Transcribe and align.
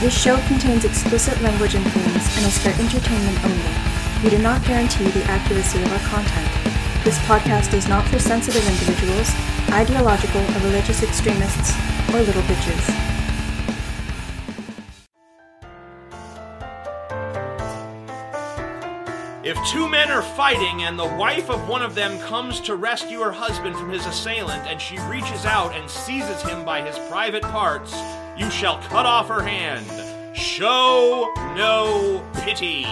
This 0.00 0.16
show 0.16 0.36
contains 0.46 0.84
explicit 0.84 1.42
language 1.42 1.74
and 1.74 1.84
themes 1.90 2.36
and 2.36 2.46
is 2.46 2.56
for 2.58 2.68
entertainment 2.68 3.44
only. 3.44 4.22
We 4.22 4.30
do 4.30 4.38
not 4.38 4.64
guarantee 4.64 5.08
the 5.10 5.24
accuracy 5.24 5.82
of 5.82 5.92
our 5.92 5.98
content. 6.08 6.48
This 7.02 7.18
podcast 7.26 7.74
is 7.74 7.88
not 7.88 8.06
for 8.06 8.20
sensitive 8.20 8.64
individuals, 8.68 9.28
ideological 9.70 10.40
or 10.40 10.60
religious 10.60 11.02
extremists, 11.02 11.74
or 12.14 12.20
little 12.20 12.42
bitches. 12.42 13.08
If 19.42 19.56
two 19.66 19.88
men 19.88 20.12
are 20.12 20.22
fighting 20.22 20.84
and 20.84 20.96
the 20.96 21.06
wife 21.06 21.50
of 21.50 21.68
one 21.68 21.82
of 21.82 21.96
them 21.96 22.20
comes 22.20 22.60
to 22.60 22.76
rescue 22.76 23.18
her 23.18 23.32
husband 23.32 23.74
from 23.74 23.90
his 23.90 24.06
assailant 24.06 24.64
and 24.68 24.80
she 24.80 24.96
reaches 25.08 25.44
out 25.44 25.74
and 25.74 25.90
seizes 25.90 26.40
him 26.42 26.64
by 26.64 26.82
his 26.82 26.96
private 27.08 27.42
parts, 27.42 27.92
you 28.38 28.50
shall 28.50 28.78
cut 28.82 29.04
off 29.04 29.28
her 29.28 29.42
hand. 29.42 29.84
Show 30.36 31.32
no 31.56 32.24
pity. 32.34 32.86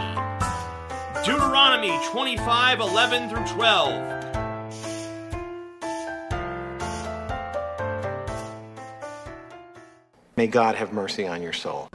Deuteronomy 1.25 1.99
25 2.11 2.81
11 2.81 3.29
through 3.31 3.47
12. 3.47 4.17
May 10.37 10.47
God 10.49 10.75
have 10.75 10.93
mercy 10.93 11.27
on 11.27 11.41
your 11.41 11.53
soul. 11.53 11.89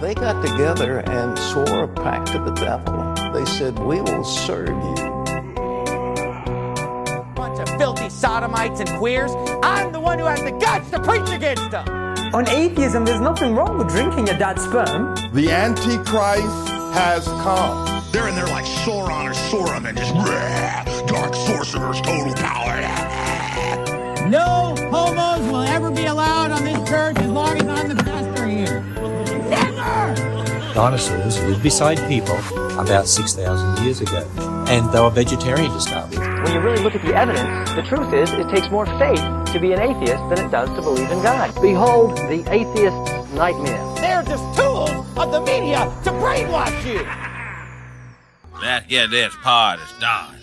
They 0.00 0.14
got 0.14 0.44
together 0.44 0.98
and 1.00 1.38
swore 1.38 1.84
a 1.84 1.88
pact 1.88 2.32
to 2.32 2.38
the 2.38 2.52
devil. 2.52 3.32
They 3.32 3.44
said, 3.44 3.78
We 3.78 4.00
will 4.00 4.24
serve 4.24 4.68
you. 4.68 5.09
Sodomites 8.20 8.80
and 8.80 8.88
queers. 8.90 9.32
I'm 9.62 9.92
the 9.92 10.00
one 10.00 10.18
who 10.18 10.26
has 10.26 10.42
the 10.42 10.52
guts 10.52 10.90
to 10.90 11.00
preach 11.00 11.30
against 11.30 11.70
them. 11.70 11.88
On 12.34 12.46
atheism, 12.48 13.04
there's 13.04 13.20
nothing 13.20 13.54
wrong 13.54 13.78
with 13.78 13.88
drinking 13.88 14.26
your 14.26 14.36
dad's 14.36 14.62
sperm. 14.62 15.14
The 15.32 15.50
Antichrist 15.50 16.68
has 16.92 17.24
come. 17.24 18.04
They're 18.12 18.28
in 18.28 18.34
there 18.34 18.46
like 18.48 18.66
Sauron 18.66 19.24
or 19.24 19.32
Sauron 19.32 19.88
and 19.88 19.96
just 19.96 20.14
"Rah, 20.14 20.84
dark 21.06 21.34
sorcerers, 21.34 22.00
total 22.02 22.34
power. 22.34 22.76
No 24.28 24.74
homos 24.90 25.50
will 25.50 25.62
ever 25.62 25.90
be 25.90 26.04
allowed 26.04 26.50
on 26.50 26.62
this 26.64 26.88
church 26.88 27.16
as 27.18 27.30
long 27.30 27.56
as 27.56 27.69
Dinosaurs 30.74 31.42
lived 31.42 31.62
beside 31.62 31.98
people 32.08 32.36
about 32.78 33.06
6,000 33.06 33.84
years 33.84 34.00
ago, 34.00 34.24
and 34.68 34.90
they 34.92 35.00
were 35.00 35.10
vegetarian 35.10 35.70
to 35.70 35.80
start 35.80 36.10
with. 36.10 36.18
When 36.18 36.52
you 36.52 36.60
really 36.60 36.82
look 36.82 36.94
at 36.94 37.02
the 37.02 37.14
evidence, 37.14 37.70
the 37.72 37.82
truth 37.82 38.12
is 38.14 38.30
it 38.32 38.48
takes 38.48 38.70
more 38.70 38.86
faith 38.98 39.20
to 39.52 39.58
be 39.60 39.72
an 39.72 39.80
atheist 39.80 40.22
than 40.28 40.46
it 40.46 40.50
does 40.50 40.68
to 40.70 40.82
believe 40.82 41.10
in 41.10 41.22
God. 41.22 41.52
Behold 41.60 42.16
the 42.16 42.44
atheist's 42.50 43.32
nightmare. 43.34 43.94
They're 43.96 44.22
just 44.22 44.44
tools 44.56 45.06
of 45.18 45.32
the 45.32 45.40
media 45.40 45.80
to 46.04 46.10
brainwash 46.10 46.86
you. 46.86 47.06
Let's 48.62 48.86
get 48.86 49.10
this 49.10 49.34
party 49.42 49.82
started. 49.98 50.39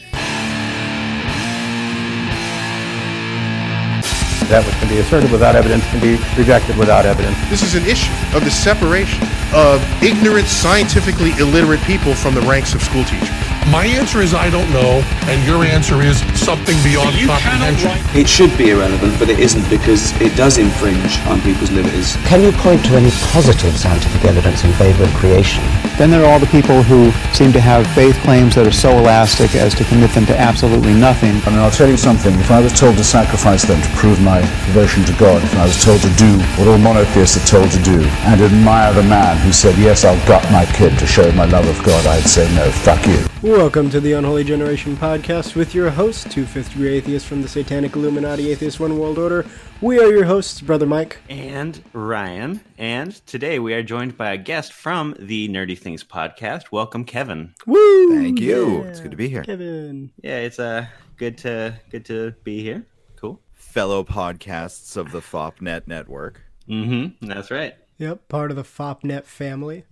That 4.48 4.66
which 4.66 4.76
can 4.80 4.88
be 4.88 5.00
asserted 5.00 5.30
without 5.30 5.56
evidence 5.56 5.84
can 5.92 6.00
be 6.00 6.16
rejected 6.40 6.78
without 6.78 7.06
evidence. 7.06 7.36
This 7.50 7.64
is 7.64 7.76
an 7.76 7.84
issue 7.84 8.16
of 8.32 8.46
the 8.46 8.52
separation 8.52 9.20
of 9.52 9.84
ignorant, 10.02 10.48
scientifically 10.48 11.32
illiterate 11.36 11.82
people 11.84 12.16
from 12.16 12.34
the 12.34 12.42
ranks 12.48 12.74
of 12.74 12.82
school 12.82 13.04
teachers. 13.04 13.47
My 13.72 13.86
answer 13.86 14.22
is 14.22 14.34
I 14.34 14.50
don't 14.50 14.72
know, 14.72 15.04
and 15.28 15.44
your 15.44 15.66
answer 15.66 16.02
is 16.02 16.20
something 16.40 16.78
beyond 16.88 17.16
comprehension. 17.28 17.92
It 18.16 18.28
should 18.28 18.58
be 18.58 18.72
irrelevant, 18.72 19.20
but 19.20 19.30
it 19.30 19.40
isn't 19.40 19.70
because 19.70 20.16
it 20.22 20.36
does 20.38 20.58
infringe 20.58 21.20
on 21.28 21.42
people's 21.42 21.72
liberties. 21.72 22.16
Can 22.24 22.42
you 22.42 22.54
point 22.54 22.86
to 22.86 22.96
any 22.96 23.12
positive 23.36 23.78
scientific 23.78 24.24
evidence 24.24 24.64
in 24.64 24.72
favor 24.74 25.04
of 25.04 25.14
creation? 25.16 25.64
Then 25.98 26.12
there 26.12 26.24
are 26.24 26.32
all 26.32 26.40
the 26.40 26.48
people 26.48 26.82
who 26.82 27.12
seem 27.34 27.52
to 27.52 27.60
have 27.60 27.86
faith 27.94 28.16
claims 28.24 28.56
that 28.56 28.66
are 28.66 28.72
so 28.72 28.98
elastic 28.98 29.54
as 29.56 29.76
to 29.76 29.84
commit 29.84 30.12
them 30.12 30.26
to 30.28 30.40
absolutely 30.40 30.94
nothing. 30.94 31.36
I 31.44 31.50
mean, 31.50 31.60
I'll 31.60 31.72
tell 31.72 31.90
you 31.90 31.98
something. 31.98 32.34
If 32.40 32.52
I 32.52 32.62
was 32.62 32.72
told 32.72 32.96
to 32.98 33.04
sacrifice 33.04 33.64
them 33.64 33.82
to 33.82 33.90
prove 33.98 34.22
my 34.22 34.40
devotion 34.72 35.04
to 35.06 35.14
God, 35.20 35.44
if 35.44 35.58
I 35.58 35.66
was 35.66 35.84
told 35.84 36.02
to 36.02 36.14
do 36.16 36.40
what 36.56 36.70
all 36.70 36.78
monotheists 36.78 37.36
are 37.36 37.48
told 37.60 37.70
to 37.72 37.82
do, 37.84 38.00
and 38.32 38.40
admire 38.40 38.94
the 38.94 39.04
man 39.04 39.36
who 39.44 39.52
said, 39.52 39.78
yes, 39.78 40.06
I'll 40.06 40.26
gut 40.26 40.50
my 40.54 40.66
kid 40.66 40.98
to 41.00 41.06
show 41.06 41.30
my 41.34 41.46
love 41.46 41.68
of 41.68 41.84
God, 41.84 42.06
I'd 42.08 42.24
say, 42.24 42.48
no, 42.56 42.72
fuck 42.72 43.06
you. 43.06 43.28
Welcome 43.58 43.90
to 43.90 44.00
the 44.00 44.14
Unholy 44.14 44.44
Generation 44.44 44.96
podcast 44.96 45.56
with 45.56 45.74
your 45.74 45.90
host, 45.90 46.30
two 46.30 46.46
fifth 46.46 46.74
degree 46.74 46.94
atheists 46.94 47.28
from 47.28 47.42
the 47.42 47.48
Satanic 47.48 47.96
Illuminati 47.96 48.52
Atheist 48.52 48.80
One 48.80 49.00
World 49.00 49.18
Order. 49.18 49.48
We 49.82 50.00
are 50.00 50.12
your 50.12 50.26
hosts, 50.26 50.62
Brother 50.62 50.86
Mike. 50.86 51.18
and 51.28 51.84
Ryan. 51.92 52.62
And 52.78 53.16
today 53.26 53.58
we 53.58 53.74
are 53.74 53.82
joined 53.82 54.16
by 54.16 54.34
a 54.34 54.38
guest 54.38 54.74
from 54.74 55.16
the 55.18 55.50
Nerdy 55.50 55.76
Things 55.76 56.04
podcast. 56.04 56.66
Welcome, 56.72 57.04
Kevin. 57.04 57.56
Woo! 57.66 58.22
Thank 58.22 58.40
you. 58.40 58.84
Yeah. 58.84 58.90
It's 58.90 59.00
good 59.00 59.10
to 59.10 59.18
be 59.18 59.28
here. 59.28 59.44
Kevin. 59.44 60.12
Yeah, 60.22 60.38
it's 60.38 60.60
uh 60.60 60.86
good 61.18 61.40
to 61.40 61.80
good 61.90 62.06
to 62.06 62.36
be 62.44 62.62
here. 62.62 62.86
Cool. 63.16 63.42
Fellow 63.54 64.04
podcasts 64.04 64.96
of 64.96 65.12
the 65.12 65.20
FOPNet 65.20 65.88
network. 65.88 66.44
Mm-hmm. 66.70 67.26
That's 67.26 67.50
right. 67.50 67.74
Yep, 67.98 68.28
part 68.30 68.52
of 68.52 68.58
the 68.58 68.64
FOPNet 68.64 69.24
family. 69.24 69.84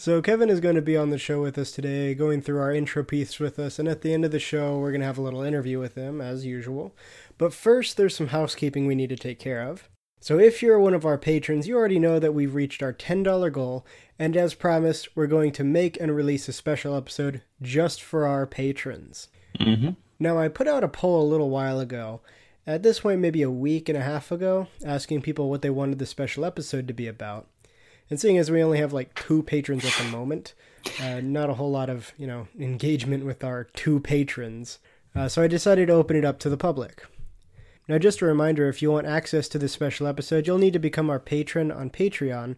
So 0.00 0.22
Kevin 0.22 0.48
is 0.48 0.60
going 0.60 0.76
to 0.76 0.80
be 0.80 0.96
on 0.96 1.10
the 1.10 1.18
show 1.18 1.42
with 1.42 1.58
us 1.58 1.72
today, 1.72 2.14
going 2.14 2.40
through 2.40 2.60
our 2.60 2.72
intro 2.72 3.02
piece 3.02 3.40
with 3.40 3.58
us, 3.58 3.80
and 3.80 3.88
at 3.88 4.02
the 4.02 4.14
end 4.14 4.24
of 4.24 4.30
the 4.30 4.38
show, 4.38 4.78
we're 4.78 4.92
going 4.92 5.00
to 5.00 5.06
have 5.08 5.18
a 5.18 5.22
little 5.22 5.42
interview 5.42 5.80
with 5.80 5.96
him, 5.96 6.20
as 6.20 6.46
usual. 6.46 6.94
But 7.36 7.52
first, 7.52 7.96
there's 7.96 8.14
some 8.14 8.28
housekeeping 8.28 8.86
we 8.86 8.94
need 8.94 9.08
to 9.08 9.16
take 9.16 9.40
care 9.40 9.60
of. 9.60 9.88
So 10.20 10.38
if 10.38 10.62
you're 10.62 10.78
one 10.78 10.94
of 10.94 11.04
our 11.04 11.18
patrons, 11.18 11.66
you 11.66 11.76
already 11.76 11.98
know 11.98 12.20
that 12.20 12.32
we've 12.32 12.54
reached 12.54 12.80
our 12.80 12.92
$10 12.92 13.52
goal, 13.52 13.84
and 14.20 14.36
as 14.36 14.54
promised, 14.54 15.16
we're 15.16 15.26
going 15.26 15.50
to 15.50 15.64
make 15.64 16.00
and 16.00 16.14
release 16.14 16.46
a 16.46 16.52
special 16.52 16.94
episode 16.94 17.42
just 17.60 18.00
for 18.00 18.24
our 18.24 18.46
patrons. 18.46 19.26
Mm-hmm. 19.58 19.90
Now, 20.20 20.38
I 20.38 20.46
put 20.46 20.68
out 20.68 20.84
a 20.84 20.88
poll 20.88 21.26
a 21.26 21.28
little 21.28 21.50
while 21.50 21.80
ago, 21.80 22.20
at 22.68 22.84
this 22.84 23.00
point, 23.00 23.18
maybe 23.18 23.42
a 23.42 23.50
week 23.50 23.88
and 23.88 23.98
a 23.98 24.02
half 24.02 24.30
ago, 24.30 24.68
asking 24.84 25.22
people 25.22 25.50
what 25.50 25.62
they 25.62 25.70
wanted 25.70 25.98
the 25.98 26.06
special 26.06 26.44
episode 26.44 26.86
to 26.86 26.94
be 26.94 27.08
about. 27.08 27.48
And 28.10 28.18
seeing 28.18 28.38
as 28.38 28.50
we 28.50 28.62
only 28.62 28.78
have 28.78 28.92
like 28.92 29.14
two 29.14 29.42
patrons 29.42 29.84
at 29.84 29.92
the 29.92 30.10
moment, 30.10 30.54
uh, 31.00 31.20
not 31.20 31.50
a 31.50 31.54
whole 31.54 31.70
lot 31.70 31.90
of, 31.90 32.12
you 32.16 32.26
know, 32.26 32.48
engagement 32.58 33.24
with 33.24 33.44
our 33.44 33.64
two 33.64 34.00
patrons. 34.00 34.78
Uh, 35.14 35.28
so 35.28 35.42
I 35.42 35.46
decided 35.46 35.88
to 35.88 35.94
open 35.94 36.16
it 36.16 36.24
up 36.24 36.38
to 36.40 36.48
the 36.48 36.56
public. 36.56 37.04
Now, 37.88 37.98
just 37.98 38.20
a 38.20 38.26
reminder 38.26 38.68
if 38.68 38.82
you 38.82 38.92
want 38.92 39.06
access 39.06 39.48
to 39.48 39.58
this 39.58 39.72
special 39.72 40.06
episode, 40.06 40.46
you'll 40.46 40.58
need 40.58 40.74
to 40.74 40.78
become 40.78 41.08
our 41.08 41.18
patron 41.18 41.72
on 41.72 41.88
Patreon. 41.88 42.56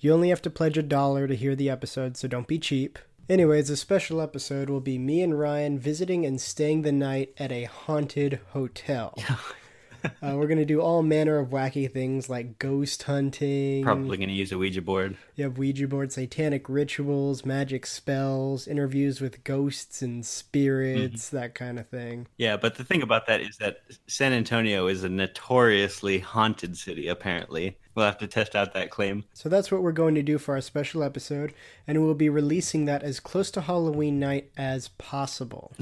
You 0.00 0.12
only 0.12 0.28
have 0.30 0.42
to 0.42 0.50
pledge 0.50 0.76
a 0.76 0.82
dollar 0.82 1.28
to 1.28 1.36
hear 1.36 1.54
the 1.54 1.70
episode, 1.70 2.16
so 2.16 2.26
don't 2.26 2.48
be 2.48 2.58
cheap. 2.58 2.98
Anyways, 3.28 3.68
the 3.68 3.76
special 3.76 4.20
episode 4.20 4.68
will 4.68 4.80
be 4.80 4.98
me 4.98 5.22
and 5.22 5.38
Ryan 5.38 5.78
visiting 5.78 6.26
and 6.26 6.40
staying 6.40 6.82
the 6.82 6.90
night 6.90 7.32
at 7.38 7.52
a 7.52 7.64
haunted 7.64 8.40
hotel. 8.50 9.16
uh, 10.22 10.34
we're 10.36 10.46
going 10.46 10.58
to 10.58 10.64
do 10.64 10.80
all 10.80 11.02
manner 11.02 11.38
of 11.38 11.48
wacky 11.48 11.90
things 11.90 12.28
like 12.28 12.58
ghost 12.58 13.02
hunting. 13.04 13.84
Probably 13.84 14.16
gonna 14.16 14.32
use 14.32 14.52
a 14.52 14.58
Ouija 14.58 14.82
board. 14.82 15.16
You 15.36 15.44
have 15.44 15.58
Ouija 15.58 15.88
board, 15.88 16.12
satanic 16.12 16.68
rituals, 16.68 17.44
magic 17.44 17.86
spells, 17.86 18.66
interviews 18.66 19.20
with 19.20 19.44
ghosts 19.44 20.02
and 20.02 20.24
spirits, 20.24 21.30
that 21.30 21.54
kind 21.54 21.78
of 21.78 21.88
thing. 21.88 22.26
Yeah, 22.36 22.56
but 22.56 22.76
the 22.76 22.84
thing 22.84 23.02
about 23.02 23.26
that 23.26 23.40
is 23.40 23.58
that 23.58 23.82
San 24.06 24.32
Antonio 24.32 24.86
is 24.86 25.04
a 25.04 25.08
notoriously 25.08 26.18
haunted 26.18 26.76
city, 26.76 27.08
apparently. 27.08 27.76
We'll 27.94 28.06
have 28.06 28.18
to 28.18 28.26
test 28.26 28.56
out 28.56 28.72
that 28.72 28.90
claim. 28.90 29.24
So 29.34 29.48
that's 29.48 29.70
what 29.70 29.82
we're 29.82 29.92
going 29.92 30.14
to 30.14 30.22
do 30.22 30.38
for 30.38 30.54
our 30.54 30.62
special 30.62 31.02
episode, 31.02 31.52
and 31.86 32.02
we'll 32.02 32.14
be 32.14 32.30
releasing 32.30 32.86
that 32.86 33.02
as 33.02 33.20
close 33.20 33.50
to 33.52 33.60
Halloween 33.60 34.18
night 34.18 34.50
as 34.56 34.88
possible. 34.88 35.72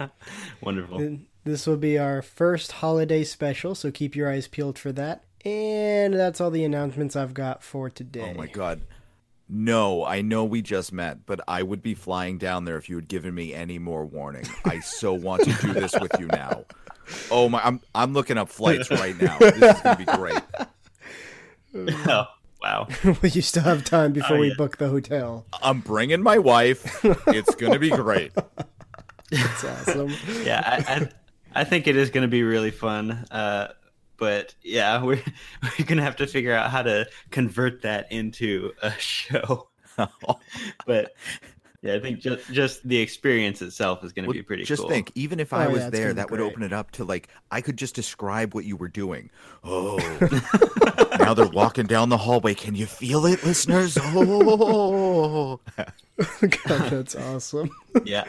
Wonderful. 0.62 0.98
And 0.98 1.26
This 1.44 1.66
will 1.66 1.76
be 1.76 1.98
our 1.98 2.22
first 2.22 2.72
holiday 2.72 3.24
special, 3.24 3.74
so 3.74 3.90
keep 3.90 4.14
your 4.14 4.30
eyes 4.30 4.46
peeled 4.48 4.78
for 4.78 4.92
that. 4.92 5.24
And 5.44 6.12
that's 6.14 6.40
all 6.40 6.50
the 6.50 6.64
announcements 6.64 7.16
I've 7.16 7.32
got 7.34 7.62
for 7.62 7.88
today. 7.88 8.32
Oh 8.34 8.38
my 8.38 8.46
god. 8.46 8.82
No, 9.48 10.04
I 10.04 10.20
know 10.20 10.44
we 10.44 10.62
just 10.62 10.92
met, 10.92 11.26
but 11.26 11.40
I 11.48 11.62
would 11.62 11.82
be 11.82 11.94
flying 11.94 12.38
down 12.38 12.66
there 12.66 12.76
if 12.76 12.88
you 12.88 12.94
had 12.96 13.08
given 13.08 13.34
me 13.34 13.52
any 13.52 13.78
more 13.80 14.04
warning. 14.06 14.44
I 14.64 14.78
so 14.80 15.12
want 15.12 15.42
to 15.44 15.52
do 15.54 15.72
this 15.72 15.92
with 16.00 16.12
you 16.20 16.26
now. 16.26 16.66
Oh 17.32 17.48
my, 17.48 17.60
I'm 17.64 17.80
I'm 17.92 18.12
looking 18.12 18.38
up 18.38 18.48
flights 18.48 18.90
right 18.92 19.20
now. 19.20 19.36
This 19.38 19.76
is 19.76 19.80
gonna 19.82 19.96
be 19.96 20.04
great. 20.04 20.40
oh, 21.74 22.26
wow. 22.62 22.86
well, 23.04 23.16
you 23.24 23.42
still 23.42 23.64
have 23.64 23.84
time 23.84 24.12
before 24.12 24.36
Oh, 24.36 24.40
we 24.40 24.48
yeah. 24.48 24.54
book 24.56 24.76
the 24.76 24.88
hotel. 24.88 25.46
I'm 25.62 25.80
bringing 25.80 26.22
my 26.22 26.38
wife. 26.38 27.04
It's 27.28 27.54
gonna 27.56 27.78
be 27.80 27.90
great. 27.90 28.32
That's 29.32 29.64
awesome. 29.64 30.12
yeah, 30.44 30.62
I, 30.86 30.92
I, 30.94 31.08
I 31.54 31.64
think 31.64 31.86
it 31.86 31.96
is 31.96 32.10
going 32.10 32.22
to 32.22 32.28
be 32.28 32.42
really 32.42 32.70
fun. 32.70 33.26
Uh, 33.30 33.68
but 34.16 34.54
yeah, 34.62 35.02
we're 35.04 35.22
we're 35.78 35.86
gonna 35.86 36.02
have 36.02 36.16
to 36.16 36.26
figure 36.26 36.52
out 36.54 36.70
how 36.70 36.82
to 36.82 37.06
convert 37.30 37.82
that 37.82 38.10
into 38.12 38.72
a 38.82 38.90
show. 38.98 39.68
but 40.86 41.14
Yeah, 41.82 41.94
I 41.94 42.00
think 42.00 42.20
just 42.20 42.50
just 42.52 42.86
the 42.86 42.98
experience 42.98 43.62
itself 43.62 44.04
is 44.04 44.12
going 44.12 44.24
to 44.24 44.28
Well, 44.28 44.34
be 44.34 44.42
pretty 44.42 44.64
just 44.64 44.82
cool. 44.82 44.90
think, 44.90 45.10
even 45.14 45.40
if 45.40 45.52
Oh, 45.52 45.56
I 45.56 45.62
yeah, 45.66 45.72
was 45.72 45.82
it's 45.84 45.90
there, 45.96 46.12
that 46.12 46.30
would 46.30 46.40
open 46.40 46.62
it 46.62 46.72
up 46.74 46.90
to 46.92 47.04
like 47.04 47.28
I 47.50 47.60
could 47.62 47.78
just 47.78 47.94
describe 47.94 48.54
what 48.54 48.64
you 48.66 48.76
were 48.76 48.88
doing. 48.88 49.30
Oh, 49.64 49.96
now 51.18 51.32
they're 51.34 51.46
walking 51.48 51.86
down 51.86 52.10
the 52.10 52.18
hallway. 52.18 52.54
Can 52.54 52.74
you 52.74 52.84
feel 52.86 53.24
it, 53.26 53.42
listeners? 53.44 53.96
Oh, 54.00 55.60
God, 56.18 56.90
that's 56.90 57.14
awesome. 57.14 57.70
Yeah. 58.04 58.24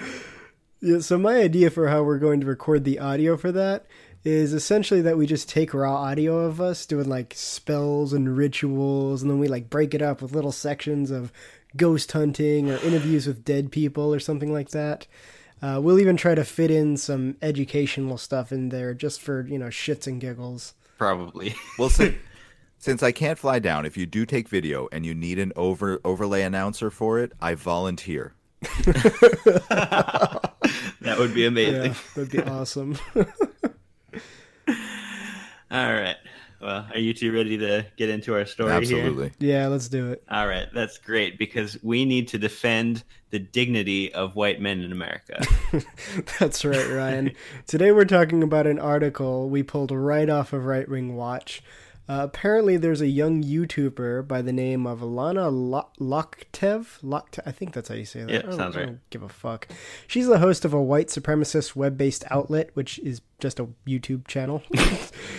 Yeah, 0.81 0.99
so 0.99 1.17
my 1.19 1.35
idea 1.37 1.69
for 1.69 1.87
how 1.87 2.01
we're 2.01 2.17
going 2.17 2.41
to 2.41 2.47
record 2.47 2.83
the 2.83 2.97
audio 2.97 3.37
for 3.37 3.51
that 3.51 3.85
is 4.23 4.51
essentially 4.53 5.01
that 5.01 5.17
we 5.17 5.27
just 5.27 5.47
take 5.47 5.73
raw 5.73 5.95
audio 5.95 6.39
of 6.39 6.59
us 6.59 6.85
doing 6.87 7.07
like 7.07 7.33
spells 7.35 8.13
and 8.13 8.35
rituals, 8.35 9.21
and 9.21 9.29
then 9.29 9.37
we 9.37 9.47
like 9.47 9.69
break 9.69 9.93
it 9.93 10.01
up 10.01 10.21
with 10.21 10.33
little 10.33 10.51
sections 10.51 11.11
of 11.11 11.31
ghost 11.77 12.11
hunting 12.11 12.69
or 12.69 12.77
interviews 12.77 13.27
with 13.27 13.45
dead 13.45 13.71
people 13.71 14.13
or 14.13 14.19
something 14.19 14.51
like 14.51 14.69
that. 14.69 15.05
Uh, 15.61 15.79
we'll 15.81 15.99
even 15.99 16.17
try 16.17 16.33
to 16.33 16.43
fit 16.43 16.71
in 16.71 16.97
some 16.97 17.37
educational 17.43 18.17
stuff 18.17 18.51
in 18.51 18.69
there 18.69 18.95
just 18.95 19.21
for 19.21 19.45
you 19.47 19.59
know 19.59 19.67
shits 19.67 20.07
and 20.07 20.19
giggles. 20.19 20.73
Probably. 20.97 21.55
we'll 21.77 21.89
see. 21.89 22.17
since 22.79 23.03
I 23.03 23.11
can't 23.11 23.37
fly 23.37 23.59
down, 23.59 23.85
if 23.85 23.97
you 23.97 24.07
do 24.07 24.25
take 24.25 24.49
video 24.49 24.87
and 24.91 25.05
you 25.05 25.13
need 25.13 25.37
an 25.37 25.53
over 25.55 25.99
overlay 26.03 26.41
announcer 26.41 26.89
for 26.89 27.19
it, 27.19 27.33
I 27.39 27.53
volunteer. 27.53 28.33
That 31.01 31.17
would 31.17 31.33
be 31.33 31.45
amazing. 31.45 31.91
Yeah, 31.91 31.97
that'd 32.15 32.31
be 32.31 32.43
awesome. 32.43 32.97
All 35.71 35.93
right. 35.93 36.15
Well, 36.61 36.85
are 36.93 36.99
you 36.99 37.13
two 37.15 37.33
ready 37.33 37.57
to 37.57 37.87
get 37.97 38.09
into 38.09 38.35
our 38.35 38.45
story 38.45 38.71
Absolutely. 38.71 39.31
yeah, 39.39 39.65
let's 39.67 39.89
do 39.89 40.11
it. 40.11 40.23
All 40.29 40.47
right, 40.47 40.67
that's 40.71 40.99
great 40.99 41.39
because 41.39 41.81
we 41.81 42.05
need 42.05 42.27
to 42.29 42.37
defend 42.37 43.03
the 43.31 43.39
dignity 43.39 44.13
of 44.13 44.35
white 44.35 44.61
men 44.61 44.81
in 44.81 44.91
America. 44.91 45.43
That's 46.39 46.63
right, 46.63 46.87
Ryan. 46.87 47.31
Today 47.67 47.91
we're 47.91 48.05
talking 48.05 48.43
about 48.43 48.67
an 48.67 48.77
article 48.77 49.49
we 49.49 49.63
pulled 49.63 49.89
right 49.89 50.29
off 50.29 50.53
of 50.53 50.65
Right 50.65 50.87
Wing 50.87 51.15
Watch. 51.15 51.63
Uh, 52.11 52.23
apparently, 52.25 52.75
there's 52.75 52.99
a 52.99 53.07
young 53.07 53.41
YouTuber 53.41 54.27
by 54.27 54.41
the 54.41 54.51
name 54.51 54.85
of 54.85 54.99
Alana 54.99 55.49
Lo- 55.49 55.87
Lokteff. 55.97 56.99
Lokte- 57.01 57.39
I 57.45 57.53
think 57.53 57.73
that's 57.73 57.87
how 57.87 57.95
you 57.95 58.03
say 58.03 58.19
that. 58.25 58.29
Yeah, 58.29 58.39
I 58.39 58.41
don't- 58.41 58.57
sounds 58.57 58.75
I 58.75 58.79
right. 58.79 58.85
don't 58.87 59.09
give 59.11 59.23
a 59.23 59.29
fuck. 59.29 59.69
She's 60.07 60.27
the 60.27 60.39
host 60.39 60.65
of 60.65 60.73
a 60.73 60.81
white 60.81 61.07
supremacist 61.07 61.73
web-based 61.73 62.25
outlet, 62.29 62.71
which 62.73 62.99
is 62.99 63.21
just 63.39 63.61
a 63.61 63.69
YouTube 63.87 64.27
channel. 64.27 64.61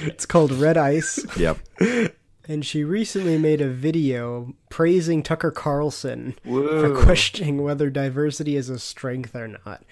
it's 0.01 0.25
called 0.25 0.51
Red 0.51 0.79
Ice. 0.79 1.25
Yep. 1.37 1.59
And 2.49 2.67
she 2.67 2.83
recently 2.83 3.39
made 3.39 3.61
a 3.61 3.69
video 3.69 4.53
praising 4.69 5.23
Tucker 5.23 5.53
Carlson 5.53 6.35
Whoa. 6.43 6.81
for 6.97 7.05
questioning 7.05 7.63
whether 7.63 7.89
diversity 7.89 8.57
is 8.57 8.69
a 8.69 8.81
strength 8.81 9.37
or 9.37 9.47
not. 9.47 9.85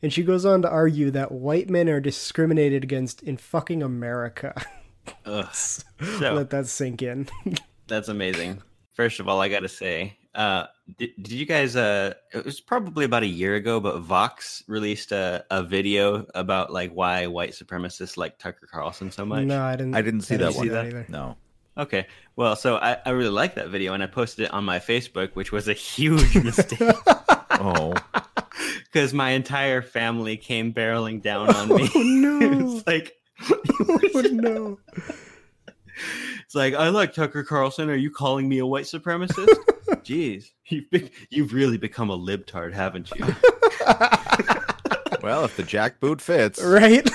And 0.00 0.12
she 0.12 0.22
goes 0.22 0.44
on 0.46 0.62
to 0.62 0.70
argue 0.70 1.10
that 1.10 1.32
white 1.32 1.68
men 1.68 1.88
are 1.88 1.98
discriminated 1.98 2.84
against 2.84 3.24
in 3.24 3.38
fucking 3.38 3.82
America. 3.82 4.54
Ugh. 5.24 5.54
So 5.54 5.84
Let 6.34 6.50
that 6.50 6.66
sink 6.66 7.02
in. 7.02 7.28
that's 7.86 8.08
amazing. 8.08 8.62
First 8.94 9.20
of 9.20 9.28
all, 9.28 9.40
I 9.40 9.48
got 9.48 9.60
to 9.60 9.68
say, 9.68 10.16
uh, 10.34 10.66
did, 10.98 11.10
did 11.20 11.32
you 11.32 11.46
guys? 11.46 11.76
Uh, 11.76 12.14
it 12.32 12.44
was 12.44 12.60
probably 12.60 13.04
about 13.04 13.22
a 13.22 13.26
year 13.26 13.54
ago, 13.56 13.80
but 13.80 14.00
Vox 14.00 14.62
released 14.66 15.12
a, 15.12 15.44
a 15.50 15.62
video 15.62 16.26
about 16.34 16.72
like 16.72 16.92
why 16.92 17.26
white 17.26 17.50
supremacists 17.52 18.16
like 18.16 18.38
Tucker 18.38 18.66
Carlson 18.70 19.10
so 19.10 19.24
much. 19.24 19.44
no, 19.44 19.62
I 19.62 19.76
didn't. 19.76 19.94
I 19.94 20.02
didn't 20.02 20.22
see 20.22 20.34
I 20.34 20.38
that 20.38 20.44
didn't 20.52 20.56
one. 20.58 20.66
see 20.66 20.70
that 20.70 20.86
either. 20.86 21.06
No. 21.08 21.36
Okay. 21.78 22.06
Well, 22.36 22.56
so 22.56 22.76
I, 22.76 22.98
I 23.04 23.10
really 23.10 23.30
liked 23.30 23.56
that 23.56 23.68
video 23.68 23.92
and 23.92 24.02
I 24.02 24.06
posted 24.06 24.46
it 24.46 24.50
on 24.52 24.64
my 24.64 24.78
Facebook, 24.78 25.34
which 25.34 25.52
was 25.52 25.68
a 25.68 25.74
huge 25.74 26.34
mistake 26.42 26.80
Oh, 27.50 27.94
because 28.84 29.12
my 29.12 29.30
entire 29.30 29.82
family 29.82 30.36
came 30.36 30.72
barreling 30.72 31.20
down 31.22 31.54
on 31.54 31.68
me. 31.68 31.88
Oh 31.94 32.02
no! 32.02 32.76
it's 32.76 32.86
like 32.86 33.14
oh 33.50 34.22
no! 34.32 34.78
it's 36.44 36.54
like 36.54 36.74
I 36.74 36.88
like 36.88 37.12
Tucker 37.12 37.44
Carlson. 37.44 37.90
Are 37.90 37.94
you 37.96 38.10
calling 38.10 38.48
me 38.48 38.58
a 38.58 38.66
white 38.66 38.84
supremacist? 38.84 39.48
Jeez, 40.04 40.50
you've 40.66 40.90
be- 40.90 41.10
you've 41.30 41.52
really 41.52 41.78
become 41.78 42.10
a 42.10 42.18
libtard, 42.18 42.72
haven't 42.72 43.10
you? 43.14 43.24
well, 45.22 45.44
if 45.44 45.56
the 45.56 45.62
jackboot 45.62 46.20
fits, 46.20 46.62
Right? 46.62 47.08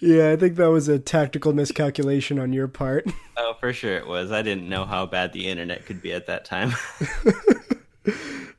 yeah, 0.00 0.30
I 0.32 0.36
think 0.36 0.56
that 0.56 0.70
was 0.70 0.88
a 0.88 0.98
tactical 0.98 1.52
miscalculation 1.52 2.38
on 2.38 2.52
your 2.52 2.68
part. 2.68 3.06
Oh, 3.36 3.54
for 3.58 3.72
sure 3.72 3.96
it 3.96 4.06
was. 4.06 4.30
I 4.32 4.42
didn't 4.42 4.68
know 4.68 4.84
how 4.84 5.06
bad 5.06 5.32
the 5.32 5.46
internet 5.48 5.86
could 5.86 6.02
be 6.02 6.12
at 6.12 6.26
that 6.26 6.44
time. 6.44 6.72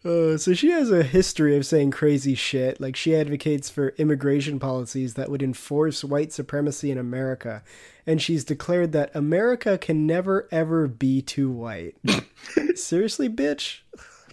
Uh, 0.06 0.38
so 0.38 0.54
she 0.54 0.70
has 0.70 0.90
a 0.92 1.04
history 1.04 1.58
of 1.58 1.66
saying 1.66 1.92
crazy 1.92 2.34
shit. 2.34 2.80
Like 2.80 2.96
she 2.96 3.16
advocates 3.16 3.70
for 3.70 3.90
immigration 3.98 4.60
policies 4.60 5.16
that 5.16 5.30
would 5.30 5.44
enforce 5.44 6.04
white 6.04 6.32
supremacy 6.32 6.90
in 6.90 6.98
America, 6.98 7.64
and 8.06 8.22
she's 8.22 8.46
declared 8.46 8.94
that 8.94 9.14
America 9.14 9.78
can 9.78 10.08
never 10.08 10.48
ever 10.52 10.88
be 10.88 11.22
too 11.22 11.52
white. 11.52 11.96
Seriously, 12.76 13.28
bitch. 13.28 13.80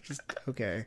Just, 0.03 0.21
okay. 0.49 0.87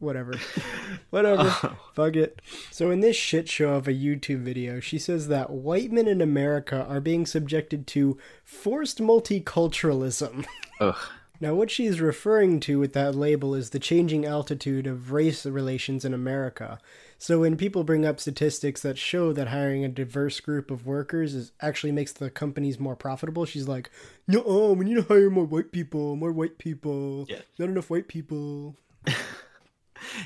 Whatever. 0.00 0.34
Whatever. 1.10 1.50
Fuck 1.94 2.16
it. 2.16 2.42
So 2.72 2.90
in 2.90 2.98
this 2.98 3.16
shit 3.16 3.48
show 3.48 3.74
of 3.74 3.86
a 3.86 3.92
YouTube 3.92 4.42
video, 4.42 4.80
she 4.80 4.98
says 4.98 5.28
that 5.28 5.50
white 5.50 5.92
men 5.92 6.08
in 6.08 6.20
America 6.20 6.84
are 6.88 7.00
being 7.00 7.26
subjected 7.26 7.86
to 7.88 8.18
forced 8.42 8.98
multiculturalism. 8.98 10.46
Ugh. 10.80 10.96
Now, 11.40 11.54
what 11.54 11.70
she's 11.70 12.00
referring 12.00 12.60
to 12.60 12.78
with 12.78 12.92
that 12.92 13.14
label 13.14 13.54
is 13.54 13.70
the 13.70 13.80
changing 13.80 14.24
altitude 14.24 14.86
of 14.86 15.12
race 15.12 15.44
relations 15.44 16.04
in 16.04 16.14
America. 16.14 16.78
So, 17.18 17.40
when 17.40 17.56
people 17.56 17.82
bring 17.84 18.06
up 18.06 18.20
statistics 18.20 18.82
that 18.82 18.98
show 18.98 19.32
that 19.32 19.48
hiring 19.48 19.84
a 19.84 19.88
diverse 19.88 20.38
group 20.40 20.70
of 20.70 20.86
workers 20.86 21.34
is 21.34 21.52
actually 21.60 21.92
makes 21.92 22.12
the 22.12 22.30
companies 22.30 22.78
more 22.78 22.96
profitable, 22.96 23.46
she's 23.46 23.66
like, 23.66 23.90
"No, 24.28 24.72
we 24.76 24.84
need 24.84 24.94
to 24.94 25.02
hire 25.02 25.30
more 25.30 25.44
white 25.44 25.72
people, 25.72 26.16
more 26.16 26.32
white 26.32 26.58
people. 26.58 27.26
Yeah. 27.28 27.40
Not 27.58 27.68
enough 27.68 27.90
white 27.90 28.08
people." 28.08 28.76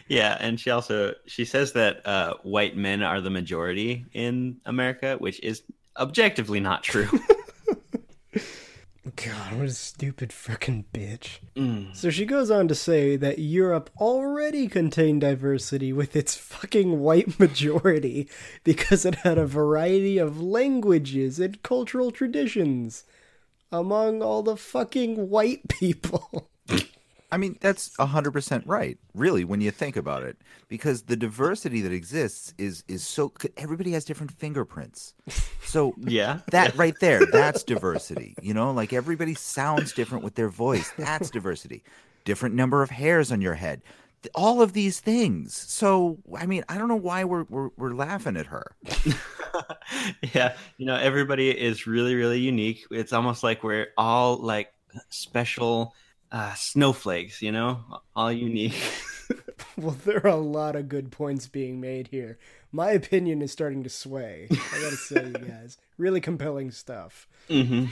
Yeah, 0.09 0.37
and 0.41 0.59
she 0.59 0.71
also 0.71 1.15
she 1.27 1.45
says 1.45 1.73
that 1.73 2.07
uh, 2.07 2.35
white 2.43 2.77
men 2.77 3.03
are 3.03 3.21
the 3.21 3.31
majority 3.31 4.07
in 4.13 4.59
America, 4.65 5.17
which 5.19 5.41
is 5.41 5.63
objectively 5.97 6.61
not 6.61 6.83
true. 6.83 7.09
God, 9.17 9.55
what 9.55 9.67
a 9.67 9.71
stupid 9.71 10.31
frickin' 10.31 10.85
bitch. 10.93 11.39
Mm. 11.57 11.95
So 11.95 12.11
she 12.11 12.25
goes 12.25 12.51
on 12.51 12.69
to 12.69 12.75
say 12.75 13.17
that 13.17 13.39
Europe 13.39 13.91
already 13.99 14.69
contained 14.69 15.21
diversity 15.21 15.93
with 15.93 16.17
its 16.17 16.37
fucking 16.37 17.01
white 17.01 17.39
majority 17.41 18.29
because 18.65 19.05
it 19.05 19.17
had 19.17 19.39
a 19.39 19.47
variety 19.47 20.19
of 20.19 20.41
languages 20.41 21.39
and 21.39 21.63
cultural 21.63 22.11
traditions 22.11 23.05
among 23.71 24.23
all 24.23 24.43
the 24.43 24.57
fucking 24.57 25.29
white 25.29 25.69
people. 25.69 26.51
I 27.31 27.37
mean, 27.37 27.59
that's 27.61 27.91
100% 27.97 28.63
right, 28.67 28.99
really, 29.15 29.45
when 29.45 29.61
you 29.61 29.71
think 29.71 29.97
about 29.97 30.23
it. 30.23 30.39
Because 30.69 31.03
the 31.03 31.17
diversity 31.17 31.81
that 31.83 31.93
exists 31.93 32.53
is 32.59 32.85
is 32.89 33.07
so 33.07 33.33
everybody 33.57 33.93
has 33.93 34.05
different 34.05 34.33
fingerprints. 34.33 35.15
So 35.63 35.95
Yeah. 36.07 36.41
that 36.51 36.75
right 36.77 36.95
there, 37.01 37.25
that's 37.27 37.63
diversity. 37.75 38.35
You 38.43 38.55
know, 38.55 38.71
like 38.73 38.93
everybody 38.93 39.35
sounds 39.35 39.93
different 39.93 40.25
with 40.25 40.35
their 40.35 40.49
voice. 40.49 40.93
That's 40.99 41.31
diversity. 41.31 41.83
Different 42.25 42.55
number 42.55 42.83
of 42.83 42.91
hairs 42.91 43.33
on 43.33 43.41
your 43.41 43.55
head. 43.55 43.83
All 44.35 44.61
of 44.61 44.73
these 44.73 45.01
things. 45.01 45.55
So, 45.57 46.19
I 46.37 46.45
mean, 46.45 46.65
I 46.69 46.77
don't 46.77 46.89
know 46.89 46.97
why 46.97 47.25
we're 47.25 47.45
we're, 47.49 47.71
we're 47.77 47.95
laughing 47.95 48.37
at 48.37 48.47
her. 48.47 48.73
yeah, 50.35 50.57
you 50.77 50.87
know, 50.87 50.97
everybody 50.97 51.51
is 51.51 51.87
really, 51.87 52.15
really 52.15 52.41
unique. 52.41 52.85
It's 52.91 53.13
almost 53.13 53.43
like 53.43 53.63
we're 53.63 53.89
all 53.97 54.37
like 54.37 54.73
special 55.11 55.95
uh, 56.33 56.55
snowflakes, 56.55 57.43
you 57.43 57.53
know, 57.53 57.85
all 58.15 58.33
unique. 58.33 58.81
well, 59.77 59.97
there 60.05 60.25
are 60.25 60.29
a 60.29 60.37
lot 60.37 60.77
of 60.77 60.89
good 60.89 61.11
points 61.11 61.47
being 61.47 61.81
made 61.81 62.09
here. 62.09 62.39
My 62.73 62.91
opinion 62.91 63.43
is 63.43 63.53
starting 63.53 63.83
to 63.85 63.91
sway. 63.91 64.53
I 64.73 64.79
gotta 64.79 64.97
say, 64.97 65.27
you 65.27 65.39
guys, 65.39 65.79
really 65.97 66.21
compelling 66.21 66.71
stuff. 66.71 67.29
hmm 67.49 67.87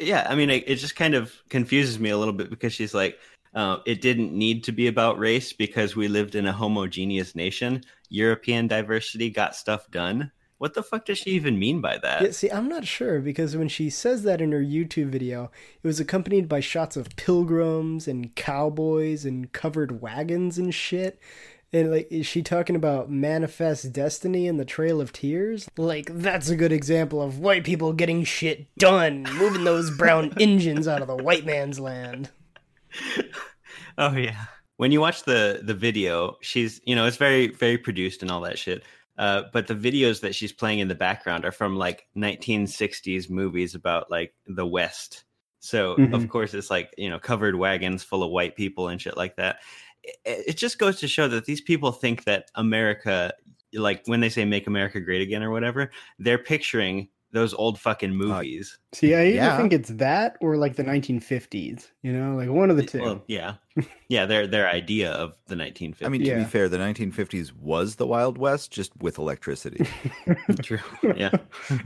Yeah, 0.00 0.26
I 0.28 0.34
mean, 0.34 0.50
it, 0.50 0.64
it 0.66 0.76
just 0.76 0.96
kind 0.96 1.14
of 1.14 1.32
confuses 1.50 1.98
me 1.98 2.10
a 2.10 2.18
little 2.18 2.34
bit 2.34 2.50
because 2.50 2.72
she's 2.72 2.94
like, 2.94 3.18
uh, 3.54 3.78
it 3.86 4.00
didn't 4.00 4.32
need 4.32 4.64
to 4.64 4.72
be 4.72 4.88
about 4.88 5.18
race 5.18 5.52
because 5.52 5.94
we 5.94 6.08
lived 6.08 6.34
in 6.34 6.46
a 6.46 6.52
homogeneous 6.52 7.34
nation. 7.34 7.82
European 8.08 8.66
diversity 8.66 9.30
got 9.30 9.54
stuff 9.54 9.90
done. 9.90 10.32
What 10.58 10.74
the 10.74 10.82
fuck 10.82 11.04
does 11.04 11.18
she 11.18 11.30
even 11.30 11.58
mean 11.58 11.80
by 11.80 11.98
that? 11.98 12.22
Yeah, 12.22 12.30
see, 12.30 12.50
I'm 12.50 12.68
not 12.68 12.86
sure 12.86 13.20
because 13.20 13.56
when 13.56 13.68
she 13.68 13.90
says 13.90 14.22
that 14.22 14.40
in 14.40 14.52
her 14.52 14.62
YouTube 14.62 15.08
video, 15.08 15.50
it 15.82 15.86
was 15.86 16.00
accompanied 16.00 16.48
by 16.48 16.60
shots 16.60 16.96
of 16.96 17.14
pilgrims 17.16 18.06
and 18.06 18.34
cowboys 18.34 19.24
and 19.24 19.52
covered 19.52 20.00
wagons 20.00 20.56
and 20.56 20.72
shit. 20.72 21.18
And 21.72 21.90
like, 21.90 22.06
is 22.10 22.24
she 22.26 22.40
talking 22.42 22.76
about 22.76 23.10
manifest 23.10 23.92
destiny 23.92 24.46
and 24.46 24.60
the 24.60 24.64
Trail 24.64 25.00
of 25.00 25.12
Tears? 25.12 25.68
Like, 25.76 26.06
that's 26.08 26.48
a 26.48 26.56
good 26.56 26.72
example 26.72 27.20
of 27.20 27.40
white 27.40 27.64
people 27.64 27.92
getting 27.92 28.22
shit 28.22 28.66
done, 28.78 29.24
moving 29.34 29.64
those 29.64 29.90
brown 29.90 30.32
engines 30.40 30.86
out 30.86 31.02
of 31.02 31.08
the 31.08 31.16
white 31.16 31.44
man's 31.44 31.80
land. 31.80 32.30
Oh 33.98 34.16
yeah. 34.16 34.46
When 34.76 34.90
you 34.90 35.00
watch 35.00 35.22
the 35.22 35.60
the 35.62 35.74
video, 35.74 36.36
she's 36.40 36.80
you 36.84 36.96
know 36.96 37.06
it's 37.06 37.16
very 37.16 37.48
very 37.48 37.78
produced 37.78 38.22
and 38.22 38.30
all 38.30 38.40
that 38.42 38.58
shit. 38.58 38.82
Uh, 39.16 39.42
but 39.52 39.66
the 39.68 39.74
videos 39.74 40.20
that 40.20 40.34
she's 40.34 40.52
playing 40.52 40.80
in 40.80 40.88
the 40.88 40.94
background 40.94 41.44
are 41.44 41.52
from 41.52 41.76
like 41.76 42.06
1960s 42.14 43.30
movies 43.30 43.74
about 43.74 44.10
like 44.10 44.34
the 44.46 44.66
West. 44.66 45.24
So 45.60 45.96
Mhm. 45.96 46.12
of 46.14 46.28
course 46.28 46.52
it's 46.54 46.70
like 46.70 46.92
you 46.98 47.08
know 47.08 47.18
covered 47.18 47.54
wagons 47.56 48.02
full 48.02 48.22
of 48.22 48.30
white 48.30 48.56
people 48.56 48.88
and 48.88 49.00
shit 49.00 49.16
like 49.16 49.36
that. 49.36 49.60
It, 50.02 50.44
it 50.48 50.56
just 50.56 50.78
goes 50.78 50.98
to 51.00 51.08
show 51.08 51.28
that 51.28 51.44
these 51.46 51.60
people 51.60 51.92
think 51.92 52.24
that 52.24 52.50
America, 52.54 53.32
like 53.72 54.02
when 54.06 54.20
they 54.20 54.28
say 54.28 54.44
"Make 54.44 54.66
America 54.66 55.00
Great 55.00 55.22
Again" 55.22 55.42
or 55.42 55.50
whatever, 55.50 55.90
they're 56.18 56.38
picturing 56.38 57.08
those 57.34 57.52
old 57.52 57.78
fucking 57.78 58.14
movies. 58.14 58.78
See, 58.94 59.14
I 59.14 59.24
either 59.26 59.34
Yeah. 59.34 59.56
think 59.58 59.72
it's 59.74 59.90
that 59.90 60.36
or 60.40 60.56
like 60.56 60.76
the 60.76 60.84
1950s. 60.84 61.90
You 62.02 62.12
know, 62.12 62.34
like 62.36 62.48
one 62.48 62.70
of 62.70 62.76
the 62.78 62.84
two. 62.86 63.02
Well, 63.02 63.22
yeah, 63.26 63.56
yeah, 64.08 64.24
their 64.24 64.46
their 64.46 64.68
idea 64.68 65.10
of 65.12 65.36
the 65.46 65.56
1950s. 65.56 66.06
I 66.06 66.08
mean, 66.08 66.24
to 66.24 66.34
be 66.36 66.44
fair, 66.44 66.68
the 66.70 66.78
1950s 66.78 67.52
was 67.54 67.96
the 67.96 68.06
Wild 68.06 68.38
West, 68.38 68.70
just 68.70 68.92
with 69.02 69.18
electricity. 69.18 69.84
True. 70.62 70.78
Yeah. 71.16 71.32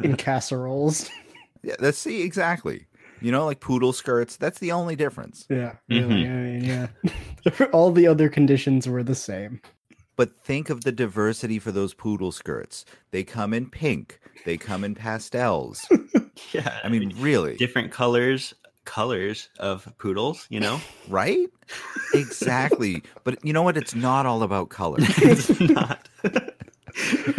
in 0.05 0.17
casseroles. 0.17 1.11
Yeah, 1.65 1.75
that's 1.81 1.99
see 1.99 2.23
exactly. 2.23 2.87
You 3.21 3.33
know, 3.33 3.47
like 3.47 3.59
poodle 3.59 3.93
skirts. 3.93 4.37
That's 4.37 4.61
the 4.61 4.71
only 4.71 4.95
difference. 4.95 5.45
Yeah, 5.51 5.73
Mm-hmm. 5.91 6.13
I 6.13 6.15
mean, 6.15 6.65
yeah. 6.65 7.67
All 7.73 7.91
the 7.91 8.07
other 8.07 8.29
conditions 8.29 8.87
were 8.89 9.03
the 9.03 9.17
same. 9.17 9.61
But 10.19 10.37
think 10.43 10.69
of 10.69 10.83
the 10.83 10.91
diversity 10.91 11.61
for 11.61 11.71
those 11.71 11.95
poodle 11.95 12.33
skirts. 12.33 12.85
They 13.13 13.23
come 13.23 13.55
in 13.55 13.71
pink. 13.71 14.19
They 14.45 14.57
come 14.57 14.83
in 14.83 14.97
pastels. 14.97 15.87
yeah, 16.53 16.81
I 16.83 16.89
mean, 16.89 17.15
really, 17.19 17.57
different 17.57 17.93
colors 17.93 18.53
colors 18.85 19.49
of 19.61 19.87
poodles. 19.99 20.47
You 20.51 20.59
know, 20.59 20.81
right? 21.09 21.49
Exactly. 22.15 23.05
but 23.23 23.43
you 23.45 23.53
know 23.53 23.63
what? 23.63 23.77
It's 23.77 23.95
not 23.95 24.27
all 24.27 24.43
about 24.43 24.71
color. 24.71 24.97
it's 25.01 25.61
not. 25.61 26.09
Oh, 26.25 26.31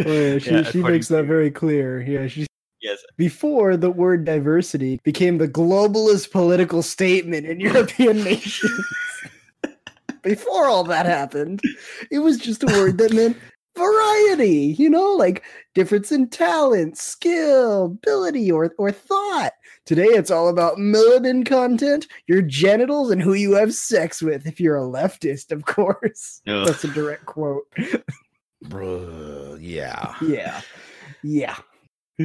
yeah, 0.06 0.38
she 0.38 0.50
Yeah, 0.52 0.64
she 0.64 0.82
makes 0.82 1.10
that 1.10 1.26
very 1.26 1.52
clear. 1.52 2.02
Yeah, 2.02 2.28
she 2.28 2.48
Yes. 2.82 3.00
before 3.18 3.76
the 3.76 3.92
word 3.92 4.24
diversity 4.24 5.02
became 5.04 5.38
the 5.38 5.50
globalist 5.50 6.32
political 6.32 6.82
statement 6.82 7.46
in 7.46 7.60
European 7.60 8.24
nations. 8.24 8.72
before 10.24 10.68
all 10.68 10.84
that 10.86 11.06
happened, 11.06 11.62
it 12.12 12.20
was 12.20 12.38
just 12.38 12.64
a 12.64 12.68
word 12.68 12.98
that 12.98 13.14
meant 13.14 13.38
variety, 13.78 14.76
you 14.78 14.90
know, 14.90 15.12
like 15.14 15.44
difference 15.74 16.12
in 16.12 16.30
talent, 16.30 16.98
skill, 16.98 17.86
ability, 17.86 18.52
or 18.52 18.74
or 18.78 18.92
thought. 18.92 19.54
Today 19.86 20.06
it's 20.06 20.30
all 20.30 20.50
about 20.50 20.78
melanin 20.78 21.46
content, 21.46 22.08
your 22.28 22.42
genitals, 22.42 23.10
and 23.12 23.22
who 23.22 23.34
you 23.34 23.54
have 23.54 23.74
sex 23.74 24.22
with. 24.22 24.46
If 24.46 24.60
you're 24.60 24.78
a 24.78 24.82
leftist, 24.82 25.52
of 25.52 25.66
course. 25.66 26.42
Ugh. 26.48 26.68
That's 26.68 26.84
a 26.84 26.90
direct 26.90 27.26
quote. 27.26 27.66
Bruh, 28.66 29.58
yeah. 29.62 30.16
Yeah. 30.22 30.62
Yeah. 31.24 31.56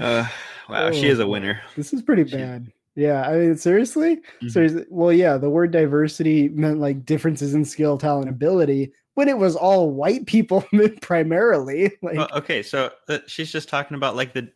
Uh, 0.00 0.26
wow, 0.68 0.90
she 0.90 1.06
is 1.06 1.20
a 1.20 1.26
winner. 1.26 1.60
This 1.76 1.92
is 1.92 2.02
pretty 2.02 2.24
bad. 2.24 2.70
Yeah, 2.96 3.28
I 3.28 3.36
mean, 3.38 3.56
seriously? 3.56 4.20
Seriously. 4.48 4.84
Well, 4.88 5.12
yeah, 5.12 5.36
the 5.36 5.50
word 5.50 5.72
diversity 5.72 6.48
meant 6.50 6.78
like 6.78 7.04
differences 7.04 7.54
in 7.54 7.64
skill, 7.64 7.98
talent, 7.98 8.28
ability 8.28 8.92
when 9.14 9.28
it 9.28 9.38
was 9.38 9.56
all 9.56 9.90
white 9.90 10.26
people 10.26 10.64
primarily. 11.00 11.92
Like, 12.02 12.16
Well, 12.16 12.28
okay, 12.34 12.62
so 12.62 12.90
uh, 13.08 13.18
she's 13.26 13.50
just 13.50 13.68
talking 13.68 13.96
about 13.96 14.16
like 14.16 14.32
the 14.32 14.48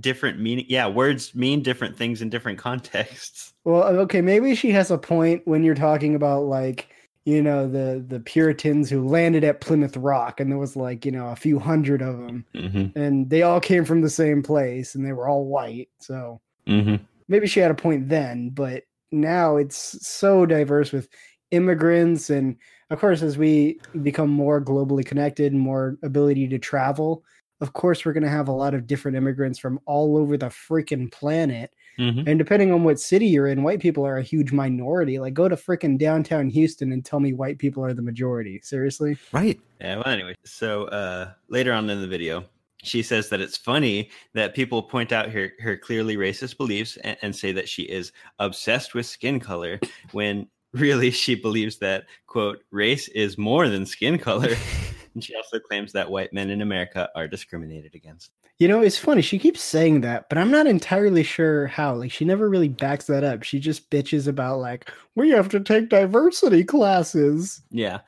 different 0.00 0.38
meaning. 0.40 0.66
Yeah, 0.68 0.88
words 0.88 1.34
mean 1.34 1.62
different 1.62 1.96
things 1.96 2.20
in 2.20 2.28
different 2.28 2.58
contexts. 2.58 3.54
well, 3.64 3.84
okay, 3.84 4.20
maybe 4.20 4.54
she 4.54 4.70
has 4.72 4.90
a 4.90 4.98
point 4.98 5.42
when 5.46 5.62
you're 5.64 5.74
talking 5.74 6.14
about 6.14 6.44
like, 6.44 6.88
you 7.24 7.42
know, 7.42 7.66
the 7.68 8.04
the 8.06 8.20
Puritans 8.20 8.88
who 8.90 9.08
landed 9.08 9.42
at 9.42 9.60
Plymouth 9.60 9.96
Rock, 9.96 10.38
and 10.38 10.50
there 10.50 10.58
was 10.58 10.76
like, 10.76 11.04
you 11.04 11.10
know, 11.12 11.28
a 11.28 11.36
few 11.36 11.58
hundred 11.58 12.00
of 12.02 12.18
them, 12.18 12.44
Mm-hmm. 12.54 12.98
and 12.98 13.28
they 13.30 13.42
all 13.42 13.58
came 13.60 13.84
from 13.84 14.02
the 14.02 14.10
same 14.10 14.42
place, 14.42 14.94
and 14.94 15.04
they 15.04 15.12
were 15.12 15.28
all 15.28 15.46
white. 15.46 15.88
So 15.98 16.40
Mm-hmm. 16.68 16.96
Maybe 17.28 17.46
she 17.46 17.60
had 17.60 17.70
a 17.70 17.74
point 17.74 18.08
then, 18.08 18.50
but 18.50 18.84
now 19.12 19.56
it's 19.56 20.06
so 20.06 20.46
diverse 20.46 20.92
with 20.92 21.08
immigrants 21.52 22.28
and 22.28 22.56
of 22.90 22.98
course 22.98 23.22
as 23.22 23.38
we 23.38 23.78
become 24.02 24.28
more 24.28 24.60
globally 24.60 25.06
connected 25.06 25.52
and 25.52 25.60
more 25.60 25.96
ability 26.02 26.48
to 26.48 26.58
travel, 26.58 27.24
of 27.60 27.72
course 27.72 28.04
we're 28.04 28.12
going 28.12 28.22
to 28.22 28.28
have 28.28 28.48
a 28.48 28.52
lot 28.52 28.74
of 28.74 28.86
different 28.86 29.16
immigrants 29.16 29.58
from 29.58 29.78
all 29.86 30.16
over 30.16 30.36
the 30.36 30.46
freaking 30.46 31.10
planet. 31.10 31.70
Mhm. 31.98 32.26
And 32.26 32.38
depending 32.38 32.72
on 32.72 32.84
what 32.84 33.00
city 33.00 33.26
you're 33.26 33.46
in, 33.46 33.62
white 33.62 33.80
people 33.80 34.04
are 34.04 34.18
a 34.18 34.22
huge 34.22 34.52
minority. 34.52 35.18
Like 35.18 35.32
go 35.32 35.48
to 35.48 35.56
freaking 35.56 35.98
downtown 35.98 36.50
Houston 36.50 36.92
and 36.92 37.02
tell 37.02 37.20
me 37.20 37.32
white 37.32 37.58
people 37.58 37.82
are 37.82 37.94
the 37.94 38.02
majority. 38.02 38.60
Seriously? 38.62 39.16
Right. 39.32 39.58
Yeah, 39.80 39.96
well, 39.96 40.08
anyway, 40.08 40.34
so 40.44 40.84
uh, 40.86 41.32
later 41.48 41.72
on 41.72 41.88
in 41.88 42.02
the 42.02 42.06
video, 42.06 42.44
she 42.86 43.02
says 43.02 43.28
that 43.28 43.40
it's 43.40 43.56
funny 43.56 44.10
that 44.34 44.54
people 44.54 44.82
point 44.82 45.12
out 45.12 45.30
her, 45.30 45.52
her 45.60 45.76
clearly 45.76 46.16
racist 46.16 46.56
beliefs 46.56 46.96
and, 46.98 47.16
and 47.22 47.34
say 47.34 47.52
that 47.52 47.68
she 47.68 47.82
is 47.82 48.12
obsessed 48.38 48.94
with 48.94 49.06
skin 49.06 49.40
color 49.40 49.80
when 50.12 50.46
really 50.72 51.10
she 51.10 51.34
believes 51.34 51.78
that, 51.78 52.04
quote, 52.26 52.62
race 52.70 53.08
is 53.08 53.38
more 53.38 53.68
than 53.68 53.86
skin 53.86 54.18
color. 54.18 54.54
and 55.14 55.24
she 55.24 55.34
also 55.34 55.58
claims 55.58 55.92
that 55.92 56.10
white 56.10 56.32
men 56.32 56.50
in 56.50 56.62
America 56.62 57.08
are 57.14 57.26
discriminated 57.26 57.94
against. 57.94 58.32
You 58.58 58.68
know, 58.68 58.80
it's 58.80 58.96
funny. 58.96 59.20
She 59.20 59.38
keeps 59.38 59.60
saying 59.60 60.00
that, 60.00 60.30
but 60.30 60.38
I'm 60.38 60.50
not 60.50 60.66
entirely 60.66 61.22
sure 61.22 61.66
how. 61.66 61.94
Like, 61.94 62.10
she 62.10 62.24
never 62.24 62.48
really 62.48 62.68
backs 62.68 63.06
that 63.06 63.22
up. 63.22 63.42
She 63.42 63.60
just 63.60 63.90
bitches 63.90 64.28
about, 64.28 64.60
like, 64.60 64.90
we 65.14 65.28
have 65.30 65.50
to 65.50 65.60
take 65.60 65.90
diversity 65.90 66.64
classes. 66.64 67.60
Yeah. 67.70 67.98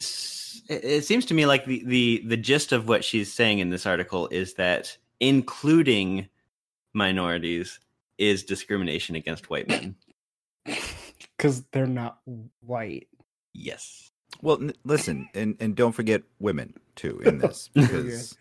S- 0.00 0.35
It 0.68 0.84
it 0.84 1.04
seems 1.04 1.24
to 1.26 1.34
me 1.34 1.46
like 1.46 1.64
the, 1.64 1.82
the, 1.84 2.22
the 2.26 2.36
gist 2.36 2.72
of 2.72 2.88
what 2.88 3.04
she's 3.04 3.32
saying 3.32 3.58
in 3.58 3.70
this 3.70 3.86
article 3.86 4.28
is 4.28 4.54
that 4.54 4.96
including 5.20 6.28
minorities 6.94 7.80
is 8.18 8.42
discrimination 8.42 9.14
against 9.16 9.50
white 9.50 9.68
men. 9.68 9.96
Because 11.36 11.64
they're 11.70 11.86
not 11.86 12.20
white. 12.60 13.08
Yes. 13.52 14.10
Well, 14.40 14.56
n- 14.60 14.72
listen, 14.84 15.28
and 15.34 15.54
and 15.60 15.76
don't 15.76 15.92
forget 15.92 16.22
women 16.38 16.72
too 16.94 17.20
in 17.26 17.38
this 17.38 17.68
because 17.74 18.36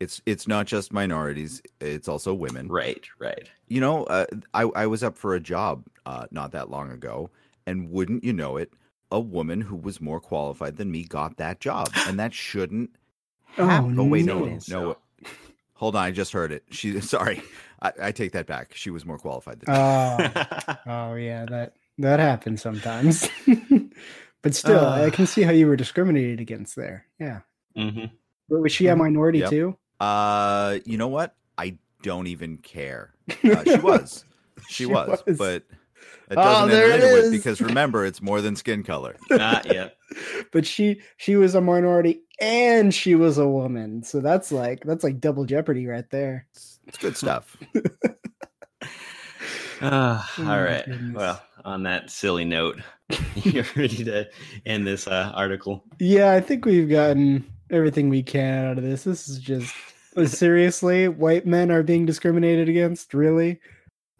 it's 0.00 0.20
it's 0.26 0.48
not 0.48 0.66
just 0.66 0.92
minorities; 0.92 1.62
it's 1.80 2.08
also 2.08 2.34
women. 2.34 2.66
Right. 2.66 3.06
Right. 3.20 3.48
You 3.68 3.80
know, 3.80 4.04
uh, 4.04 4.26
I 4.54 4.62
I 4.62 4.86
was 4.86 5.04
up 5.04 5.16
for 5.16 5.34
a 5.34 5.40
job 5.40 5.84
uh, 6.04 6.26
not 6.32 6.50
that 6.52 6.68
long 6.68 6.90
ago, 6.90 7.30
and 7.66 7.90
wouldn't 7.90 8.24
you 8.24 8.32
know 8.32 8.56
it, 8.56 8.72
a 9.12 9.20
woman 9.20 9.60
who 9.60 9.76
was 9.76 10.00
more 10.00 10.18
qualified 10.20 10.76
than 10.76 10.90
me 10.90 11.04
got 11.04 11.36
that 11.36 11.60
job, 11.60 11.88
and 12.08 12.18
that 12.18 12.34
shouldn't 12.34 12.90
happen. 13.44 14.00
Oh, 14.00 14.02
Oh, 14.02 14.06
wait, 14.08 14.24
no. 14.24 14.44
no, 14.46 14.58
no. 14.68 14.96
Hold 15.74 15.94
on, 15.96 16.02
I 16.04 16.10
just 16.10 16.32
heard 16.32 16.50
it. 16.52 16.64
She 16.70 17.00
sorry, 17.16 17.42
I, 17.80 17.92
I 18.04 18.12
take 18.12 18.32
that 18.32 18.46
back. 18.46 18.74
She 18.74 18.90
was 18.90 19.04
more 19.04 19.18
qualified 19.18 19.60
than 19.60 19.72
me. 19.72 19.78
Oh, 19.78 20.74
oh 20.86 21.14
yeah, 21.14 21.44
that 21.46 21.74
that 21.98 22.18
happens 22.20 22.62
sometimes. 22.62 23.28
but 24.42 24.54
still, 24.54 24.84
I 24.86 25.10
can 25.10 25.26
see 25.26 25.42
how 25.42 25.52
you 25.52 25.66
were 25.66 25.76
discriminated 25.76 26.40
against 26.40 26.74
there. 26.76 27.06
Yeah. 27.20 27.40
Mm-hmm. 27.76 28.06
But 28.48 28.60
was 28.60 28.72
she 28.72 28.86
a 28.88 28.96
minority 28.96 29.38
Yep. 29.40 29.50
too? 29.50 29.76
Uh, 30.00 30.78
you 30.84 30.96
know 30.98 31.08
what? 31.08 31.34
I 31.58 31.76
don't 32.02 32.26
even 32.26 32.56
care. 32.58 33.14
Uh, 33.44 33.62
she 33.64 33.76
was. 33.78 34.24
She, 34.68 34.74
She 34.74 34.86
was, 34.86 35.22
was. 35.26 35.38
but 35.38 35.64
it 36.30 36.38
Oh, 36.38 36.42
doesn't 36.42 36.70
there 36.70 36.92
enter 36.92 37.06
it 37.06 37.08
into 37.08 37.18
it 37.18 37.24
is. 37.26 37.30
because 37.30 37.60
remember, 37.60 38.04
it's 38.06 38.22
more 38.22 38.40
than 38.40 38.56
skin 38.56 38.82
color. 38.82 39.16
Ah, 39.32 39.62
yeah. 39.64 39.88
But 40.52 40.66
she 40.66 41.00
she 41.16 41.36
was 41.36 41.54
a 41.54 41.60
minority 41.60 42.22
and 42.40 42.92
she 42.94 43.14
was 43.14 43.38
a 43.38 43.48
woman. 43.48 44.02
So 44.02 44.20
that's 44.20 44.52
like 44.52 44.84
that's 44.84 45.02
like 45.04 45.20
double 45.20 45.44
jeopardy 45.44 45.86
right 45.86 46.08
there. 46.10 46.46
It's 46.86 46.98
good 46.98 47.16
stuff. 47.16 47.56
Uh, 47.74 47.80
Oh 49.82 50.24
all 50.38 50.44
my 50.44 50.62
right. 50.62 50.84
goodness. 50.86 51.14
Well, 51.16 51.42
on 51.64 51.82
that 51.84 52.10
silly 52.10 52.44
note, 52.44 52.80
you're 53.34 53.64
ready 53.76 54.04
to 54.04 54.28
end 54.66 54.86
this 54.86 55.06
uh, 55.08 55.32
article. 55.34 55.84
Yeah, 55.98 56.32
I 56.32 56.40
think 56.40 56.64
we've 56.64 56.88
gotten 56.88 57.44
everything 57.70 58.08
we 58.08 58.22
can 58.22 58.66
out 58.66 58.78
of 58.78 58.84
this. 58.84 59.04
This 59.04 59.28
is 59.28 59.38
just 59.38 59.74
seriously, 60.26 61.08
white 61.08 61.46
men 61.46 61.70
are 61.70 61.82
being 61.82 62.06
discriminated 62.06 62.68
against. 62.68 63.12
Really, 63.14 63.60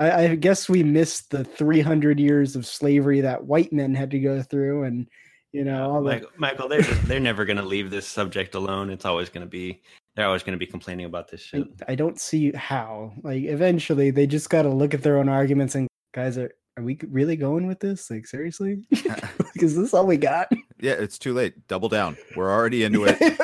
I, 0.02 0.24
I 0.24 0.34
guess 0.34 0.68
we 0.68 0.82
missed 0.82 1.30
the 1.30 1.44
300 1.44 2.18
years 2.18 2.56
of 2.56 2.66
slavery 2.66 3.20
that 3.20 3.44
white 3.44 3.72
men 3.72 3.94
had 3.94 4.10
to 4.12 4.18
go 4.18 4.42
through, 4.42 4.84
and 4.84 5.08
you 5.52 5.64
know, 5.64 5.90
all 5.90 6.02
the, 6.02 6.10
Michael, 6.10 6.28
Michael 6.36 6.68
they're 6.68 6.82
just, 6.82 7.02
they're 7.04 7.20
never 7.20 7.44
going 7.44 7.58
to 7.58 7.62
leave 7.62 7.90
this 7.90 8.06
subject 8.06 8.54
alone. 8.54 8.90
It's 8.90 9.04
always 9.04 9.28
going 9.28 9.46
to 9.46 9.50
be 9.50 9.82
they're 10.16 10.26
always 10.26 10.42
going 10.42 10.58
to 10.58 10.58
be 10.58 10.70
complaining 10.70 11.06
about 11.06 11.30
this 11.30 11.40
shit. 11.40 11.66
I 11.88 11.94
don't 11.94 12.20
see 12.20 12.52
how. 12.52 13.12
Like, 13.22 13.44
eventually, 13.44 14.10
they 14.10 14.26
just 14.26 14.50
got 14.50 14.62
to 14.62 14.68
look 14.68 14.92
at 14.94 15.02
their 15.02 15.18
own 15.18 15.28
arguments 15.28 15.74
and 15.74 15.88
guys, 16.12 16.36
are 16.38 16.52
are 16.76 16.82
we 16.82 16.98
really 17.08 17.36
going 17.36 17.66
with 17.66 17.80
this? 17.80 18.10
Like, 18.10 18.26
seriously, 18.26 18.86
is 19.56 19.76
this 19.76 19.94
all 19.94 20.06
we 20.06 20.16
got? 20.16 20.48
Yeah, 20.82 20.94
it's 20.94 21.16
too 21.16 21.32
late. 21.32 21.68
Double 21.68 21.88
down. 21.88 22.16
We're 22.34 22.50
already 22.50 22.82
into 22.82 23.04
it. 23.04 23.16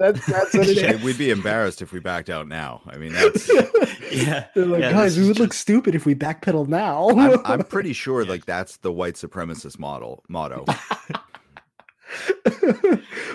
That's 0.00 0.24
that's 0.26 0.54
what 0.54 0.66
it 0.66 0.78
is. 0.78 1.02
We'd 1.02 1.18
be 1.18 1.30
embarrassed 1.30 1.82
if 1.82 1.92
we 1.92 2.00
backed 2.00 2.30
out 2.30 2.48
now. 2.48 2.80
I 2.86 2.96
mean, 2.96 3.12
that's. 3.12 3.48
yeah. 4.10 4.46
They're 4.54 4.64
like, 4.64 4.80
Yeah, 4.80 4.92
guys, 4.92 5.16
we 5.16 5.22
is 5.24 5.28
would 5.28 5.38
look 5.38 5.52
stupid 5.52 5.94
if 5.94 6.06
we 6.06 6.14
backpedal 6.14 6.68
now. 6.68 7.10
I'm, 7.10 7.44
I'm 7.44 7.62
pretty 7.68 7.92
sure 7.92 8.24
like 8.24 8.46
that's 8.46 8.78
the 8.78 8.90
white 8.90 9.16
supremacist 9.16 9.78
model 9.78 10.24
motto. 10.26 10.64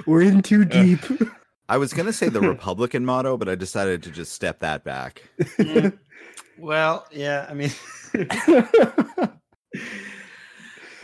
We're 0.08 0.24
in 0.24 0.42
too 0.42 0.66
deep. 0.66 1.00
I 1.70 1.78
was 1.78 1.94
gonna 1.94 2.12
say 2.12 2.30
the 2.30 2.42
Republican 2.42 3.06
motto, 3.06 3.38
but 3.38 3.48
I 3.48 3.54
decided 3.54 4.02
to 4.04 4.10
just 4.10 4.34
step 4.34 4.62
that 4.62 4.84
back. 4.84 5.22
Well, 6.58 7.06
yeah, 7.12 7.46
I 7.48 7.54
mean, 7.54 7.72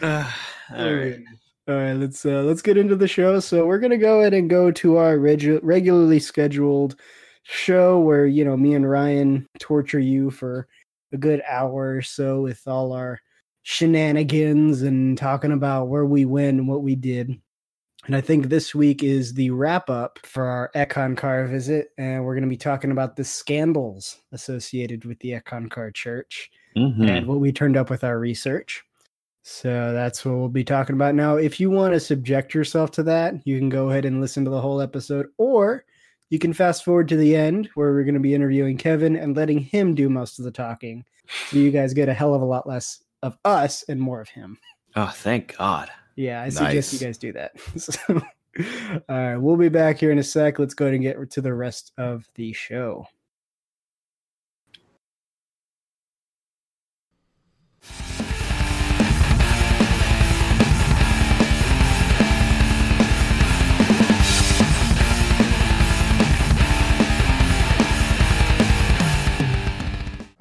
uh, 0.01 0.31
all 0.75 0.93
right. 0.93 1.20
All 1.68 1.75
right, 1.75 1.94
let's 1.94 2.25
uh, 2.25 2.41
let's 2.41 2.62
get 2.62 2.77
into 2.77 2.96
the 2.96 3.08
show. 3.08 3.39
So 3.39 3.65
we're 3.65 3.80
gonna 3.80 3.98
go 3.98 4.20
ahead 4.22 4.34
and 4.34 4.50
go 4.50 4.72
to 4.72 4.98
our 4.98 5.18
regu- 5.18 5.60
regularly 5.62 6.20
scheduled 6.20 6.96
show 7.44 8.00
where 8.00 8.25
you 8.25 8.44
know 8.44 8.58
me 8.58 8.74
and 8.74 8.89
Ryan 8.89 9.48
torture 9.60 10.00
you 10.00 10.32
for 10.32 10.68
a 11.13 11.18
good 11.18 11.41
hour 11.48 11.98
or 11.98 12.01
so 12.01 12.41
with 12.41 12.68
all 12.68 12.94
our 12.94 13.20
shenanigans 13.63 14.82
and 14.82 15.18
talking 15.18 15.51
about 15.51 15.88
where 15.88 16.06
we 16.06 16.25
went 16.25 16.58
and 16.60 16.68
what 16.68 16.82
we 16.84 16.96
did. 16.96 17.39
And 18.08 18.15
I 18.15 18.22
think 18.22 18.48
this 18.50 18.74
week 18.74 19.03
is 19.03 19.36
the 19.36 19.51
wrap 19.51 19.88
up 19.89 20.18
for 20.24 20.46
our 20.46 20.72
Eckankar 20.75 21.48
visit, 21.48 21.89
and 22.00 22.25
we're 22.25 22.34
going 22.34 22.44
to 22.44 22.50
be 22.50 22.58
talking 22.58 22.89
about 22.89 23.15
the 23.15 23.24
scandals 23.24 24.18
associated 24.32 25.06
with 25.06 25.20
the 25.20 25.34
Eckankar 25.34 25.94
Church 25.94 26.50
Mhm. 26.75 27.08
and 27.08 27.27
what 27.27 27.39
we 27.39 27.51
turned 27.51 27.77
up 27.77 27.91
with 27.91 28.03
our 28.03 28.18
research. 28.18 28.84
So 29.43 29.93
that's 29.93 30.24
what 30.24 30.36
we'll 30.36 30.50
be 30.50 30.63
talking 30.63 30.95
about 30.95 31.15
now. 31.15 31.36
If 31.36 31.60
you 31.60 31.69
want 31.71 31.93
to 31.93 32.00
subject 32.00 32.53
yourself 32.53 32.91
to 32.91 33.03
that, 33.03 33.36
you 33.45 33.57
can 33.57 33.69
go 33.69 33.89
ahead 33.89 34.05
and 34.05 34.21
listen 34.21 34.45
to 34.45 34.51
the 34.51 34.62
whole 34.62 34.81
episode, 34.81 35.27
or 35.38 35.86
you 36.29 36.39
can 36.39 36.53
fast 36.53 36.86
forward 36.86 37.07
to 37.10 37.17
the 37.17 37.36
end 37.36 37.69
where 37.74 37.91
we're 37.91 38.03
going 38.03 38.13
to 38.13 38.19
be 38.19 38.36
interviewing 38.36 38.77
Kevin 38.77 39.15
and 39.15 39.36
letting 39.36 39.60
him 39.60 39.95
do 39.95 40.10
most 40.10 40.39
of 40.39 40.45
the 40.45 40.51
talking. 40.51 41.03
So 41.50 41.57
you 41.57 41.71
guys 41.71 41.93
get 41.93 42.10
a 42.10 42.13
hell 42.13 42.36
of 42.36 42.41
a 42.41 42.45
lot 42.45 42.67
less 42.67 43.03
of 43.24 43.38
us 43.43 43.83
and 43.89 44.00
more 44.00 44.21
of 44.21 44.29
him. 44.29 44.57
Oh, 44.95 45.12
thank 45.13 45.57
God. 45.57 45.89
Yeah, 46.15 46.41
I 46.41 46.50
suggest 46.50 46.93
you 46.93 47.00
guys 47.00 47.17
do 47.17 47.33
that. 47.33 47.53
So, 47.77 48.21
all 49.07 49.15
right, 49.17 49.38
we'll 49.38 49.55
be 49.55 49.69
back 49.69 49.98
here 49.98 50.12
in 50.12 50.19
a 50.19 50.24
sec. 50.24 50.60
Let's 50.60 50.74
go 50.74 50.86
ahead 50.86 50.95
and 50.95 51.03
get 51.03 51.31
to 51.31 51.41
the 51.41 51.53
rest 51.53 51.93
of 51.98 52.27
the 52.36 52.51
show. 52.51 53.07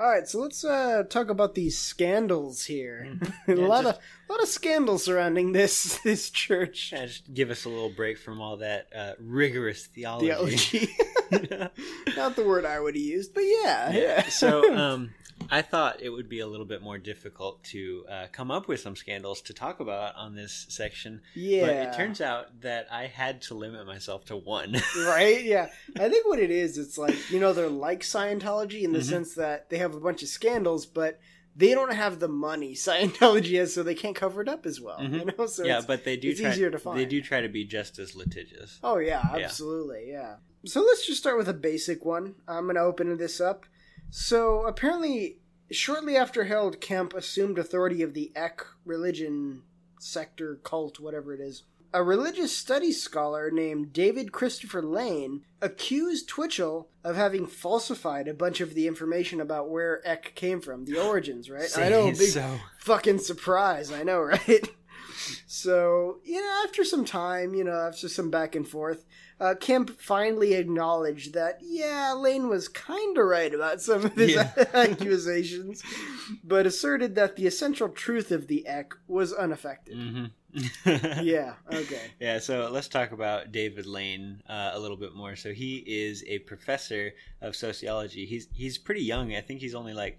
All 0.00 0.08
right, 0.08 0.26
so 0.26 0.38
let's 0.40 0.64
uh, 0.64 1.02
talk 1.10 1.28
about 1.28 1.54
these 1.54 1.76
scandals 1.76 2.64
here. 2.64 3.18
a 3.46 3.54
Yeah, 3.54 3.66
lot 3.66 3.84
just- 3.84 3.98
of 3.98 4.04
lot 4.30 4.42
of 4.42 4.48
scandals 4.48 5.04
surrounding 5.04 5.52
this 5.52 5.98
this 6.04 6.30
church. 6.30 6.90
Yeah, 6.92 7.04
just 7.04 7.34
give 7.34 7.50
us 7.50 7.66
a 7.66 7.68
little 7.68 7.90
break 7.90 8.16
from 8.16 8.40
all 8.40 8.56
that 8.58 8.88
uh, 8.96 9.12
rigorous 9.20 9.86
theology. 9.86 10.28
Theology. 10.28 10.88
Not 12.16 12.34
the 12.36 12.44
word 12.46 12.64
I 12.64 12.80
would 12.80 12.94
have 12.94 13.02
used, 13.02 13.34
but 13.34 13.42
yeah, 13.44 13.90
yeah. 13.92 14.22
so 14.30 14.74
um, 14.74 15.10
I 15.50 15.62
thought 15.62 16.00
it 16.00 16.10
would 16.10 16.28
be 16.28 16.40
a 16.40 16.46
little 16.46 16.66
bit 16.66 16.80
more 16.82 16.96
difficult 16.98 17.62
to 17.64 18.04
uh, 18.08 18.26
come 18.30 18.50
up 18.50 18.68
with 18.68 18.80
some 18.80 18.94
scandals 18.96 19.40
to 19.42 19.52
talk 19.52 19.80
about 19.80 20.14
on 20.16 20.34
this 20.34 20.66
section. 20.68 21.22
But 21.34 21.40
Yeah. 21.42 21.66
it 21.90 21.96
turns 21.96 22.20
out 22.20 22.60
that 22.60 22.86
I 22.90 23.06
had 23.06 23.42
to 23.42 23.54
limit 23.54 23.86
myself 23.86 24.24
to 24.26 24.36
one. 24.36 24.76
right? 25.06 25.42
Yeah. 25.42 25.68
I 25.98 26.08
think 26.08 26.26
what 26.26 26.38
it 26.38 26.50
is, 26.50 26.78
it's 26.78 26.96
like, 26.96 27.16
you 27.30 27.40
know, 27.40 27.52
they're 27.52 27.68
like 27.68 28.00
Scientology 28.02 28.82
in 28.82 28.92
the 28.92 29.00
Mhm. 29.00 29.04
sense 29.08 29.34
that 29.34 29.70
they 29.70 29.78
have 29.78 29.94
a 29.94 30.00
bunch 30.00 30.22
of 30.22 30.28
scandals, 30.28 30.86
but 30.86 31.18
they 31.56 31.70
don't 31.74 31.92
have 31.94 32.20
the 32.20 32.28
money 32.28 32.74
Scientology 32.74 33.58
has, 33.58 33.74
so 33.74 33.82
they 33.82 33.94
can't 33.96 34.14
cover 34.14 34.40
it 34.40 34.48
up 34.48 34.66
as 34.66 34.80
well. 34.80 35.02
You 35.02 35.24
know, 35.24 35.46
so 35.46 35.62
Mm-hmm. 35.62 35.66
yeah, 35.66 35.80
but 35.84 36.04
they 36.04 36.16
do 36.16 36.30
it's 36.30 36.40
try, 36.40 36.50
easier 36.52 36.70
to 36.70 36.78
find. 36.78 36.96
They 36.98 37.06
do 37.06 37.20
try 37.20 37.40
to 37.40 37.48
be 37.48 37.64
just 37.64 37.98
as 37.98 38.14
litigious. 38.14 38.78
Oh 38.84 38.98
yeah, 38.98 39.36
Yeah. 39.36 39.44
absolutely, 39.46 40.10
yeah. 40.10 40.36
So 40.64 40.80
let's 40.82 41.04
just 41.06 41.18
start 41.18 41.36
with 41.38 41.48
a 41.48 41.54
basic 41.54 42.04
one. 42.04 42.36
I'm 42.46 42.66
gonna 42.66 42.80
open 42.80 43.16
this 43.16 43.40
up. 43.40 43.66
So 44.12 44.64
apparently, 44.66 45.38
shortly 45.70 46.16
after 46.16 46.44
Harold 46.44 46.80
Klemp 46.80 47.14
assumed 47.14 47.58
authority 47.58 48.02
of 48.02 48.14
the 48.14 48.32
Eck 48.34 48.64
religion 48.84 49.62
sector 49.98 50.60
cult, 50.62 51.00
whatever 51.00 51.34
it 51.34 51.40
is, 51.40 51.64
a 51.92 52.02
religious 52.02 52.56
studies 52.56 53.02
scholar 53.02 53.50
named 53.50 53.92
David 53.92 54.30
Christopher 54.32 54.82
Lane 54.82 55.44
accused 55.60 56.28
Twitchell 56.28 56.88
of 57.02 57.16
having 57.16 57.46
falsified 57.46 58.28
a 58.28 58.34
bunch 58.34 58.60
of 58.60 58.74
the 58.74 58.86
information 58.86 59.40
about 59.40 59.70
where 59.70 60.00
Eck 60.08 60.34
came 60.34 60.60
from, 60.60 60.84
the 60.84 60.98
origins, 60.98 61.50
right? 61.50 61.68
I 61.76 61.88
know, 61.88 62.06
big 62.06 62.30
so. 62.30 62.60
fucking 62.78 63.18
surprise. 63.18 63.90
I 63.90 64.04
know, 64.04 64.20
right? 64.48 64.68
So, 65.46 66.20
you 66.24 66.40
know, 66.40 66.62
after 66.64 66.84
some 66.84 67.04
time, 67.04 67.54
you 67.54 67.64
know, 67.64 67.72
after 67.72 68.08
some 68.08 68.30
back 68.30 68.54
and 68.54 68.66
forth, 68.66 69.04
uh, 69.40 69.54
Klemp 69.58 69.90
finally 69.98 70.52
acknowledged 70.54 71.32
that, 71.34 71.58
yeah, 71.62 72.12
Lane 72.12 72.48
was 72.48 72.68
kind 72.68 73.16
of 73.18 73.24
right 73.24 73.52
about 73.54 73.80
some 73.80 74.04
of 74.04 74.12
his 74.14 74.34
Yeah. 74.34 74.52
accusations, 74.74 75.82
but 76.44 76.66
asserted 76.66 77.14
that 77.14 77.36
the 77.36 77.46
essential 77.46 77.88
truth 77.88 78.30
of 78.30 78.46
the 78.48 78.66
Eck 78.66 78.92
was 79.08 79.32
unaffected. 79.32 79.96
hmm 79.96 80.24
Yeah, 81.22 81.54
okay. 81.72 82.10
Yeah, 82.18 82.38
so 82.40 82.68
let's 82.72 82.88
talk 82.88 83.12
about 83.12 83.52
David 83.52 83.86
Lane 83.86 84.42
uh, 84.48 84.72
a 84.74 84.78
little 84.80 84.96
bit 84.96 85.14
more. 85.14 85.36
So 85.36 85.52
he 85.52 85.76
is 85.86 86.24
a 86.26 86.40
professor 86.40 87.12
of 87.40 87.54
sociology. 87.54 88.26
He's 88.26 88.48
he's 88.52 88.76
pretty 88.76 89.02
young. 89.02 89.34
I 89.34 89.40
think 89.42 89.60
he's 89.60 89.76
only 89.76 89.92
like 89.94 90.18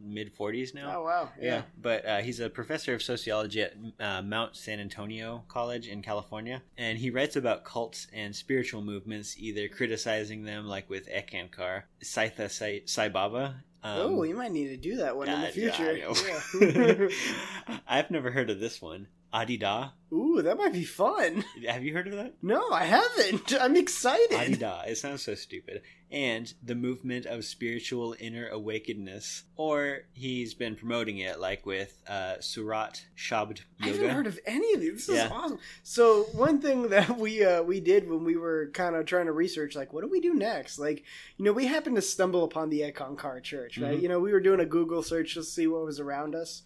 mid 0.00 0.32
forties 0.32 0.74
now. 0.74 0.94
Oh, 0.98 1.02
wow. 1.04 1.28
Yeah. 1.40 1.62
but 1.80 2.04
uh, 2.06 2.18
he's 2.18 2.40
a 2.40 2.48
professor 2.50 2.94
of 2.94 3.02
sociology 3.02 3.62
at 3.62 3.74
uh, 4.00 4.22
Mount 4.22 4.56
San 4.56 4.80
Antonio 4.80 5.44
College 5.48 5.88
in 5.88 6.02
California, 6.02 6.62
and 6.76 6.98
he 6.98 7.10
writes 7.10 7.36
about 7.36 7.64
cults 7.64 8.06
and 8.12 8.34
spiritual 8.34 8.82
movements, 8.82 9.36
either 9.38 9.68
criticizing 9.68 10.44
them, 10.44 10.66
like 10.66 10.88
with 10.90 11.08
Eckankar, 11.08 11.82
Sathya 12.02 12.50
Sai, 12.50 12.82
Sai 12.86 13.08
Baba. 13.08 13.62
Um, 13.82 14.00
oh, 14.00 14.22
you 14.24 14.34
might 14.34 14.50
need 14.52 14.68
to 14.68 14.76
do 14.76 14.96
that 14.96 15.16
one 15.16 15.28
in 15.28 15.40
the 15.40 15.48
future. 15.48 15.96
yeah, 15.96 16.08
I 16.08 17.08
Yeah. 17.68 17.78
I've 17.86 18.10
never 18.10 18.30
heard 18.32 18.50
of 18.50 18.58
this 18.58 18.82
one. 18.82 19.06
Adi 19.36 19.58
Da. 19.58 19.90
Ooh, 20.12 20.40
that 20.40 20.56
might 20.56 20.72
be 20.72 20.84
fun. 20.84 21.44
Have 21.68 21.84
you 21.84 21.92
heard 21.92 22.06
of 22.06 22.14
that? 22.14 22.34
No, 22.40 22.70
I 22.70 22.84
haven't. 22.84 23.52
I'm 23.60 23.76
excited. 23.76 24.32
Adi 24.34 24.56
Da. 24.56 24.80
It 24.86 24.96
sounds 24.96 25.22
so 25.22 25.34
stupid. 25.34 25.82
And 26.10 26.54
the 26.62 26.74
movement 26.74 27.26
of 27.26 27.44
spiritual 27.44 28.16
inner 28.18 28.48
awakenedness. 28.48 29.42
Or 29.56 30.04
he's 30.14 30.54
been 30.54 30.74
promoting 30.74 31.18
it, 31.18 31.38
like 31.38 31.66
with 31.66 32.00
uh, 32.08 32.36
Surat 32.40 33.04
Shabd 33.14 33.60
Yoga. 33.80 33.82
I 33.82 33.86
haven't 33.88 34.10
heard 34.10 34.26
of 34.26 34.38
any 34.46 34.72
of 34.72 34.80
these. 34.80 35.06
This 35.06 35.22
is 35.26 35.30
awesome. 35.30 35.58
So 35.82 36.22
one 36.32 36.60
thing 36.62 36.88
that 36.88 37.18
we 37.18 37.44
uh, 37.44 37.62
we 37.62 37.80
did 37.80 38.08
when 38.08 38.24
we 38.24 38.36
were 38.38 38.70
kind 38.72 38.96
of 38.96 39.04
trying 39.04 39.26
to 39.26 39.32
research, 39.32 39.76
like, 39.76 39.92
what 39.92 40.00
do 40.00 40.08
we 40.08 40.20
do 40.20 40.32
next? 40.32 40.78
Like, 40.78 41.04
you 41.36 41.44
know, 41.44 41.52
we 41.52 41.66
happened 41.66 41.96
to 41.96 42.02
stumble 42.02 42.44
upon 42.44 42.70
the 42.70 42.80
Eckankar 42.90 43.42
Church, 43.42 43.76
right? 43.76 43.98
Mhm. 43.98 44.02
You 44.02 44.08
know, 44.08 44.20
we 44.20 44.32
were 44.32 44.40
doing 44.40 44.60
a 44.60 44.66
Google 44.66 45.02
search 45.02 45.34
to 45.34 45.42
see 45.44 45.66
what 45.66 45.84
was 45.84 46.00
around 46.00 46.34
us, 46.34 46.62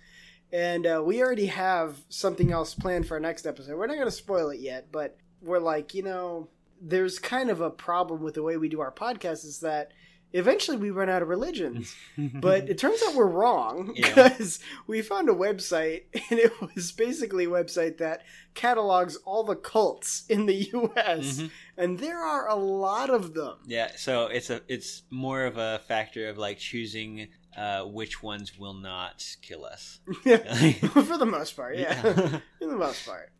and 0.53 0.87
uh, 0.87 1.03
we 1.05 1.23
already 1.23 1.47
have 1.47 1.97
something 2.09 2.53
else 2.53 2.75
planned 2.75 3.07
for 3.07 3.15
our 3.15 3.21
next 3.21 3.47
episode. 3.47 3.77
We're 3.77 3.87
not 3.87 3.95
going 3.95 4.07
to 4.07 4.11
spoil 4.13 4.51
it 4.51 4.61
yet, 4.61 4.89
but 4.93 5.17
we're 5.41 5.59
like, 5.61 5.95
you 5.95 6.03
know, 6.03 6.49
there's 6.81 7.19
kind 7.19 7.51
of 7.51 7.61
a 7.61 7.71
problem 7.71 8.23
with 8.23 8.35
the 8.35 8.43
way 8.43 8.57
we 8.57 8.69
do 8.69 8.81
our 8.81 8.93
podcast 8.93 9.45
is 9.45 9.61
that 9.61 9.93
eventually 10.33 10.77
we 10.77 10.91
run 10.91 11.09
out 11.11 11.23
of 11.23 11.29
religions. 11.29 11.95
but 12.19 12.69
it 12.71 12.79
turns 12.79 13.03
out 13.07 13.15
we're 13.17 13.27
wrong 13.27 13.93
Yeah. 13.97 14.07
because 14.15 14.61
we 14.87 15.03
found 15.03 15.29
a 15.29 15.33
website 15.35 16.03
and 16.31 16.39
it 16.39 16.53
was 16.61 16.93
basically 16.93 17.45
a 17.47 17.49
website 17.51 17.99
that 17.99 18.23
catalogs 18.55 19.17
all 19.25 19.43
the 19.45 19.57
cults 19.57 20.25
in 20.29 20.47
the 20.47 20.55
US 20.75 21.41
Mhm. 21.41 21.51
and 21.77 21.99
there 21.99 22.19
are 22.19 22.49
a 22.49 22.55
lot 22.55 23.11
of 23.11 23.35
them. 23.35 23.57
Yeah, 23.67 23.91
so 23.97 24.27
it's 24.27 24.51
a 24.51 24.61
it's 24.69 25.03
more 25.11 25.45
of 25.47 25.57
a 25.59 25.81
factor 25.89 26.29
of 26.29 26.39
like 26.39 26.59
choosing 26.59 27.29
uh, 27.57 27.83
which 27.85 28.23
ones 28.23 28.59
will 28.59 28.75
not 28.75 29.25
kill 29.43 29.65
us. 29.65 30.01
For 30.23 31.19
the 31.19 31.27
most 31.27 31.57
part, 31.57 31.77
yeah. 31.77 31.95
Yeah. 32.05 32.13
For 32.59 32.67
the 32.67 32.77
most 32.77 33.07
part. 33.07 33.33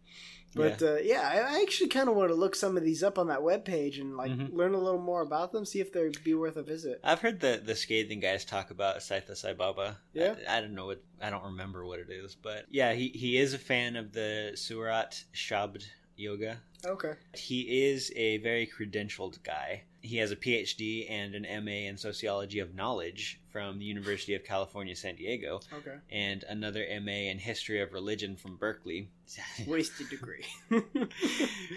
But 0.55 0.81
yeah, 0.81 0.89
uh, 0.89 0.99
yeah 1.03 1.49
I, 1.49 1.63
actually 1.63 1.91
kind 1.91 2.09
of 2.09 2.17
want 2.17 2.31
to 2.31 2.35
look 2.35 2.57
some 2.57 2.77
of 2.77 2.83
these 2.83 3.05
up 3.05 3.19
on 3.19 3.29
that 3.29 3.39
webpage 3.41 4.01
and 4.01 4.17
like 4.17 4.33
Mhm. 4.33 4.53
learn 4.53 4.75
a 4.75 4.81
little 4.81 5.01
more 5.01 5.23
about 5.23 5.53
them, 5.53 5.65
see 5.65 5.79
if 5.81 5.93
they'd 5.93 6.25
be 6.25 6.35
worth 6.35 6.57
a 6.57 6.63
visit. 6.65 7.01
I've 7.05 7.21
heard 7.21 7.39
the 7.39 7.63
the 7.65 7.77
scathing 7.77 8.19
guys 8.19 8.45
talk 8.45 8.73
about 8.73 8.97
Sathya 8.99 9.37
Sai 9.37 9.53
Baba. 9.53 9.99
Yeah? 10.13 10.35
I, 10.49 10.59
I 10.59 10.61
don't 10.61 10.75
know 10.75 10.87
what 10.87 11.03
I 11.21 11.31
don't 11.31 11.45
remember 11.45 11.87
what 11.87 12.01
it 12.01 12.11
is, 12.11 12.35
but 12.35 12.67
yeah, 12.69 12.95
he 12.95 13.11
he 13.11 13.39
is 13.39 13.55
a 13.55 13.59
fan 13.59 13.95
of 13.95 14.13
the 14.13 14.53
Surat 14.57 15.23
Shabd 15.33 15.85
yoga. 16.17 16.61
Okay. 16.85 17.13
He 17.35 17.85
is 17.85 18.13
a 18.17 18.39
very 18.39 18.67
credentialed 18.67 19.43
guy. 19.45 19.85
He 20.03 20.17
has 20.17 20.33
a 20.33 20.37
PhD 20.37 21.09
and 21.11 21.35
an 21.35 21.65
MA 21.65 21.89
in 21.89 21.97
sociology 21.97 22.59
of 22.59 22.75
knowledge 22.75 23.40
from 23.53 23.79
the 23.79 23.85
University 23.85 24.35
of 24.35 24.45
California, 24.45 24.95
San 24.95 25.17
Diego. 25.17 25.61
Okay. 25.73 25.97
And 26.11 26.45
another 26.49 26.85
MA 27.03 27.29
in 27.31 27.39
history 27.39 27.81
of 27.81 27.93
religion 27.93 28.37
from 28.37 28.57
Berkeley. 28.57 29.09
wasted 29.67 30.09
degree. 30.09 30.45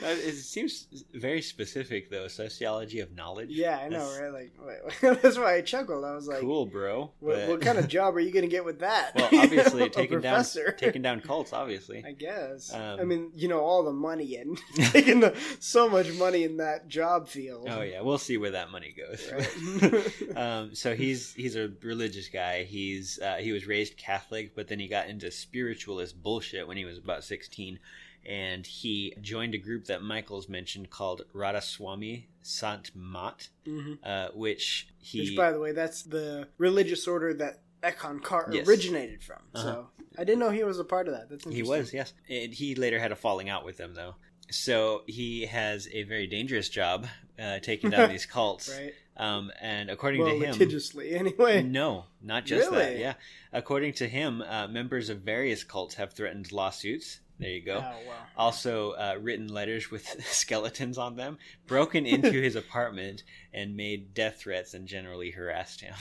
It 0.06 0.36
seems 0.36 0.88
very 1.14 1.42
specific 1.42 2.10
though. 2.10 2.28
Sociology 2.28 3.00
of 3.00 3.16
knowledge. 3.16 3.50
Yeah, 3.52 3.78
I 3.78 3.90
know, 3.90 4.00
That's 4.00 4.20
right? 4.20 4.34
Like, 4.34 5.02
wait, 5.02 5.22
that's 5.22 5.38
why 5.38 5.56
I 5.56 5.62
chuckled. 5.62 6.04
I 6.04 6.16
was 6.16 6.28
like, 6.28 6.40
cool, 6.42 6.66
bro. 6.66 7.12
What, 7.20 7.36
but- 7.36 7.50
what 7.50 7.62
kind 7.62 7.78
of 7.78 7.88
job 7.88 8.16
are 8.16 8.20
you 8.20 8.32
going 8.32 8.44
to 8.44 8.50
get 8.50 8.66
with 8.66 8.80
that? 8.80 9.12
Well, 9.16 9.30
You 9.32 9.38
know, 9.38 9.44
obviously 9.44 9.90
taking 9.90 10.22
down 10.22 10.44
taking 10.78 11.02
down 11.02 11.22
cults. 11.22 11.54
Obviously, 11.54 12.04
I 12.06 12.12
guess. 12.12 12.74
Um, 12.74 13.00
I 13.00 13.04
mean, 13.04 13.32
you 13.36 13.48
know, 13.48 13.60
all 13.60 13.84
the 13.84 13.94
money 13.94 14.36
and 14.38 14.60
taking 14.76 15.20
the, 15.20 15.36
so 15.60 15.90
much 15.90 16.12
money 16.14 16.44
in 16.44 16.58
that 16.58 16.88
job 16.88 17.28
field. 17.28 17.68
Oh 17.70 17.82
yeah, 17.82 18.02
we'll 18.02 18.18
see 18.18 18.38
where 18.38 18.52
that 18.52 18.72
money 18.72 18.96
goes. 18.98 19.32
Right. 19.32 20.38
um, 20.38 20.76
so 20.76 20.96
he's 20.96 21.34
he's 21.34 21.56
a 21.56 21.63
religious 21.82 22.30
guy. 22.30 22.64
He's 22.64 23.20
uh, 23.20 23.36
he 23.38 23.52
was 23.52 23.66
raised 23.68 23.98
Catholic, 23.98 24.56
but 24.56 24.68
then 24.68 24.80
he 24.80 24.88
got 24.88 25.08
into 25.08 25.30
spiritualist 25.32 26.22
bullshit 26.22 26.68
when 26.68 26.78
he 26.78 26.86
was 26.86 26.98
about 26.98 27.24
sixteen, 27.24 27.80
and 28.26 28.66
he 28.66 29.16
joined 29.22 29.54
a 29.56 29.58
group 29.58 29.86
that 29.86 30.02
Michael's 30.02 30.48
mentioned 30.50 30.90
called 30.90 31.24
Radhaswami 31.34 32.26
Sant 32.42 32.92
Mat, 32.96 33.50
Mhm. 33.66 34.00
uh, 34.04 34.30
which 34.34 34.88
he 35.00 35.20
Which, 35.22 35.36
by 35.36 35.52
the 35.52 35.60
way, 35.60 35.72
that's 35.72 36.04
the 36.04 36.48
religious 36.58 37.08
order 37.08 37.34
that 37.36 37.62
Eckankar 37.82 38.54
Yes. 38.54 38.68
originated 38.68 39.24
from. 39.24 39.42
Uh-huh. 39.54 39.64
So 39.64 39.90
I 40.18 40.24
didn't 40.24 40.40
know 40.40 40.50
he 40.52 40.64
was 40.64 40.80
a 40.80 40.84
part 40.86 41.08
of 41.08 41.14
that. 41.14 41.30
That's 41.30 41.44
He 41.46 41.64
was, 41.64 41.94
yes. 41.94 42.14
And 42.30 42.54
he 42.54 42.76
later 42.76 43.00
had 43.00 43.12
a 43.12 43.16
falling 43.16 43.50
out 43.50 43.66
with 43.66 43.78
them, 43.78 43.94
though. 43.94 44.16
So 44.52 45.04
he 45.08 45.46
has 45.48 45.88
a 45.92 46.04
very 46.04 46.28
dangerous 46.28 46.70
job 46.70 47.08
uh, 47.40 47.60
taking 47.60 47.90
down 47.90 48.10
these 48.12 48.26
cults. 48.26 48.70
Right. 48.70 48.94
Um, 49.16 49.52
and 49.62 49.90
according 49.92 50.22
well, 50.22 50.32
to 50.32 50.46
him, 50.46 50.52
litigiously, 50.54 51.14
anyway. 51.16 51.62
no, 51.62 52.06
not 52.22 52.46
just 52.46 52.72
that. 52.72 52.98
Yeah, 52.98 53.14
according 53.52 53.94
to 53.94 54.08
him, 54.08 54.42
uh, 54.42 54.68
members 54.68 55.10
of 55.10 55.20
various 55.20 55.64
cults 55.64 55.96
have 55.96 56.14
threatened 56.14 56.52
lawsuits. 56.52 57.20
There 57.40 57.50
you 57.50 57.62
go. 57.62 57.78
Oh, 57.78 58.08
wow. 58.08 58.16
Also, 58.38 58.92
uh, 58.92 59.18
written 59.20 59.48
letters 59.48 59.92
with 59.92 60.08
skeletons 60.26 60.98
on 60.98 61.16
them, 61.16 61.38
broken 61.68 62.06
into 62.06 62.32
his 62.32 62.56
apartment, 62.64 63.24
and 63.54 63.76
made 63.76 64.14
death 64.14 64.38
threats 64.40 64.74
and 64.74 64.88
generally 64.88 65.32
harassed 65.32 65.82
him. 65.82 65.94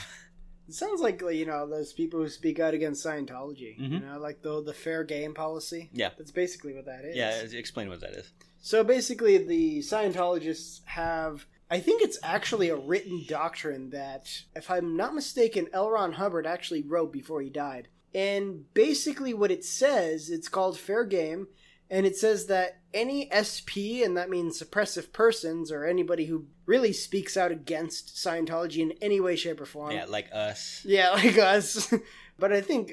It 0.68 0.74
sounds 0.74 1.00
like 1.00 1.20
like, 1.20 1.34
you 1.36 1.44
know 1.44 1.68
those 1.68 1.92
people 1.92 2.20
who 2.20 2.28
speak 2.28 2.60
out 2.60 2.72
against 2.72 3.04
Scientology. 3.04 3.76
You 3.78 3.88
Mhm. 3.88 4.06
know, 4.06 4.18
like 4.20 4.40
the 4.42 4.62
the 4.62 4.72
fair 4.72 5.04
game 5.04 5.34
policy. 5.34 5.90
Yeah. 5.92 6.10
that's 6.16 6.30
basically 6.30 6.74
what 6.74 6.86
that 6.86 7.04
is. 7.04 7.16
yeah, 7.16 7.42
explain 7.58 7.88
what 7.88 8.00
that 8.00 8.12
is. 8.12 8.30
So 8.60 8.84
basically, 8.84 9.38
the 9.38 9.80
Scientologists 9.80 10.80
have. 10.84 11.46
I 11.72 11.80
think 11.80 12.02
it's 12.02 12.18
actually 12.22 12.68
a 12.68 12.76
written 12.76 13.24
doctrine 13.26 13.88
that, 13.90 14.42
if 14.54 14.70
I'm 14.70 14.94
not 14.94 15.14
mistaken, 15.14 15.68
L. 15.72 15.90
Ron 15.90 16.12
Hubbard 16.12 16.46
actually 16.46 16.82
wrote 16.82 17.14
before 17.14 17.40
he 17.40 17.48
died. 17.48 17.88
And 18.14 18.70
basically, 18.74 19.32
what 19.32 19.50
it 19.50 19.64
says, 19.64 20.28
it's 20.28 20.50
called 20.50 20.78
fair 20.78 21.06
game, 21.06 21.48
and 21.88 22.04
it 22.04 22.14
says 22.14 22.44
that 22.48 22.80
any 22.92 23.30
SP, 23.32 24.04
and 24.04 24.18
that 24.18 24.28
means 24.28 24.62
suppressive 24.62 25.14
persons 25.14 25.72
or 25.72 25.86
anybody 25.86 26.26
who 26.26 26.44
really 26.66 26.92
speaks 26.92 27.38
out 27.38 27.50
against 27.50 28.16
Scientology 28.16 28.80
in 28.80 28.92
any 29.00 29.18
way, 29.18 29.34
shape, 29.34 29.58
or 29.58 29.64
form. 29.64 29.92
Yeah, 29.92 30.04
like 30.04 30.28
us. 30.30 30.82
Yeah, 30.84 31.08
like 31.14 31.38
us. 31.38 31.90
but 32.38 32.52
I 32.52 32.60
think 32.60 32.92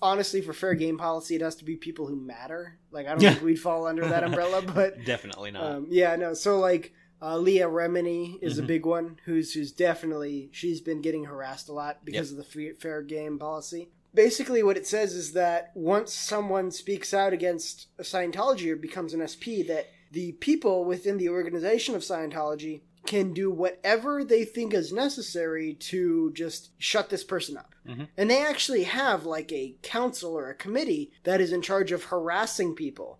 honestly, 0.00 0.40
for 0.40 0.52
fair 0.52 0.74
game 0.74 0.98
policy, 0.98 1.34
it 1.34 1.42
has 1.42 1.56
to 1.56 1.64
be 1.64 1.74
people 1.74 2.06
who 2.06 2.14
matter. 2.14 2.78
Like 2.92 3.08
I 3.08 3.10
don't 3.10 3.20
think 3.20 3.42
we'd 3.42 3.56
fall 3.56 3.88
under 3.88 4.06
that 4.06 4.22
umbrella, 4.24 4.62
but 4.62 5.04
Definitely 5.04 5.50
not. 5.50 5.64
um, 5.64 5.86
yeah, 5.90 6.14
no. 6.14 6.34
So 6.34 6.60
like 6.60 6.92
uh, 7.22 7.36
Leah 7.38 7.68
Remini 7.68 8.38
is 8.42 8.58
a 8.58 8.62
Mhm. 8.62 8.66
big 8.66 8.86
one 8.86 9.20
who's 9.24 9.52
who's 9.54 9.72
definitely 9.72 10.48
she's 10.52 10.80
been 10.80 11.00
getting 11.00 11.24
harassed 11.24 11.68
a 11.68 11.72
lot 11.72 12.04
because 12.04 12.30
Yep. 12.32 12.40
of 12.40 12.52
the 12.52 12.74
fair 12.78 13.02
game 13.02 13.38
policy. 13.38 13.90
Basically, 14.12 14.62
what 14.62 14.76
it 14.76 14.86
says 14.88 15.14
is 15.14 15.32
that 15.34 15.70
once 15.76 16.12
someone 16.12 16.70
speaks 16.72 17.14
out 17.14 17.32
against 17.32 17.86
Scientology 17.98 18.68
or 18.70 18.76
becomes 18.76 19.14
an 19.14 19.20
SP, 19.22 19.62
that 19.68 19.86
the 20.10 20.32
people 20.32 20.84
within 20.84 21.16
the 21.18 21.28
organization 21.28 21.94
of 21.94 22.02
Scientology 22.02 22.80
can 23.06 23.32
do 23.32 23.50
whatever 23.50 24.24
they 24.24 24.44
think 24.44 24.74
is 24.74 24.92
necessary 24.92 25.74
to 25.74 26.32
just 26.32 26.70
shut 26.78 27.08
this 27.08 27.22
person 27.24 27.56
up. 27.56 27.74
Mhm. 27.86 28.08
And 28.16 28.28
they 28.30 28.42
actually 28.42 28.82
have 28.82 29.24
like 29.24 29.52
a 29.52 29.76
council 29.82 30.36
or 30.36 30.50
a 30.50 30.54
committee 30.54 31.12
that 31.24 31.40
is 31.40 31.52
in 31.52 31.62
charge 31.62 31.92
of 31.92 32.04
harassing 32.04 32.74
people. 32.74 33.19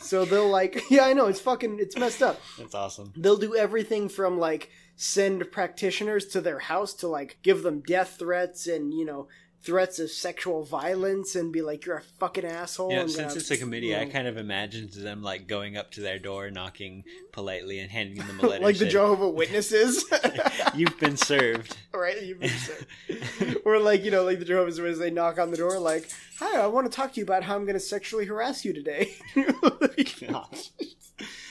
So 0.00 0.24
they'll 0.24 0.48
like, 0.48 0.82
yeah, 0.90 1.04
I 1.04 1.12
know 1.12 1.26
it's 1.26 1.40
fucking, 1.40 1.78
it's 1.80 1.96
messed 1.96 2.22
up. 2.22 2.40
That's 2.58 2.74
awesome. 2.74 3.12
They'll 3.16 3.36
do 3.36 3.56
everything 3.56 4.08
from 4.08 4.38
like 4.38 4.70
send 4.96 5.50
practitioners 5.50 6.26
to 6.26 6.40
their 6.40 6.58
house 6.58 6.92
to 6.92 7.08
like 7.08 7.38
give 7.42 7.62
them 7.62 7.80
death 7.80 8.16
threats 8.18 8.66
and 8.66 8.92
you 8.92 9.04
know 9.04 9.28
threats 9.62 9.98
of 9.98 10.10
sexual 10.10 10.64
violence 10.64 11.36
and 11.36 11.52
be 11.52 11.60
like 11.60 11.84
you're 11.84 11.98
a 11.98 12.02
fucking 12.18 12.44
asshole. 12.44 12.90
Yeah, 12.90 13.00
and, 13.00 13.10
since 13.10 13.36
it's 13.36 13.50
a 13.50 13.56
committee, 13.56 13.88
you 13.88 13.96
I 13.96 14.06
kind 14.06 14.26
of 14.26 14.36
imagined 14.36 14.92
them 14.92 15.22
like 15.22 15.46
going 15.46 15.76
up 15.76 15.90
to 15.92 16.00
their 16.00 16.18
door, 16.18 16.50
knocking 16.50 17.04
politely, 17.32 17.78
and 17.78 17.90
handing 17.90 18.26
them 18.26 18.40
a 18.40 18.46
letter. 18.46 18.64
like 18.64 18.74
the 18.74 18.80
saying, 18.80 18.92
Jehovah 18.92 19.28
Witnesses. 19.28 20.04
You've 20.74 20.98
been 20.98 21.16
served. 21.16 21.76
right? 21.94 22.22
You've 22.22 22.40
been 22.40 22.50
served. 22.50 23.58
or 23.64 23.78
like 23.78 24.04
you 24.04 24.10
know, 24.10 24.24
like 24.24 24.38
the 24.38 24.44
Jehovah's 24.44 24.80
Witnesses, 24.80 25.00
they 25.00 25.10
knock 25.10 25.38
on 25.38 25.50
the 25.50 25.56
door, 25.56 25.78
like, 25.78 26.08
"Hi, 26.38 26.60
I 26.60 26.66
want 26.66 26.90
to 26.90 26.96
talk 26.96 27.12
to 27.14 27.20
you 27.20 27.24
about 27.24 27.42
how 27.42 27.56
I'm 27.56 27.64
going 27.64 27.74
to 27.74 27.80
sexually 27.80 28.26
harass 28.26 28.64
you 28.64 28.72
today." 28.72 29.14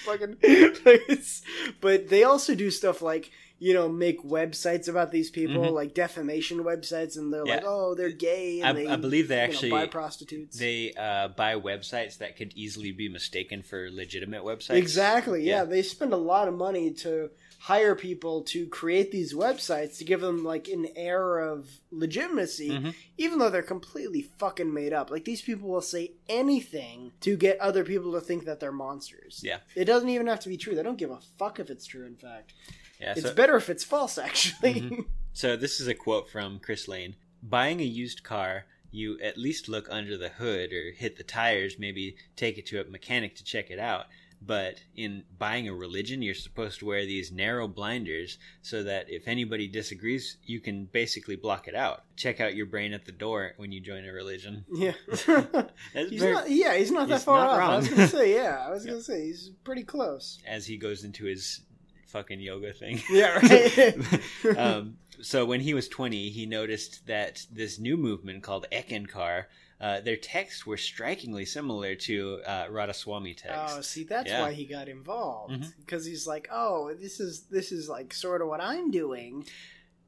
Fucking, 0.06 0.38
like, 0.42 1.04
it's, 1.08 1.44
but 1.82 2.10
they 2.10 2.24
also 2.24 2.56
do 2.56 2.72
stuff 2.72 3.04
like 3.04 3.30
you 3.60 3.74
know 3.74 3.88
make 3.90 4.24
websites 4.24 4.88
about 4.88 5.12
these 5.12 5.30
people, 5.30 5.64
Mhm. 5.64 5.74
like 5.74 5.94
defamation 5.94 6.60
websites, 6.64 7.18
and 7.18 7.32
they're 7.32 7.46
like, 7.46 7.64
"Oh, 7.66 7.94
they're 7.96 8.10
gay," 8.12 8.62
and 8.62 8.70
I, 8.70 8.74
they, 8.74 8.88
I 8.88 8.96
believe 8.96 9.28
they 9.28 9.36
you 9.36 9.42
know, 9.48 9.54
actually 9.54 9.72
buy 9.72 9.88
prostitutes. 9.88 10.58
They 10.58 10.94
uh, 10.94 11.28
buy 11.30 11.56
websites 11.56 12.18
that 12.20 12.36
could 12.38 12.54
easily 12.56 12.92
be 12.92 13.10
mistaken 13.10 13.62
for 13.62 13.90
legitimate 13.92 14.44
websites. 14.44 14.76
Exactly. 14.76 15.44
Yeah. 15.44 15.66
they 15.66 15.82
spend 15.82 16.14
a 16.14 16.18
lot 16.18 16.48
of 16.48 16.54
money 16.56 16.92
to 16.92 17.30
hire 17.64 17.94
people 17.94 18.42
to 18.44 18.66
create 18.68 19.12
these 19.12 19.34
websites 19.34 19.98
to 19.98 20.06
give 20.06 20.22
them 20.22 20.46
like 20.46 20.70
an 20.70 20.88
air 20.96 21.40
of 21.40 21.68
legitimacy, 21.92 22.70
Mhm. 22.70 22.94
even 23.18 23.38
though 23.40 23.50
they're 23.50 23.62
completely 23.62 24.22
fucking 24.22 24.74
made 24.74 24.94
up. 24.94 25.12
Like 25.12 25.26
these 25.26 25.42
people 25.42 25.68
will 25.70 25.82
say 25.82 26.14
anything 26.30 27.12
to 27.22 27.36
get 27.36 27.60
other 27.60 27.84
people 27.84 28.14
to 28.14 28.22
think 28.22 28.46
that 28.46 28.60
they're 28.62 28.72
monsters. 28.72 29.42
Yeah. 29.44 29.60
It 29.76 29.86
doesn't 29.86 30.08
even 30.10 30.28
have 30.28 30.40
to 30.42 30.50
be 30.50 30.56
true. 30.58 30.74
They 30.74 30.84
don't 30.84 30.98
give 30.98 31.12
a 31.12 31.20
fuck 31.38 31.60
if 31.60 31.70
it's 31.70 31.86
true. 31.86 32.06
In 32.06 32.16
fact, 32.16 32.54
Yeah, 33.00 33.14
it's 33.16 33.32
better 33.32 33.56
if 33.56 33.70
it's 33.70 33.84
false. 33.84 34.18
Actually. 34.18 34.82
Mhm. 34.82 35.06
So 35.34 35.56
this 35.56 35.80
is 35.80 35.88
a 35.88 35.94
quote 35.94 36.30
from 36.30 36.60
Chris 36.60 36.88
Lane: 36.88 37.16
"Buying 37.42 37.80
a 37.82 37.86
used 37.86 38.24
car." 38.24 38.66
You 38.92 39.20
at 39.22 39.38
least 39.38 39.70
look 39.70 39.88
under 39.92 40.18
the 40.18 40.30
hood 40.30 40.74
or 40.74 40.92
hit 40.92 41.16
the 41.18 41.24
tires, 41.24 41.78
maybe 41.78 42.16
take 42.36 42.58
it 42.58 42.66
to 42.68 42.82
a 42.82 42.86
mechanic 42.86 43.36
to 43.36 43.44
check 43.44 43.70
it 43.70 43.78
out. 43.78 44.08
But 44.42 44.82
in 44.96 45.26
buying 45.38 45.68
a 45.70 45.76
religion, 45.76 46.24
you're 46.24 46.34
supposed 46.34 46.80
to 46.80 46.86
wear 46.88 47.06
these 47.06 47.32
narrow 47.32 47.68
blinders 47.68 48.40
so 48.64 48.82
that 48.84 49.08
if 49.08 49.28
anybody 49.28 49.68
disagrees, 49.68 50.38
you 50.44 50.60
can 50.60 50.86
basically 50.86 51.36
block 51.36 51.68
it 51.68 51.76
out. 51.76 52.04
Check 52.16 52.40
out 52.40 52.56
your 52.56 52.66
brain 52.66 52.92
at 52.94 53.06
the 53.06 53.12
door 53.12 53.54
when 53.58 53.72
you 53.72 53.80
join 53.80 54.06
a 54.08 54.12
religion. 54.12 54.66
Yeah. 54.74 54.94
He's 55.94 56.20
very- 56.20 56.34
not, 56.34 56.50
yeah, 56.50 56.76
he's 56.76 56.90
not 56.90 57.10
that 57.10 57.16
he's 57.16 57.24
far 57.26 57.46
not 57.46 57.60
off. 57.62 57.70
I 57.70 57.76
was 57.78 57.90
gonna 57.90 58.08
say, 58.08 58.34
yeah, 58.34 58.66
I 58.66 58.72
was 58.72 58.86
gonna 58.88 59.02
say 59.04 59.26
he's 59.28 59.52
pretty 59.64 59.84
close. 59.84 60.40
as 60.48 60.66
he 60.66 60.78
goes 60.78 61.04
into 61.04 61.26
his 61.26 61.62
fucking 62.10 62.40
yoga 62.40 62.74
thing. 62.74 63.02
Yeah, 63.10 63.40
right. 63.40 64.58
um, 64.58 64.98
so 65.22 65.46
when 65.46 65.62
he 65.62 65.74
was 65.74 65.88
20, 65.88 66.30
he 66.30 66.46
noticed 66.46 67.06
that 67.08 67.46
this 67.52 67.80
new 67.80 67.98
movement 67.98 68.44
called 68.44 68.66
Eckankar, 68.72 69.46
uh, 69.82 70.02
their 70.02 70.16
texts 70.18 70.66
were 70.66 70.78
strikingly 70.78 71.46
similar 71.46 71.96
to 71.96 72.40
uh, 72.46 72.66
Radhaswami 72.68 73.36
texts. 73.38 73.76
Oh, 73.78 73.82
see, 73.82 74.04
that's 74.04 74.30
Yeah. 74.30 74.42
why 74.42 74.54
he 74.54 74.66
got 74.66 74.88
involved 74.90 75.66
because 75.80 76.06
he's 76.06 76.28
like, 76.28 76.50
oh, 76.52 76.94
this 76.94 77.20
is 77.20 77.42
this 77.50 77.72
is 77.72 77.88
like 77.90 78.14
sort 78.14 78.42
of 78.42 78.48
what 78.50 78.62
I'm 78.62 78.92
doing. 78.92 79.46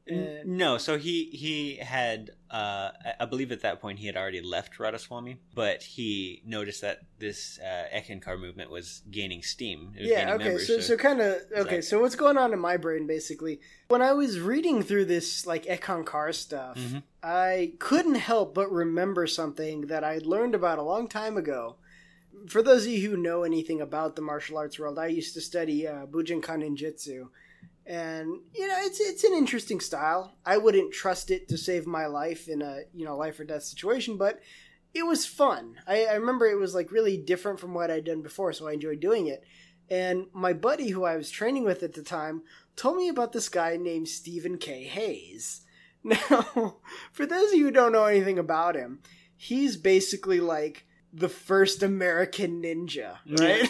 No, 0.08 0.78
so 0.78 0.98
he 0.98 1.26
he 1.26 1.76
had 1.78 2.32
uh, 2.50 2.92
I- 3.20 3.26
believe 3.26 3.52
at 3.52 3.62
that 3.62 3.80
point 3.82 4.00
he 4.00 4.08
had 4.08 4.18
already 4.18 4.42
left 4.42 4.78
Radhaswamy, 4.78 5.38
but 5.54 5.84
he 5.84 6.42
noticed 6.46 6.82
that 6.82 7.02
this 7.20 7.60
uh, 7.60 7.86
Eckankar 7.96 8.40
movement 8.40 8.72
was 8.72 9.04
gaining 9.10 9.42
steam. 9.44 9.94
It 9.96 10.02
was 10.02 10.10
yeah, 10.10 10.20
gaining 10.26 10.34
okay, 10.36 10.44
members, 10.46 10.68
so 10.68 10.80
so 10.80 10.98
kind 10.98 11.22
of 11.22 11.28
okay. 11.36 11.46
Exactly. 11.52 11.82
So 11.84 12.02
what's 12.02 12.16
going 12.16 12.38
on 12.38 12.52
in 12.52 12.60
my 12.60 12.78
brain 12.78 13.08
basically? 13.08 13.60
When 13.88 14.02
I 14.02 14.14
was 14.14 14.40
reading 14.40 14.82
through 14.84 15.06
this 15.06 15.46
like 15.46 15.66
Eckankar 15.66 16.34
stuff, 16.34 16.78
Mhm. 16.78 17.04
I 17.24 17.74
couldn't 17.80 18.16
help 18.16 18.54
but 18.56 18.72
remember 18.72 19.28
something 19.28 19.82
that 19.88 20.04
I 20.04 20.18
learned 20.24 20.56
about 20.56 20.80
a 20.80 20.84
long 20.84 21.08
time 21.08 21.38
ago. 21.38 21.78
For 22.48 22.64
those 22.64 22.86
of 22.86 22.92
you 22.92 23.08
who 23.12 23.18
know 23.18 23.44
anything 23.44 23.80
about 23.82 24.16
the 24.16 24.22
martial 24.24 24.58
arts 24.58 24.80
world, 24.80 24.98
I 24.98 25.08
used 25.08 25.36
to 25.36 25.42
study 25.42 25.88
uh, 25.88 26.08
Bujinkan 26.08 26.64
Ninjutsu, 26.64 27.30
and 27.86 28.40
you 28.54 28.68
know 28.68 28.78
it's 28.80 29.00
it's 29.00 29.24
an 29.24 29.34
interesting 29.34 29.80
style. 29.80 30.36
I 30.46 30.58
wouldn't 30.58 30.94
trust 30.94 31.32
it 31.32 31.48
to 31.50 31.58
save 31.58 31.88
my 31.88 32.06
life 32.06 32.48
in 32.48 32.62
a 32.62 32.82
you 32.94 33.06
know 33.06 33.18
life 33.18 33.40
or 33.40 33.44
death 33.44 33.64
situation, 33.64 34.18
but 34.18 34.40
it 34.94 35.06
was 35.06 35.26
fun. 35.26 35.76
I, 35.88 36.06
I 36.06 36.14
remember 36.16 36.46
it 36.46 36.60
was 36.60 36.76
like 36.76 36.92
really 36.92 37.18
different 37.18 37.60
from 37.60 37.74
what 37.74 37.92
I'd 37.92 38.06
done 38.06 38.22
before, 38.22 38.54
so 38.54 38.68
I 38.68 38.74
enjoyed 38.74 39.00
doing 39.00 39.28
it. 39.28 39.44
And 39.90 40.28
my 40.34 40.54
buddy, 40.54 40.90
who 40.90 41.04
I 41.04 41.18
was 41.18 41.30
training 41.30 41.66
with 41.66 41.84
at 41.84 41.94
the 41.94 42.04
time, 42.04 42.44
told 42.76 42.98
me 42.98 43.10
about 43.10 43.34
this 43.34 43.50
guy 43.50 43.78
named 43.78 44.08
Stephen 44.08 44.58
K. 44.58 44.84
Hayes. 44.84 45.62
Now, 46.04 46.78
for 47.12 47.28
those 47.28 47.52
of 47.52 47.60
you 47.60 47.66
who 47.66 47.72
don't 47.72 47.92
know 47.92 48.06
anything 48.06 48.40
about 48.40 48.74
him, 48.74 49.02
he's 49.38 49.78
basically 49.78 50.40
like 50.40 50.88
the 51.14 51.30
first 51.30 51.84
American 51.84 52.64
ninja, 52.64 53.18
right? 53.28 53.70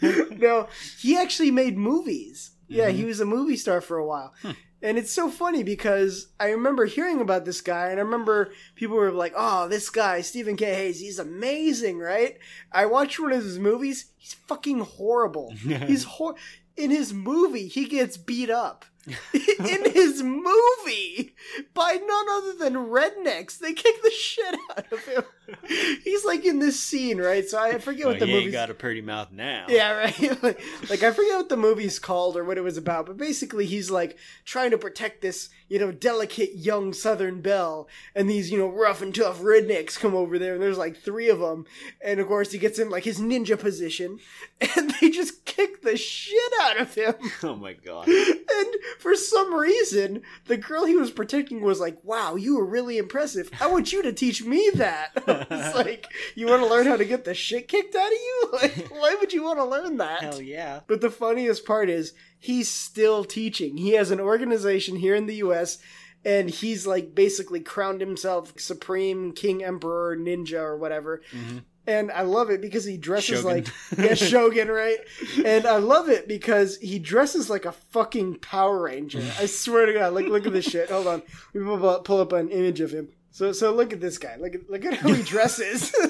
no, 0.38 0.68
he 0.98 1.14
actually 1.14 1.50
made 1.50 1.76
movies. 1.76 2.52
Yeah, 2.72 2.88
he 2.88 2.98
mm-hmm. 2.98 3.08
was 3.08 3.20
a 3.20 3.24
movie 3.24 3.56
star 3.56 3.80
for 3.80 3.98
a 3.98 4.06
while. 4.06 4.34
Hmm. 4.42 4.52
And 4.82 4.98
it's 4.98 5.12
so 5.12 5.30
funny 5.30 5.62
because 5.62 6.28
I 6.40 6.50
remember 6.50 6.86
hearing 6.86 7.20
about 7.20 7.44
this 7.44 7.60
guy, 7.60 7.88
and 7.88 8.00
I 8.00 8.02
remember 8.02 8.52
people 8.74 8.96
were 8.96 9.12
like, 9.12 9.32
"Oh, 9.36 9.68
this 9.68 9.88
guy, 9.88 10.22
Stephen 10.22 10.56
K. 10.56 10.74
Hayes, 10.74 11.00
he's 11.00 11.20
amazing, 11.20 11.98
right?" 11.98 12.38
I 12.72 12.86
watched 12.86 13.20
one 13.20 13.32
of 13.32 13.44
his 13.44 13.60
movies. 13.60 14.06
He's 14.16 14.34
fucking 14.48 14.80
horrible. 14.80 15.50
he's 15.86 16.04
hor- 16.04 16.34
in 16.76 16.90
his 16.90 17.12
movie. 17.12 17.68
He 17.68 17.86
gets 17.86 18.16
beat 18.16 18.50
up. 18.50 18.84
in 19.34 19.92
his 19.92 20.22
movie 20.22 21.34
by 21.74 21.94
none 21.94 22.26
other 22.30 22.54
than 22.54 22.86
rednecks. 22.88 23.58
They 23.58 23.72
kick 23.72 24.02
the 24.02 24.10
shit 24.10 24.54
out 24.70 24.92
of 24.92 25.04
him. 25.04 25.24
He's 26.04 26.24
like 26.24 26.44
in 26.44 26.58
this 26.58 26.78
scene, 26.78 27.18
right? 27.18 27.46
So 27.48 27.58
I 27.58 27.78
forget 27.78 28.06
Well, 28.06 28.14
what 28.14 28.22
oh, 28.22 28.26
the 28.26 28.32
movie. 28.32 28.50
got 28.50 28.70
a 28.70 28.74
pretty 28.74 29.00
mouth 29.02 29.32
now. 29.32 29.66
Yeah, 29.68 29.92
right. 29.92 30.20
like, 30.42 30.60
like, 30.90 31.02
I 31.02 31.10
forget 31.10 31.36
what 31.36 31.48
the 31.48 31.56
movie's 31.56 31.98
called 31.98 32.36
or 32.36 32.44
what 32.44 32.58
it 32.58 32.62
was 32.62 32.76
about, 32.76 33.06
but 33.06 33.16
basically 33.16 33.66
he's 33.66 33.90
like 33.90 34.16
trying 34.44 34.70
to 34.70 34.78
protect 34.78 35.20
this, 35.20 35.50
you 35.68 35.78
know, 35.78 35.90
delicate 35.92 36.54
young 36.54 36.92
Southern 36.92 37.40
belle, 37.40 37.88
and 38.14 38.28
these, 38.30 38.50
you 38.50 38.58
know, 38.58 38.68
rough 38.68 39.02
and 39.02 39.14
tough 39.14 39.40
rednecks 39.40 39.98
come 39.98 40.14
over 40.14 40.38
there, 40.38 40.54
and 40.54 40.62
there's 40.62 40.78
like 40.78 40.96
three 40.96 41.28
of 41.28 41.38
them, 41.40 41.66
and 42.04 42.20
of 42.20 42.26
course 42.28 42.52
he 42.52 42.58
gets 42.58 42.78
in 42.78 42.88
like 42.90 43.04
his 43.04 43.18
ninja 43.20 43.58
position, 43.58 44.18
and 44.76 44.94
they 45.00 45.10
just 45.10 45.44
kick 45.44 45.82
the 45.82 45.96
shit 45.96 46.52
out 46.62 46.80
of 46.80 46.94
him. 46.94 47.14
Oh 47.42 47.56
my 47.56 47.72
god. 47.72 48.06
And 48.08 48.74
for 48.98 49.14
some 49.16 49.54
reason, 49.54 50.22
the 50.46 50.56
girl 50.56 50.84
he 50.84 50.94
was 50.96 51.10
protecting 51.10 51.62
was 51.62 51.80
like, 51.80 51.98
"Wow, 52.04 52.36
you 52.36 52.56
were 52.56 52.64
really 52.64 52.98
impressive. 52.98 53.50
I 53.60 53.66
want 53.66 53.92
you 53.92 54.02
to 54.02 54.12
teach 54.12 54.44
me 54.44 54.70
that." 54.74 55.10
It's 55.50 55.76
like, 55.76 56.06
you 56.34 56.46
want 56.46 56.62
to 56.62 56.68
learn 56.68 56.86
how 56.86 56.96
to 56.96 57.04
get 57.04 57.24
the 57.24 57.34
shit 57.34 57.68
kicked 57.68 57.94
out 57.94 58.06
of 58.06 58.12
you? 58.12 58.38
Like, 58.62 58.90
why 58.90 59.16
would 59.18 59.32
you 59.32 59.44
want 59.44 59.58
to 59.58 59.64
learn 59.64 59.96
that? 59.96 60.20
Hell 60.20 60.40
yeah. 60.40 60.80
But 60.86 61.00
the 61.00 61.10
funniest 61.10 61.64
part 61.64 61.88
is 61.88 62.12
he's 62.38 62.68
still 62.68 63.24
teaching. 63.24 63.76
He 63.76 63.92
has 63.92 64.10
an 64.10 64.20
organization 64.20 64.96
here 64.96 65.14
in 65.14 65.26
the 65.26 65.36
U.S. 65.36 65.78
And 66.24 66.50
he's 66.50 66.86
like 66.86 67.14
basically 67.14 67.60
crowned 67.60 68.00
himself 68.00 68.52
Supreme 68.58 69.32
King 69.32 69.64
Emperor 69.64 70.16
Ninja 70.16 70.60
or 70.60 70.76
whatever. 70.76 71.22
Mm-hmm. 71.32 71.58
And 71.86 72.12
I 72.12 72.22
love 72.22 72.50
it 72.50 72.60
because 72.60 72.84
he 72.84 72.96
dresses 72.96 73.40
Shogun. 73.40 73.64
like 73.64 73.68
yeah 73.98 74.14
Shogun, 74.14 74.68
right? 74.68 74.98
And 75.44 75.66
I 75.66 75.78
love 75.78 76.08
it 76.08 76.28
because 76.28 76.76
he 76.78 77.00
dresses 77.00 77.50
like 77.50 77.64
a 77.64 77.72
fucking 77.72 78.38
Power 78.38 78.82
Ranger. 78.82 79.24
I 79.38 79.46
swear 79.46 79.86
to 79.86 79.92
God, 79.92 80.12
look 80.12 80.26
look 80.26 80.46
at 80.46 80.52
this 80.52 80.66
shit. 80.66 80.90
Hold 80.90 81.08
on, 81.08 81.22
we 81.52 81.60
pull 81.60 81.88
up, 81.88 82.04
pull 82.04 82.20
up 82.20 82.32
an 82.32 82.50
image 82.50 82.80
of 82.80 82.92
him. 82.92 83.08
So 83.32 83.50
so 83.52 83.74
look 83.74 83.92
at 83.92 84.00
this 84.00 84.18
guy. 84.18 84.36
Look 84.36 84.54
at 84.54 84.70
look 84.70 84.84
at 84.84 84.94
how 84.94 85.12
he 85.12 85.22
dresses. 85.24 85.92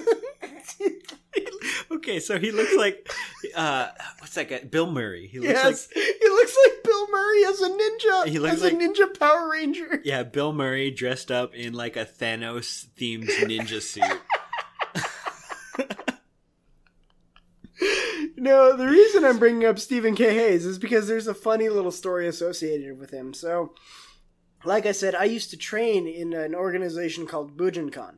Okay, 1.90 2.18
so 2.20 2.38
he 2.38 2.50
looks 2.50 2.74
like 2.76 3.08
uh 3.54 3.88
what's 4.18 4.34
that 4.34 4.48
guy? 4.48 4.60
Bill 4.64 4.90
Murray. 4.90 5.28
He 5.28 5.38
looks 5.38 5.52
yes, 5.52 5.88
he 5.94 6.28
looks 6.28 6.56
like 6.66 6.82
Bill 6.84 7.08
Murray 7.10 7.44
as 7.44 7.60
a 7.60 7.68
ninja. 7.68 8.26
He 8.26 8.38
looks 8.38 8.54
as 8.56 8.62
like- 8.64 8.72
a 8.72 8.76
ninja 8.76 9.18
Power 9.18 9.48
Ranger. 9.50 10.00
yeah, 10.04 10.22
Bill 10.24 10.52
Murray 10.52 10.90
dressed 10.90 11.30
up 11.30 11.54
in 11.54 11.72
like 11.74 11.96
a 11.96 12.04
Thanos 12.04 12.86
themed 12.98 13.28
ninja 13.28 13.80
suit. 13.80 14.04
No, 18.36 18.76
the 18.76 18.86
reason 18.86 19.24
I'm 19.24 19.38
bringing 19.38 19.64
up 19.66 19.78
Stephen 19.78 20.16
K. 20.16 20.34
Hayes 20.34 20.66
is 20.66 20.78
because 20.78 21.06
there's 21.06 21.28
a 21.28 21.34
funny 21.34 21.68
little 21.68 21.92
story 21.92 22.26
associated 22.26 22.98
with 22.98 23.10
him. 23.12 23.32
So, 23.34 23.72
like 24.64 24.86
I 24.86 24.92
said, 24.92 25.14
I 25.14 25.24
used 25.24 25.50
to 25.50 25.56
train 25.56 26.06
in 26.06 26.32
an 26.32 26.54
organization 26.54 27.26
called 27.26 27.56
Bujinkan. 27.56 28.16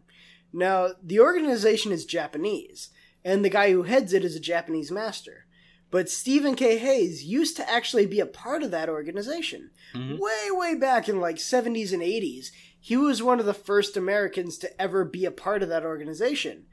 Now, 0.53 0.91
the 1.03 1.21
organization 1.21 1.91
is 1.91 2.05
Japanese, 2.05 2.91
and 3.25 3.45
the 3.45 3.51
guy 3.51 3.73
who 3.73 3.83
heads 3.83 4.13
it 4.13 4.25
is 4.25 4.37
a 4.37 4.41
Japanese 4.41 4.91
master. 4.91 5.47
But 5.91 6.11
Stephen 6.11 6.55
K. 6.55 6.79
Hayes 6.79 7.25
used 7.25 7.57
to 7.57 7.71
actually 7.71 8.07
be 8.07 8.21
a 8.21 8.27
part 8.27 8.63
of 8.63 8.71
that 8.73 8.89
organization. 8.89 9.71
Mm-hmm. 9.95 10.17
Way, 10.19 10.49
way 10.51 10.75
back 10.75 11.09
in 11.09 11.21
like 11.21 11.37
70s 11.37 11.93
and 11.93 12.03
80s, 12.03 12.51
he 12.81 12.97
was 12.97 13.23
one 13.23 13.41
of 13.41 13.47
the 13.47 13.55
first 13.55 13.97
Americans 13.97 14.59
to 14.59 14.83
ever 14.83 15.05
be 15.05 15.25
a 15.25 15.31
part 15.31 15.63
of 15.63 15.69
that 15.69 15.85
organization. 15.85 16.67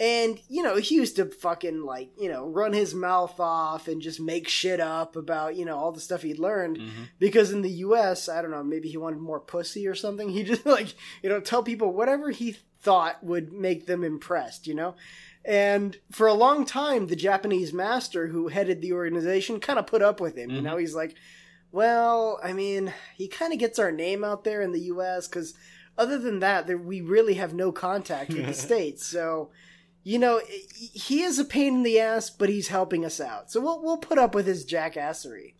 And, 0.00 0.40
you 0.48 0.62
know, 0.62 0.76
he 0.76 0.96
used 0.96 1.16
to 1.16 1.26
fucking, 1.26 1.84
like, 1.84 2.10
you 2.18 2.28
know, 2.28 2.48
run 2.48 2.72
his 2.72 2.94
mouth 2.94 3.38
off 3.38 3.86
and 3.86 4.02
just 4.02 4.20
make 4.20 4.48
shit 4.48 4.80
up 4.80 5.14
about, 5.14 5.54
you 5.54 5.64
know, 5.64 5.76
all 5.76 5.92
the 5.92 6.00
stuff 6.00 6.22
he'd 6.22 6.40
learned. 6.40 6.78
Mm-hmm. 6.78 7.02
Because 7.20 7.52
in 7.52 7.62
the 7.62 7.70
US, 7.70 8.28
I 8.28 8.42
don't 8.42 8.50
know, 8.50 8.64
maybe 8.64 8.88
he 8.88 8.96
wanted 8.96 9.20
more 9.20 9.38
pussy 9.38 9.86
or 9.86 9.94
something. 9.94 10.30
He 10.30 10.42
just, 10.42 10.66
like, 10.66 10.94
you 11.22 11.28
know, 11.28 11.40
tell 11.40 11.62
people 11.62 11.92
whatever 11.92 12.30
he 12.30 12.56
thought 12.80 13.22
would 13.22 13.52
make 13.52 13.86
them 13.86 14.02
impressed, 14.02 14.66
you 14.66 14.74
know? 14.74 14.96
And 15.44 15.96
for 16.10 16.26
a 16.26 16.34
long 16.34 16.64
time, 16.64 17.06
the 17.06 17.16
Japanese 17.16 17.72
master 17.72 18.28
who 18.28 18.48
headed 18.48 18.80
the 18.80 18.94
organization 18.94 19.60
kind 19.60 19.78
of 19.78 19.86
put 19.86 20.02
up 20.02 20.20
with 20.20 20.36
him. 20.36 20.50
You 20.50 20.56
mm-hmm. 20.56 20.66
know, 20.66 20.76
he's 20.76 20.94
like, 20.94 21.14
well, 21.70 22.40
I 22.42 22.52
mean, 22.52 22.92
he 23.16 23.28
kind 23.28 23.52
of 23.52 23.58
gets 23.58 23.78
our 23.78 23.92
name 23.92 24.24
out 24.24 24.44
there 24.44 24.62
in 24.62 24.72
the 24.72 24.80
U.S. 24.82 25.28
because 25.28 25.54
other 25.98 26.18
than 26.18 26.40
that, 26.40 26.66
there, 26.66 26.78
we 26.78 27.00
really 27.00 27.34
have 27.34 27.52
no 27.52 27.72
contact 27.72 28.30
with 28.30 28.46
the 28.46 28.54
states. 28.54 29.06
So, 29.06 29.50
you 30.04 30.18
know, 30.18 30.40
he- 30.74 31.22
is 31.22 31.38
a 31.40 31.44
pain 31.44 31.76
in 31.76 31.82
the 31.82 31.98
ass, 31.98 32.30
but 32.30 32.48
he's 32.48 32.68
helping 32.68 33.04
us 33.04 33.20
out. 33.20 33.50
So 33.50 33.60
we'll 33.60 33.82
we'll 33.82 33.96
put 33.96 34.18
up 34.18 34.34
with 34.34 34.46
his 34.46 34.64
jackassery. 34.64 35.54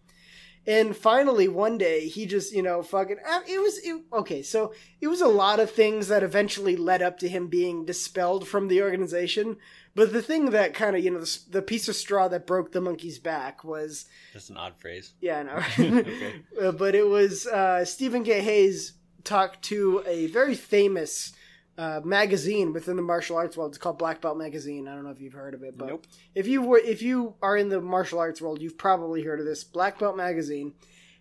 And 0.66 0.96
finally, 0.96 1.46
one 1.46 1.76
day, 1.76 2.08
he 2.08 2.24
just, 2.24 2.54
you 2.54 2.62
know, 2.62 2.82
fucking. 2.82 3.18
uh, 3.28 3.40
It 3.46 3.60
was 3.60 3.78
it, 3.84 4.00
okay. 4.14 4.40
So 4.42 4.72
it 4.98 5.08
was 5.08 5.20
a 5.20 5.26
lot 5.28 5.60
of 5.60 5.70
things 5.70 6.08
that 6.08 6.22
eventually 6.22 6.74
led 6.74 7.02
up 7.02 7.18
to 7.18 7.28
him 7.28 7.48
being 7.48 7.84
dispelled 7.84 8.48
from 8.48 8.68
the 8.68 8.80
organization. 8.80 9.58
But 9.94 10.14
the 10.14 10.22
thing 10.22 10.52
that 10.52 10.72
kind 10.72 10.96
of, 10.96 11.04
you 11.04 11.10
know, 11.10 11.20
the, 11.20 11.38
the 11.50 11.60
piece 11.62 11.86
of 11.86 11.96
straw 11.96 12.28
that 12.28 12.46
broke 12.46 12.72
the 12.72 12.80
monkey's 12.80 13.18
back 13.18 13.62
was 13.62 14.06
That's 14.32 14.48
an 14.48 14.56
odd 14.56 14.72
phrase. 14.78 15.12
yeah, 15.20 15.40
I 15.40 15.42
know. 15.82 16.02
Uh, 16.68 16.72
but 16.84 16.94
it 16.94 17.06
was 17.08 17.46
uh, 17.46 17.84
Stephen 17.84 18.24
K. 18.24 18.40
Hayes 18.40 18.94
talked 19.22 19.60
to 19.64 20.02
a 20.06 20.28
very 20.28 20.54
famous 20.54 21.34
uh, 21.76 22.00
magazine 22.04 22.72
within 22.72 22.96
the 22.96 23.02
martial 23.02 23.36
arts 23.36 23.56
world. 23.56 23.72
It's 23.72 23.78
called 23.78 23.98
Black 23.98 24.20
Belt 24.20 24.38
Magazine. 24.38 24.86
I 24.88 24.94
don't 24.94 25.04
know 25.04 25.10
if 25.10 25.20
you've 25.20 25.32
heard 25.32 25.54
of 25.54 25.62
it, 25.62 25.76
but 25.76 26.06
if 26.34 26.46
you 26.46 26.62
were 26.62 26.78
if 26.78 27.02
you 27.02 27.34
are 27.42 27.56
in 27.56 27.68
the 27.68 27.80
martial 27.80 28.18
arts 28.18 28.40
world, 28.40 28.60
you've 28.60 28.78
probably 28.78 29.22
heard 29.22 29.40
of 29.40 29.46
this 29.46 29.64
Black 29.64 29.98
Belt 29.98 30.16
Magazine. 30.16 30.74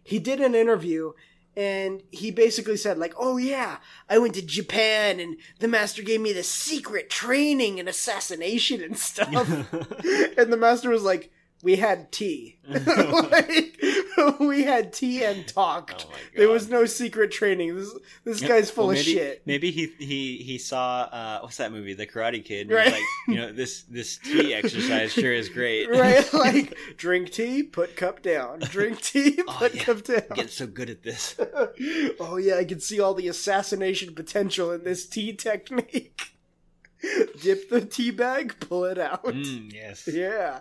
He 0.03 0.19
did 0.19 0.39
an 0.41 0.55
interview. 0.55 1.13
And 1.55 2.01
he 2.09 2.31
basically 2.31 2.77
said, 2.77 2.97
like, 2.97 3.13
oh 3.15 3.37
yeah, 3.37 3.77
I 4.09 4.17
went 4.17 4.33
to 4.33 4.41
Japan 4.41 5.19
and 5.19 5.37
the 5.59 5.67
master 5.67 6.01
gave 6.01 6.19
me 6.19 6.33
the 6.33 6.41
secret 6.41 7.11
training 7.11 7.79
and 7.79 7.87
assassination 7.87 8.81
and 8.81 8.97
stuff. 8.97 9.29
and 9.71 10.51
the 10.51 10.57
master 10.57 10.89
was 10.89 11.03
like, 11.03 11.31
we 11.63 11.77
had 11.77 12.11
tea. 12.11 12.59
like, 12.67 13.81
we 14.39 14.63
had 14.63 14.93
tea 14.93 15.23
and 15.23 15.47
talked. 15.47 16.05
there 16.35 16.49
was 16.49 16.69
no 16.69 16.85
secret 16.85 17.31
training. 17.31 17.75
This 17.75 17.93
this 18.25 18.41
guy's 18.41 18.69
full 18.69 18.87
Well, 18.87 18.97
of 18.97 19.03
shit. 19.03 19.41
Maybe 19.45 19.71
he 19.71 19.87
he 19.97 20.37
he 20.37 20.57
saw 20.57 21.03
uh, 21.03 21.39
what's 21.41 21.57
that 21.57 21.71
movie, 21.71 21.93
The 21.93 22.05
Karate 22.05 22.43
Kid? 22.43 22.69
and 22.69 22.69
he 22.69 22.75
was 22.75 22.85
Right. 22.85 22.93
Like 22.93 23.01
you 23.27 23.35
know 23.35 23.51
this 23.51 23.83
this 23.83 24.17
tea 24.17 24.53
exercise 24.53 25.13
sure 25.13 25.33
is 25.33 25.49
great. 25.49 25.89
right? 25.89 26.31
Like, 26.33 26.77
drink 26.97 27.31
tea, 27.31 27.63
put 27.63 27.95
cup 27.95 28.21
down. 28.21 28.59
Drink 28.59 29.01
tea, 29.01 29.41
put 29.47 29.79
cup 29.79 30.03
down. 30.03 30.23
Get 30.35 30.49
so 30.51 30.67
good 30.67 30.89
at 30.89 31.03
this. 31.03 31.35
oh 32.19 32.37
yeah, 32.37 32.55
I 32.57 32.65
can 32.65 32.79
see 32.81 32.99
all 32.99 33.13
the 33.13 33.27
assassination 33.29 34.13
potential 34.13 34.71
in 34.71 34.83
this 34.83 35.05
tea 35.07 35.33
technique. 35.33 36.33
Dip 37.41 37.69
the 37.69 37.85
tea 37.85 38.11
bag, 38.11 38.55
pull 38.59 38.85
it 38.85 38.97
out. 38.97 39.25
Mm, 39.25 39.73
yes. 39.73 40.07
Yeah. 40.07 40.59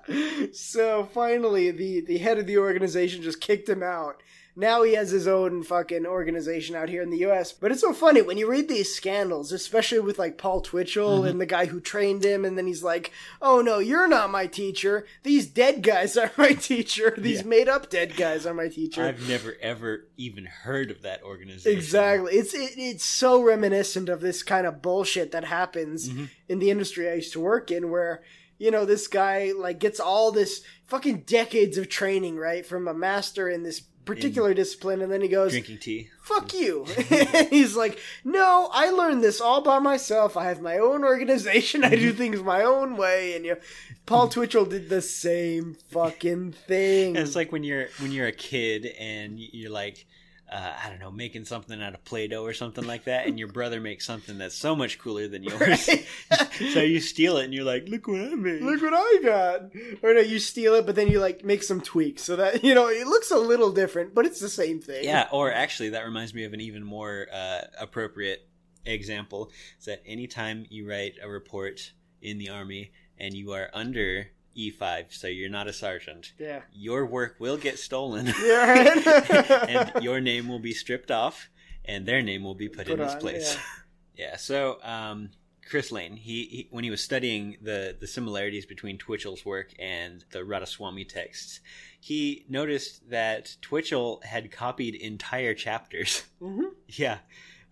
So 0.52 1.05
finally, 1.12 1.70
the 1.70 2.00
the 2.00 2.18
head 2.18 2.38
of 2.38 2.46
the 2.46 2.59
organization 2.59 3.22
just 3.22 3.40
kicked 3.40 3.68
him 3.68 3.83
out. 3.83 4.22
Now 4.54 4.82
he 4.82 4.92
has 4.94 5.10
his 5.10 5.26
own 5.26 5.62
fucking 5.62 6.04
organization 6.04 6.76
out 6.76 6.90
here 6.90 7.00
in 7.02 7.08
the 7.08 7.18
U.S. 7.20 7.52
But 7.52 7.72
it's 7.72 7.80
so 7.80 7.94
funny 7.94 8.20
when 8.20 8.36
you 8.36 8.50
read 8.50 8.68
these 8.68 8.94
scandals, 8.94 9.50
especially 9.50 10.00
with 10.00 10.18
like 10.18 10.36
Paul 10.36 10.60
Twitchell 10.60 11.22
Mhm. 11.22 11.28
and 11.30 11.40
the 11.40 11.46
guy 11.46 11.64
who 11.66 11.80
trained 11.80 12.22
him, 12.22 12.44
and 12.44 12.58
then 12.58 12.66
he's 12.66 12.82
like, 12.82 13.12
"Oh 13.40 13.62
no, 13.62 13.78
you're 13.78 14.08
not 14.08 14.30
my 14.30 14.46
teacher. 14.46 15.06
These 15.22 15.46
dead 15.46 15.82
guys 15.82 16.16
are 16.18 16.30
my 16.36 16.52
teacher. 16.52 17.14
These 17.16 17.40
Yeah. 17.42 17.46
made 17.46 17.68
up 17.68 17.88
dead 17.88 18.16
guys 18.16 18.44
are 18.44 18.52
my 18.54 18.68
teacher." 18.68 19.02
I've 19.02 19.26
never 19.26 19.56
ever 19.62 20.06
even 20.18 20.44
heard 20.44 20.90
of 20.90 21.00
that 21.02 21.22
organization. 21.22 21.78
Exactly. 21.78 22.34
It's 22.34 22.52
it, 22.52 22.72
it's 22.76 23.04
so 23.04 23.42
reminiscent 23.42 24.08
of 24.10 24.20
this 24.20 24.42
kind 24.42 24.66
of 24.66 24.82
bullshit 24.82 25.32
that 25.32 25.44
happens 25.44 26.10
Mm-hmm. 26.10 26.24
in 26.48 26.58
the 26.58 26.70
industry 26.70 27.08
I 27.08 27.14
used 27.14 27.32
to 27.32 27.40
work 27.40 27.70
in 27.70 27.90
where 27.90 28.22
you 28.58 28.70
know 28.70 28.84
this 28.84 29.08
guy 29.08 29.52
like 29.56 29.78
gets 29.80 29.98
all 29.98 30.30
this 30.30 30.60
fucking 30.86 31.20
decades 31.26 31.78
of 31.78 31.88
training, 31.88 32.36
right, 32.36 32.66
from 32.66 32.86
a 32.86 32.92
master 32.94 33.48
in 33.48 33.62
this 33.62 33.80
particular 34.04 34.54
discipline 34.54 35.00
and 35.00 35.12
then 35.12 35.20
he 35.20 35.28
goes 35.28 35.52
Drinking 35.52 35.78
tea. 35.78 36.10
fuck 36.22 36.52
you. 36.62 36.84
He's 37.50 37.76
like, 37.76 37.98
no, 38.24 38.68
I 38.72 38.90
learned 38.90 39.22
this 39.22 39.40
all 39.40 39.62
by 39.62 39.78
myself. 39.78 40.36
I 40.36 40.44
have 40.44 40.60
my 40.60 40.78
own 40.78 41.04
organization. 41.04 41.84
I 41.84 41.90
do 41.90 42.12
mhm. 42.12 42.16
things 42.16 42.42
my 42.42 42.62
own 42.62 42.96
way. 42.96 43.36
And 43.36 43.44
you 43.44 43.54
know, 43.54 43.60
Paul 44.06 44.28
mhm. 44.28 44.32
Twitchell 44.32 44.64
did 44.66 44.88
the 44.88 45.02
same 45.02 45.76
fucking 45.90 46.52
thing. 46.52 47.16
It's 47.16 47.36
like 47.36 47.52
when 47.52 47.64
you're 47.64 47.88
when 47.98 48.12
you're 48.12 48.26
a 48.26 48.32
kid 48.32 48.86
and 48.98 49.38
you're 49.38 49.70
like, 49.70 50.06
uh, 50.52 50.74
I 50.84 50.90
don't 50.90 51.00
know, 51.00 51.10
making 51.10 51.46
something 51.46 51.82
out 51.82 51.94
of 51.94 52.04
Play-Doh 52.04 52.44
or 52.44 52.52
something 52.52 52.86
like 52.86 53.04
that, 53.04 53.26
and 53.26 53.38
your 53.38 53.48
brother 53.52 53.80
makes 53.80 54.04
something 54.04 54.36
that's 54.38 54.54
so 54.54 54.76
much 54.76 54.98
cooler 54.98 55.26
than 55.26 55.42
yours. 55.42 55.88
so 56.72 56.80
you 56.80 57.00
steal 57.00 57.38
it, 57.38 57.44
and 57.44 57.54
you're 57.54 57.64
like, 57.64 57.88
"Look 57.88 58.06
what 58.06 58.20
I 58.20 58.34
made! 58.34 58.62
Look 58.62 58.82
what 58.82 58.92
I 58.94 59.20
got!" 59.22 59.60
Or 60.02 60.14
no, 60.14 60.20
you 60.20 60.38
steal 60.38 60.74
it, 60.74 60.84
but 60.84 60.94
then 60.94 61.08
you 61.08 61.20
like 61.20 61.44
make 61.44 61.62
some 61.62 61.80
tweaks 61.80 62.22
so 62.22 62.36
that 62.36 62.62
you 62.64 62.74
know 62.74 62.88
it 62.88 63.06
looks 63.06 63.30
a 63.30 63.38
little 63.38 63.72
different, 63.72 64.14
but 64.14 64.26
it's 64.26 64.40
the 64.40 64.48
same 64.48 64.80
thing. 64.80 65.04
Yeah, 65.04 65.28
or 65.32 65.52
actually, 65.52 65.90
that 65.90 66.04
reminds 66.04 66.34
me 66.34 66.44
of 66.44 66.52
an 66.52 66.60
even 66.60 66.84
more 66.84 67.28
uh, 67.32 67.62
appropriate 67.80 68.46
example. 68.84 69.50
Is 69.78 69.86
that 69.86 70.02
anytime 70.04 70.66
you 70.68 70.88
write 70.88 71.14
a 71.22 71.28
report 71.28 71.92
in 72.20 72.38
the 72.38 72.50
army 72.50 72.92
and 73.18 73.34
you 73.34 73.52
are 73.52 73.70
under 73.72 74.28
E5, 74.56 75.12
so 75.12 75.26
you're 75.26 75.48
not 75.50 75.66
a 75.68 75.72
sergeant, 75.72 76.32
Yeah. 76.38 76.62
your 76.72 77.04
work 77.06 77.36
will 77.38 77.56
get 77.56 77.78
stolen. 77.78 78.26
Yeah. 78.42 79.90
and 79.94 80.04
your 80.04 80.20
name 80.20 80.48
will 80.48 80.58
be 80.60 80.72
stripped 80.74 81.10
off, 81.10 81.48
and 81.84 82.06
their 82.06 82.22
name 82.22 82.42
will 82.44 82.54
be 82.54 82.68
put, 82.68 82.88
in 82.88 82.96
Put 82.96 83.04
its 83.04 83.14
place. 83.14 83.56
Yeah. 84.16 84.36
so 84.36 84.78
um, 84.82 85.30
Chris 85.68 85.90
Lane, 85.90 86.16
he, 86.16 86.44
he 86.44 86.68
when 86.70 86.84
he 86.84 86.90
was 86.90 87.02
studying 87.02 87.56
the 87.62 87.96
the 87.98 88.06
similarities 88.06 88.66
between 88.66 88.98
Twitchell's 88.98 89.44
work 89.44 89.72
and 89.78 90.24
the 90.32 90.40
Radhaswamy 90.40 91.08
texts, 91.08 91.60
he 91.98 92.44
noticed 92.48 93.08
that 93.10 93.56
Twitchell 93.62 94.20
had 94.24 94.50
copied 94.52 94.94
entire 94.94 95.54
chapters. 95.54 96.24
Mhm. 96.42 96.72
Yeah. 96.88 97.18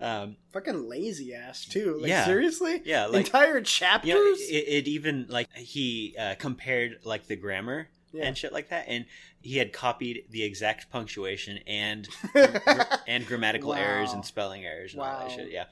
Um, 0.00 0.36
Fucking 0.52 0.88
lazy 0.88 1.34
ass 1.34 1.64
too. 1.66 1.98
Like 2.00 2.08
yeah. 2.08 2.24
seriously? 2.24 2.80
Yeah, 2.84 3.06
like 3.06 3.26
entire 3.26 3.60
chapters. 3.60 4.08
you 4.08 4.14
know, 4.14 4.32
it, 4.32 4.64
it 4.84 4.88
even 4.88 5.26
like 5.28 5.52
he 5.54 6.14
uh, 6.18 6.34
compared 6.38 7.00
like 7.04 7.26
the 7.26 7.36
grammar 7.36 7.88
Yeah. 8.12 8.24
and 8.24 8.36
shit 8.38 8.52
like 8.52 8.70
that, 8.70 8.86
and 8.88 9.04
he 9.42 9.58
had 9.58 9.72
copied 9.72 10.24
the 10.30 10.42
exact 10.42 10.90
punctuation 10.90 11.58
and 11.66 12.08
and 13.06 13.26
grammatical 13.26 13.74
errors 13.74 14.12
and 14.12 14.24
spelling 14.24 14.64
errors 14.64 14.94
and 14.94 15.02
all 15.02 15.28
that 15.28 15.30
shit. 15.32 15.50
Yeah. 15.50 15.64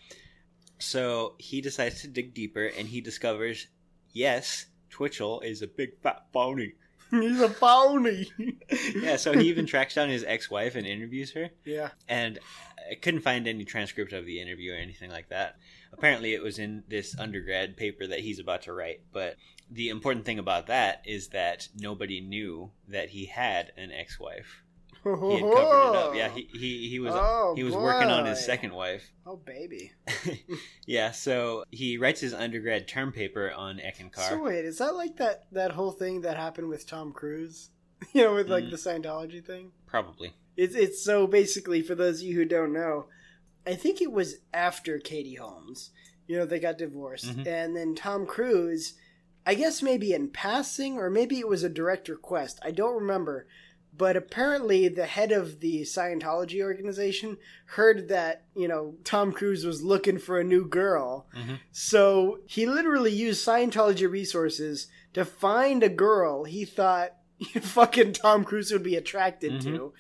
So 0.79 1.35
he 1.39 1.61
decides 1.61 2.03
to 2.03 2.09
dig 2.09 2.35
deeper, 2.35 2.67
and 2.67 2.87
he 2.89 3.01
discovers, 3.01 3.67
yes, 4.13 4.67
Twitchell 4.91 5.41
is 5.41 5.63
a 5.63 5.67
big 5.67 5.99
fat 6.03 6.27
phony. 6.33 6.75
He's 7.21 7.41
a 7.41 7.49
phony. 7.49 8.31
yeah, 8.95 9.17
so 9.17 9.33
he 9.33 9.49
even 9.49 9.67
tracks 9.67 9.95
down 9.95 10.09
his 10.09 10.25
ex-wife 10.25 10.75
and 10.75 10.87
interviews 10.87 11.33
her. 11.33 11.51
Yeah. 11.65 11.91
And 12.09 12.39
I 12.91 12.95
couldn't 12.97 13.21
find 13.21 13.47
any 13.47 13.65
transcript 13.65 14.13
of 14.13 14.27
the 14.27 14.41
interview 14.41 14.73
or 14.73 14.77
anything 14.77 15.11
like 15.11 15.29
that. 15.29 15.57
Apparently, 15.93 16.35
it 16.35 16.43
was 16.43 16.59
in 16.59 16.85
this 16.89 17.19
undergrad 17.19 17.77
paper 17.77 18.07
that 18.07 18.21
he's 18.21 18.39
about 18.39 18.63
to 18.63 18.73
write. 18.73 19.01
But 19.13 19.37
the 19.71 19.89
important 19.89 20.25
thing 20.25 20.39
about 20.39 20.67
that 20.67 21.03
is 21.07 21.29
that 21.29 21.69
nobody 21.77 22.21
knew 22.21 22.71
that 22.89 23.11
he 23.11 23.27
had 23.27 23.73
an 23.77 23.91
ex-wife. 23.91 24.63
He 25.05 25.11
had 25.11 25.19
covered 25.41 25.91
it 25.91 25.97
up. 25.97 26.15
Yeah, 26.15 26.29
he 26.29 26.49
he, 26.53 26.89
he 26.89 26.99
was 26.99 27.15
Oh, 27.17 27.55
he 27.57 27.63
was 27.65 27.75
working 27.75 28.09
on 28.09 28.27
his 28.27 28.45
second 28.45 28.73
wife. 28.73 29.11
Oh 29.27 29.37
baby. 29.37 29.93
Yeah, 30.87 31.11
so 31.11 31.65
he 31.71 31.99
writes 31.99 32.21
his 32.21 32.33
undergrad 32.33 32.89
term 32.89 33.13
paper 33.13 33.53
on 33.55 33.79
Eckankar. 33.79 34.29
So 34.29 34.43
wait, 34.43 34.65
is 34.65 34.79
that 34.79 34.95
like 34.95 35.17
that 35.19 35.45
that 35.53 35.73
whole 35.73 35.93
thing 35.93 36.23
that 36.23 36.37
happened 36.37 36.69
with 36.69 36.87
Tom 36.87 37.13
Cruise? 37.13 37.71
You 38.13 38.23
know, 38.25 38.35
with 38.35 38.49
like 38.49 38.65
Mm. 38.65 38.71
the 38.71 38.77
Scientology 38.77 39.45
thing. 39.45 39.73
Probably. 39.87 40.33
It's 40.57 40.75
it's 40.75 41.03
so 41.03 41.27
basically 41.27 41.83
for 41.83 41.95
those 41.95 42.21
of 42.21 42.27
you 42.27 42.35
who 42.37 42.45
don't 42.45 42.73
know, 42.73 43.07
I 43.67 43.75
think 43.75 44.01
it 44.01 44.13
was 44.13 44.37
after 44.55 44.99
Katie 44.99 45.35
Holmes. 45.35 45.91
You 46.27 46.39
know, 46.39 46.47
they 46.47 46.59
got 46.61 46.79
divorced, 46.79 47.27
Mhm. 47.37 47.47
and 47.47 47.77
then 47.77 47.95
Tom 47.95 48.25
Cruise, 48.27 48.95
I 49.47 49.55
guess 49.55 49.83
maybe 49.83 50.13
in 50.13 50.29
passing, 50.31 50.97
or 50.99 51.11
maybe 51.11 51.39
it 51.39 51.49
was 51.49 51.63
a 51.65 51.69
direct 51.69 52.09
request. 52.09 52.59
I 52.63 52.71
don't 52.71 52.95
remember. 52.95 53.47
But 53.99 54.17
apparently, 54.17 54.89
the 54.89 55.07
head 55.07 55.33
of 55.33 55.61
the 55.61 55.83
Scientology 55.83 56.63
organization 56.63 57.37
heard 57.67 58.09
that, 58.09 58.45
you 58.57 58.69
know, 58.69 58.95
Tom 59.05 59.33
Cruise 59.33 59.67
was 59.67 59.83
looking 59.83 60.19
for 60.19 60.39
a 60.39 60.45
new 60.45 60.65
girl. 60.65 61.27
Mhm. 61.37 61.59
So 61.73 62.39
he 62.47 62.65
literally 62.65 63.11
used 63.13 63.45
Scientology 63.47 64.09
resources 64.11 64.87
to 65.15 65.25
find 65.25 65.83
a 65.83 65.89
girl 65.89 66.45
he 66.45 66.65
thought 66.65 67.15
fucking 67.61 68.13
Tom 68.13 68.45
Cruise 68.45 68.73
would 68.73 68.83
be 68.83 68.97
attracted 68.97 69.61
to. 69.63 69.93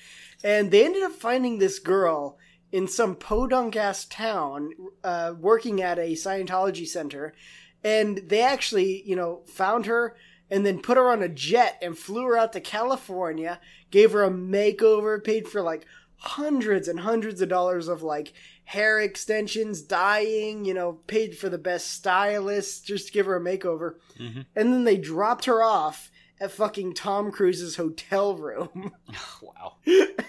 And 0.44 0.70
they 0.70 0.84
ended 0.84 1.02
up 1.02 1.12
finding 1.12 1.58
this 1.58 1.78
girl 1.78 2.38
in 2.70 2.86
some 2.86 3.16
podunk 3.16 3.74
ass 3.76 4.04
town 4.04 4.72
uh, 5.02 5.34
working 5.38 5.82
at 5.82 5.98
a 5.98 6.12
Scientology 6.12 6.86
center. 6.86 7.34
And 7.82 8.18
they 8.28 8.42
actually, 8.42 9.02
you 9.06 9.16
know, 9.16 9.42
found 9.46 9.86
her 9.86 10.16
and 10.50 10.64
then 10.64 10.80
put 10.80 10.96
her 10.96 11.10
on 11.10 11.22
a 11.22 11.28
jet 11.28 11.78
and 11.82 11.96
flew 11.96 12.24
her 12.24 12.36
out 12.38 12.52
to 12.54 12.60
California, 12.60 13.60
gave 13.90 14.12
her 14.12 14.24
a 14.24 14.30
makeover, 14.30 15.22
paid 15.22 15.48
for 15.48 15.60
like 15.62 15.86
hundreds 16.16 16.88
and 16.88 17.00
hundreds 17.00 17.40
of 17.40 17.48
dollars 17.48 17.88
of 17.88 18.02
like 18.02 18.32
hair 18.64 19.00
extensions, 19.00 19.82
dyeing, 19.82 20.64
you 20.64 20.74
know, 20.74 20.94
paid 21.06 21.36
for 21.38 21.48
the 21.48 21.58
best 21.58 21.92
stylist 21.92 22.84
just 22.84 23.06
to 23.06 23.12
give 23.12 23.26
her 23.26 23.36
a 23.36 23.40
makeover. 23.40 23.94
Mhm. 24.18 24.44
And 24.56 24.72
then 24.72 24.84
they 24.84 24.96
dropped 24.98 25.46
her 25.46 25.62
off 25.62 26.10
at 26.40 26.50
fucking 26.52 26.94
Tom 26.94 27.30
Cruise's 27.32 27.76
hotel 27.76 28.36
room. 28.36 28.92
wow. 29.42 29.74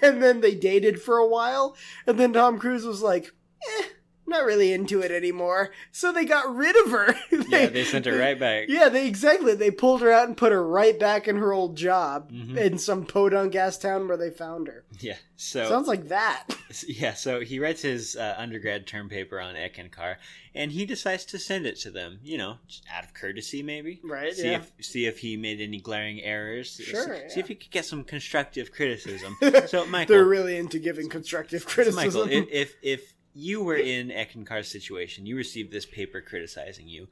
and 0.01 0.21
then 0.23 0.41
they 0.41 0.55
dated 0.55 1.01
for 1.01 1.17
a 1.17 1.27
while, 1.27 1.75
and 2.07 2.19
then 2.19 2.33
Tom 2.33 2.59
Cruise 2.59 2.85
was 2.85 3.01
like, 3.01 3.31
eh, 3.79 3.83
not 4.29 4.45
really 4.45 4.71
into 4.71 5.01
it 5.01 5.11
anymore. 5.11 5.71
So 5.91 6.11
they 6.11 6.25
got 6.25 6.53
rid 6.55 6.75
of 6.85 6.91
her. 6.91 7.15
Yeah, 7.49 7.65
they 7.67 7.83
sent 7.83 8.05
her 8.05 8.17
right 8.17 8.39
back. 8.39 8.65
Yeah, 8.69 8.89
they 8.89 9.07
exactly. 9.07 9.55
They 9.55 9.71
pulled 9.71 10.01
her 10.01 10.11
out 10.11 10.27
and 10.27 10.37
put 10.37 10.51
her 10.51 10.65
right 10.65 10.97
back 10.99 11.27
in 11.27 11.37
her 11.37 11.51
old 11.51 11.75
job 11.75 12.31
Mhm. 12.31 12.57
in 12.57 12.77
some 12.77 13.05
podunk 13.05 13.55
ass 13.55 13.77
town 13.77 14.07
where 14.07 14.17
they 14.17 14.29
found 14.29 14.67
her. 14.67 14.83
Yeah. 14.99 15.15
So 15.35 15.67
Sounds 15.67 15.87
like 15.87 16.09
that. 16.09 16.45
Yeah, 16.87 17.15
so 17.15 17.39
he 17.39 17.57
writes 17.59 17.81
his 17.81 18.15
uh, 18.15 18.35
undergrad 18.37 18.85
term 18.85 19.09
paper 19.09 19.39
on 19.39 19.55
Eckankar, 19.55 20.17
and 20.53 20.71
he 20.71 20.85
decides 20.85 21.25
to 21.25 21.39
send 21.39 21.65
it 21.65 21.77
to 21.79 21.89
them. 21.89 22.19
You 22.23 22.37
know, 22.37 22.57
just 22.67 22.83
out 22.93 23.03
of 23.03 23.15
courtesy, 23.15 23.63
maybe. 23.63 23.99
Right, 24.03 24.35
See 24.35 24.51
yeah. 24.51 24.61
if 24.77 24.85
see 24.85 25.07
if 25.07 25.17
he 25.17 25.35
made 25.35 25.61
any 25.61 25.79
glaring 25.79 26.21
errors. 26.21 26.79
Sure, 26.83 27.03
See, 27.03 27.21
yeah. 27.23 27.27
see 27.29 27.39
if 27.39 27.47
he 27.47 27.55
could 27.55 27.71
get 27.71 27.85
some 27.85 28.03
constructive 28.03 28.71
criticism. 28.71 29.35
so, 29.67 29.87
Michael, 29.87 30.13
They're 30.15 30.25
really 30.25 30.57
into 30.57 30.77
giving 30.77 31.09
constructive 31.09 31.63
so 31.63 31.69
criticism. 31.69 32.05
Michael, 32.27 32.31
if, 32.31 32.47
if 32.51 32.75
if 32.83 33.13
you 33.39 33.63
were 33.63 33.77
in 33.77 34.09
Eckankar's 34.09 34.67
situation, 34.67 35.25
you 35.25 35.35
received 35.35 35.71
this 35.71 35.85
paper 35.85 36.21
criticizing 36.21 36.87
you, 36.87 37.07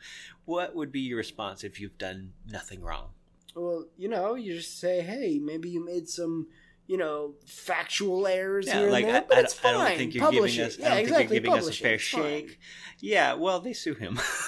what 0.46 0.76
would 0.76 0.92
be 0.92 1.00
your 1.02 1.18
response 1.18 1.64
if 1.64 1.80
you've 1.80 1.98
done 1.98 2.34
nothing 2.50 2.82
wrong? 2.82 3.10
well, 3.56 3.86
you 3.98 4.08
know, 4.08 4.36
you 4.36 4.54
just 4.56 4.80
say, 4.80 5.02
hey, 5.02 5.40
maybe 5.40 5.70
you 5.70 5.84
made 5.84 6.08
some. 6.08 6.48
You 6.90 6.96
know, 6.96 7.34
factual 7.46 8.26
errors 8.28 8.66
Yeah, 8.66 8.80
here 8.80 8.90
like 8.90 9.04
and 9.04 9.14
there, 9.14 9.22
I, 9.24 9.26
but 9.28 9.38
I, 9.38 9.42
it's 9.42 9.54
don't- 9.60 9.74
fine. 9.74 9.76
I 9.76 9.90
don't 9.90 9.98
think 9.98 10.14
you're 10.16 10.24
Publish 10.24 10.54
giving 10.56 10.66
it. 10.66 10.72
us. 10.72 10.80
Yeah, 10.80 10.86
I 10.86 10.90
don't 10.92 11.00
exactly. 11.00 11.28
think 11.28 11.32
you're 11.32 11.40
giving 11.42 11.52
us 11.52 11.58
a 11.58 11.62
Publish 11.64 11.82
it. 11.82 11.84
fair 11.84 12.00
fine. 12.00 12.24
shake. 12.48 12.60
Yeah, 13.02 13.34
well, 13.34 13.60
they 13.60 13.74
sue 13.74 13.94
him. 13.96 14.18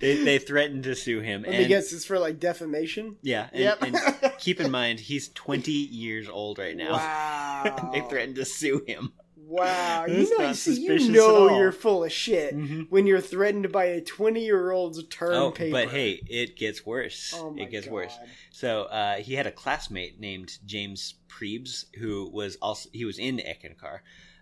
they 0.00 0.24
they 0.24 0.38
threatened 0.38 0.84
to 0.84 0.94
sue 0.94 1.20
him, 1.20 1.42
Let 1.42 1.50
and 1.52 1.58
me 1.62 1.68
guess, 1.68 1.92
it's 1.94 2.04
for 2.04 2.18
like 2.18 2.38
defamation. 2.38 3.16
yeah, 3.22 3.48
and, 3.52 3.62
Yep. 3.62 3.82
and 3.82 3.98
keep 4.38 4.60
in 4.60 4.70
mind 4.70 5.00
he's 5.00 5.28
20 5.30 5.72
years 5.72 6.28
old 6.28 6.58
right 6.58 6.76
now. 6.76 6.92
Wow. 7.64 7.90
they 7.94 8.00
threatened 8.02 8.36
to 8.36 8.44
sue 8.44 8.84
him. 8.86 9.12
Wow, 9.50 10.04
you 10.06 10.38
know, 10.38 10.52
see, 10.52 10.78
you 10.82 11.08
know. 11.10 11.46
Mm-hmm. 11.48 11.56
you're 11.56 11.72
full 11.72 12.04
of 12.04 12.12
shit 12.12 12.54
when 12.90 13.06
you're 13.06 13.20
threatened 13.20 13.72
by 13.72 13.86
a 13.86 14.00
20 14.02 14.44
year 14.44 14.70
old's 14.70 15.02
term 15.08 15.32
Oh, 15.32 15.50
paper. 15.50 15.72
but 15.72 15.88
hey, 15.88 16.20
it 16.28 16.54
gets 16.56 16.84
worse. 16.84 17.32
Oh 17.34 17.54
it 17.56 17.70
gets 17.70 17.86
worse. 17.86 18.14
So 18.50 18.82
uh, 18.84 19.16
he 19.16 19.34
had 19.34 19.46
a 19.46 19.50
classmate 19.52 20.20
named 20.20 20.58
James 20.66 21.14
Prebes 21.28 21.86
who 21.98 22.28
was 22.30 22.56
also 22.56 22.90
he 22.92 23.06
was 23.06 23.18
in 23.18 23.38
Eckankar, 23.38 24.00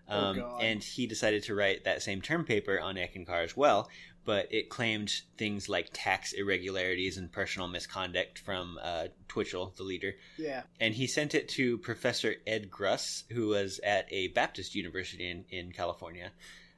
Oh, 0.09 0.19
um, 0.19 0.37
God. 0.37 0.63
and 0.63 0.83
he 0.83 1.07
decided 1.07 1.45
to 1.45 1.55
write 1.55 1.85
that 1.85 2.03
same 2.03 2.21
term 2.21 2.45
paper 2.45 2.81
on 2.81 2.97
Eckankar 2.97 3.45
as 3.45 3.57
well. 3.57 3.89
But 4.27 4.53
it 4.53 4.69
claimed 4.69 5.23
things 5.39 5.69
like 5.69 5.89
tax 5.93 6.35
irregularities 6.35 7.17
and 7.17 7.33
personal 7.33 7.69
misconduct 7.69 8.39
from 8.39 8.79
uh, 8.83 9.07
Twitchell, 9.29 9.73
the 9.77 9.85
leader. 9.85 10.17
Yeah. 10.37 10.65
And 10.81 10.95
he 10.95 11.07
sent 11.07 11.35
it 11.35 11.49
to 11.51 11.79
Professor 11.79 12.35
Ed 12.47 12.71
Gruss, 12.71 13.23
who 13.31 13.49
was 13.49 13.81
at 13.85 14.07
a 14.13 14.29
Baptist 14.29 14.75
university 14.75 15.31
in, 15.31 15.45
in 15.49 15.73
California. 15.73 16.33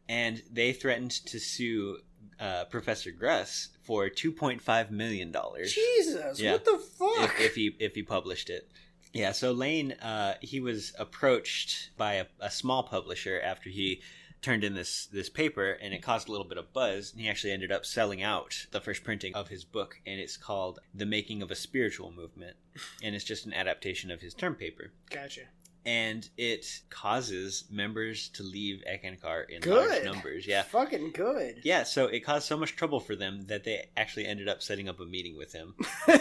And 0.09 0.43
they 0.51 0.73
threatened 0.73 1.11
to 1.27 1.41
sue 1.41 1.99
uh, 2.39 2.67
Professor 2.67 3.11
Gruss 3.11 3.69
for 3.83 4.09
$2.5 4.09 4.91
million. 4.91 5.35
Jesus, 5.65 6.43
what 6.43 6.65
the 6.65 6.79
fuck? 6.79 7.35
If, 7.39 7.41
if 7.41 7.55
he 7.55 7.77
if 7.81 7.95
he 7.95 8.03
published 8.03 8.51
it. 8.51 8.71
Yeah, 9.13 9.33
so 9.33 9.53
Lane, 9.53 9.93
uh, 9.93 10.35
he 10.41 10.61
was 10.61 10.93
approached 10.99 11.91
by 11.97 12.15
a, 12.15 12.27
a 12.41 12.51
small 12.51 12.83
publisher 12.83 13.41
after 13.43 13.71
he 13.71 14.03
turned 14.43 14.65
in 14.65 14.75
this 14.75 15.07
this 15.07 15.29
paper, 15.29 15.73
and 15.73 15.93
it 15.95 16.03
caused 16.03 16.29
a 16.29 16.31
little 16.33 16.47
bit 16.47 16.59
of 16.59 16.73
buzz. 16.73 17.13
And 17.13 17.21
he 17.21 17.29
actually 17.29 17.53
ended 17.53 17.73
up 17.73 17.85
selling 17.87 18.23
out 18.23 18.67
the 18.71 18.81
first 18.81 19.05
printing 19.05 19.35
of 19.35 19.49
his 19.49 19.65
book, 19.65 20.01
and 20.07 20.21
it's 20.21 20.37
called 20.37 20.79
"The 20.95 21.07
Making 21.07 21.43
of 21.43 21.51
a 21.51 21.55
Spiritual 21.57 22.13
Movement," 22.13 22.57
and 23.03 23.15
it's 23.15 23.25
just 23.25 23.47
an 23.47 23.53
adaptation 23.55 24.11
of 24.11 24.21
his 24.21 24.35
term 24.35 24.55
paper. 24.55 24.93
Gotcha. 25.11 25.43
And 25.87 26.29
it 26.37 26.67
causes 26.91 27.65
members 27.71 28.29
to 28.31 28.43
leave 28.43 28.83
Eckankar 28.87 29.49
in 29.49 29.61
Good. 29.63 29.89
large 29.91 30.05
numbers. 30.05 30.47
Yeah, 30.47 30.63
Fucking 30.65 31.13
good. 31.13 31.61
yeah. 31.65 31.85
So 31.85 32.07
it 32.09 32.21
caused 32.21 32.47
so 32.47 32.59
much 32.59 32.77
trouble 32.77 33.01
for 33.01 33.17
them 33.17 33.47
that 33.47 33.65
they 33.65 33.89
actually 33.97 34.27
ended 34.27 34.49
up 34.49 34.63
setting 34.63 34.89
up 34.89 35.01
a 35.01 35.07
meeting 35.07 35.37
with 35.39 35.53
him. 35.53 35.75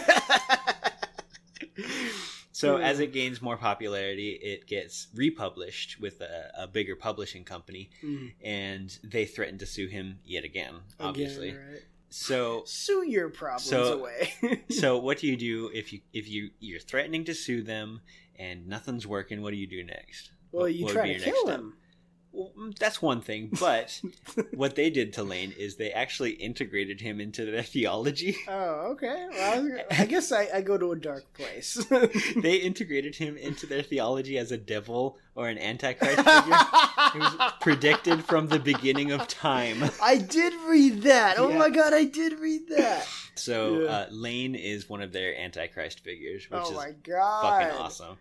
So 2.58 2.76
as 2.78 2.98
it 2.98 3.12
gains 3.12 3.40
more 3.40 3.56
popularity, 3.56 4.30
it 4.30 4.66
gets 4.66 5.06
republished 5.14 6.00
with 6.00 6.20
a, 6.20 6.50
a 6.64 6.66
bigger 6.66 6.96
publishing 6.96 7.44
company, 7.44 7.90
Mm. 8.02 8.32
and 8.42 8.98
they 9.04 9.24
threaten 9.26 9.58
to 9.58 9.66
sue 9.66 9.86
him 9.86 10.18
yet 10.24 10.44
again. 10.44 10.74
Obviously, 10.98 11.50
Again, 11.50 11.68
right? 11.72 11.82
so 12.10 12.62
Sue 12.66 13.04
your 13.08 13.28
problems 13.28 13.64
so 13.68 13.92
away. 14.00 14.32
so 14.70 14.98
what 14.98 15.18
do 15.18 15.26
you 15.28 15.36
do 15.36 15.70
if 15.72 15.92
you 15.92 16.00
if 16.12 16.28
you 16.28 16.50
you're 16.58 16.80
threatening 16.80 17.24
to 17.26 17.34
sue 17.34 17.62
them 17.62 18.00
and 18.36 18.66
nothing's 18.66 19.06
working? 19.06 19.40
What 19.42 19.50
do 19.50 19.56
you 19.56 19.66
do 19.68 19.84
next? 19.84 20.30
well, 20.50 20.62
What- 20.64 20.74
you 20.74 20.84
what 20.86 20.94
try 20.94 21.12
to 21.12 21.18
kill 21.20 21.46
him. 21.46 21.74
Well, 22.32 22.52
mm, 22.58 22.78
that's 22.78 23.00
one 23.02 23.20
thing, 23.22 23.50
but 23.58 24.00
what 24.54 24.74
they 24.76 24.90
did 24.90 25.12
to 25.14 25.22
Lane 25.22 25.54
is 25.58 25.76
they 25.76 25.90
actually 25.90 26.32
integrated 26.32 27.00
him 27.00 27.20
into 27.20 27.44
their 27.50 27.62
theology. 27.62 28.36
Oh, 28.48 28.92
okay. 28.92 29.26
Well, 29.30 29.78
I, 29.90 30.04
guess 30.06 30.30
I, 30.32 30.48
I 30.54 30.60
go 30.62 30.76
to 30.78 30.92
a 30.92 30.96
dark 30.96 31.24
place. 31.34 31.74
they 32.36 32.56
integrated 32.56 33.14
him 33.16 33.36
into 33.36 33.66
their 33.66 33.82
theology 33.82 34.38
as 34.38 34.52
a 34.52 34.56
devil 34.58 35.18
or 35.34 35.48
an 35.48 35.58
antichrist 35.58 36.16
figure. 36.16 36.56
it 37.14 37.18
was 37.18 37.52
predicted 37.60 38.24
from 38.24 38.48
the 38.48 38.58
beginning 38.58 39.12
of 39.12 39.26
time. 39.28 39.90
I 40.02 40.16
did 40.18 40.52
read 40.66 41.02
that. 41.02 41.38
Oh 41.38 41.48
Yeah. 41.50 41.58
my 41.58 41.70
god, 41.70 41.92
I 41.94 42.04
did 42.04 42.38
read 42.40 42.68
that. 42.68 43.06
So 43.34 43.82
Yeah. 43.82 43.88
uh, 43.90 44.06
Lane 44.10 44.54
is 44.54 44.88
one 44.88 45.00
of 45.02 45.12
their 45.12 45.36
antichrist 45.38 46.00
figures, 46.00 46.48
which 46.50 46.60
oh 46.64 46.70
is 46.70 46.76
my 46.76 46.92
god, 47.02 47.42
fucking 47.42 47.76
awesome. 47.80 48.16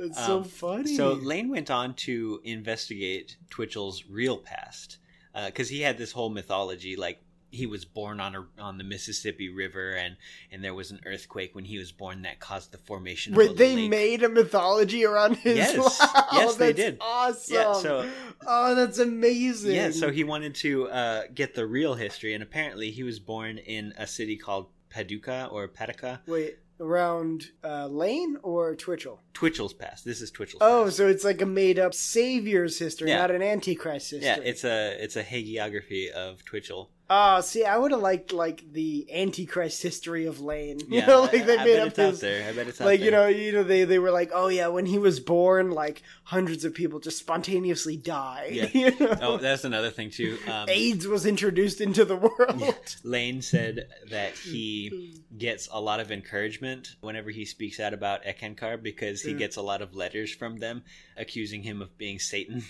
That's 0.00 0.26
so 0.26 0.38
Um, 0.38 0.44
funny. 0.44 0.96
So 0.96 1.12
Lane 1.12 1.48
went 1.50 1.70
on 1.70 1.94
to 2.06 2.40
investigate 2.44 3.36
Twitchell's 3.50 4.04
real 4.08 4.38
past 4.38 4.98
because 5.46 5.68
he 5.68 5.80
had 5.82 5.98
this 5.98 6.12
whole 6.12 6.30
mythology, 6.30 6.96
like 6.96 7.22
he 7.52 7.66
was 7.66 7.84
born 7.84 8.20
on 8.20 8.36
a, 8.36 8.46
on 8.62 8.78
the 8.78 8.84
Mississippi 8.84 9.48
River, 9.48 9.90
and 9.92 10.16
and 10.52 10.62
there 10.62 10.72
was 10.74 10.90
an 10.92 11.00
earthquake 11.04 11.52
when 11.54 11.64
he 11.64 11.78
was 11.78 11.90
born 11.92 12.22
that 12.22 12.38
caused 12.38 12.70
the 12.72 12.78
formation. 12.78 13.32
of 13.32 13.38
Wait, 13.38 13.56
they 13.56 13.74
lake. 13.74 13.90
made 13.90 14.22
a 14.22 14.28
mythology 14.28 15.04
around 15.04 15.36
his 15.36 15.56
Yes. 15.56 15.76
Wow, 16.00 16.26
Yes, 16.32 16.54
they 16.56 16.72
did. 16.72 16.98
Awesome. 17.00 17.54
Yeah, 17.54 17.72
so- 17.74 18.08
oh, 18.46 18.74
that's 18.76 18.98
amazing. 18.98 19.74
Yeah, 19.74 19.90
so 19.90 20.10
he 20.12 20.22
wanted 20.24 20.54
to 20.56 20.88
uh, 20.90 21.22
get 21.34 21.54
the 21.56 21.66
real 21.66 21.94
history, 21.94 22.34
and 22.34 22.42
apparently 22.42 22.90
he 22.92 23.02
was 23.02 23.18
born 23.18 23.58
in 23.58 23.94
a 23.98 24.06
city 24.06 24.36
called 24.36 24.68
Paducah 24.88 25.48
or 25.50 25.66
Paducah. 25.68 26.22
wait 26.26 26.56
around 26.80 27.50
uh, 27.62 27.86
Lane 27.86 28.36
or 28.42 28.74
Twitchell. 28.74 29.20
Twitchell's 29.34 29.74
past. 29.74 30.04
This 30.04 30.20
is 30.20 30.30
Twitchell's. 30.30 30.58
Oh, 30.62 30.88
so 30.90 31.06
it's 31.06 31.24
like 31.24 31.40
a 31.42 31.46
made 31.46 31.78
up 31.78 31.92
savior's 31.94 32.78
history, 32.78 33.10
Yeah. 33.10 33.18
not 33.18 33.30
an 33.30 33.42
antichrist 33.42 34.10
history. 34.10 34.26
Yeah, 34.26 34.38
it's 34.42 34.64
a 34.64 34.96
it's 35.02 35.16
a 35.16 35.22
hagiography 35.24 36.10
of 36.10 36.44
Twitchell. 36.44 36.90
Oh, 37.12 37.40
see, 37.40 37.64
I 37.64 37.76
would 37.76 37.90
have 37.90 38.00
liked 38.00 38.32
like 38.32 38.72
the 38.72 39.04
Antichrist 39.12 39.82
history 39.82 40.26
of 40.26 40.40
Lane. 40.40 40.78
Yeah, 40.88 41.00
You 41.00 41.06
know, 41.08 41.22
like 41.22 41.44
they 41.44 41.58
I 41.58 41.64
made 41.64 41.74
bet 41.74 41.80
up 41.80 41.86
it's 41.88 41.98
out 41.98 42.10
his, 42.10 42.20
there. 42.20 42.48
I 42.48 42.52
bet 42.52 42.68
it's 42.68 42.80
out 42.80 42.84
like 42.84 43.00
you 43.00 43.10
know, 43.10 43.26
you 43.26 43.50
know, 43.52 43.64
they 43.64 43.82
they 43.84 43.98
were 43.98 44.12
like, 44.12 44.30
oh 44.32 44.46
yeah, 44.46 44.68
when 44.68 44.86
he 44.86 44.96
was 44.98 45.18
born, 45.18 45.72
like 45.72 46.02
hundreds 46.22 46.64
of 46.64 46.72
people 46.72 47.00
just 47.00 47.18
spontaneously 47.18 47.96
died. 47.96 48.52
Yeah. 48.52 48.68
you 48.72 48.90
know? 49.00 49.16
Oh, 49.22 49.36
that's 49.38 49.64
another 49.64 49.90
thing 49.90 50.10
too. 50.10 50.38
Um, 50.48 50.68
AIDS 50.68 51.08
was 51.08 51.26
introduced 51.26 51.80
into 51.80 52.04
the 52.04 52.14
world. 52.16 52.74
Lane 53.04 53.42
said 53.42 53.88
that 54.10 54.34
he 54.34 55.20
gets 55.36 55.68
a 55.72 55.80
lot 55.80 55.98
of 55.98 56.12
encouragement 56.12 56.94
whenever 57.00 57.30
he 57.30 57.44
speaks 57.44 57.80
out 57.80 57.92
about 57.92 58.22
Eckankar 58.24 58.80
because 58.80 59.20
he 59.22 59.32
Yeah. 59.32 59.38
gets 59.38 59.56
a 59.56 59.62
lot 59.62 59.82
of 59.82 59.96
letters 59.96 60.32
from 60.32 60.58
them 60.58 60.84
accusing 61.16 61.64
him 61.64 61.82
of 61.82 61.98
being 61.98 62.20
Satan. 62.20 62.62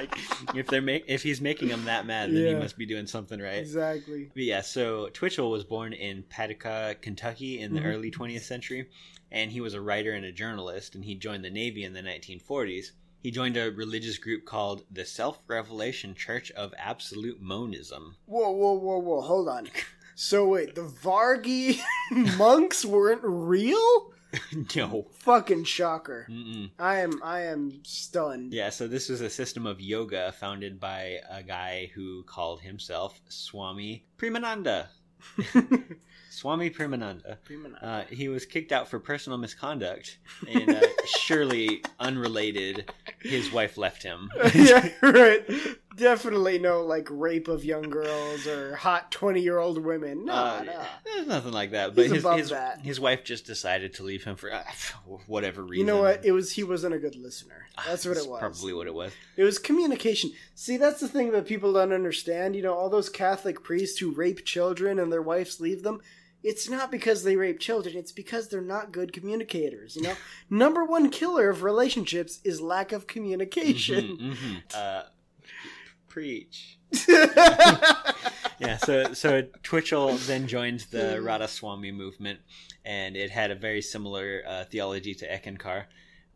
Like 0.00 0.18
if 0.56 0.66
they're 0.68 0.80
make 0.82 1.04
if 1.08 1.22
he's 1.22 1.40
making 1.40 1.68
them 1.68 1.84
that 1.86 2.06
mad, 2.06 2.30
then 2.32 2.46
he 2.46 2.54
must 2.54 2.76
be 2.78 2.86
doing 2.86 3.06
something 3.06 3.40
right. 3.40 3.58
Exactly. 3.58 4.30
But 4.34 4.42
yeah, 4.42 4.60
so 4.60 5.08
Twitchell 5.12 5.50
was 5.50 5.64
born 5.64 5.92
in 5.92 6.22
Paducah, 6.24 6.96
Kentucky 7.00 7.60
in 7.60 7.74
the 7.74 7.80
Mhm. 7.80 7.86
early 7.86 8.10
20th 8.10 8.42
century, 8.44 8.88
and 9.30 9.50
he 9.50 9.60
was 9.60 9.74
a 9.74 9.80
writer 9.80 10.12
and 10.12 10.24
a 10.24 10.32
journalist, 10.32 10.94
and 10.94 11.04
he 11.04 11.14
joined 11.14 11.44
the 11.44 11.50
Navy 11.50 11.84
in 11.84 11.92
the 11.92 12.02
1940s. 12.02 12.92
He 13.22 13.30
joined 13.32 13.56
a 13.56 13.70
religious 13.72 14.16
group 14.16 14.44
called 14.44 14.84
the 14.90 15.04
Self 15.04 15.40
Revelation 15.48 16.14
Church 16.14 16.50
of 16.52 16.72
Absolute 16.78 17.40
Monism. 17.40 18.14
Whoa, 18.26 18.50
whoa, 18.52 18.74
whoa, 18.74 18.98
whoa! 18.98 19.20
Hold 19.22 19.48
on. 19.48 19.68
So 20.14 20.46
wait, 20.48 20.74
the 20.74 20.82
Vargi 20.82 21.80
monks 22.36 22.84
weren't 22.84 23.20
real? 23.22 24.12
no. 24.76 25.06
Fucking 25.12 25.64
shocker! 25.64 26.26
Mm-mm. 26.30 26.70
I 26.78 26.98
am, 27.00 27.20
I 27.22 27.42
am 27.42 27.80
stunned. 27.84 28.52
Yeah, 28.52 28.70
so 28.70 28.86
this 28.86 29.08
was 29.08 29.20
a 29.20 29.30
system 29.30 29.66
of 29.66 29.80
yoga 29.80 30.32
founded 30.32 30.78
by 30.78 31.20
a 31.30 31.42
guy 31.42 31.90
who 31.94 32.24
called 32.24 32.60
himself 32.60 33.20
Swami 33.28 34.04
Premananda. 34.18 34.88
Swami 36.30 36.70
Premananda. 36.70 37.38
Premananda. 37.44 37.82
Uh, 37.82 38.02
he 38.10 38.28
was 38.28 38.46
kicked 38.46 38.70
out 38.70 38.88
for 38.88 39.00
personal 39.00 39.38
misconduct, 39.38 40.18
and 40.46 40.70
uh, 40.70 40.86
surely 41.06 41.82
unrelated, 41.98 42.92
his 43.20 43.50
wife 43.50 43.76
left 43.76 44.02
him. 44.02 44.30
yeah, 44.54 44.88
right. 45.02 45.44
Definitely 45.98 46.58
no 46.58 46.82
like 46.82 47.08
rape 47.10 47.48
of 47.48 47.64
young 47.64 47.82
girls 47.90 48.46
or 48.46 48.76
hot 48.76 49.10
twenty-year-old 49.10 49.84
women. 49.84 50.24
No, 50.26 50.32
Uh, 50.32 50.62
no. 50.64 50.80
There's 51.04 51.26
nothing 51.26 51.52
like 51.52 51.72
that. 51.72 51.94
But 51.94 52.02
He's 52.04 52.12
his 52.14 52.24
above 52.24 52.38
his, 52.38 52.50
that. 52.50 52.80
his 52.80 53.00
wife 53.00 53.24
just 53.24 53.44
decided 53.46 53.94
to 53.94 54.04
leave 54.04 54.24
him 54.24 54.36
for 54.36 54.52
uh, 54.52 54.62
whatever 55.26 55.62
reason. 55.62 55.80
You 55.86 55.92
know 55.92 56.00
what? 56.02 56.24
It 56.24 56.32
was 56.32 56.52
he 56.52 56.62
wasn't 56.64 56.94
a 56.94 56.98
good 56.98 57.16
listener. 57.16 57.66
That's 57.86 58.06
what 58.06 58.14
That's 58.14 58.26
it 58.26 58.30
was. 58.30 58.40
Probably 58.40 58.72
what 58.72 58.86
it 58.86 58.94
was. 58.94 59.12
It 59.36 59.42
was 59.44 59.58
communication. 59.58 60.32
See, 60.54 60.76
that's 60.76 61.00
the 61.00 61.08
thing 61.08 61.32
that 61.32 61.46
people 61.46 61.72
don't 61.72 61.92
understand. 61.92 62.54
You 62.56 62.62
know, 62.62 62.74
all 62.74 62.88
those 62.90 63.08
Catholic 63.08 63.62
priests 63.62 63.98
who 63.98 64.12
rape 64.12 64.44
children 64.44 64.98
and 64.98 65.12
their 65.12 65.22
wives 65.22 65.60
leave 65.60 65.82
them. 65.82 66.00
It's 66.44 66.68
not 66.70 66.92
because 66.92 67.24
they 67.24 67.34
rape 67.34 67.58
children. 67.58 67.96
It's 67.96 68.12
because 68.12 68.48
they're 68.48 68.60
not 68.60 68.92
good 68.92 69.12
communicators. 69.12 69.96
You 69.96 70.02
know, 70.02 70.14
number 70.50 70.84
one 70.84 71.10
killer 71.10 71.50
of 71.50 71.64
relationships 71.64 72.38
is 72.44 72.60
lack 72.60 72.92
of 72.92 73.08
communication. 73.08 74.16
Mhm, 74.16 74.36
mhm. 74.36 74.62
Uh, 74.72 75.02
preach. 76.18 76.78
yeah, 78.58 78.76
so 78.78 79.12
so 79.12 79.42
Twitchell 79.62 80.14
then 80.26 80.46
joined 80.48 80.80
the 80.90 81.20
Radha 81.22 81.48
Swami 81.48 81.92
movement, 81.92 82.40
and 82.84 83.16
it 83.16 83.30
had 83.30 83.50
a 83.50 83.54
very 83.54 83.82
similar 83.82 84.42
uh, 84.46 84.64
theology 84.64 85.14
to 85.14 85.26
Eckankar. 85.28 85.84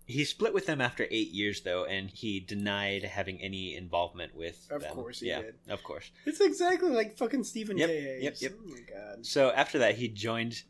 He 0.07 0.24
split 0.24 0.53
with 0.53 0.66
them 0.66 0.80
after 0.80 1.07
eight 1.11 1.30
years, 1.30 1.62
though, 1.62 1.85
and 1.85 2.11
he 2.11 2.41
denied 2.41 3.05
having 3.05 3.41
any 3.41 3.76
involvement 3.76 4.35
with 4.37 4.66
Of 4.70 4.83
them. 4.83 4.95
course 4.95 5.20
he 5.20 5.28
yeah, 5.28 5.43
did. 5.43 5.55
Of 5.68 5.83
course. 5.85 6.11
It's 6.26 6.41
exactly 6.41 6.91
like 6.91 7.16
fucking 7.16 7.45
Stephen 7.45 7.78
Yep, 7.78 7.89
K. 7.89 8.18
yep, 8.20 8.35
yep. 8.41 8.53
Oh 8.61 8.68
my 8.68 8.80
god. 8.80 9.24
So 9.24 9.51
after 9.51 9.78
that, 9.78 9.95
he 9.97 10.09
joined 10.09 10.62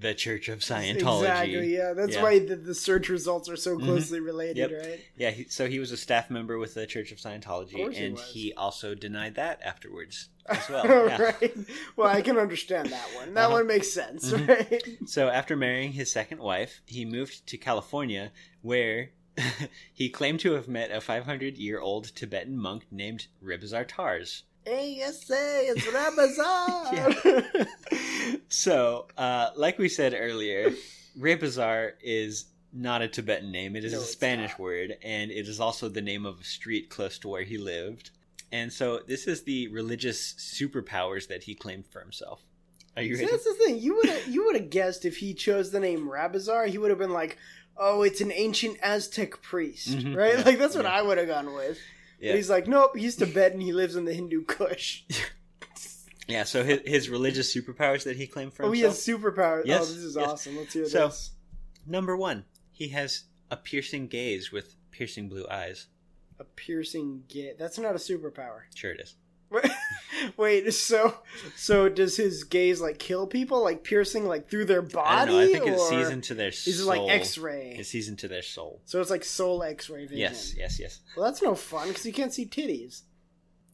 the 0.00 0.14
Church 0.14 0.48
of 0.48 0.60
Scientology. 0.60 1.20
Exactly. 1.20 1.74
Yeah, 1.76 1.92
that's 1.92 2.14
Yeah. 2.14 2.22
why 2.22 2.38
the, 2.38 2.56
the 2.56 2.74
search 2.74 3.08
results 3.08 3.48
are 3.48 3.56
so 3.56 3.76
Mhm. 3.76 3.84
closely 3.84 4.20
related, 4.20 4.70
Yep. 4.70 4.84
right? 4.86 5.00
Yeah, 5.16 5.30
he, 5.30 5.44
so 5.44 5.68
he 5.68 5.78
was 5.78 5.92
a 5.92 5.96
staff 5.96 6.30
member 6.30 6.58
with 6.58 6.74
the 6.74 6.86
Church 6.86 7.12
of 7.12 7.18
Scientology, 7.18 7.92
he 7.92 8.04
and 8.04 8.14
was. 8.14 8.30
he 8.32 8.52
also 8.54 8.94
denied 8.94 9.34
that 9.34 9.60
afterwards 9.62 10.30
as 10.46 10.68
well. 10.70 10.86
yeah. 10.86 11.20
right. 11.22 11.56
Well, 11.96 12.08
I 12.08 12.22
can 12.22 12.38
understand 12.38 12.88
that 12.90 13.08
one. 13.14 13.34
That 13.34 13.46
Uh-huh. 13.46 13.54
one 13.56 13.66
makes 13.66 13.92
sense, 13.92 14.32
Mhm. 14.32 14.48
right? 14.48 14.82
So 15.06 15.28
after 15.28 15.54
marrying 15.56 15.92
his 15.92 16.10
second 16.10 16.38
wife, 16.38 16.80
he 16.86 17.04
moved 17.04 17.46
to 17.48 17.58
California, 17.58 18.32
where 18.62 19.10
he 19.92 20.08
claimed 20.08 20.40
to 20.40 20.52
have 20.52 20.66
met 20.68 20.90
a 20.90 21.00
500 21.00 21.56
year 21.58 21.80
old 21.80 22.14
Tibetan 22.14 22.56
monk 22.58 22.86
named 22.90 23.26
Rabazar 23.42 23.86
Tars. 23.86 24.44
ASA, 24.66 25.62
it's 25.70 25.86
Rabazar. 25.86 27.66
So, 28.48 29.06
uh, 29.16 29.50
like 29.56 29.78
we 29.78 29.88
said 29.88 30.14
earlier, 30.16 30.72
Rabazar 31.18 31.92
is 32.02 32.46
not 32.72 33.02
a 33.02 33.08
Tibetan 33.08 33.50
name. 33.50 33.74
It 33.76 33.84
is 33.84 33.92
No, 33.92 34.00
a 34.00 34.02
Spanish 34.04 34.56
word, 34.58 34.96
and 35.02 35.30
it 35.30 35.48
is 35.48 35.58
also 35.60 35.88
the 35.88 36.00
name 36.02 36.26
of 36.26 36.40
a 36.40 36.44
street 36.44 36.90
close 36.90 37.18
to 37.20 37.28
where 37.28 37.42
he 37.42 37.58
lived. 37.58 38.10
And 38.52 38.72
so, 38.72 39.00
this 39.06 39.26
is 39.26 39.42
the 39.44 39.68
religious 39.68 40.34
superpowers 40.34 41.28
that 41.28 41.44
he 41.44 41.54
claimed 41.54 41.86
for 41.86 42.00
himself. 42.00 42.42
Are 42.96 43.02
you 43.02 43.14
See, 43.16 43.22
ready? 43.24 43.32
that's 43.32 43.44
the 43.44 43.54
thing. 43.54 43.78
You 43.78 43.96
would 43.96 44.08
have 44.08 44.28
you 44.28 44.44
would 44.46 44.56
have 44.56 44.70
guessed 44.70 45.04
if 45.04 45.16
he 45.18 45.32
chose 45.34 45.70
the 45.70 45.80
name 45.80 46.08
Rabazar, 46.08 46.68
he 46.68 46.78
would 46.78 46.90
have 46.90 46.98
been 46.98 47.12
like, 47.12 47.38
"Oh, 47.76 48.02
it's 48.02 48.20
an 48.20 48.32
ancient 48.32 48.78
Aztec 48.82 49.40
priest," 49.42 49.88
Mhm, 49.90 50.16
right? 50.16 50.38
yeah, 50.38 50.44
like 50.44 50.58
that's 50.58 50.74
what 50.76 50.84
yeah. 50.84 50.92
I 50.92 51.02
would 51.02 51.18
have 51.18 51.28
gone 51.28 51.54
with. 51.54 51.78
Yeah. 52.20 52.34
He's 52.34 52.50
like, 52.50 52.66
"Nope, 52.66 52.96
he's 52.96 53.16
Tibetan. 53.16 53.60
He 53.60 53.72
lives 53.72 53.96
in 53.96 54.04
the 54.04 54.14
Hindu 54.14 54.44
Kush." 54.44 55.04
Yeah, 56.30 56.44
so 56.44 56.62
his, 56.62 56.80
his 56.84 57.10
religious 57.10 57.52
superpowers 57.52 58.04
that 58.04 58.16
he 58.16 58.28
claimed 58.28 58.52
for 58.54 58.64
oh, 58.64 58.70
he 58.70 58.82
has 58.82 59.04
superpowers. 59.04 59.62
Oh, 59.62 59.66
yes, 59.66 59.82
oh, 59.82 59.94
this 59.94 60.04
is 60.04 60.16
yes. 60.16 60.28
awesome. 60.28 60.56
Let's 60.56 60.72
hear 60.72 60.86
So- 60.86 61.08
this. 61.08 61.32
Number 61.86 62.16
one, 62.16 62.44
he 62.70 62.88
has 62.88 63.24
a 63.50 63.56
piercing 63.56 64.06
gaze 64.06 64.52
with 64.52 64.76
piercing 64.92 65.28
blue 65.28 65.46
eyes. 65.50 65.88
A 66.38 66.44
piercing 66.44 67.24
gaze. 67.26 67.56
That's 67.58 67.78
not 67.78 67.96
a 67.96 67.98
superpower. 67.98 68.60
Sure, 68.74 68.92
it 68.92 69.00
is. 69.00 69.16
Wait, 70.36 70.70
so 70.72 71.14
so 71.56 71.88
does 71.88 72.16
his 72.16 72.44
gaze 72.44 72.80
like 72.80 72.98
kill 72.98 73.26
people, 73.26 73.62
like 73.64 73.84
piercing 73.84 74.26
like 74.26 74.48
through 74.50 74.66
their 74.66 74.82
I 74.82 74.86
body? 74.86 75.30
don't 75.30 75.36
know. 75.36 75.40
I 75.40 75.52
think 75.52 75.66
it 75.66 75.80
sees 75.80 76.08
into 76.08 76.34
their 76.34 76.52
soul. 76.52 76.72
Is 76.72 76.80
it 76.80 76.84
like 76.84 77.10
X-ray? 77.10 77.76
It 77.78 77.86
sees 77.86 78.08
into 78.08 78.28
their 78.28 78.42
soul. 78.42 78.80
So 78.84 79.00
it's 79.00 79.10
like 79.10 79.24
soul 79.24 79.62
X-ray 79.62 80.02
vision. 80.04 80.18
Yes, 80.18 80.54
yes, 80.56 80.78
yes. 80.78 81.00
Well, 81.16 81.24
that's 81.26 81.42
no 81.42 81.54
fun 81.54 81.88
because 81.88 82.04
you 82.06 82.12
can't 82.12 82.32
see 82.34 82.46
titties. 82.46 83.02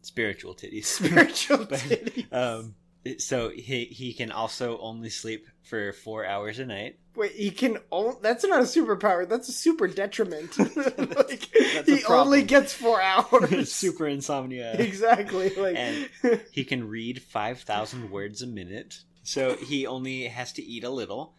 Spiritual 0.02 0.54
titties. 0.54 0.84
Spiritual 0.84 1.58
But, 1.68 1.78
titties. 1.80 2.32
um, 2.32 2.74
So 3.18 3.50
he 3.50 3.86
he 3.86 4.12
can 4.12 4.30
also 4.30 4.78
only 4.78 5.10
sleep 5.10 5.46
for 5.66 5.92
four 5.92 6.24
hours 6.24 6.58
a 6.58 6.66
night. 6.66 6.98
Wait, 7.14 7.32
he 7.32 7.50
can. 7.50 7.78
O- 7.90 8.18
that's 8.22 8.44
not 8.44 8.60
a 8.60 8.64
superpower. 8.64 9.28
That's 9.28 9.48
a 9.48 9.52
super 9.52 9.88
detriment. 9.88 10.58
like, 10.76 11.48
That's 11.74 11.88
he 11.88 12.04
only 12.04 12.42
gets 12.42 12.72
four 12.72 13.00
hours. 13.02 13.72
Super 13.72 14.06
insomnia. 14.06 14.74
exactly. 14.74 15.50
Like 15.50 15.76
and 15.76 16.10
he 16.52 16.64
can 16.64 16.88
read 16.88 17.22
5,000 17.22 18.10
words 18.10 18.42
a 18.42 18.46
minute. 18.46 19.00
So 19.22 19.56
he 19.56 19.86
only 19.86 20.28
has 20.28 20.52
to 20.54 20.62
eat 20.62 20.84
a 20.84 20.90
little. 20.90 21.34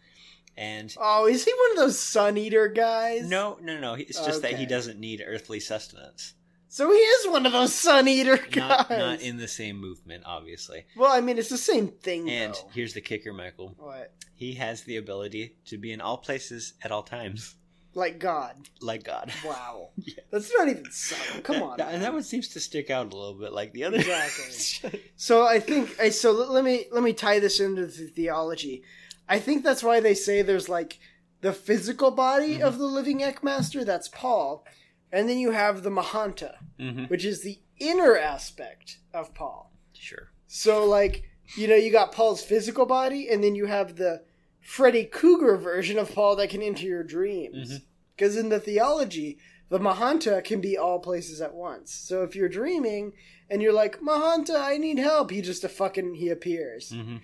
And 0.56 0.92
oh, 1.00 1.26
is 1.28 1.44
he 1.44 1.52
one 1.52 1.70
of 1.72 1.76
those 1.76 1.98
sun 1.98 2.36
eater 2.36 2.66
guys? 2.68 3.28
no, 3.28 3.58
no, 3.62 3.78
no. 3.78 3.94
It's 3.94 4.18
just 4.24 4.42
that 4.42 4.54
he 4.54 4.66
doesn't 4.66 4.98
need 4.98 5.22
earthly 5.24 5.60
sustenance. 5.60 6.34
So 6.70 6.90
he 6.92 6.98
is 6.98 7.28
one 7.28 7.46
of 7.46 7.52
those 7.52 7.74
sun 7.74 8.06
eater 8.08 8.36
guys. 8.36 8.86
Not, 8.88 8.90
not 8.90 9.20
in 9.20 9.38
the 9.38 9.48
same 9.48 9.78
movement, 9.80 10.24
obviously. 10.26 10.84
well, 10.96 11.10
I 11.12 11.20
mean, 11.20 11.38
it's 11.38 11.48
the 11.48 11.56
same 11.58 11.88
thing. 11.88 12.28
And 12.30 12.54
though. 12.54 12.70
here's 12.74 12.92
the 12.94 13.00
kicker, 13.00 13.32
Michael. 13.32 13.74
What? 13.78 14.12
He 14.34 14.54
has 14.54 14.82
the 14.82 14.96
ability 14.98 15.56
to 15.66 15.78
be 15.78 15.92
in 15.92 16.00
all 16.00 16.18
places 16.18 16.74
at 16.82 16.92
all 16.92 17.02
times, 17.02 17.54
Like 17.94 18.18
God. 18.18 18.54
like 18.82 19.02
God. 19.02 19.32
Wow. 19.44 19.88
That's 20.30 20.52
not 20.56 20.68
even 20.68 20.90
subtle. 20.92 21.40
Come 21.42 21.62
on. 21.62 21.80
and 21.80 22.02
that 22.02 22.12
one 22.12 22.22
seems 22.22 22.48
to 22.48 22.60
stick 22.60 22.90
out 22.90 23.12
a 23.12 23.16
little 23.16 23.34
bit, 23.34 23.52
like 23.52 23.72
the 23.72 23.84
other. 23.84 23.96
Exactly. 23.96 25.02
So 25.16 25.44
I 25.44 25.58
think 25.58 25.98
I 26.00 26.10
so 26.10 26.30
let, 26.32 26.50
let 26.50 26.64
me 26.64 26.84
let 26.92 27.02
me 27.02 27.12
tie 27.12 27.40
this 27.40 27.58
into 27.60 27.86
the 27.86 28.06
theology. 28.06 28.82
I 29.28 29.40
think 29.40 29.64
that's 29.64 29.82
why 29.82 29.98
they 30.00 30.14
say 30.14 30.42
there's 30.42 30.68
like 30.68 30.98
the 31.40 31.52
physical 31.52 32.10
body 32.12 32.56
Mm-hmm. 32.58 32.66
of 32.68 32.78
the 32.78 32.86
living 32.86 33.20
Ekmaster, 33.20 33.84
that's 33.84 34.08
Paul, 34.08 34.64
and 35.12 35.28
then 35.28 35.38
you 35.38 35.50
have 35.52 35.82
the 35.82 35.90
Mahanta, 35.90 36.56
hmm 36.78 37.04
which 37.04 37.24
is 37.24 37.42
the 37.42 37.58
inner 37.78 38.16
aspect 38.16 38.98
of 39.14 39.34
Paul. 39.34 39.72
Sure. 39.92 40.30
So 40.46 40.84
like 40.86 41.24
you 41.56 41.66
know 41.68 41.76
you 41.76 41.90
got 41.92 42.12
Paul's 42.12 42.42
physical 42.42 42.86
body, 42.86 43.28
and 43.28 43.42
then 43.42 43.54
you 43.54 43.66
have 43.66 43.96
the 43.96 44.22
Freddy 44.60 45.04
Krueger 45.04 45.56
version 45.56 45.98
of 45.98 46.14
Paul 46.14 46.36
that 46.36 46.50
can 46.50 46.62
enter 46.62 46.84
your 46.84 47.02
dreams. 47.04 47.80
Because 48.14 48.36
in 48.36 48.48
the 48.48 48.60
theology, 48.60 49.38
the 49.70 49.78
Mahanta 49.78 50.42
can 50.44 50.60
be 50.60 50.76
all 50.76 50.98
places 50.98 51.40
at 51.40 51.54
once. 51.54 51.92
So 51.94 52.22
if 52.24 52.34
you're 52.34 52.48
dreaming 52.48 53.12
and 53.48 53.62
you're 53.62 53.72
like, 53.72 54.00
Mahanta, 54.00 54.60
I 54.60 54.76
need 54.76 54.98
help, 54.98 55.30
he 55.30 55.40
just 55.40 55.62
a 55.64 55.68
fucking 55.68 56.14
he 56.14 56.28
appears. 56.28 56.90
hmm 56.90 57.18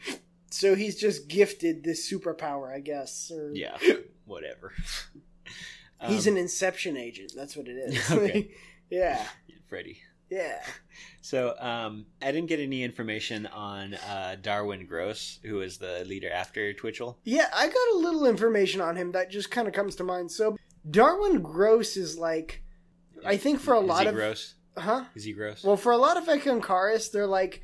So 0.50 0.74
he's 0.76 0.96
just 0.96 1.26
gifted 1.28 1.82
this 1.82 2.08
superpower, 2.10 2.72
I 2.72 2.78
guess. 2.80 3.30
Or 3.34 3.50
Yeah. 3.52 3.76
Whatever. 4.24 4.72
He's 6.08 6.26
Um, 6.26 6.34
an 6.34 6.40
inception 6.40 6.96
agent. 6.96 7.32
That's 7.36 7.56
what 7.56 7.68
it 7.68 7.72
is. 7.76 8.10
Okay. 8.10 8.50
yeah. 8.90 9.26
Freddy. 9.68 9.98
Yeah. 10.30 10.60
So 11.20 11.54
um, 11.60 12.06
I 12.22 12.32
didn't 12.32 12.48
get 12.48 12.58
any 12.60 12.82
information 12.82 13.46
on 13.46 13.94
uh, 13.94 14.36
Darwin 14.40 14.86
Gross, 14.86 15.38
who 15.44 15.60
is 15.60 15.78
the 15.78 16.04
leader 16.06 16.30
after 16.30 16.72
Twitchell. 16.72 17.18
Yeah, 17.24 17.48
I 17.54 17.66
got 17.66 17.88
a 17.94 17.98
little 17.98 18.26
information 18.26 18.80
on 18.80 18.96
him 18.96 19.12
that 19.12 19.30
just 19.30 19.50
kind 19.50 19.68
of 19.68 19.74
comes 19.74 19.96
to 19.96 20.04
mind. 20.04 20.30
So 20.32 20.56
Darwin 20.90 21.40
Gross 21.42 21.96
is 21.96 22.18
like, 22.18 22.62
I 23.24 23.36
think 23.36 23.60
for 23.60 23.74
a 23.74 23.80
Is 23.80 23.86
lot 23.88 24.02
he 24.02 24.08
of 24.08 24.14
gross? 24.14 24.54
huh. 24.76 25.04
Is 25.14 25.24
he 25.24 25.32
gross? 25.32 25.62
Well, 25.62 25.76
for 25.76 25.92
a 25.92 25.96
lot 25.98 26.16
of 26.16 26.24
Eckankarists, 26.26 27.10
they're 27.12 27.26
like, 27.26 27.62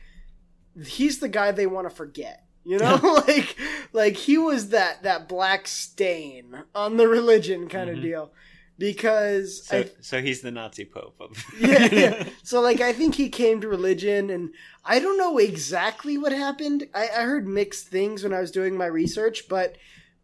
he's 0.85 1.19
the 1.19 1.29
guy 1.29 1.51
they 1.51 1.67
want 1.67 1.89
to 1.89 1.95
forget. 1.95 2.45
You 2.65 2.79
know, 2.79 2.97
like, 3.27 3.57
like 3.93 4.17
he 4.17 4.37
was 4.39 4.69
that 4.69 5.03
that 5.03 5.29
black 5.29 5.67
stain 5.67 6.65
on 6.75 6.97
the 6.99 7.09
religion 7.09 7.69
kind 7.69 7.89
of 7.91 7.97
Mhm. 7.97 8.03
deal, 8.03 8.33
because 8.79 9.67
so, 9.67 9.79
I, 9.79 9.91
so 10.01 10.21
he's 10.23 10.41
the 10.43 10.51
Nazi 10.51 10.85
Pope. 10.85 11.17
Of... 11.21 11.43
yeah, 11.61 11.89
yeah. 11.93 12.25
So 12.43 12.61
like, 12.61 12.81
I 12.81 12.93
think 12.93 13.15
he 13.15 13.29
came 13.29 13.61
to 13.61 13.69
religion, 13.69 14.31
and 14.31 14.51
I 14.85 14.99
don't 15.01 15.19
know 15.19 15.39
exactly 15.39 16.19
what 16.19 16.33
happened. 16.33 16.89
I, 16.95 17.05
I 17.09 17.23
heard 17.23 17.47
mixed 17.47 17.89
things 17.89 18.23
when 18.23 18.35
I 18.35 18.41
was 18.41 18.51
doing 18.51 18.77
my 18.77 18.87
research, 18.87 19.49
but 19.49 19.77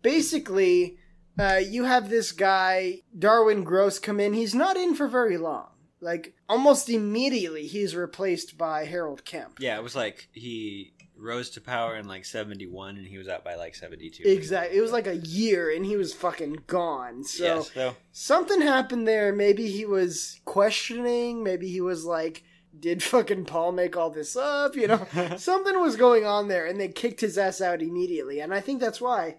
basically, 0.03 0.99
uh, 1.39 1.61
you 1.67 1.85
have 1.85 2.09
this 2.09 2.33
guy 2.33 3.01
Darwin 3.19 3.65
Gross 3.65 3.99
come 3.99 4.21
in. 4.21 4.33
He's 4.35 4.55
not 4.55 4.77
in 4.77 4.95
for 4.95 5.09
very 5.09 5.37
long. 5.37 5.69
Like 6.01 6.35
almost 6.49 6.89
immediately, 6.91 7.67
he's 7.67 7.97
replaced 7.97 8.57
by 8.59 8.85
Harold 8.85 9.25
Klemp. 9.25 9.59
yeah, 9.59 9.77
it 9.77 9.83
was 9.83 9.97
like 9.97 10.29
he 10.33 10.93
rose 11.19 11.51
to 11.51 11.61
power 11.61 11.97
in 11.97 12.07
like 12.07 12.25
71 12.25 12.97
and 12.97 13.07
he 13.07 13.19
was 13.19 13.29
out 13.29 13.45
by 13.45 13.55
like 13.55 13.75
72. 13.75 14.23
Exactly. 14.25 14.77
It 14.77 14.81
was 14.81 14.93
like 14.93 15.07
a 15.07 15.17
year, 15.17 15.75
and 15.75 15.85
he 15.85 15.97
was 15.97 16.13
fucking 16.13 16.65
gone. 16.67 17.25
So 17.25 17.63
so 17.63 17.97
something 18.13 18.61
happened 18.61 19.07
there. 19.09 19.33
Maybe 19.33 19.71
he 19.71 19.85
was 19.87 20.41
questioning. 20.45 21.43
Maybe 21.43 21.69
he 21.69 21.81
was 21.81 22.05
like, 22.05 22.45
"Did 22.79 23.03
fucking 23.03 23.47
Paul 23.47 23.73
make 23.73 23.97
all 23.97 24.11
this 24.11 24.37
up?" 24.37 24.77
You 24.77 24.89
know, 24.89 25.07
something 25.37 25.81
was 25.81 25.97
going 25.97 26.27
on 26.27 26.49
there, 26.49 26.67
and 26.67 26.81
they 26.81 26.89
kicked 26.89 27.21
his 27.21 27.39
ass 27.39 27.61
out 27.61 27.83
immediately. 27.83 28.41
And 28.41 28.53
I 28.53 28.61
think 28.61 28.81
that's 28.81 29.01
why 29.01 29.37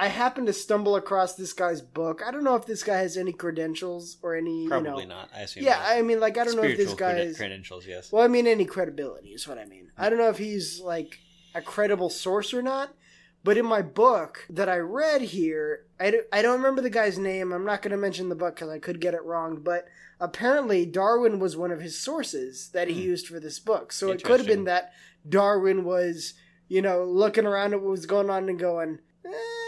I 0.00 0.06
happened 0.08 0.46
to 0.46 0.54
stumble 0.54 0.96
across 0.96 1.34
this 1.34 1.52
guy's 1.52 1.82
book. 1.82 2.22
I 2.26 2.30
don't 2.30 2.42
know 2.42 2.56
if 2.56 2.64
this 2.64 2.82
guy 2.82 2.96
has 2.96 3.18
any 3.18 3.34
credentials 3.34 4.16
or 4.22 4.34
any, 4.34 4.66
probably 4.66 5.02
you 5.02 5.08
know, 5.08 5.16
not. 5.16 5.30
I 5.36 5.40
assume. 5.40 5.62
Yeah, 5.62 5.76
not. 5.76 5.92
I 5.92 6.00
mean, 6.00 6.20
like 6.20 6.38
I 6.38 6.44
don't 6.44 6.56
know 6.56 6.62
if 6.62 6.78
this 6.78 6.94
guy 6.94 7.16
creden- 7.16 7.36
credentials. 7.36 7.86
Yes. 7.86 8.10
Well, 8.10 8.24
I 8.24 8.28
mean, 8.28 8.46
any 8.46 8.64
credibility 8.64 9.28
is 9.28 9.46
what 9.46 9.58
I 9.58 9.66
mean. 9.66 9.90
I 9.98 10.08
don't 10.08 10.18
know 10.18 10.30
if 10.30 10.38
he's 10.38 10.80
like 10.80 11.18
a 11.54 11.60
credible 11.60 12.08
source 12.08 12.54
or 12.54 12.62
not, 12.62 12.94
but 13.44 13.58
in 13.58 13.66
my 13.66 13.82
book 13.82 14.46
that 14.48 14.70
I 14.70 14.78
read 14.78 15.20
here, 15.20 15.84
I 16.00 16.10
don't, 16.12 16.26
I 16.32 16.40
don't 16.40 16.56
remember 16.56 16.80
the 16.80 16.88
guy's 16.88 17.18
name. 17.18 17.52
I'm 17.52 17.66
not 17.66 17.82
going 17.82 17.90
to 17.92 17.98
mention 17.98 18.30
the 18.30 18.34
book 18.34 18.54
because 18.54 18.70
I 18.70 18.78
could 18.78 19.02
get 19.02 19.12
it 19.12 19.22
wrong, 19.22 19.60
but 19.62 19.86
apparently 20.18 20.86
Darwin 20.86 21.40
was 21.40 21.58
one 21.58 21.72
of 21.72 21.82
his 21.82 22.00
sources 22.00 22.70
that 22.72 22.88
he 22.88 23.02
used 23.02 23.26
for 23.26 23.38
this 23.38 23.58
book. 23.58 23.92
So 23.92 24.10
it 24.10 24.24
could 24.24 24.40
have 24.40 24.46
been 24.46 24.64
that 24.64 24.94
Darwin 25.28 25.84
was, 25.84 26.32
you 26.68 26.80
know, 26.80 27.04
looking 27.04 27.44
around 27.44 27.74
at 27.74 27.82
what 27.82 27.90
was 27.90 28.06
going 28.06 28.30
on 28.30 28.48
and 28.48 28.58
going, 28.58 29.00
eh, 29.26 29.59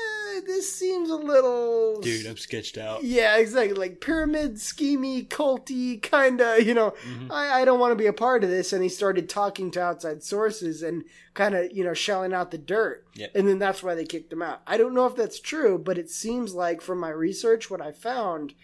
this 0.46 0.74
seems 0.74 1.10
a 1.10 1.16
little 1.16 2.00
Dude, 2.00 2.26
I'm 2.26 2.36
sketched 2.36 2.78
out. 2.78 3.04
yeah, 3.04 3.36
exactly. 3.36 3.74
Like 3.78 4.00
pyramid 4.00 4.54
schemy, 4.56 5.26
culty, 5.28 6.00
kind 6.02 6.40
of. 6.40 6.62
You 6.62 6.74
know, 6.74 6.90
Mm-hmm. 7.06 7.32
I, 7.32 7.60
I 7.60 7.64
don't 7.64 7.80
want 7.80 7.92
to 7.92 7.96
be 7.96 8.06
a 8.06 8.12
part 8.12 8.44
of 8.44 8.50
this. 8.50 8.72
And 8.72 8.82
he 8.82 8.88
started 8.88 9.28
talking 9.28 9.70
to 9.72 9.82
outside 9.82 10.22
sources 10.22 10.82
and 10.82 11.04
kind 11.34 11.54
of, 11.54 11.72
you 11.72 11.84
know, 11.84 11.94
shelling 11.94 12.32
out 12.32 12.50
the 12.50 12.58
dirt. 12.58 13.04
Yep. 13.14 13.32
And 13.34 13.48
then 13.48 13.58
that's 13.58 13.82
why 13.82 13.94
they 13.94 14.04
kicked 14.04 14.32
him 14.32 14.42
out. 14.42 14.62
I 14.66 14.76
don't 14.76 14.94
know 14.94 15.06
if 15.06 15.16
that's 15.16 15.40
true, 15.40 15.78
but 15.78 15.98
it 15.98 16.10
seems 16.10 16.54
like 16.54 16.80
from 16.80 16.98
my 17.00 17.10
research, 17.10 17.70
what 17.70 17.80
I 17.80 17.92
found, 17.92 18.54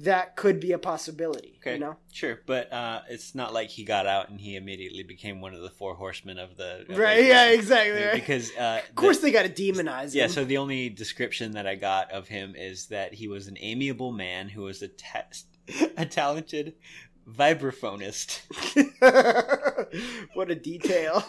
that 0.00 0.36
could 0.36 0.60
be 0.60 0.72
a 0.72 0.78
possibility. 0.78 1.58
Okay. 1.60 1.74
You 1.74 1.80
know, 1.80 1.96
Sure, 2.12 2.40
but 2.46 2.72
uh, 2.72 3.02
it's 3.08 3.34
not 3.34 3.52
like 3.52 3.70
he 3.70 3.84
got 3.84 4.06
out 4.06 4.28
and 4.28 4.40
he 4.40 4.56
immediately 4.56 5.02
became 5.02 5.40
one 5.40 5.54
of 5.54 5.62
the 5.62 5.70
four 5.70 5.94
horsemen 5.94 6.38
of 6.38 6.56
the. 6.56 6.86
of 6.88 6.98
right? 6.98 7.18
atheism. 7.18 7.28
Yeah, 7.28 7.50
exactly. 7.50 8.02
Right. 8.02 8.14
Because 8.14 8.50
uh, 8.56 8.80
of 8.88 8.94
course, 8.94 9.18
they 9.18 9.30
got 9.30 9.44
to 9.44 9.48
demonize 9.48 10.14
him. 10.14 10.20
Yeah, 10.20 10.26
so 10.28 10.44
the 10.44 10.58
only 10.58 10.88
description 10.88 11.52
that 11.52 11.66
I 11.66 11.74
got 11.74 12.10
of 12.12 12.28
him 12.28 12.54
is 12.56 12.86
that 12.86 13.14
he 13.14 13.28
was 13.28 13.48
an 13.48 13.56
amiable 13.60 14.12
man 14.12 14.48
who 14.48 14.62
was 14.62 14.82
a, 14.82 14.88
ta- 14.88 15.24
a 15.96 16.04
talented 16.06 16.74
vibraphonist. 17.28 18.40
what 20.34 20.50
a 20.50 20.54
detail. 20.54 21.24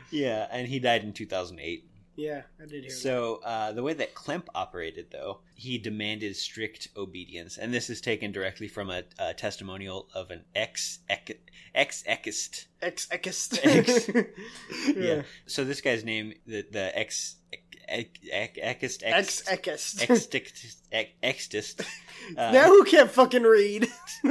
yeah, 0.10 0.46
and 0.50 0.68
he 0.68 0.78
died 0.78 1.02
in 1.02 1.12
2008. 1.12 1.88
Yeah, 2.16 2.42
I 2.60 2.66
did 2.66 2.70
hear. 2.72 2.82
that. 2.84 2.90
So 2.90 3.40
uh, 3.44 3.72
the 3.72 3.82
way 3.82 3.92
that 3.94 4.14
Klemp 4.14 4.46
operated, 4.54 5.06
though, 5.12 5.40
he 5.54 5.78
demanded 5.78 6.34
strict 6.36 6.88
obedience, 6.96 7.58
and 7.58 7.72
this 7.72 7.88
is 7.90 8.00
taken 8.00 8.32
directly 8.32 8.68
from 8.68 8.90
a, 8.90 9.02
a 9.18 9.34
testimonial 9.34 10.08
of 10.14 10.30
an 10.30 10.44
ex 10.54 11.00
ex 11.08 11.32
ex 11.74 12.02
ekist. 12.08 12.66
Ex 12.82 13.06
Ekist. 13.06 13.58
Ex- 13.62 14.08
Yeah. 14.96 15.02
yeah. 15.16 15.22
So 15.46 15.64
this 15.64 15.80
guy's 15.80 16.04
name, 16.04 16.34
the 16.46 16.64
the 16.70 16.96
ex 16.98 17.36
ek- 17.88 18.18
ek- 18.32 18.58
ekist 18.62 19.02
Ex 19.04 19.42
ex 19.48 19.60
Ekist. 19.60 20.02
extist 20.10 20.82
ex- 20.92 21.10
extist. 21.22 21.80
Uh, 22.36 22.50
now 22.52 22.64
who 22.66 22.84
can't 22.84 23.10
fucking 23.10 23.42
read? 23.44 23.88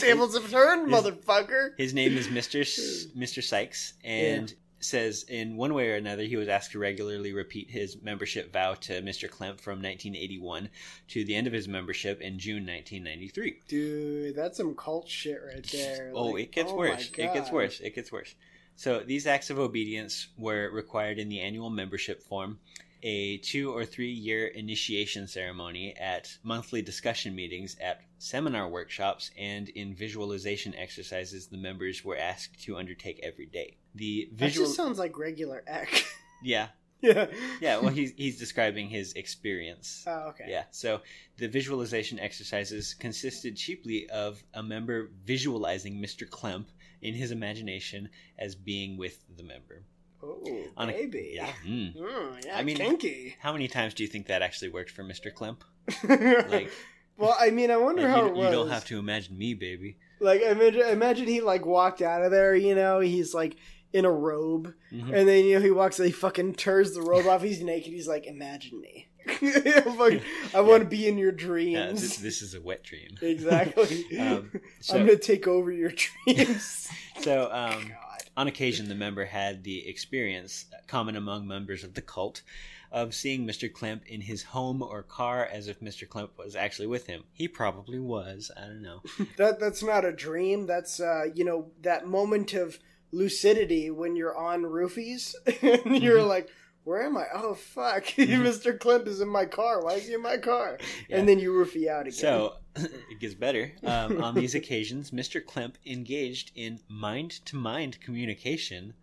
Tables 0.00 0.34
have 0.36 0.50
turned, 0.50 0.88
motherfucker. 0.92 1.70
His 1.78 1.94
name 1.94 2.16
is 2.16 2.28
Mr. 2.28 2.60
S- 2.60 3.06
Mr. 3.16 3.42
Sykes 3.42 3.94
and 4.04 4.52
says 4.80 5.24
in 5.28 5.56
one 5.56 5.74
way 5.74 5.90
or 5.90 5.96
another 5.96 6.22
he 6.22 6.36
was 6.36 6.48
asked 6.48 6.72
to 6.72 6.78
regularly 6.78 7.32
repeat 7.32 7.70
his 7.70 8.00
membership 8.02 8.52
vow 8.52 8.74
to 8.74 9.02
Mr. 9.02 9.28
Klemp 9.28 9.60
from 9.60 9.82
1981 9.82 10.68
to 11.08 11.24
the 11.24 11.34
end 11.34 11.46
of 11.46 11.52
his 11.52 11.68
membership 11.68 12.20
in 12.20 12.38
June 12.38 12.66
1993. 12.66 13.60
Dude, 13.66 14.36
that's 14.36 14.56
some 14.56 14.74
cult 14.74 15.08
shit 15.08 15.40
right 15.44 15.68
oh, 15.74 15.76
there. 15.76 16.12
Oh, 16.14 16.26
Like, 16.26 16.44
it 16.44 16.52
gets 16.52 16.72
oh 16.72 16.76
worse. 16.76 17.08
It 17.08 17.34
gets 17.34 17.50
worse. 17.50 17.80
It 17.80 17.94
gets 17.94 18.12
worse. 18.12 18.34
So 18.76 19.00
these 19.00 19.26
acts 19.26 19.50
of 19.50 19.58
obedience 19.58 20.28
were 20.36 20.70
required 20.70 21.18
in 21.18 21.28
the 21.28 21.40
annual 21.40 21.68
membership 21.68 22.22
form, 22.22 22.60
a 23.02 23.38
two 23.38 23.72
or 23.72 23.84
three 23.84 24.12
year 24.12 24.46
initiation 24.46 25.26
ceremony 25.26 25.96
at 25.96 26.38
monthly 26.44 26.80
discussion 26.80 27.34
meetings, 27.34 27.76
at 27.80 28.02
seminar 28.18 28.68
workshops, 28.68 29.32
and 29.36 29.68
in 29.70 29.94
visualization 29.94 30.76
exercises 30.76 31.48
the 31.48 31.56
members 31.56 32.04
were 32.04 32.16
asked 32.16 32.62
to 32.62 32.76
undertake 32.76 33.18
every 33.20 33.46
day. 33.46 33.76
The 33.94 34.28
That 34.32 34.46
visual, 34.46 34.66
just 34.66 34.76
sounds 34.76 34.98
like 34.98 35.18
regular 35.18 35.62
Ek. 35.66 36.04
yeah, 36.42 36.68
yeah. 37.00 37.26
yeah. 37.60 37.78
Well, 37.78 37.90
he's 37.90 38.12
he's 38.16 38.38
describing 38.38 38.88
his 38.88 39.12
experience. 39.14 40.04
Oh, 40.06 40.28
okay. 40.30 40.44
Yeah. 40.48 40.64
So 40.70 41.00
the 41.38 41.48
visualization 41.48 42.18
exercises 42.18 42.94
consisted 42.94 43.56
chiefly 43.56 44.08
of 44.10 44.42
a 44.54 44.62
member 44.62 45.10
visualizing 45.24 46.00
Mr. 46.02 46.28
Klemp 46.28 46.66
in 47.02 47.14
his 47.14 47.30
imagination 47.30 48.08
as 48.38 48.54
being 48.54 48.96
with 48.96 49.18
the 49.36 49.42
member. 49.42 49.84
Oh, 50.22 50.42
On 50.76 50.88
a- 50.90 50.92
baby. 50.92 51.32
yeah. 51.34 51.52
Mm. 51.64 51.96
Mm, 51.96 52.44
yeah, 52.44 52.58
I 52.58 52.64
mean, 52.64 52.76
kinky. 52.76 53.36
how 53.38 53.52
many 53.52 53.68
times 53.68 53.94
do 53.94 54.02
you 54.02 54.08
think 54.08 54.26
that 54.26 54.42
actually 54.42 54.70
worked 54.70 54.90
for 54.90 55.04
Mr. 55.04 55.32
Klemp? 55.32 55.60
like, 56.50 56.72
Well, 57.16 57.36
I 57.38 57.50
mean, 57.50 57.70
I 57.70 57.76
wonder 57.76 58.02
like, 58.02 58.10
how 58.10 58.22
you, 58.22 58.28
it 58.28 58.34
was. 58.34 58.44
you 58.46 58.50
don't 58.50 58.68
have 58.68 58.84
to 58.86 58.98
imagine 58.98 59.38
me, 59.38 59.54
baby. 59.54 59.96
Like, 60.20 60.40
imagine, 60.42 60.80
imagine 60.88 61.28
he 61.28 61.40
like 61.40 61.64
walked 61.66 62.02
out 62.02 62.22
of 62.24 62.32
there. 62.32 62.56
You 62.56 62.74
know, 62.74 62.98
he's 62.98 63.32
like 63.32 63.56
in 63.92 64.04
a 64.04 64.10
robe, 64.10 64.74
Mhm. 64.92 65.12
and 65.14 65.28
then 65.28 65.44
you 65.44 65.54
know 65.56 65.60
he 65.64 65.70
walks, 65.70 65.96
he 65.96 66.10
fucking 66.10 66.54
tears 66.54 66.92
the 66.94 67.02
robe 67.02 67.26
off. 67.26 67.42
He's 67.42 67.62
naked. 67.62 67.92
He's 67.92 68.08
like, 68.08 68.26
imagine 68.26 68.80
me. 68.80 69.08
Fuck, 69.28 70.14
I 70.54 70.60
want 70.60 70.82
to 70.82 70.88
be 70.88 71.06
in 71.06 71.18
your 71.18 71.32
dreams. 71.32 71.72
Yeah, 71.74 71.90
this, 71.92 72.16
this 72.18 72.42
is 72.42 72.54
a 72.54 72.60
wet 72.60 72.82
dream. 72.82 73.10
Exactly. 73.22 74.18
Um, 74.18 74.50
so- 74.80 74.96
I'm 74.96 75.06
gonna 75.06 75.18
take 75.18 75.46
over 75.46 75.70
your 75.70 75.92
dreams. 76.24 76.88
So, 77.20 77.50
um, 77.52 77.92
on 78.36 78.46
occasion, 78.48 78.88
the 78.88 78.94
member 78.94 79.24
had 79.24 79.64
the 79.64 79.86
experience, 79.88 80.66
common 80.86 81.16
among 81.16 81.46
members 81.48 81.82
of 81.84 81.94
the 81.94 82.02
cult, 82.02 82.42
of 82.90 83.14
seeing 83.14 83.46
Mr. 83.46 83.70
Klemp 83.70 84.06
in 84.06 84.22
his 84.22 84.42
home 84.44 84.82
or 84.82 85.02
car 85.02 85.44
as 85.44 85.68
if 85.68 85.80
Mr. 85.80 86.08
Klemp 86.08 86.30
was 86.38 86.56
actually 86.56 86.86
with 86.86 87.06
him. 87.06 87.24
He 87.32 87.46
probably 87.48 87.98
was. 87.98 88.50
I 88.56 88.60
don't 88.62 88.80
know. 88.82 89.02
that 89.36 89.60
that's 89.60 89.82
not 89.82 90.04
a 90.06 90.12
dream. 90.12 90.66
That's 90.66 91.00
uh, 91.00 91.24
you 91.34 91.44
know 91.44 91.70
that 91.82 92.06
moment 92.06 92.54
of 92.54 92.78
lucidity 93.12 93.90
when 93.90 94.16
you're 94.16 94.36
on 94.36 94.62
roofies 94.62 95.34
and 95.62 96.02
you're 96.02 96.18
Mhm. 96.18 96.28
like, 96.28 96.48
where 96.84 97.02
am 97.02 97.16
I? 97.18 97.26
Oh 97.34 97.54
fuck, 97.54 98.04
Mr. 98.16 98.78
Klemp 98.78 99.06
is 99.06 99.20
in 99.20 99.28
my 99.28 99.44
car. 99.44 99.82
Why 99.84 99.94
is 99.94 100.06
he 100.06 100.14
in 100.14 100.22
my 100.22 100.38
car? 100.38 100.78
Yeah. 101.08 101.18
And 101.18 101.28
then 101.28 101.38
you 101.38 101.52
roofie 101.52 101.88
out 101.88 102.02
again. 102.02 102.12
So 102.12 102.54
it 102.76 103.20
gets 103.20 103.34
better. 103.34 103.72
Um, 103.84 104.22
on 104.22 104.34
these 104.34 104.54
occasions, 104.54 105.10
Mr. 105.10 105.44
Klemp 105.44 105.74
engaged 105.84 106.52
in 106.54 106.80
mind 106.88 107.30
to 107.46 107.56
mind 107.56 108.00
communication 108.00 108.94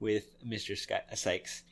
with 0.00 0.36
Mr. 0.42 0.76
Sky- 0.76 1.02
Sykes. 1.14 1.62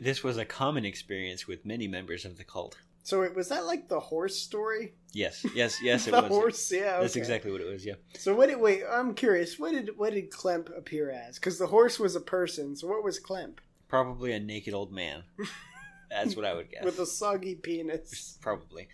This 0.00 0.22
was 0.24 0.36
a 0.38 0.44
common 0.44 0.84
experience 0.84 1.46
with 1.46 1.64
many 1.64 1.86
members 1.88 2.24
of 2.24 2.36
the 2.36 2.44
cult. 2.44 2.76
So 3.02 3.22
wait, 3.22 3.34
was 3.34 3.48
that 3.48 3.64
like 3.66 3.88
the 3.88 3.98
horse 4.00 4.36
story? 4.36 4.94
Yes, 5.12 5.44
yes, 5.54 5.78
yes, 5.82 6.06
it 6.06 6.12
The 6.12 6.22
was. 6.22 6.28
horse, 6.30 6.72
yeah, 6.72 7.00
That's 7.00 7.16
exactly 7.16 7.50
what 7.50 7.60
it 7.60 7.66
was, 7.68 7.84
yeah. 7.84 7.94
So 8.18 8.34
what 8.34 8.48
did 8.48 8.60
wait? 8.60 8.82
I'm 8.90 9.14
curious. 9.14 9.58
What 9.58 9.72
did 9.72 9.90
what 9.96 10.12
did 10.12 10.30
Klemp 10.30 10.76
appear 10.76 11.10
as? 11.10 11.36
Because 11.38 11.58
the 11.58 11.66
horse 11.68 11.98
was 11.98 12.14
a 12.16 12.20
person. 12.20 12.76
So 12.76 12.86
what 12.88 13.02
was 13.02 13.18
Klemp? 13.20 13.58
Probably 13.88 14.32
a 14.32 14.38
naked 14.40 14.74
old 14.74 14.92
man. 14.92 15.24
That's 16.10 16.34
what 16.36 16.44
I 16.44 16.54
would 16.54 16.70
guess. 16.70 16.84
With 16.84 16.98
a 16.98 17.06
soggy 17.06 17.54
penis. 17.54 18.36
Probably. 18.40 18.88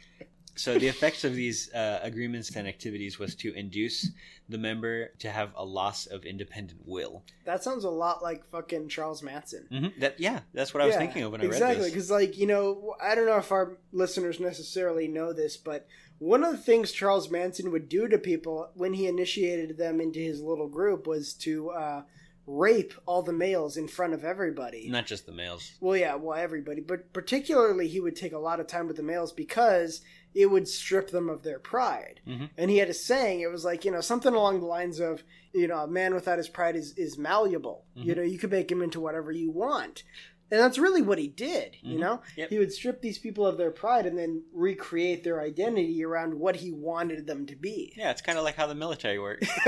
So 0.57 0.79
the 0.79 0.89
effects 0.89 1.25
of 1.25 1.35
these 1.35 1.73
uh, 1.73 2.01
agreements 2.03 2.55
and 2.57 2.67
activities 2.67 3.19
was 3.19 3.35
to 3.37 3.53
induce 3.55 4.11
the 4.49 4.59
member 4.59 5.09
to 5.19 5.31
have 5.31 5.51
a 5.57 5.65
loss 5.65 6.07
of 6.07 6.25
independent 6.25 6.81
will. 6.87 7.23
That 7.45 7.63
sounds 7.63 7.85
a 7.85 7.91
lot 7.91 8.23
like 8.23 8.45
fucking 8.47 8.89
Charles 8.89 9.23
Manson. 9.23 9.67
hmm 9.71 10.01
That 10.01 10.19
yeah, 10.19 10.41
that's 10.53 10.73
what 10.73 10.83
I 10.83 10.87
was 10.87 10.95
Yeah, 10.95 11.01
thinking 11.01 11.23
of 11.23 11.33
when 11.33 11.41
I 11.41 11.45
exactly, 11.45 11.67
read 11.67 11.79
this. 11.79 11.87
Exactly, 11.87 11.91
because 11.91 12.11
like 12.11 12.39
you 12.39 12.47
know, 12.47 12.95
I 13.03 13.15
don't 13.15 13.27
know 13.27 13.37
if 13.39 13.53
our 13.53 13.79
listeners 13.93 14.41
necessarily 14.41 15.09
know 15.09 15.33
this, 15.33 15.57
but 15.57 15.87
one 16.19 16.43
of 16.45 16.53
the 16.53 16.63
things 16.63 16.93
Charles 16.93 17.31
Manson 17.31 17.71
would 17.71 17.89
do 17.89 18.09
to 18.09 18.19
people 18.19 18.71
when 18.75 18.95
he 18.95 19.07
initiated 19.07 19.77
them 19.77 20.01
into 20.01 20.19
his 20.21 20.41
little 20.41 20.69
group 20.69 21.07
was 21.07 21.35
to 21.35 21.71
uh, 21.71 22.03
rape 22.47 22.95
all 23.05 23.23
the 23.23 23.33
males 23.33 23.77
in 23.77 23.89
front 23.89 24.15
of 24.15 24.25
everybody. 24.25 24.89
Not 24.89 25.07
just 25.07 25.27
the 25.27 25.33
males. 25.33 25.73
Well, 25.81 25.97
yeah, 25.97 26.15
well, 26.15 26.39
everybody, 26.39 26.81
but 26.81 27.13
particularly 27.13 27.89
he 27.89 28.01
would 28.01 28.17
take 28.17 28.33
a 28.33 28.39
lot 28.39 28.61
of 28.61 28.67
time 28.67 28.87
with 28.87 28.97
the 28.97 29.03
males 29.03 29.33
because 29.33 30.01
it 30.37 30.47
would 30.47 30.69
strip 30.69 31.11
them 31.11 31.29
of 31.31 31.43
their 31.43 31.59
pride. 31.59 32.21
Mhm. 32.29 32.51
And 32.59 32.71
he 32.71 32.77
had 32.77 32.91
a 32.91 32.95
saying, 32.95 33.41
it 33.41 33.51
was 33.51 33.65
like, 33.65 33.85
you 33.87 33.91
know, 33.91 34.03
something 34.03 34.35
along 34.35 34.61
the 34.61 34.67
lines 34.67 35.01
of, 35.01 35.25
you 35.55 35.67
know, 35.67 35.79
a 35.79 35.89
man 35.89 36.15
without 36.15 36.37
his 36.39 36.49
pride 36.51 36.77
is, 36.77 36.93
is 36.99 37.17
malleable. 37.17 37.87
You 37.95 38.13
Mhm. 38.13 38.17
know, 38.19 38.23
you 38.23 38.39
can 38.39 38.51
make 38.51 38.71
him 38.71 38.83
into 38.83 39.01
whatever 39.01 39.33
you 39.33 39.51
want. 39.51 40.05
And 40.49 40.61
that's 40.61 40.79
really 40.79 41.03
what 41.03 41.19
he 41.19 41.27
did, 41.27 41.77
you 41.83 41.97
Mhm. 41.97 42.01
know? 42.01 42.21
Yep. 42.37 42.51
He 42.51 42.59
would 42.59 42.73
strip 42.73 43.01
these 43.01 43.19
people 43.19 43.45
of 43.47 43.57
their 43.57 43.71
pride 43.73 44.07
and 44.07 44.17
then 44.17 44.45
recreate 44.53 45.25
their 45.25 45.41
identity 45.41 46.05
around 46.05 46.35
what 46.35 46.57
he 46.57 46.71
wanted 46.71 47.27
them 47.27 47.47
to 47.47 47.57
be. 47.57 47.95
Yeah, 47.97 48.11
it's 48.13 48.23
kind 48.23 48.37
of 48.39 48.45
like 48.45 48.55
how 48.57 48.67
the 48.69 48.75
military 48.75 49.19
works. 49.19 49.49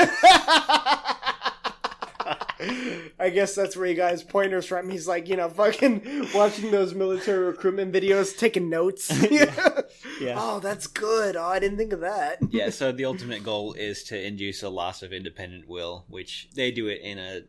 I 3.19 3.31
guess 3.31 3.55
that's 3.55 3.77
where 3.77 3.87
he 3.87 3.95
got 3.95 4.13
his 4.13 4.23
pointers 4.23 4.67
from. 4.67 4.89
He's 4.91 5.07
like, 5.07 5.29
you 5.29 5.37
know, 5.37 5.49
fucking 5.49 6.29
watching 6.35 6.71
those 6.71 6.95
military 6.95 7.47
recruitment 7.47 7.93
videos, 7.93 8.37
taking 8.37 8.69
notes. 8.69 9.11
Yeah. 10.21 10.35
Oh, 10.37 10.59
that's 10.59 10.87
good. 10.89 11.37
Oh, 11.37 11.45
I 11.45 11.59
didn't 11.61 11.79
think 11.79 11.93
of 11.93 12.01
that. 12.01 12.39
yeah, 12.51 12.71
so 12.71 12.91
the 12.91 13.05
ultimate 13.05 13.45
goal 13.45 13.73
is 13.75 14.03
to 14.05 14.21
induce 14.21 14.63
a 14.65 14.69
loss 14.69 15.03
of 15.03 15.13
independent 15.13 15.69
will, 15.69 16.05
which 16.09 16.49
they 16.55 16.71
do 16.73 16.89
it 16.89 17.01
in 17.03 17.19
a 17.19 17.43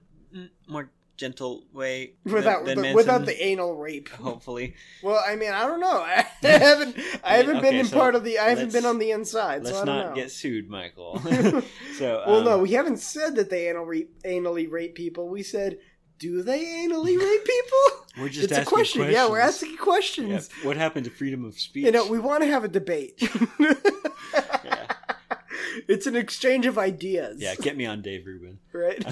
more 0.67 0.91
gentle 1.19 1.65
way 1.73 2.13
Without 2.23 2.63
than 2.63 2.81
the, 2.81 2.93
without 2.93 3.25
the 3.25 3.43
anal 3.43 3.75
rape. 3.75 4.07
hopefully. 4.07 4.73
Well, 5.03 5.21
I 5.27 5.35
mean, 5.35 5.51
I 5.51 5.67
don't 5.67 5.81
know. 5.81 6.01
I 6.01 6.25
haven't 6.41 6.97
I 7.23 7.37
haven't 7.37 7.61
been 7.61 7.75
in 7.75 7.85
so 7.85 7.97
part 7.97 8.15
of 8.15 8.23
the 8.23 8.39
I 8.39 8.49
haven't 8.49 8.71
been 8.71 8.85
on 8.85 8.99
the 8.99 9.11
inside, 9.11 9.63
Let's 9.63 9.75
so 9.75 9.83
I 9.83 9.85
don't 9.85 9.95
not 9.95 10.09
know. 10.09 10.15
get 10.15 10.31
sued, 10.31 10.69
Michael. 10.69 11.19
so 11.97 12.23
well, 12.25 12.39
um, 12.39 12.45
no, 12.45 12.57
we 12.59 12.71
haven't 12.71 12.97
said 12.99 13.35
that 13.35 13.49
they 13.49 13.69
anal 13.69 13.85
rape, 13.85 14.23
anally 14.23 14.71
rape 14.71 14.95
people. 14.95 15.27
We 15.27 15.43
said, 15.43 15.79
do 16.17 16.41
they 16.41 16.63
anally 16.63 17.19
rape 17.19 17.45
people? 17.45 18.05
We're 18.17 18.29
just 18.29 18.45
it's 18.45 18.53
a 18.53 18.61
asking 18.61 18.65
question. 18.75 19.11
Yeah, 19.11 19.29
we're 19.29 19.39
asking 19.39 19.77
questions. 19.77 20.49
yeah, 20.57 20.67
what 20.67 20.77
happened 20.77 21.03
to 21.05 21.11
freedom 21.11 21.43
of 21.43 21.59
speech? 21.59 21.85
You 21.85 21.91
know, 21.91 22.07
we 22.07 22.19
want 22.19 22.43
to 22.43 22.49
have 22.49 22.63
a 22.63 22.69
debate. 22.69 23.21
It's 25.87 26.07
an 26.07 26.15
exchange 26.15 26.65
of 26.65 26.77
ideas. 26.77 27.41
yeah, 27.41 27.55
get 27.55 27.77
me 27.77 27.85
on 27.85 28.01
Dave 28.01 28.25
Rubin. 28.25 28.59
Right. 28.73 29.03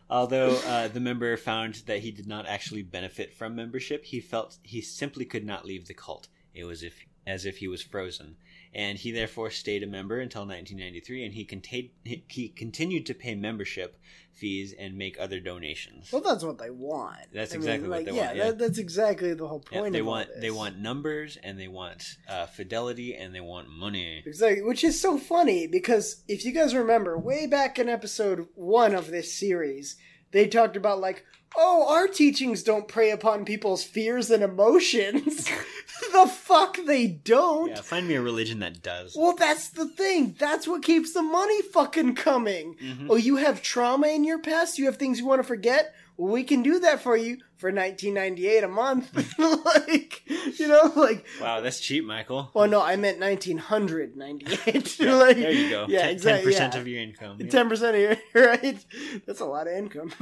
Although 0.10 0.56
uh, 0.66 0.88
the 0.88 1.00
member 1.00 1.36
found 1.36 1.76
that 1.86 2.00
he 2.00 2.10
did 2.10 2.26
not 2.26 2.46
actually 2.46 2.82
benefit 2.82 3.32
from 3.32 3.54
membership, 3.56 4.04
he 4.04 4.20
felt 4.20 4.58
he 4.62 4.80
simply 4.80 5.24
could 5.24 5.44
not 5.44 5.64
leave 5.64 5.86
the 5.86 5.94
cult. 5.94 6.28
It 6.54 6.64
was 6.64 6.82
if 6.82 6.94
as 7.26 7.44
if 7.44 7.58
he 7.58 7.68
was 7.68 7.82
frozen, 7.82 8.36
and 8.74 8.98
he 8.98 9.10
therefore 9.10 9.50
stayed 9.50 9.82
a 9.82 9.86
member 9.86 10.20
until 10.20 10.42
1993, 10.42 11.24
and 11.24 11.34
he 11.34 11.44
contained 11.44 11.90
he, 12.04 12.48
continued 12.48 13.06
to 13.06 13.14
pay 13.14 13.34
membership 13.34 13.98
fees 14.32 14.74
and 14.78 14.96
make 14.96 15.18
other 15.18 15.40
donations. 15.40 16.10
Well, 16.12 16.20
that's 16.20 16.44
what 16.44 16.58
they 16.58 16.70
want. 16.70 17.16
That's 17.32 17.52
I 17.54 17.58
mean, 17.58 17.62
exactly 17.62 17.88
what 17.88 18.04
they 18.04 18.12
yeah, 18.12 18.26
want, 18.26 18.36
yeah. 18.36 18.44
That, 18.46 18.58
that's 18.58 18.78
exactly 18.78 19.34
the 19.34 19.48
whole 19.48 19.64
Yeah, 19.72 19.80
point. 19.80 19.92
they 19.92 20.00
of 20.00 20.06
all 20.06 20.12
want 20.12 20.28
they 20.40 20.50
want 20.50 20.78
numbers 20.78 21.38
and 21.42 21.58
they 21.58 21.68
want 21.68 22.16
uh, 22.28 22.46
fidelity 22.46 23.14
and 23.14 23.34
they 23.34 23.40
want 23.40 23.68
money. 23.70 24.22
Exactly, 24.26 24.62
which 24.62 24.84
is 24.84 25.00
so 25.00 25.18
funny 25.18 25.66
because 25.66 26.22
if 26.28 26.44
you 26.44 26.52
guys 26.52 26.74
remember, 26.74 27.18
way 27.18 27.46
back 27.46 27.78
in 27.78 27.88
episode 27.88 28.46
one 28.54 28.94
of 28.94 29.10
this 29.10 29.32
series, 29.32 29.96
they 30.32 30.46
talked 30.46 30.76
about 30.76 31.00
like, 31.00 31.24
oh, 31.56 31.86
our 31.88 32.06
teachings 32.06 32.62
don't 32.62 32.88
prey 32.88 33.10
upon 33.10 33.44
people's 33.44 33.84
fears 33.84 34.30
and 34.30 34.42
emotions. 34.42 35.48
the 36.24 36.26
fuck 36.30 36.78
they 36.86 37.06
don't. 37.06 37.70
Yeah, 37.70 37.80
find 37.82 38.06
me 38.08 38.14
a 38.14 38.22
religion 38.22 38.60
that 38.60 38.82
does. 38.82 39.14
Well, 39.16 39.34
that's 39.34 39.68
the 39.70 39.86
thing. 39.88 40.34
That's 40.38 40.66
what 40.68 40.82
keeps 40.82 41.12
the 41.12 41.22
money 41.22 41.62
fucking 41.62 42.14
coming. 42.14 42.76
Mhm. 42.82 43.06
Oh, 43.10 43.16
you 43.16 43.36
have 43.36 43.62
trauma 43.62 44.08
in 44.08 44.24
your 44.24 44.38
past? 44.38 44.78
You 44.78 44.86
have 44.86 44.96
things 44.96 45.18
you 45.18 45.26
want 45.26 45.40
to 45.40 45.44
forget? 45.46 45.94
Well, 46.16 46.32
we 46.32 46.44
can 46.44 46.62
do 46.62 46.78
that 46.80 47.02
for 47.02 47.14
you 47.16 47.38
for 47.58 47.70
1998 47.70 48.64
a 48.64 48.68
month. 48.68 49.12
like, 49.38 50.22
you 50.58 50.66
know, 50.68 50.90
like 50.96 51.26
Wow, 51.40 51.60
that's 51.60 51.78
cheap, 51.80 52.04
Michael. 52.06 52.50
well, 52.54 52.66
no, 52.68 52.80
I 52.82 52.96
meant 52.96 53.20
1998. 53.20 55.00
like, 55.00 55.36
there 55.36 55.50
you 55.52 55.70
go. 55.70 55.86
Yeah, 55.88 56.02
Ten 56.02 56.10
exactly. 56.10 56.44
percent 56.52 56.74
yeah. 56.74 56.80
of 56.80 56.88
your 56.88 57.02
income. 57.02 57.36
yeah. 57.38 57.48
Ten 57.48 57.68
percent 57.68 57.96
of 57.96 58.02
your 58.02 58.16
right. 58.46 58.84
That's 59.26 59.40
a 59.40 59.44
lot 59.44 59.66
of 59.66 59.74
income. 59.74 60.12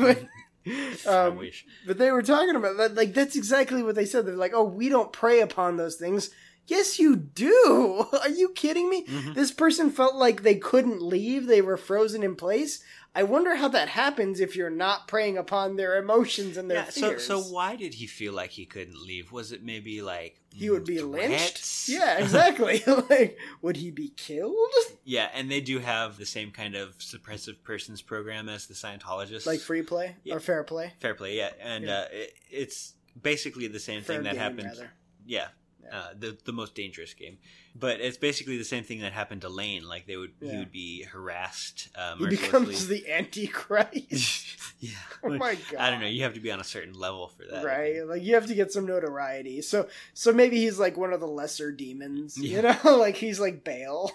um, 1.06 1.36
wish. 1.36 1.66
But 1.86 1.98
they 1.98 2.10
were 2.10 2.22
talking 2.22 2.56
about 2.56 2.76
that. 2.78 2.94
Like 2.94 3.14
that's 3.14 3.36
exactly 3.36 3.82
what 3.82 3.94
they 3.94 4.06
said. 4.06 4.26
They're 4.26 4.36
like, 4.36 4.52
"Oh, 4.54 4.64
we 4.64 4.88
don't 4.88 5.12
prey 5.12 5.40
upon 5.40 5.76
those 5.76 5.96
things." 5.96 6.30
Yes, 6.66 6.98
you 6.98 7.16
do. 7.16 8.06
Are 8.22 8.28
you 8.28 8.50
kidding 8.50 8.88
me? 8.88 9.04
Mm-hmm. 9.04 9.32
This 9.34 9.52
person 9.52 9.90
felt 9.90 10.14
like 10.14 10.42
they 10.42 10.56
couldn't 10.56 11.02
leave. 11.02 11.46
They 11.46 11.60
were 11.60 11.76
frozen 11.76 12.22
in 12.22 12.36
place. 12.36 12.82
I 13.16 13.22
wonder 13.22 13.54
how 13.54 13.68
that 13.68 13.88
happens 13.90 14.40
if 14.40 14.56
you're 14.56 14.70
not 14.70 15.06
preying 15.06 15.38
upon 15.38 15.76
their 15.76 15.96
emotions 15.98 16.56
and 16.56 16.68
their 16.68 16.78
Yeah, 16.78 16.88
so 16.90 17.08
fears. 17.10 17.24
so 17.26 17.40
why 17.40 17.76
did 17.76 17.94
he 17.94 18.06
feel 18.08 18.32
like 18.32 18.50
he 18.50 18.66
couldn't 18.66 19.00
leave? 19.06 19.30
Was 19.30 19.52
it 19.52 19.62
maybe 19.62 20.02
like 20.02 20.40
he 20.52 20.68
would 20.68 20.84
be 20.84 20.98
threats? 20.98 21.88
lynched. 21.88 21.88
Yeah, 21.88 22.18
exactly. 22.22 22.82
like, 23.10 23.38
would 23.62 23.76
he 23.76 23.90
be 23.92 24.08
killed? 24.16 24.56
Yeah, 25.04 25.28
and 25.32 25.48
they 25.50 25.60
do 25.60 25.78
have 25.78 26.16
the 26.16 26.26
same 26.26 26.50
kind 26.50 26.74
of 26.74 26.98
suppressive 26.98 27.62
persons 27.62 28.02
program 28.02 28.48
as 28.48 28.66
the 28.66 28.74
Scientologists. 28.74 29.46
Like 29.46 29.60
free 29.60 29.82
play 29.82 30.16
Yeah. 30.24 30.34
or 30.34 30.40
fair 30.40 30.64
play? 30.64 30.92
fair 30.98 31.14
play, 31.14 31.36
yeah, 31.36 31.50
and 31.60 31.84
Yeah. 31.84 31.98
Uh, 31.98 32.06
it, 32.10 32.34
it's 32.50 32.94
basically 33.20 33.68
the 33.68 33.78
same 33.80 34.02
Fair 34.02 34.16
thing 34.16 34.24
that 34.24 34.32
game, 34.32 34.40
happened. 34.42 34.66
rather. 34.68 34.90
Yeah. 35.24 35.48
Uh, 35.92 36.08
the 36.18 36.36
the 36.44 36.52
most 36.52 36.74
dangerous 36.74 37.14
game, 37.14 37.38
but 37.74 38.00
it's 38.00 38.16
basically 38.16 38.56
the 38.56 38.64
same 38.64 38.84
thing 38.84 39.00
that 39.00 39.12
happened 39.12 39.42
to 39.42 39.48
Lane. 39.48 39.86
Like 39.86 40.06
they 40.06 40.16
would, 40.16 40.32
he 40.40 40.56
would 40.56 40.72
be 40.72 41.02
harassed. 41.02 41.88
Uh, 41.94 42.16
He 42.16 42.26
becomes 42.26 42.88
the 42.88 43.10
Antichrist. 43.10 44.56
yeah. 44.80 44.90
Oh 45.24 45.38
my 45.38 45.54
god. 45.70 45.80
I 45.80 45.90
don't 45.90 46.00
know. 46.00 46.06
You 46.06 46.22
have 46.24 46.34
to 46.34 46.40
be 46.40 46.50
on 46.50 46.60
a 46.60 46.64
certain 46.64 46.92
level 46.92 47.28
for 47.28 47.44
that. 47.50 47.64
Right 47.64 48.06
like 48.06 48.22
you 48.22 48.34
have 48.34 48.46
to 48.46 48.54
get 48.54 48.72
some 48.72 48.86
notoriety 48.86 49.62
so 49.62 49.88
so 50.12 50.32
maybe 50.32 50.58
he's 50.58 50.78
like 50.78 50.96
one 50.96 51.12
of 51.12 51.20
the 51.20 51.26
lesser 51.26 51.72
demons 51.72 52.36
you 52.36 52.60
know 52.60 52.78
like 52.84 53.16
he's 53.16 53.40
like 53.40 53.64
Bale 53.64 54.10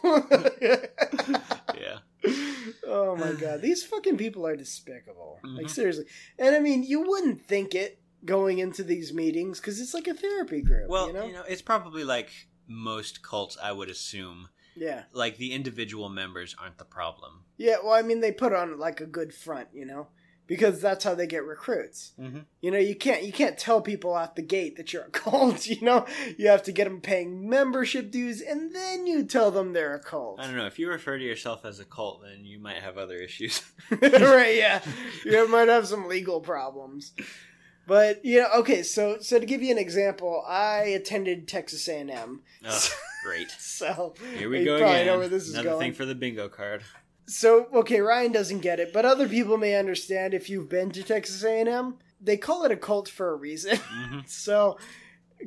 Yeah. 1.76 2.00
Oh 2.86 3.16
my 3.16 3.32
god, 3.34 3.62
these 3.62 3.84
fucking 3.84 4.18
people 4.18 4.46
are 4.46 4.56
despicable. 4.56 5.40
Mm-hmm. 5.44 5.58
Like 5.58 5.70
seriously. 5.70 6.06
And 6.38 6.56
I 6.56 6.60
mean, 6.60 6.84
you 6.84 7.02
wouldn't 7.02 7.46
think 7.46 7.74
it 7.76 7.99
going 8.26 8.60
into 8.60 8.84
these 8.84 9.14
meetings 9.14 9.60
because 9.60 9.80
it's 9.80 9.94
like 9.94 10.08
a 10.08 10.14
therapy 10.14 10.62
group. 10.62 10.90
Well, 10.90 11.08
you 11.08 11.14
know? 11.14 11.44
it's 11.48 11.62
probably 11.62 12.04
like 12.04 12.30
most 12.68 13.22
cults, 13.22 13.58
I 13.62 13.72
would 13.72 13.90
assume. 13.90 14.50
Yeah. 14.76 15.04
Like 15.12 15.38
the 15.38 15.54
individual 15.54 16.10
members 16.10 16.56
aren't 16.60 16.78
the 16.78 16.86
problem. 16.86 17.44
Yeah, 17.58 17.78
well, 17.84 17.94
I 17.94 18.02
mean, 18.02 18.22
they 18.22 18.32
put 18.32 18.54
on 18.54 18.80
like 18.80 19.02
a 19.02 19.06
good 19.06 19.34
front, 19.34 19.70
you 19.74 19.86
know, 19.86 20.08
because 20.48 20.82
that's 20.82 21.04
how 21.04 21.14
they 21.14 21.28
get 21.28 21.44
recruits. 21.44 22.14
Mm-hmm. 22.20 22.40
You 22.62 22.72
know, 22.72 22.80
you 22.80 22.96
can't 22.96 23.24
you 23.24 23.32
can't 23.32 23.58
tell 23.58 23.82
people 23.82 24.16
out 24.16 24.36
the 24.36 24.42
gate 24.42 24.78
that 24.78 24.94
you're 24.94 25.04
a 25.04 25.10
cult. 25.12 25.68
You 25.68 25.82
know, 25.82 26.06
you 26.38 26.48
have 26.48 26.64
to 26.64 26.72
get 26.72 26.86
them 26.86 27.02
paying 27.02 27.48
membership 27.50 28.10
dues, 28.10 28.42
and 28.42 28.74
then 28.74 29.06
you 29.06 29.24
tell 29.26 29.52
them 29.52 29.74
they're 29.74 29.96
a 29.96 30.00
cult. 30.00 30.40
I 30.40 30.46
don't 30.46 30.56
know. 30.56 30.66
If 30.66 30.80
you 30.80 30.90
refer 30.90 31.18
to 31.18 31.24
yourself 31.24 31.66
as 31.66 31.80
a 31.80 31.86
cult, 31.86 32.24
then 32.24 32.46
you 32.46 32.60
might 32.60 32.78
have 32.78 32.98
other 32.98 33.18
issues. 33.18 33.62
right? 33.92 34.56
Yeah, 34.56 34.82
you 35.26 35.48
might 35.50 35.68
have 35.68 35.88
some 35.88 36.08
legal 36.08 36.42
problems. 36.42 37.14
But 37.90 38.24
you 38.24 38.40
know, 38.42 38.48
okay. 38.60 38.84
So, 38.84 39.18
so 39.20 39.40
to 39.40 39.46
give 39.46 39.62
you 39.64 39.72
an 39.72 39.80
example, 39.80 40.44
I 40.48 40.84
attended 40.84 41.48
Texas 41.48 41.88
A 41.90 41.98
and 42.00 42.12
M. 42.12 42.42
Oh, 42.66 42.90
great. 43.26 43.50
So 43.58 44.14
Here 44.38 44.48
we 44.50 44.64
go 44.64 44.78
probably 44.78 44.96
again. 45.02 45.08
know 45.08 45.18
where 45.18 45.28
this 45.28 45.48
is 45.48 45.56
Another 45.56 45.70
going. 45.72 45.80
thing 45.82 45.94
for 45.94 46.06
the 46.06 46.14
bingo 46.16 46.48
card. 46.50 46.84
So, 47.26 47.66
okay, 47.74 48.00
Ryan 48.00 48.32
doesn't 48.32 48.60
get 48.60 48.80
it, 48.80 48.94
but 48.94 49.06
other 49.06 49.28
people 49.28 49.58
may 49.58 49.76
understand 49.76 50.34
if 50.34 50.50
you've 50.50 50.70
been 50.70 50.92
to 50.92 51.04
Texas 51.04 51.44
A&M. 51.44 51.98
They 52.22 52.38
call 52.38 52.64
it 52.66 52.72
a 52.72 52.76
cult 52.78 53.10
for 53.10 53.32
a 53.32 53.36
reason. 53.36 53.78
Mm-hmm. 53.92 54.20
so, 54.28 54.78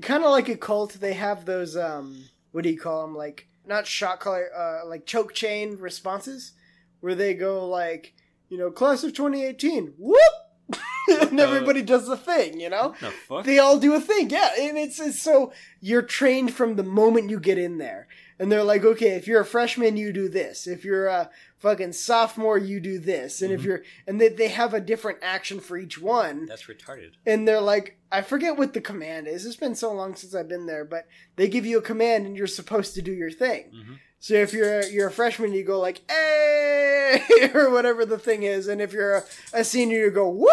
kind 0.01 0.24
of 0.24 0.30
like 0.30 0.49
a 0.49 0.57
cult, 0.57 0.95
they 0.95 1.12
have 1.14 1.45
those 1.45 1.76
um 1.76 2.24
what 2.51 2.64
do 2.64 2.70
you 2.70 2.78
call 2.78 3.03
them? 3.03 3.14
Like 3.16 3.47
not 3.66 3.86
shot 3.86 4.18
collar 4.20 4.49
uh 4.57 4.86
like 4.88 5.07
choke 5.07 5.32
chain 5.32 5.76
responses 5.78 6.53
where 7.01 7.14
they 7.14 7.34
go 7.34 7.68
like, 7.68 8.14
you 8.49 8.59
know, 8.59 8.70
class 8.70 9.05
of 9.05 9.12
2018. 9.14 9.95
Whoop! 9.99 10.18
and 11.20 11.40
everybody 11.40 11.82
does 11.82 12.07
the 12.07 12.16
thing, 12.16 12.61
you 12.61 12.68
know? 12.70 12.94
The 13.00 13.11
fuck? 13.11 13.44
They 13.44 13.59
all 13.59 13.78
do 13.78 13.94
a 13.94 14.00
thing, 14.00 14.30
yeah. 14.30 14.50
And 14.59 14.76
it's, 14.78 15.00
it's 15.00 15.20
so 15.20 15.53
you're 15.80 16.03
trained 16.03 16.55
from 16.55 16.76
the 16.76 16.82
moment 16.82 17.30
you 17.30 17.40
get 17.40 17.59
in 17.59 17.78
there. 17.78 18.07
And 18.38 18.50
they're 18.50 18.64
like, 18.64 18.84
okay, 18.84 19.11
if 19.11 19.26
you're 19.28 19.40
a 19.42 19.44
freshman, 19.46 19.96
you 19.96 20.12
do 20.12 20.28
this. 20.28 20.66
If 20.66 20.84
you're 20.84 21.07
a 21.07 21.30
fucking 21.59 21.92
sophomore, 21.92 22.59
you 22.59 22.80
do 22.80 22.98
this. 22.98 23.40
And 23.40 23.53
if 23.53 23.61
Mhm. 23.61 23.64
you're, 23.64 23.82
and 24.07 24.20
they, 24.20 24.28
they 24.30 24.48
have 24.48 24.74
a 24.74 24.80
different 24.80 25.18
action 25.22 25.61
for 25.61 25.76
each 25.78 26.00
one. 26.00 26.46
That's 26.46 26.64
retarded. 26.64 27.12
And 27.24 27.46
they're 27.46 27.61
like, 27.61 27.98
I 28.11 28.22
forget 28.22 28.57
what 28.57 28.72
the 28.74 28.80
command 28.80 29.28
is. 29.28 29.46
It's 29.46 29.55
been 29.57 29.76
so 29.76 29.92
long 29.92 30.16
since 30.16 30.34
I've 30.34 30.48
been 30.48 30.66
there, 30.66 30.84
but 30.84 31.07
they 31.36 31.46
give 31.48 31.64
you 31.64 31.78
a 31.78 31.82
command 31.82 32.26
and 32.26 32.36
you're 32.36 32.48
supposed 32.48 32.94
to 32.94 33.03
do 33.03 33.12
your 33.12 33.30
thing. 33.30 33.70
Mm-hmm. 33.74 33.92
So 34.18 34.34
if 34.34 34.53
you're 34.53 34.80
a, 34.80 34.88
you're 34.88 35.09
a 35.09 35.12
freshman, 35.12 35.53
you 35.53 35.62
go 35.62 35.78
like, 35.80 36.00
hey, 36.11 37.20
or 37.55 37.70
whatever 37.70 38.05
the 38.05 38.18
thing 38.18 38.42
is. 38.42 38.66
And 38.66 38.80
if 38.80 38.92
you're 38.92 39.16
a, 39.18 39.24
a 39.53 39.64
senior, 39.64 39.98
you 39.98 40.11
go, 40.11 40.28
whoop. 40.28 40.50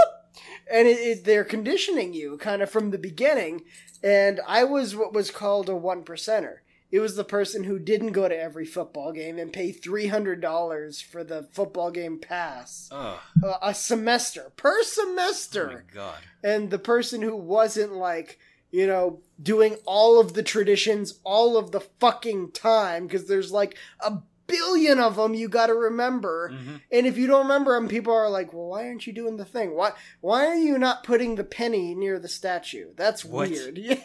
And 0.72 0.88
it, 0.88 1.00
it, 1.00 1.24
they're 1.26 1.44
conditioning 1.44 2.14
you 2.14 2.38
kind 2.38 2.62
of 2.62 2.70
from 2.70 2.92
the 2.92 2.98
beginning. 2.98 3.64
And 4.04 4.40
I 4.48 4.64
was 4.64 4.96
what 4.96 5.14
was 5.14 5.32
called 5.32 5.70
a 5.70 5.76
one 5.76 6.04
percenter. 6.04 6.58
It 6.92 7.00
was 7.02 7.16
the 7.16 7.24
person 7.24 7.66
who 7.66 7.78
didn't 7.78 8.14
go 8.14 8.28
to 8.28 8.36
every 8.36 8.66
football 8.66 9.12
game 9.12 9.38
and 9.38 9.54
pay 9.54 9.72
$300 9.72 11.04
for 11.04 11.24
the 11.24 11.44
football 11.52 11.92
game 11.92 12.20
pass. 12.20 12.90
Oh, 12.92 13.22
Uh, 13.44 13.58
a 13.62 13.74
semester 13.74 14.52
per 14.56 14.80
oh 14.80 14.84
semester 14.84 15.68
my 15.88 15.94
god. 15.94 16.20
and 16.44 16.70
the 16.70 16.80
person 16.80 17.22
who 17.22 17.36
wasn't 17.36 17.94
like 17.94 18.40
you 18.72 18.86
know 18.88 19.20
doing 19.42 19.76
all 19.86 20.20
of 20.20 20.34
the 20.34 20.44
traditions 20.44 21.20
all 21.24 21.58
of 21.58 21.72
the 21.72 21.80
fucking 21.80 22.52
time 22.52 23.06
because 23.08 23.28
there's 23.28 23.52
like 23.52 23.76
a 24.00 24.14
billion 24.50 25.00
of 25.00 25.16
them 25.16 25.34
you 25.34 25.48
got 25.48 25.68
to 25.68 25.74
remember 25.76 26.50
Mm-hmm. 26.54 26.76
and 26.92 27.08
if 27.08 27.18
you 27.18 27.28
don't 27.28 27.44
remember 27.44 27.76
them 27.76 27.88
people 27.88 28.14
are 28.14 28.30
like 28.30 28.52
well 28.54 28.68
why 28.70 28.88
aren't 28.88 29.06
you 29.08 29.14
doing 29.14 29.38
the 29.38 29.46
thing 29.46 29.76
why 29.76 29.92
why 30.22 30.46
are 30.48 30.56
you 30.56 30.78
not 30.78 31.04
putting 31.04 31.36
the 31.36 31.44
penny 31.44 31.94
near 31.96 32.18
the 32.20 32.28
statue 32.28 32.88
that's 32.96 33.24
What? 33.24 33.50
weird 33.50 33.78
yeah 33.78 34.02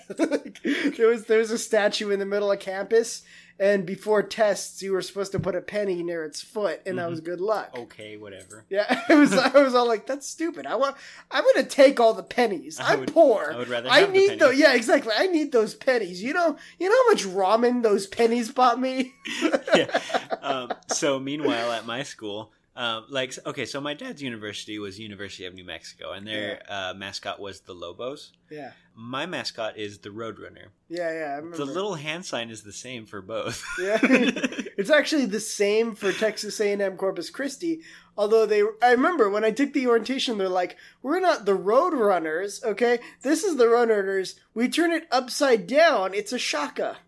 there 0.97 1.09
was 1.09 1.24
there 1.26 1.38
was 1.38 1.51
a 1.51 1.59
statue 1.59 2.11
in 2.11 2.18
the 2.18 2.26
middle 2.26 2.53
of 2.53 2.61
campus 2.61 3.22
and 3.59 3.86
before 3.86 4.22
tests 4.22 4.82
you 4.82 4.92
were 4.92 5.02
supposed 5.02 5.32
to 5.32 5.38
put 5.38 5.55
a 5.55 5.61
penny 5.61 6.02
near 6.02 6.24
its 6.24 6.42
foot 6.42 6.80
and 6.86 6.98
that 6.98 7.09
was 7.09 7.20
good 7.20 7.40
luck 7.40 7.70
Okay, 7.78 8.16
whatever. 8.16 8.64
yeah, 8.68 9.02
it 9.09 9.14
was. 9.14 9.32
I 9.32 9.62
was 9.62 9.74
all 9.74 9.86
like, 9.86 10.07
"That's 10.07 10.26
stupid. 10.28 10.66
I 10.66 10.74
want. 10.76 10.96
I'm 11.30 11.44
gonna 11.44 11.66
take 11.66 12.00
all 12.00 12.14
the 12.14 12.22
pennies. 12.22 12.80
I 12.80 12.94
I'm 12.94 13.00
would- 13.00 13.12
poor. 13.12 13.50
I 13.55 13.57
would 13.59 13.68
rather 13.68 13.88
I 13.88 14.07
need 14.07 14.38
those. 14.38 14.57
Yeah, 14.59 14.74
exactly. 14.74 15.12
I 15.16 15.26
need 15.26 15.52
those 15.52 15.74
pennies. 15.74 16.22
You 16.22 16.34
know. 16.34 16.57
You 16.78 16.88
know 16.88 16.96
how 17.05 17.11
much 17.12 17.24
ramen 17.24 17.82
those 17.82 18.07
pennies 18.07 18.50
bought 18.50 18.80
me. 18.80 19.14
um, 20.42 20.72
so 20.88 21.18
meanwhile 21.18 21.72
at 21.72 21.86
my 21.86 22.02
school 22.02 22.50
um, 22.77 23.05
like 23.09 23.33
okay 23.47 23.64
so 23.66 23.81
my 23.81 23.95
dad's 23.95 24.20
university 24.22 24.79
was 24.79 24.99
university 24.99 25.45
of 25.47 25.55
new 25.55 25.64
mexico 25.64 26.12
and 26.12 26.27
their 26.27 26.61
uh, 26.68 26.93
mascot 26.97 27.39
was 27.39 27.61
the 27.61 27.72
lobos 27.72 28.33
Yeah. 28.51 28.72
my 28.97 29.27
mascot 29.27 29.77
is 29.77 29.99
the 29.99 30.09
roadrunner 30.11 30.68
Yeah, 30.89 31.12
yeah. 31.12 31.31
I 31.33 31.37
remember. 31.37 31.57
the 31.57 31.64
little 31.66 31.95
hand 31.95 32.25
sign 32.25 32.51
is 32.51 32.62
the 32.64 32.72
same 32.72 33.07
for 33.07 33.22
both 33.22 33.62
Yeah, 33.81 33.99
it's 34.03 34.91
actually 34.91 35.27
the 35.27 35.39
same 35.41 35.95
for 35.95 36.12
Texas 36.12 36.61
A&M 36.61 36.97
Corpus 36.97 37.31
Christi. 37.31 37.81
Although 38.16 38.47
they, 38.47 38.62
I 38.83 38.93
remember 38.93 39.29
when 39.31 39.45
I 39.45 39.51
took 39.51 39.72
the 39.72 39.87
orientation, 39.89 40.39
they're 40.39 40.49
like, 40.49 40.77
"We're 41.03 41.18
not 41.20 41.47
the 41.47 41.57
Roadrunners, 41.59 42.62
okay? 42.64 43.01
This 43.22 43.43
is 43.43 43.57
the 43.57 43.68
road 43.68 43.89
runners. 43.89 44.39
We 44.55 44.68
turn 44.68 44.93
it 44.93 45.07
upside 45.11 45.66
down. 45.66 46.14
It's 46.14 46.33
a 46.33 46.39
shaka, 46.39 46.99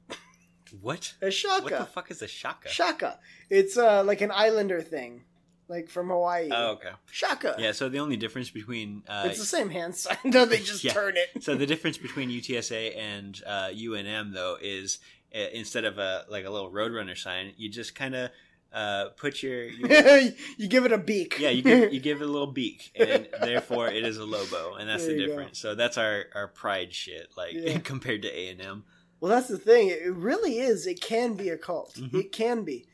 what 0.80 1.14
a 1.22 1.30
shaka, 1.30 1.62
what 1.62 1.78
the 1.78 1.84
fuck 1.86 2.10
is 2.10 2.22
a 2.22 2.28
shaka 2.28 2.68
shaka. 2.68 3.18
It's 3.50 3.76
uh 3.76 4.02
like 4.04 4.20
an 4.20 4.30
islander 4.32 4.80
thing, 4.82 5.22
like 5.68 5.88
from 5.88 6.08
Hawaii. 6.08 6.48
oh 6.52 6.72
okay 6.72 6.90
Shaka. 7.10 7.56
yeah 7.58 7.72
so 7.72 7.88
the 7.88 7.98
only 7.98 8.16
difference 8.16 8.50
between 8.50 9.02
uh, 9.08 9.24
It's 9.26 9.38
the 9.38 9.44
same 9.44 9.70
hand 9.70 9.94
sign, 9.96 10.16
though 10.24 10.44
they 10.46 10.58
just 10.60 10.84
Yeah. 10.84 10.92
turn 10.92 11.14
it. 11.16 11.42
so 11.42 11.54
the 11.54 11.66
difference 11.72 11.98
between 11.98 12.30
UTSA 12.30 12.96
and 12.96 13.42
uh, 13.46 13.68
UNM 13.72 14.32
though 14.32 14.56
is 14.60 14.98
uh, 15.34 15.38
instead 15.52 15.84
of 15.84 15.98
a 15.98 16.24
like 16.28 16.44
a 16.44 16.50
little 16.50 16.70
roadrunner 16.70 17.16
sign, 17.18 17.52
you 17.56 17.68
just 17.68 17.94
kind 17.94 18.14
of 18.14 18.30
uh, 18.72 19.08
put 19.16 19.42
your, 19.42 19.64
your 19.68 20.18
you 20.58 20.68
give 20.68 20.84
it 20.84 20.92
a 20.92 20.98
beak. 20.98 21.38
yeah 21.38 21.50
you 21.50 21.62
give 21.62 21.92
you 21.92 22.00
give 22.00 22.20
it 22.20 22.24
a 22.24 22.30
little 22.30 22.46
beak, 22.52 22.90
and 22.94 23.26
therefore 23.40 23.88
it 23.88 24.04
is 24.04 24.18
a 24.18 24.24
Lobo, 24.24 24.74
and 24.74 24.88
that's 24.88 25.06
the 25.06 25.12
you 25.12 25.18
go. 25.20 25.26
difference. 25.26 25.58
So 25.58 25.74
that's 25.74 25.96
our 25.98 26.24
our 26.34 26.48
pride 26.48 26.92
shit, 26.92 27.28
like 27.36 27.54
Yeah. 27.54 27.78
compared 27.78 28.22
to 28.22 28.28
A 28.38 28.48
and 28.50 28.60
M. 28.60 28.84
Well, 29.20 29.30
that's 29.30 29.48
the 29.48 29.56
thing. 29.58 29.88
It 29.88 30.12
really 30.12 30.58
is. 30.58 30.86
It 30.86 31.00
can 31.00 31.34
be 31.34 31.48
a 31.48 31.56
cult. 31.56 31.94
Mm-hmm. 31.94 32.18
It 32.18 32.32
can 32.32 32.64
be. 32.64 32.86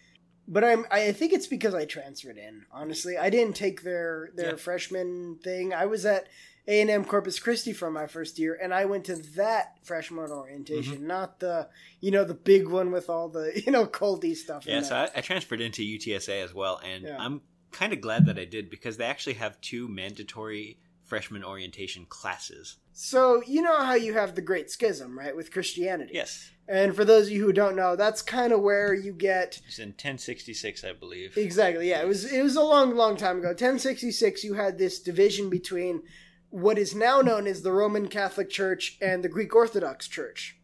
But 0.48 0.64
I'm. 0.64 0.86
I 0.90 1.12
think 1.12 1.32
it's 1.32 1.46
because 1.46 1.74
I 1.74 1.84
transferred 1.84 2.36
in. 2.36 2.66
Honestly, 2.72 3.16
I 3.16 3.30
didn't 3.30 3.54
take 3.56 3.82
their 3.82 4.30
their 4.34 4.50
Yeah. 4.50 4.56
freshman 4.56 5.38
thing. 5.42 5.72
I 5.72 5.86
was 5.86 6.04
at 6.04 6.26
A 6.66 6.80
and 6.80 6.90
M 6.90 7.04
Corpus 7.04 7.38
Christi 7.38 7.72
for 7.72 7.90
my 7.90 8.06
first 8.06 8.38
year, 8.38 8.58
and 8.60 8.74
I 8.74 8.84
went 8.84 9.04
to 9.06 9.16
that 9.36 9.78
freshman 9.84 10.30
orientation, 10.30 10.94
Mm-hmm. 10.98 11.06
not 11.06 11.38
the 11.40 11.68
you 12.00 12.10
know 12.10 12.24
the 12.24 12.34
big 12.34 12.66
one 12.68 12.90
with 12.90 13.08
all 13.08 13.28
the 13.28 13.62
you 13.66 13.70
know 13.72 13.86
culty 13.86 14.34
stuff. 14.36 14.66
in 14.66 14.74
Yeah, 14.74 14.82
so. 14.82 14.96
I, 14.96 15.10
I 15.16 15.20
transferred 15.20 15.60
into 15.60 15.82
UTSA 15.82 16.42
as 16.44 16.52
well, 16.52 16.80
and 16.84 17.04
Yeah. 17.04 17.16
I'm 17.20 17.42
kind 17.70 17.92
of 17.92 18.00
glad 18.00 18.26
that 18.26 18.38
I 18.38 18.44
did 18.44 18.68
because 18.68 18.96
they 18.96 19.04
actually 19.06 19.34
have 19.34 19.60
two 19.60 19.88
mandatory 19.88 20.78
freshman 21.12 21.44
orientation 21.44 22.06
classes. 22.06 22.76
So 22.94 23.42
you 23.46 23.60
know 23.60 23.84
how 23.84 23.92
you 23.92 24.14
have 24.14 24.34
the 24.34 24.40
Great 24.40 24.70
Schism, 24.70 25.18
right, 25.18 25.36
with 25.36 25.52
Christianity. 25.52 26.12
Yes, 26.14 26.50
And 26.66 26.96
for 26.96 27.04
those 27.04 27.26
of 27.26 27.34
you 27.34 27.44
who 27.44 27.52
don't 27.52 27.76
know, 27.76 27.96
that's 27.96 28.22
kind 28.22 28.50
of 28.50 28.62
where 28.62 28.94
you 28.94 29.12
get 29.12 29.60
it's 29.66 29.78
in 29.78 29.90
1066, 29.90 30.82
I 30.82 30.94
believe. 30.94 31.36
Exactly. 31.36 31.90
Yeah, 31.90 32.00
it 32.00 32.08
was 32.08 32.32
it 32.32 32.42
was 32.42 32.56
a 32.56 32.62
long, 32.62 32.96
long 32.96 33.18
time 33.18 33.36
ago. 33.36 33.48
1066. 33.48 34.42
You 34.42 34.54
had 34.54 34.78
this 34.78 35.00
division 35.00 35.50
between 35.50 36.02
what 36.48 36.78
is 36.78 36.94
now 36.94 37.20
known 37.20 37.46
as 37.46 37.60
the 37.60 37.72
Roman 37.72 38.08
Catholic 38.08 38.48
Church 38.48 38.96
and 39.02 39.22
the 39.22 39.28
Greek 39.28 39.54
Orthodox 39.54 40.08
Church, 40.08 40.56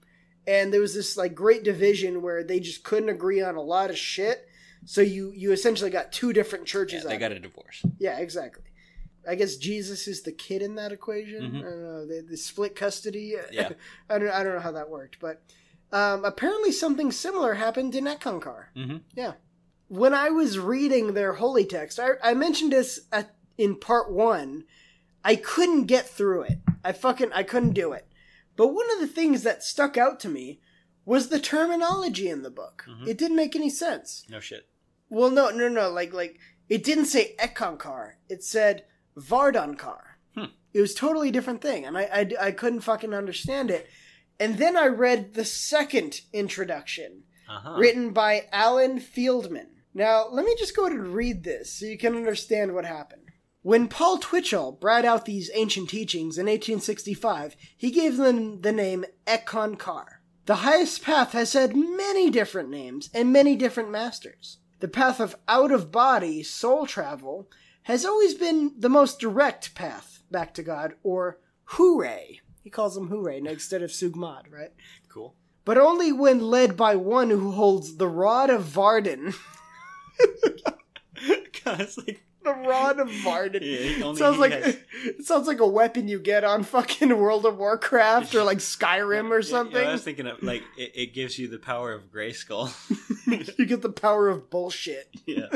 and 0.46 0.72
there 0.72 0.80
was 0.80 0.94
this 0.94 1.18
like 1.18 1.34
great 1.34 1.62
division 1.62 2.22
where 2.22 2.42
they 2.42 2.59
just 2.59 2.84
couldn't 2.84 3.11
agree 3.11 3.42
on 3.42 3.57
a 3.57 3.61
lot 3.61 3.90
of 3.90 3.99
shit. 3.99 4.49
So 4.86 5.03
you 5.03 5.30
you 5.36 5.53
essentially 5.53 5.90
got 5.90 6.11
two 6.11 6.32
different 6.32 6.64
churches. 6.64 7.05
Yeah, 7.05 7.11
they 7.11 7.18
got 7.18 7.32
a 7.32 7.38
divorce. 7.38 7.84
Yeah, 7.99 8.18
exactly. 8.18 8.64
I 9.27 9.35
guess 9.35 9.57
Jesus 9.57 10.07
is 10.09 10.23
the 10.23 10.33
kid 10.33 10.62
in 10.62 10.75
that 10.77 10.93
equation. 10.93 11.43
Mhm. 11.53 11.59
I 11.59 11.62
don't 11.62 11.83
know. 11.83 12.07
They, 12.07 12.21
they 12.21 12.37
split 12.37 12.75
custody. 12.77 13.35
Yeah. 13.51 13.71
I 14.11 14.19
don't 14.19 14.31
I 14.31 14.43
don't 14.43 14.55
know 14.55 14.61
how 14.61 14.73
that 14.73 14.91
worked, 14.91 15.19
but 15.21 15.43
um, 15.93 16.25
apparently 16.25 16.73
something 16.73 17.11
similar 17.11 17.55
happened 17.55 17.95
in 17.95 18.05
Eckankar. 18.05 18.66
Mm-hmm. 18.77 18.99
Yeah. 19.14 19.33
When 19.89 20.12
I 20.12 20.29
was 20.29 20.59
reading 20.59 21.14
their 21.14 21.35
holy 21.35 21.64
text, 21.64 21.99
I, 21.99 22.11
I 22.23 22.35
mentioned 22.35 22.73
this 22.73 23.01
at, 23.11 23.35
in 23.57 23.77
part 23.77 24.11
one. 24.12 24.64
I 25.25 25.35
couldn't 25.37 25.85
get 25.87 26.07
through 26.09 26.43
it. 26.43 26.59
I 26.85 26.93
fucking 26.93 27.33
I 27.33 27.43
couldn't 27.43 27.73
do 27.73 27.93
it. 27.93 28.07
But 28.57 28.69
one 28.69 28.91
of 28.93 29.01
the 29.01 29.07
things 29.07 29.43
that 29.45 29.62
stuck 29.64 29.97
out 29.97 30.21
to 30.21 30.29
me 30.29 30.61
was 31.05 31.29
the 31.29 31.41
terminology 31.41 32.29
in 32.29 32.43
the 32.43 32.51
book. 32.51 32.85
Mhm. 32.89 33.09
It 33.09 33.16
didn't 33.19 33.37
make 33.37 33.57
any 33.57 33.71
sense. 33.71 34.25
No 34.29 34.41
shit. 34.41 34.69
Well, 35.09 35.31
no, 35.31 35.49
no, 35.51 35.69
no. 35.69 35.89
Like, 35.91 36.12
like 36.12 36.39
it 36.69 36.85
didn't 36.85 37.07
say 37.07 37.35
Eckankar. 37.39 38.12
It 38.29 38.45
said 38.45 38.85
Vardankar. 39.19 40.01
Hmm. 40.35 40.45
It 40.73 40.81
was 40.81 40.95
totally 40.95 41.31
different 41.31 41.61
thing, 41.62 41.85
and 41.85 41.97
I, 41.99 42.03
I, 42.03 42.47
I 42.49 42.51
couldn't 42.53 42.81
fucking 42.81 43.14
understand 43.14 43.71
it. 43.71 43.89
And 44.41 44.59
then 44.59 44.77
I 44.77 44.87
read 44.87 45.35
the 45.35 45.45
second 45.45 46.21
introduction, 46.33 47.25
Uh-huh. 47.49 47.77
written 47.79 48.11
by 48.12 48.47
Alan 48.53 49.01
Fieldman. 49.01 49.69
Now, 49.95 50.29
let 50.31 50.45
me 50.45 50.55
just 50.59 50.77
go 50.77 50.87
ahead 50.87 50.99
and 50.99 51.14
read 51.14 51.43
this 51.45 51.73
so 51.73 51.87
you 51.87 51.99
can 51.99 52.14
understand 52.14 52.75
what 52.75 52.85
happened. 52.85 53.23
When 53.62 53.89
Paul 53.89 54.19
Twitchell 54.19 54.73
brought 54.73 55.05
out 55.05 55.25
these 55.25 55.51
ancient 55.55 55.89
teachings 55.91 56.39
in 56.39 56.47
1865, 56.47 57.57
he 57.77 57.91
gave 57.91 58.16
them 58.16 58.61
the 58.61 58.71
name 58.73 59.05
Eckankar. 59.27 60.21
The 60.47 60.57
highest 60.57 61.03
path 61.03 61.33
has 61.33 61.53
had 61.55 61.75
many 61.77 62.31
different 62.31 62.71
names 62.71 63.11
and 63.12 63.33
many 63.33 63.57
different 63.57 63.91
masters. 63.91 64.59
The 64.81 64.89
path 64.89 65.21
of 65.21 65.35
out 65.49 65.73
of 65.73 65.91
body 65.91 66.43
soul 66.43 66.87
travel 66.87 67.51
has 67.89 68.05
always 68.07 68.34
been 68.34 68.72
the 68.78 68.89
most 68.89 69.18
direct 69.18 69.74
path 69.74 70.22
back 70.30 70.55
to 70.55 70.62
God, 70.62 70.93
or 71.03 71.39
hooray. 71.64 72.41
He 72.62 72.70
calls 72.70 72.95
them 72.95 73.09
hooray 73.09 73.39
instead 73.45 73.82
of 73.82 73.91
sugmad, 73.91 74.53
right? 74.53 74.72
Cool. 75.09 75.34
But 75.64 75.76
only 75.78 76.12
when 76.12 76.41
led 76.41 76.76
by 76.76 76.97
one 76.97 77.28
who 77.30 77.51
holds 77.53 77.97
the 77.97 78.09
rod 78.09 78.49
of 78.51 78.62
Varden. 78.62 79.34
God, 81.64 81.80
it's 81.80 81.99
like 81.99 82.22
the 82.45 82.53
rod 82.55 83.01
of 83.01 83.11
Varden. 83.11 83.62
Yeah, 83.64 84.12
sounds 84.14 84.39
like 84.39 84.53
has- 84.53 84.78
it 85.05 85.24
sounds 85.26 85.47
like 85.47 85.61
a 85.61 85.66
weapon 85.66 86.09
you 86.09 86.18
get 86.20 86.45
on 86.45 86.62
fucking 86.62 87.16
World 87.18 87.45
of 87.45 87.59
Warcraft 87.59 88.34
or 88.34 88.45
like 88.45 88.59
Skyrim 88.59 89.30
or 89.30 89.41
Yeah, 89.41 89.47
something. 89.51 89.86
I 89.86 89.93
was 89.93 90.03
thinking 90.05 90.26
of 90.26 90.43
like 90.43 90.62
it, 90.78 90.93
it 90.95 91.14
gives 91.14 91.39
you 91.39 91.49
the 91.49 91.59
power 91.59 91.93
of 91.93 92.11
Grayskull. 92.12 92.70
you 93.59 93.66
get 93.66 93.82
the 93.82 93.91
power 93.93 94.28
of 94.28 94.49
bullshit. 94.51 95.09
yeah. 95.26 95.49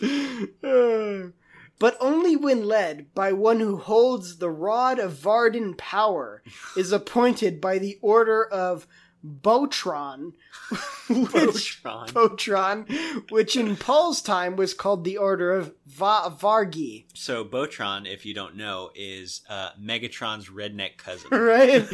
But 1.80 1.96
only 2.00 2.34
when 2.34 2.66
led 2.66 3.14
by 3.14 3.32
one 3.32 3.60
who 3.60 3.76
holds 3.76 4.38
the 4.38 4.50
rod 4.50 4.98
of 4.98 5.12
Varden 5.12 5.74
power 5.74 6.42
is 6.76 6.90
appointed 6.90 7.60
by 7.60 7.78
the 7.78 7.98
order 8.02 8.44
of 8.44 8.88
Botron, 9.24 10.32
which, 11.08 11.82
Botron. 11.84 12.08
Botron, 12.12 13.30
which 13.30 13.56
in 13.56 13.76
Paul's 13.76 14.20
time 14.22 14.56
was 14.56 14.74
called 14.74 15.04
the 15.04 15.18
order 15.18 15.52
of 15.52 15.74
Va- 15.86 16.36
Vargi. 16.36 17.04
So 17.14 17.44
Botron, 17.44 18.12
if 18.12 18.26
you 18.26 18.34
don't 18.34 18.56
know, 18.56 18.90
is 18.96 19.42
uh, 19.48 19.70
Megatron's 19.80 20.48
redneck 20.48 20.96
cousin. 20.96 21.30
Right? 21.38 21.86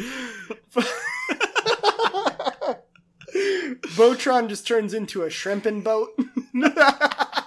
Botron 3.95 4.49
just 4.49 4.65
turns 4.67 4.93
into 4.93 5.23
a 5.23 5.29
shrimping 5.29 5.81
boat. 5.81 6.09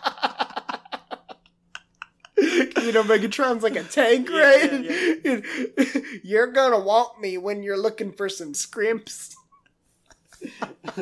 you 2.88 2.94
know, 2.94 3.04
Megatron's 3.04 3.62
like 3.62 3.76
a 3.76 3.84
tank, 3.84 4.30
right? 4.30 5.44
You're 6.24 6.46
gonna 6.46 6.78
want 6.80 7.20
me 7.20 7.36
when 7.36 7.62
you're 7.62 7.76
looking 7.76 8.12
for 8.12 8.30
some 8.30 8.54
scrimps. 8.54 9.36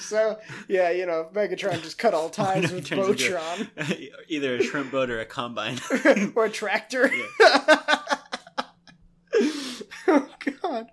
so, 0.00 0.38
yeah, 0.68 0.90
you 0.90 1.06
know, 1.06 1.30
Megatron 1.32 1.80
just 1.82 1.96
cut 1.96 2.12
all 2.12 2.28
ties 2.30 2.70
with 2.70 2.86
Botron. 2.88 4.10
Either 4.28 4.56
a 4.56 4.62
shrimp 4.62 4.90
boat 4.92 5.08
or 5.08 5.20
a 5.20 5.24
combine. 5.24 5.78
or 6.34 6.44
a 6.44 6.50
tractor. 6.50 7.10
oh 10.08 10.28
God. 10.60 10.90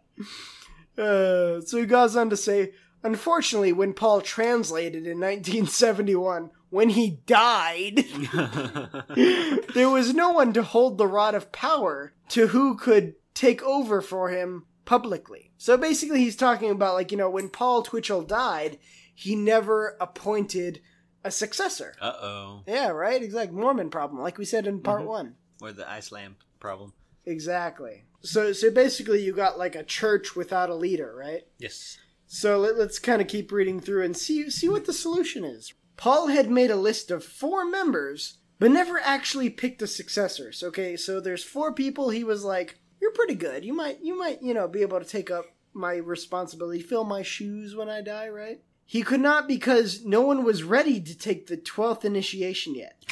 Uh, 0.98 1.60
so 1.60 1.78
he 1.78 1.86
goes 1.86 2.16
on 2.16 2.30
to 2.30 2.38
say, 2.38 2.72
unfortunately, 3.04 3.74
when 3.74 3.94
Paul 3.94 4.22
translated 4.22 5.06
in 5.06 5.20
1971, 5.20 6.52
when 6.70 6.90
he 6.90 7.20
died, 7.26 7.98
there 9.74 9.90
was 9.90 10.14
no 10.14 10.32
one 10.32 10.54
to 10.54 10.64
hold 10.64 10.98
the 10.98 11.08
rod 11.08 11.36
of 11.36 11.52
power 11.52 12.14
to 12.30 12.48
who 12.48 12.76
could 12.76 13.16
take 13.34 13.62
over 13.64 14.02
for 14.02 14.30
him 14.30 14.66
publicly. 14.86 15.52
So 15.58 15.78
basically, 15.78 16.20
he's 16.20 16.36
talking 16.36 16.70
about 16.72 16.96
like 16.96 17.12
you 17.12 17.18
know 17.18 17.30
when 17.30 17.50
Paul 17.50 17.84
Twitchell 17.84 18.24
died, 18.24 18.80
he 19.14 19.36
never 19.36 19.98
appointed 20.02 20.82
a 21.24 21.32
successor. 21.32 21.94
Uh 22.02 22.14
oh. 22.22 22.62
Yeah, 22.68 22.90
right. 22.90 23.22
Exact 23.22 23.52
Mormon 23.52 23.90
problem, 23.90 24.22
like 24.22 24.38
we 24.38 24.46
said 24.46 24.68
in 24.68 24.82
part 24.82 25.02
Mhm. 25.02 25.08
one. 25.08 25.36
Or 25.62 25.72
the 25.72 25.92
Islam 25.98 26.36
problem. 26.60 26.94
Exactly. 27.26 28.04
So 28.22 28.54
so 28.54 28.72
basically, 28.72 29.24
you 29.24 29.34
got 29.34 29.58
like 29.58 29.76
a 29.76 29.84
church 29.84 30.36
without 30.36 30.70
a 30.70 30.76
leader, 30.76 31.14
right? 31.16 31.44
Yes. 31.60 31.98
So 32.30 32.60
let, 32.60 32.78
let's 32.78 33.00
kind 33.00 33.22
of 33.22 33.28
keep 33.28 33.52
reading 33.52 33.80
through 33.80 34.04
and 34.04 34.16
see 34.16 34.50
see 34.50 34.70
what 34.70 34.86
the 34.86 34.94
solution 34.94 35.44
is. 35.46 35.74
Paul 35.98 36.28
had 36.28 36.50
made 36.50 36.72
a 36.72 36.76
list 36.76 37.12
of 37.12 37.24
four 37.24 37.66
members, 37.66 38.38
but 38.60 38.72
never 38.72 39.00
actually 39.00 39.50
picked 39.50 39.82
a 39.82 39.88
successors. 39.88 40.64
Okay, 40.64 40.96
so 40.96 41.20
there's 41.20 41.44
four 41.44 41.74
people. 41.74 42.10
He 42.10 42.24
was 42.24 42.44
like, 42.44 42.80
"You're 43.02 43.12
pretty 43.12 43.36
good. 43.36 43.66
You 43.66 43.74
might 43.74 44.02
you 44.02 44.18
might 44.18 44.42
you 44.42 44.54
know 44.54 44.68
be 44.68 44.82
able 44.82 45.00
to 45.00 45.06
take 45.06 45.30
up 45.30 45.46
my 45.74 45.96
responsibility, 45.96 46.82
fill 46.82 47.04
my 47.04 47.24
shoes 47.24 47.76
when 47.76 47.90
I 47.90 48.02
die." 48.02 48.30
Right? 48.30 48.62
He 48.86 49.02
could 49.04 49.20
not 49.20 49.48
because 49.48 50.06
no 50.06 50.22
one 50.22 50.44
was 50.44 50.64
ready 50.64 51.02
to 51.02 51.18
take 51.18 51.48
the 51.48 51.58
twelfth 51.58 52.06
initiation 52.06 52.76
yet. 52.76 53.04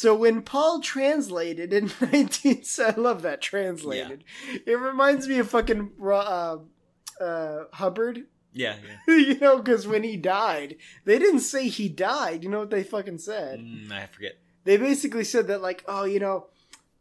So 0.00 0.14
when 0.14 0.40
Paul 0.40 0.80
translated 0.80 1.74
in 1.74 1.92
19, 2.00 2.62
I 2.78 2.94
love 2.98 3.20
that 3.20 3.42
translated. 3.42 4.24
It 4.64 4.78
reminds 4.78 5.28
me 5.28 5.38
of 5.38 5.50
fucking 5.50 5.90
uh, 6.02 6.56
uh, 7.20 7.64
Hubbard 7.74 8.24
Yeah, 8.52 8.76
yeah. 9.08 9.14
you 9.16 9.38
know, 9.38 9.58
because 9.58 9.86
when 9.86 10.02
he 10.02 10.16
died, 10.16 10.76
they 11.04 11.18
didn't 11.18 11.40
say 11.40 11.68
he 11.68 11.88
died. 11.88 12.42
You 12.44 12.50
know 12.50 12.60
what 12.60 12.70
they 12.70 12.82
fucking 12.82 13.18
said? 13.18 13.60
Mm, 13.60 13.90
I 13.92 14.06
forget. 14.06 14.38
They 14.64 14.76
basically 14.76 15.24
said 15.24 15.46
that, 15.48 15.62
like, 15.62 15.84
oh, 15.88 16.04
you 16.04 16.20
know, 16.20 16.46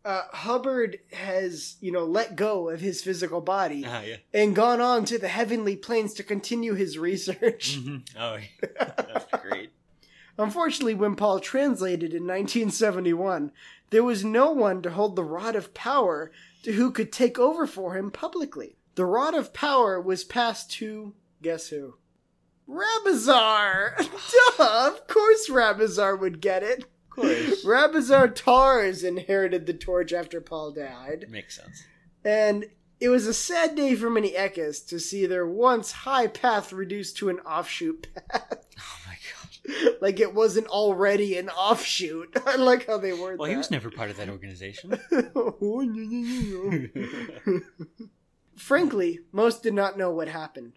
uh, 0.06 0.24
Hubbard 0.32 1.00
has, 1.12 1.76
you 1.82 1.92
know, 1.92 2.06
let 2.06 2.36
go 2.38 2.70
of 2.70 2.80
his 2.80 3.02
physical 3.04 3.42
body 3.42 3.84
Ah, 3.86 4.02
yeah. 4.02 4.16
and 4.34 4.56
gone 4.56 4.80
on 4.80 5.04
to 5.06 5.18
the 5.20 5.28
heavenly 5.28 5.76
planes 5.76 6.14
to 6.16 6.24
continue 6.24 6.74
his 6.74 6.98
research. 6.98 7.78
Mhm. 7.80 8.08
Oh, 8.18 8.38
yeah. 8.38 8.68
that's 8.96 9.26
great. 9.44 9.72
Unfortunately, 10.38 10.94
when 10.94 11.16
Paul 11.18 11.40
translated 11.42 12.14
in 12.14 12.24
1971, 12.26 13.52
there 13.90 14.04
was 14.04 14.24
no 14.24 14.52
one 14.52 14.82
to 14.84 14.92
hold 14.92 15.16
the 15.18 15.24
rod 15.24 15.56
of 15.56 15.74
power 15.74 16.32
to 16.64 16.72
who 16.74 16.92
could 16.92 17.12
take 17.12 17.38
over 17.38 17.68
for 17.68 17.96
him 17.98 18.10
publicly. 18.10 18.78
The 18.96 19.06
rod 19.06 19.34
of 19.34 19.54
power 19.54 20.00
was 20.00 20.24
passed 20.24 20.72
to 20.74 21.14
guess 21.42 21.68
who? 21.70 21.96
Rabazar! 22.68 23.98
Duh! 24.58 24.88
Of 24.94 25.08
course 25.08 25.50
Rabazar 25.50 26.20
would 26.20 26.42
get 26.42 26.64
it. 26.64 26.84
Of 26.84 27.10
course. 27.10 27.66
Rabazar 27.66 28.34
Tars 28.36 29.04
inherited 29.04 29.66
the 29.66 29.74
torch 29.74 30.14
after 30.14 30.40
Paul 30.42 30.72
died. 30.72 31.26
Makes 31.30 31.56
sense. 31.58 31.84
And 32.24 32.66
it 33.00 33.10
was 33.10 33.26
a 33.28 33.34
sad 33.34 33.76
day 33.76 33.96
for 33.96 34.10
many 34.10 34.32
Ekkas 34.34 34.86
to 34.90 35.00
see 35.00 35.26
their 35.26 35.48
once 35.48 35.92
high 35.92 36.28
path 36.28 36.72
reduced 36.74 37.18
to 37.18 37.30
an 37.30 37.40
offshoot 37.40 38.08
path. 38.30 38.66
Oh 38.78 38.98
my 39.08 39.16
god. 39.16 39.96
like 40.02 40.20
it 40.20 40.34
wasn't 40.36 40.68
already 40.68 41.38
an 41.38 41.50
offshoot. 41.50 42.38
I 42.46 42.56
like 42.58 42.88
how 42.88 42.98
they 42.98 43.14
word 43.14 43.40
Well, 43.40 43.46
that. 43.48 43.52
he 43.52 43.58
was 43.58 43.72
never 43.72 43.90
part 43.90 44.10
of 44.10 44.18
that 44.18 44.30
organization. 44.30 45.00
Oh, 45.36 45.56
Frankly, 48.56 49.20
most 49.32 49.64
did 49.64 49.74
not 49.74 49.98
know 49.98 50.12
what 50.12 50.28
happened. 50.28 50.74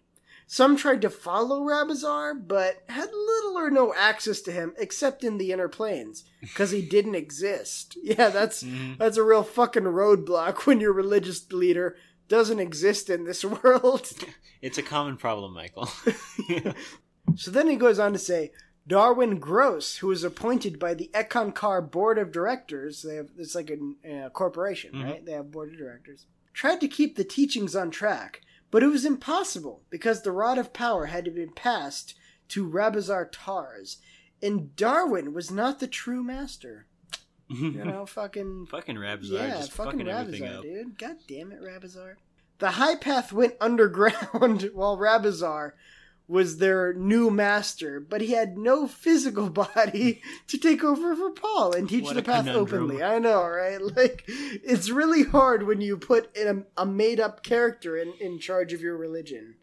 Some 0.53 0.75
tried 0.77 1.01
to 1.01 1.09
follow 1.09 1.61
Rabazar, 1.61 2.47
but 2.47 2.83
had 2.87 3.09
little 3.11 3.57
or 3.57 3.71
no 3.71 3.91
access 3.97 4.39
to 4.41 4.51
him 4.51 4.73
except 4.77 5.23
in 5.23 5.39
the 5.39 5.51
inner 5.51 5.67
planes, 5.67 6.25
because 6.41 6.69
he 6.69 6.83
didn't 6.83 7.15
exist. 7.15 7.97
Yeah, 8.03 8.29
that's 8.29 8.63
that's 8.99 9.17
a 9.17 9.23
real 9.23 9.41
fucking 9.41 9.83
roadblock 9.83 10.67
when 10.67 10.79
your 10.79 10.93
religious 10.93 11.51
leader 11.51 11.95
doesn't 12.27 12.59
exist 12.59 13.09
in 13.09 13.23
this 13.25 13.43
world. 13.63 14.11
it's 14.61 14.77
a 14.77 14.83
common 14.83 15.17
problem, 15.17 15.53
Michael. 15.55 15.89
So 17.35 17.49
then 17.49 17.67
he 17.69 17.75
goes 17.77 17.97
on 17.99 18.13
to 18.13 18.19
say, 18.19 18.51
Darwin 18.85 19.39
Gross, 19.39 19.97
who 19.97 20.07
was 20.07 20.23
appointed 20.23 20.77
by 20.77 20.93
the 20.93 21.09
Eckankar 21.13 21.89
board 21.89 22.17
of 22.19 22.31
directors, 22.31 23.01
they 23.01 23.15
have 23.15 23.29
it's 23.39 23.55
like 23.55 23.71
a 23.71 24.25
uh, 24.25 24.29
corporation, 24.29 24.93
Mhm. 24.93 25.03
right? 25.03 25.25
They 25.25 25.31
have 25.31 25.49
board 25.49 25.71
of 25.71 25.79
directors. 25.79 26.27
Tried 26.53 26.79
to 26.81 26.87
keep 26.87 27.15
the 27.15 27.23
teachings 27.23 27.75
on 27.75 27.89
track, 27.89 28.41
but 28.73 28.81
it 28.81 28.87
was 28.87 29.05
impossible 29.05 29.83
because 29.91 30.23
the 30.23 30.31
rod 30.31 30.57
of 30.57 30.73
power 30.73 31.05
had 31.05 31.23
to 31.25 31.29
be 31.29 31.45
passed 31.45 32.15
to 32.47 32.67
Rabazar 32.67 33.29
Tars, 33.31 33.97
and 34.41 34.75
Darwin 34.75 35.31
was 35.31 35.51
not 35.51 35.79
the 35.79 35.85
true 35.85 36.23
master. 36.23 36.87
You 37.47 37.71
know, 37.85 38.07
fucking 38.07 38.65
fucking 38.71 38.95
Rabazar 38.95 39.31
yeah, 39.31 39.57
just 39.57 39.73
fucking, 39.73 39.99
fucking 39.99 40.07
everything 40.07 40.49
Rabazar, 40.49 40.57
up. 40.57 40.61
dude. 40.63 40.97
God 40.97 41.17
damn 41.27 41.51
it, 41.51 41.61
Rabazar. 41.61 42.15
The 42.57 42.71
high 42.71 42.95
path 42.95 43.31
went 43.31 43.53
underground 43.61 44.71
while 44.73 44.97
Rabazar 44.97 45.73
was 46.27 46.57
their 46.57 46.93
new 46.93 47.29
master, 47.29 47.99
but 47.99 48.21
he 48.21 48.31
had 48.31 48.57
no 48.57 48.87
physical 48.87 49.49
body 49.75 50.21
to 50.47 50.57
take 50.57 50.83
over 50.83 51.15
for 51.15 51.31
Paul 51.31 51.73
and 51.75 51.87
teach 51.89 52.05
What 52.05 52.15
the 52.15 52.23
path 52.23 52.45
conundrum. 52.45 52.83
openly. 52.85 53.03
I 53.03 53.19
know, 53.19 53.45
right? 53.45 53.79
Like, 53.95 54.23
it's 54.27 54.89
really 54.89 55.23
hard 55.23 55.63
when 55.67 55.81
you 55.81 55.97
put 55.97 56.35
in 56.35 56.65
a, 56.77 56.81
a 56.81 56.85
made 56.85 57.19
up 57.19 57.43
character 57.43 57.97
in, 57.97 58.13
in 58.19 58.39
charge 58.39 58.73
of 58.73 58.81
your 58.81 58.97
religion. 58.97 59.55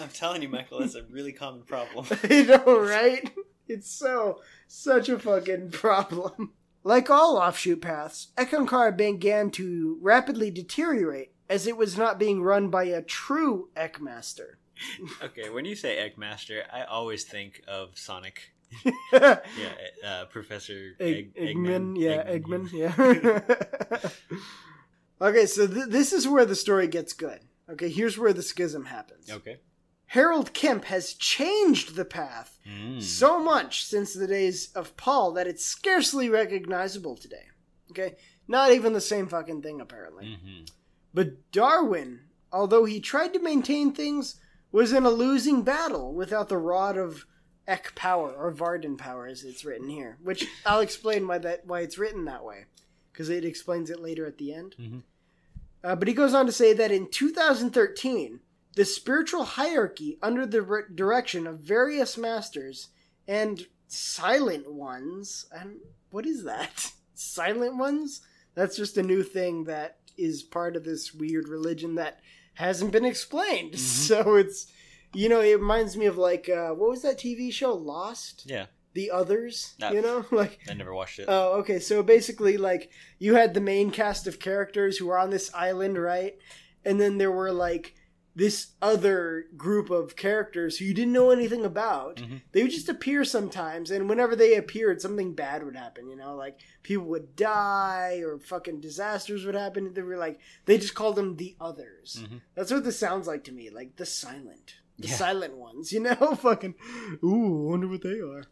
I'm 0.00 0.08
telling 0.10 0.42
you, 0.42 0.48
Michael, 0.48 0.80
that's 0.80 0.94
a 0.94 1.02
really 1.04 1.32
common 1.32 1.62
problem. 1.62 2.06
I 2.22 2.42
know, 2.42 2.80
right? 2.80 3.30
It's 3.66 3.90
so 3.90 4.40
such 4.66 5.08
a 5.08 5.18
fucking 5.18 5.70
problem. 5.70 6.52
Like 6.84 7.10
all 7.10 7.36
offshoot 7.36 7.82
paths, 7.82 8.28
Eckankar 8.36 8.96
began 8.96 9.50
to 9.52 9.98
rapidly 10.00 10.50
deteriorate 10.50 11.32
as 11.48 11.66
it 11.66 11.76
was 11.76 11.98
not 11.98 12.18
being 12.18 12.42
run 12.42 12.68
by 12.68 12.84
a 12.84 13.02
true 13.02 13.68
Ekmaster. 13.76 14.54
Okay, 15.22 15.48
when 15.50 15.64
you 15.64 15.74
say 15.74 15.96
Eggmaster, 15.96 16.62
I 16.72 16.82
always 16.84 17.24
think 17.24 17.62
of 17.68 17.98
Sonic. 17.98 18.52
yeah, 19.12 19.38
uh, 20.06 20.24
Professor 20.26 20.92
Egg, 21.00 21.32
Egg, 21.36 21.56
Eggman, 21.56 21.96
yeah, 21.98 22.22
Eggman, 22.30 22.70
yeah. 22.72 24.10
okay, 25.20 25.46
so 25.46 25.66
th- 25.66 25.86
this 25.88 26.12
is 26.12 26.28
where 26.28 26.44
the 26.44 26.54
story 26.54 26.86
gets 26.86 27.12
good. 27.12 27.40
Okay, 27.70 27.88
here's 27.88 28.18
where 28.18 28.32
the 28.32 28.42
schism 28.42 28.86
happens. 28.86 29.30
Okay. 29.30 29.58
Harold 30.06 30.54
Klemp 30.54 30.84
has 30.84 31.12
changed 31.14 31.94
the 31.94 32.04
path 32.04 32.58
Mm. 32.66 33.02
so 33.02 33.42
much 33.42 33.84
since 33.84 34.12
the 34.12 34.26
days 34.26 34.70
of 34.74 34.96
Paul 34.96 35.32
that 35.32 35.46
it's 35.46 35.64
scarcely 35.64 36.28
recognizable 36.28 37.16
today. 37.16 37.44
Okay? 37.90 38.16
Not 38.46 38.72
even 38.72 38.92
the 38.92 39.00
same 39.00 39.26
fucking 39.26 39.62
thing, 39.62 39.80
apparently. 39.80 40.26
Mm-hmm. 40.26 40.64
But 41.14 41.50
Darwin, 41.52 42.20
although 42.52 42.84
he 42.84 43.00
tried 43.00 43.32
to 43.34 43.38
maintain 43.42 43.92
things, 43.92 44.36
was 44.72 44.92
in 44.92 45.04
a 45.04 45.10
losing 45.10 45.62
battle 45.62 46.12
without 46.12 46.48
the 46.48 46.58
rod 46.58 46.96
of 46.96 47.26
Ek 47.66 47.94
power, 47.94 48.32
or 48.32 48.50
Varden 48.50 48.96
power, 48.96 49.26
as 49.26 49.44
it's 49.44 49.64
written 49.64 49.88
here. 49.90 50.18
Which 50.22 50.46
I'll 50.64 50.80
explain 50.80 51.26
why 51.26 51.38
that 51.38 51.66
why 51.66 51.80
it's 51.80 51.98
written 51.98 52.24
that 52.24 52.44
way, 52.44 52.64
because 53.12 53.28
it 53.28 53.44
explains 53.44 53.90
it 53.90 54.00
later 54.00 54.26
at 54.26 54.38
the 54.38 54.54
end. 54.54 54.74
Mhm. 54.78 55.02
Uh, 55.84 55.94
but 55.94 56.08
he 56.08 56.14
goes 56.14 56.34
on 56.34 56.46
to 56.46 56.52
say 56.52 56.72
that 56.72 56.90
in 56.90 57.08
2013, 57.10 58.40
the 58.74 58.84
spiritual 58.84 59.44
hierarchy 59.44 60.18
under 60.22 60.46
the 60.46 60.62
re- 60.62 60.82
direction 60.94 61.46
of 61.46 61.60
various 61.60 62.16
masters 62.16 62.88
and 63.26 63.66
silent 63.86 64.72
ones, 64.72 65.46
and 65.52 65.80
what 66.10 66.26
is 66.26 66.44
that? 66.44 66.92
Silent 67.14 67.76
ones? 67.76 68.20
That's 68.54 68.76
just 68.76 68.96
a 68.96 69.02
new 69.02 69.22
thing 69.22 69.64
that 69.64 69.98
is 70.16 70.42
part 70.42 70.76
of 70.76 70.84
this 70.84 71.12
weird 71.12 71.48
religion 71.48 71.96
that 71.96 72.20
hasn't 72.58 72.92
been 72.92 73.04
explained. 73.04 73.78
So 74.08 74.36
it's, 74.36 74.66
you 75.14 75.28
know, 75.28 75.40
it 75.40 75.58
reminds 75.60 75.96
me 75.96 76.06
of 76.06 76.18
like, 76.18 76.48
uh, 76.48 76.70
what 76.70 76.90
was 76.90 77.02
that 77.02 77.18
TV 77.18 77.52
show? 77.52 77.72
Lost? 77.74 78.44
Yeah. 78.46 78.66
The 78.94 79.10
Others? 79.10 79.74
No. 79.78 79.92
You 79.92 80.02
know? 80.02 80.26
Like, 80.32 80.58
I 80.68 80.74
never 80.74 80.92
watched 80.92 81.18
it. 81.18 81.26
Oh, 81.28 81.58
okay. 81.60 81.78
So 81.78 82.02
basically, 82.02 82.56
like, 82.56 82.90
you 83.18 83.34
had 83.36 83.54
the 83.54 83.60
main 83.60 83.90
cast 83.90 84.26
of 84.26 84.40
characters 84.40 84.96
who 84.98 85.06
were 85.06 85.18
on 85.18 85.30
this 85.30 85.52
island, 85.54 85.98
right? 85.98 86.36
And 86.84 87.00
then 87.00 87.18
there 87.18 87.30
were, 87.30 87.52
like, 87.52 87.94
this 88.36 88.68
other 88.80 89.46
group 89.56 89.90
of 89.90 90.14
characters 90.14 90.78
who 90.78 90.84
you 90.84 90.94
didn't 90.94 91.12
know 91.12 91.30
anything 91.30 91.64
about. 91.64 92.16
Mm-hmm. 92.16 92.36
They 92.52 92.62
would 92.62 92.70
just 92.70 92.88
appear 92.88 93.24
sometimes, 93.24 93.90
and 93.90 94.08
whenever 94.08 94.36
they 94.36 94.54
appeared, 94.54 95.00
something 95.00 95.34
bad 95.34 95.64
would 95.64 95.74
happen, 95.74 96.08
you 96.08 96.14
know? 96.16 96.36
Like, 96.36 96.60
people 96.84 97.06
would 97.06 97.34
die, 97.34 98.20
or 98.24 98.38
fucking 98.38 98.80
disasters 98.80 99.44
would 99.44 99.56
happen. 99.56 99.92
They 99.92 100.02
were 100.02 100.16
like, 100.18 100.38
they 100.66 100.78
just 100.78 100.94
called 100.94 101.16
them 101.16 101.34
the 101.36 101.56
others. 101.60 102.20
Mm-hmm. 102.22 102.36
That's 102.54 102.70
what 102.70 102.84
this 102.84 102.98
sounds 102.98 103.26
like 103.26 103.42
to 103.44 103.52
me. 103.52 103.70
Like, 103.70 103.96
the 103.96 104.06
silent. 104.06 104.74
The 104.98 105.08
Yeah. 105.08 105.14
silent 105.16 105.56
ones, 105.56 105.92
you 105.92 106.00
know? 106.04 106.14
fucking, 106.36 106.74
ooh, 107.24 107.66
wonder 107.70 107.88
what 107.88 108.02
they 108.02 108.20
are 108.20 108.44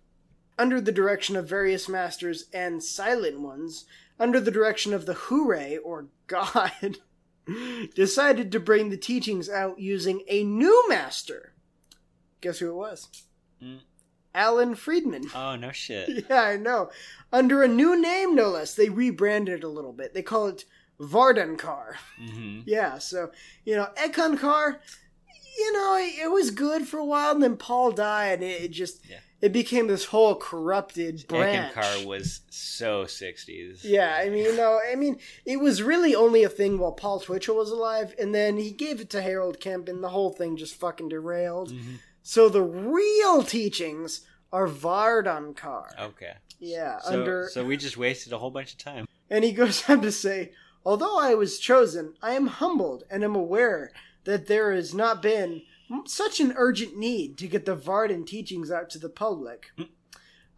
under 0.58 0.80
the 0.80 0.90
direction 0.92 1.36
of 1.36 1.46
various 1.46 1.86
masters 1.86 2.46
and 2.50 2.82
silent 2.82 3.38
ones, 3.40 3.84
under 4.18 4.40
the 4.40 4.50
direction 4.50 4.94
of 4.94 5.04
the 5.04 5.12
Hure, 5.12 5.78
or 5.84 6.06
God, 6.26 6.96
decided 7.94 8.52
to 8.52 8.60
bring 8.60 8.90
the 8.90 8.96
teachings 8.96 9.48
out 9.48 9.78
using 9.78 10.22
a 10.28 10.44
new 10.44 10.88
master. 10.88 11.52
Guess 12.40 12.58
who 12.58 12.70
it 12.70 12.74
was? 12.74 13.08
Mm. 13.62 13.80
Alan 14.34 14.74
Friedman. 14.74 15.24
Oh 15.34 15.56
no 15.56 15.72
shit. 15.72 16.26
Yeah, 16.30 16.42
I 16.42 16.56
know. 16.56 16.90
Under 17.32 17.62
a 17.62 17.68
new 17.68 18.00
name, 18.00 18.34
no 18.34 18.50
less. 18.50 18.74
They 18.74 18.88
rebranded 18.88 19.60
it 19.60 19.64
a 19.64 19.68
little 19.68 19.92
bit. 19.92 20.12
They 20.12 20.22
call 20.22 20.48
it 20.48 20.64
Vardankar. 21.00 21.94
Mm-hmm. 22.20 22.60
Yeah, 22.66 22.98
so, 22.98 23.30
you 23.64 23.76
know, 23.76 23.88
Eckankar, 23.96 24.78
you 25.58 25.72
know, 25.72 25.96
it, 25.96 26.24
it 26.24 26.30
was 26.30 26.50
good 26.50 26.86
for 26.86 26.98
a 26.98 27.04
while, 27.04 27.32
and 27.32 27.42
then 27.42 27.56
Paul 27.56 27.92
died, 27.92 28.34
and 28.34 28.42
it, 28.42 28.62
it 28.62 28.70
just, 28.72 29.00
it 29.40 29.52
became 29.52 29.86
this 29.86 30.06
whole 30.06 30.34
corrupted 30.34 31.24
branch. 31.28 31.74
Eckankar 31.74 32.06
was 32.06 32.40
so 32.50 33.04
60s. 33.04 33.80
Yeah, 33.84 34.16
I 34.18 34.28
mean, 34.30 34.44
you 34.44 34.56
know, 34.56 34.80
I 34.90 34.94
mean, 34.94 35.18
it 35.44 35.60
was 35.60 35.82
really 35.82 36.14
only 36.14 36.42
a 36.42 36.48
thing 36.48 36.78
while 36.78 36.92
Paul 36.92 37.20
Twitchell 37.20 37.56
was 37.56 37.70
alive, 37.70 38.14
and 38.18 38.34
then 38.34 38.56
he 38.56 38.70
gave 38.70 39.00
it 39.00 39.10
to 39.10 39.22
Harold 39.22 39.60
Klemp, 39.60 39.88
and 39.88 40.02
the 40.02 40.08
whole 40.08 40.30
thing 40.30 40.56
just 40.56 40.74
fucking 40.74 41.08
derailed. 41.10 41.72
Mm-hmm. 41.72 41.96
So 42.22 42.48
the 42.48 42.62
real 42.62 43.42
teachings 43.42 44.22
are 44.52 44.66
Vardankar. 44.66 45.86
Okay. 46.00 46.32
Yeah, 46.58 46.98
So, 47.00 47.12
under 47.12 47.48
so 47.52 47.64
we 47.64 47.76
just 47.76 47.96
wasted 47.98 48.32
a 48.32 48.38
whole 48.38 48.50
bunch 48.50 48.72
of 48.72 48.78
time. 48.78 49.06
and 49.28 49.44
he 49.44 49.52
goes 49.52 49.82
on 49.90 50.00
to 50.02 50.10
say, 50.12 50.52
Although 50.84 51.18
I 51.18 51.34
was 51.34 51.58
chosen, 51.58 52.14
I 52.22 52.32
am 52.34 52.46
humbled 52.46 53.04
and 53.10 53.24
am 53.24 53.34
aware 53.34 53.90
that 54.24 54.46
there 54.46 54.72
has 54.72 54.94
not 54.94 55.20
been 55.20 55.62
such 56.04 56.40
an 56.40 56.54
urgent 56.56 56.96
need 56.96 57.38
to 57.38 57.48
get 57.48 57.64
the 57.64 57.74
Varden 57.74 58.24
teachings 58.24 58.70
out 58.70 58.90
to 58.90 58.98
the 58.98 59.08
public. 59.08 59.70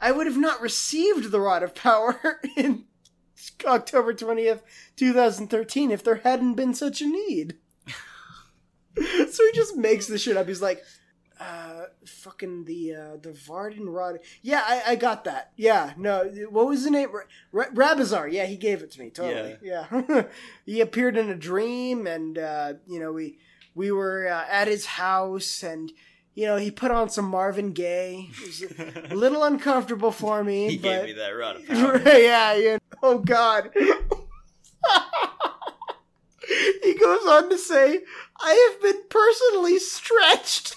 I 0.00 0.12
would 0.12 0.26
have 0.26 0.36
not 0.36 0.60
received 0.60 1.30
the 1.30 1.40
Rod 1.40 1.62
of 1.62 1.74
Power 1.74 2.40
in 2.56 2.84
October 3.64 4.14
20th, 4.14 4.62
2013 4.96 5.90
if 5.90 6.02
there 6.02 6.16
hadn't 6.16 6.54
been 6.54 6.74
such 6.74 7.00
a 7.00 7.06
need. 7.06 7.56
so 8.96 9.46
he 9.46 9.52
just 9.52 9.76
makes 9.76 10.06
this 10.06 10.22
shit 10.22 10.36
up. 10.36 10.48
He's 10.48 10.62
like, 10.62 10.82
uh, 11.40 11.84
fucking 12.04 12.64
the 12.64 12.94
uh, 12.94 13.16
the 13.22 13.32
Varden 13.32 13.88
Rod. 13.88 14.18
Yeah, 14.42 14.62
I, 14.66 14.82
I 14.92 14.96
got 14.96 15.24
that. 15.24 15.52
Yeah, 15.56 15.92
no, 15.96 16.24
what 16.50 16.66
was 16.66 16.82
the 16.82 16.90
name? 16.90 17.10
Ra- 17.52 17.70
Rabazar. 17.72 18.30
Yeah, 18.32 18.46
he 18.46 18.56
gave 18.56 18.82
it 18.82 18.90
to 18.92 19.00
me. 19.00 19.10
Totally. 19.10 19.56
Yeah, 19.62 20.24
he 20.66 20.80
appeared 20.80 21.16
in 21.16 21.30
a 21.30 21.36
dream, 21.36 22.08
and 22.08 22.38
uh, 22.38 22.74
you 22.88 22.98
know 22.98 23.12
we 23.12 23.38
we 23.78 23.90
were 23.92 24.28
uh, 24.28 24.44
at 24.50 24.66
his 24.66 24.84
house, 24.86 25.62
and 25.62 25.92
you 26.34 26.44
know 26.46 26.56
he 26.56 26.68
put 26.72 26.90
on 26.90 27.08
some 27.08 27.26
Marvin 27.26 27.72
Gaye. 27.72 28.28
It 28.28 28.40
was 28.40 28.64
a 29.12 29.14
little 29.14 29.44
uncomfortable 29.44 30.10
for 30.10 30.42
me. 30.42 30.68
He 30.70 30.78
but... 30.78 30.88
gave 30.88 31.04
me 31.04 31.12
that 31.12 31.32
power. 31.68 32.02
yeah, 32.18 32.54
yeah. 32.54 32.78
Oh 33.02 33.18
God. 33.18 33.70
he 36.82 36.94
goes 36.94 37.24
on 37.26 37.48
to 37.50 37.56
say, 37.56 38.00
"I 38.40 38.70
have 38.72 38.82
been 38.82 39.02
personally 39.08 39.78
stretched." 39.78 40.74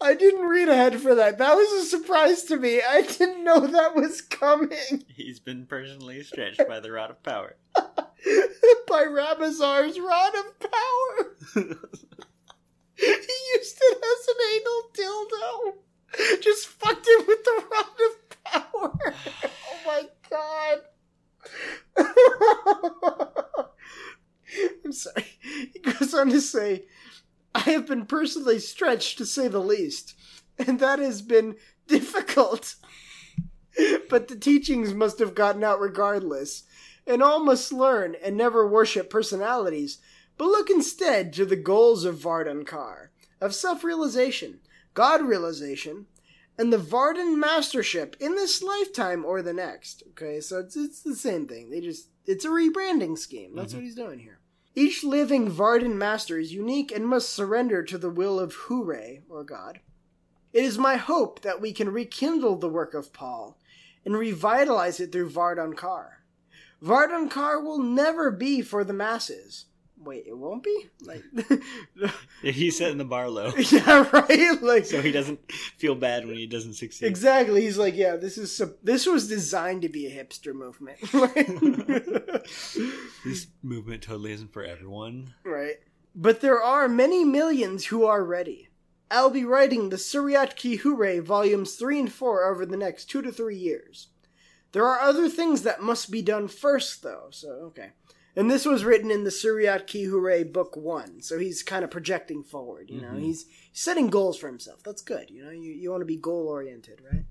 I 0.00 0.14
didn't 0.14 0.46
read 0.46 0.68
ahead 0.68 1.00
for 1.00 1.14
that. 1.14 1.38
That 1.38 1.54
was 1.54 1.72
a 1.72 1.86
surprise 1.86 2.44
to 2.44 2.56
me. 2.56 2.82
I 2.82 3.02
didn't 3.02 3.44
know 3.44 3.60
that 3.66 3.94
was 3.96 4.20
coming 4.20 5.04
He's 5.08 5.40
been 5.40 5.66
personally 5.66 6.22
stretched 6.22 6.60
by 6.68 6.80
the 6.80 6.92
rod 6.92 7.10
of 7.10 7.22
power. 7.22 7.56
by 7.74 9.04
Rabazar's 9.04 9.98
rod 9.98 10.34
of 10.34 10.60
power. 10.60 11.34
he 12.96 13.10
used 13.54 13.78
it 13.80 13.98
as 13.98 14.28
an 14.28 14.40
anal 14.54 14.90
dildo. 14.94 16.42
Just 16.42 16.66
fucked 16.68 17.06
him 17.06 17.26
with 17.26 17.44
the 17.44 17.64
rod 17.72 18.00
of 18.06 18.44
power. 18.44 19.14
Oh 19.54 19.78
my 19.86 20.02
god. 20.30 20.78
I'm 24.84 24.92
sorry. 24.92 25.26
He 25.72 25.78
goes 25.80 26.14
on 26.14 26.30
to 26.30 26.40
say, 26.40 26.84
I 27.66 27.70
have 27.70 27.86
been 27.86 28.06
personally 28.06 28.60
stretched 28.60 29.18
to 29.18 29.26
say 29.26 29.48
the 29.48 29.58
least, 29.58 30.14
and 30.56 30.78
that 30.78 31.00
has 31.00 31.20
been 31.20 31.56
difficult. 31.88 32.76
but 34.08 34.28
the 34.28 34.36
teachings 34.36 34.94
must 34.94 35.18
have 35.18 35.34
gotten 35.34 35.64
out 35.64 35.80
regardless, 35.80 36.62
and 37.06 37.22
all 37.22 37.40
must 37.40 37.72
learn 37.72 38.14
and 38.22 38.36
never 38.36 38.66
worship 38.66 39.10
personalities, 39.10 39.98
but 40.38 40.46
look 40.46 40.70
instead 40.70 41.32
to 41.32 41.44
the 41.44 41.56
goals 41.56 42.04
of 42.04 42.16
Vardankar, 42.16 43.08
of 43.40 43.54
self-realization, 43.54 44.60
God-realization, 44.94 46.06
and 46.58 46.72
the 46.72 46.78
Vardan 46.78 47.36
mastership 47.36 48.16
in 48.20 48.34
this 48.34 48.62
lifetime 48.62 49.24
or 49.24 49.42
the 49.42 49.52
next. 49.52 50.02
Okay, 50.10 50.40
so 50.40 50.58
it's, 50.60 50.76
it's 50.76 51.02
the 51.02 51.16
same 51.16 51.46
thing. 51.46 51.70
They 51.70 51.80
just, 51.80 52.08
it's 52.24 52.44
a 52.44 52.48
rebranding 52.48 53.18
scheme. 53.18 53.54
That's 53.54 53.72
mm-hmm. 53.72 53.78
what 53.78 53.84
he's 53.84 53.94
doing 53.94 54.18
here. 54.18 54.35
Each 54.78 55.02
living 55.02 55.50
Vardan 55.50 55.94
master 55.94 56.38
is 56.38 56.52
unique 56.52 56.92
and 56.92 57.08
must 57.08 57.30
surrender 57.30 57.82
to 57.82 57.96
the 57.96 58.10
will 58.10 58.38
of 58.38 58.54
Hure, 58.54 59.20
or 59.28 59.42
God. 59.42 59.80
It 60.52 60.64
is 60.64 60.76
my 60.76 60.96
hope 60.96 61.40
that 61.40 61.62
we 61.62 61.72
can 61.72 61.90
rekindle 61.90 62.56
the 62.56 62.68
work 62.68 62.92
of 62.92 63.14
Paul 63.14 63.58
and 64.04 64.14
revitalize 64.14 65.00
it 65.00 65.12
through 65.12 65.30
Vardankar. 65.30 66.08
Vardankar 66.82 67.64
will 67.64 67.78
never 67.78 68.30
be 68.30 68.60
for 68.60 68.84
the 68.84 68.92
masses. 68.92 69.64
Wait, 69.98 70.26
it 70.26 70.36
won't 70.36 70.62
be? 70.62 70.86
Like 71.02 71.24
He's 72.42 72.76
setting 72.76 72.98
the 72.98 73.04
bar 73.04 73.30
low. 73.30 73.52
Yeah, 73.70 74.08
right? 74.12 74.62
Like 74.62 74.84
so 74.84 75.00
he 75.00 75.10
doesn't 75.10 75.40
feel 75.78 75.94
bad 75.94 76.26
when 76.26 76.36
he 76.36 76.46
doesn't 76.46 76.74
succeed. 76.74 77.06
Exactly. 77.06 77.62
He's 77.62 77.78
like, 77.78 77.96
yeah, 77.96 78.16
this 78.16 78.36
is 78.36 78.60
this 78.82 79.06
was 79.06 79.26
designed 79.26 79.82
to 79.82 79.88
be 79.88 80.06
a 80.06 80.24
hipster 80.24 80.54
movement. 80.54 80.98
This 83.24 83.46
movement 83.62 84.02
totally 84.02 84.32
isn't 84.32 84.52
for 84.52 84.64
everyone. 84.64 85.34
right. 85.44 85.76
But 86.14 86.40
there 86.40 86.62
are 86.62 86.88
many 86.88 87.24
millions 87.24 87.86
who 87.86 88.04
are 88.06 88.24
ready. 88.24 88.68
I'll 89.10 89.28
be 89.30 89.44
writing 89.44 89.90
the 89.90 89.96
Suryat 89.96 90.56
Ki 90.56 90.76
Hure 90.76 91.20
volumes 91.20 91.74
3 91.76 92.00
and 92.00 92.12
4 92.12 92.44
over 92.50 92.64
the 92.64 92.76
next 92.76 93.04
2 93.06 93.20
to 93.22 93.30
3 93.30 93.54
years. 93.56 94.08
There 94.72 94.84
are 94.86 95.00
other 95.00 95.28
things 95.28 95.62
that 95.62 95.82
must 95.82 96.10
be 96.10 96.22
done 96.22 96.48
first 96.48 97.02
though. 97.02 97.26
So, 97.30 97.48
okay. 97.68 97.90
And 98.34 98.50
this 98.50 98.64
was 98.66 98.84
written 98.84 99.10
in 99.10 99.24
the 99.24 99.30
Suryat 99.30 99.86
Ki 99.86 100.04
Hooray 100.04 100.44
Book 100.44 100.76
One, 100.76 101.22
so 101.22 101.38
he's 101.38 101.62
kind 101.62 101.84
of 101.84 101.90
projecting 101.90 102.42
forward. 102.42 102.90
You 102.90 103.00
know, 103.00 103.12
Mhm. 103.14 103.20
he's 103.22 103.46
setting 103.72 104.08
goals 104.08 104.36
for 104.38 104.46
himself. 104.48 104.82
That's 104.82 105.00
good. 105.02 105.30
You 105.30 105.44
know, 105.44 105.50
you, 105.50 105.72
you 105.72 105.90
want 105.90 106.02
to 106.02 106.06
be 106.06 106.16
goal 106.16 106.48
oriented, 106.48 107.00
right? 107.10 107.24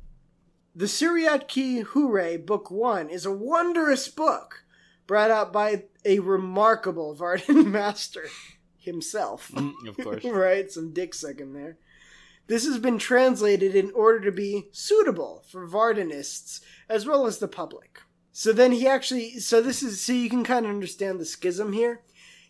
The 0.76 0.86
Suryat 0.86 1.48
Ki 1.48 1.80
Hooray 1.82 2.38
Book 2.38 2.70
One 2.72 3.10
is 3.10 3.26
a 3.26 3.32
wondrous 3.32 4.08
book 4.10 4.64
brought 5.08 5.32
out 5.32 5.54
by 5.54 5.84
a 6.04 6.20
remarkable 6.20 7.14
Varden 7.16 7.72
master 7.72 8.26
himself. 8.78 9.52
Mm, 9.54 9.88
of 9.88 9.98
course. 9.98 10.24
right? 10.26 10.72
Some 10.72 10.94
dick 10.94 11.14
sucking 11.14 11.54
there. 11.54 11.78
This 12.48 12.66
has 12.66 12.78
been 12.78 13.00
translated 13.00 13.76
in 13.76 13.92
order 13.92 14.20
to 14.22 14.32
be 14.32 14.68
suitable 14.72 15.44
for 15.50 15.68
Vardenists 15.68 16.62
as 16.88 17.06
well 17.06 17.26
as 17.26 17.40
the 17.40 17.48
public. 17.48 18.02
So 18.32 18.54
then 18.54 18.72
he 18.72 18.88
actually, 18.88 19.40
so 19.40 19.62
this 19.62 19.82
is, 19.82 20.02
so 20.02 20.14
you 20.14 20.30
can 20.30 20.44
kind 20.44 20.66
of 20.66 20.72
understand 20.72 21.20
the 21.20 21.26
schism 21.26 21.74
here. 21.74 22.02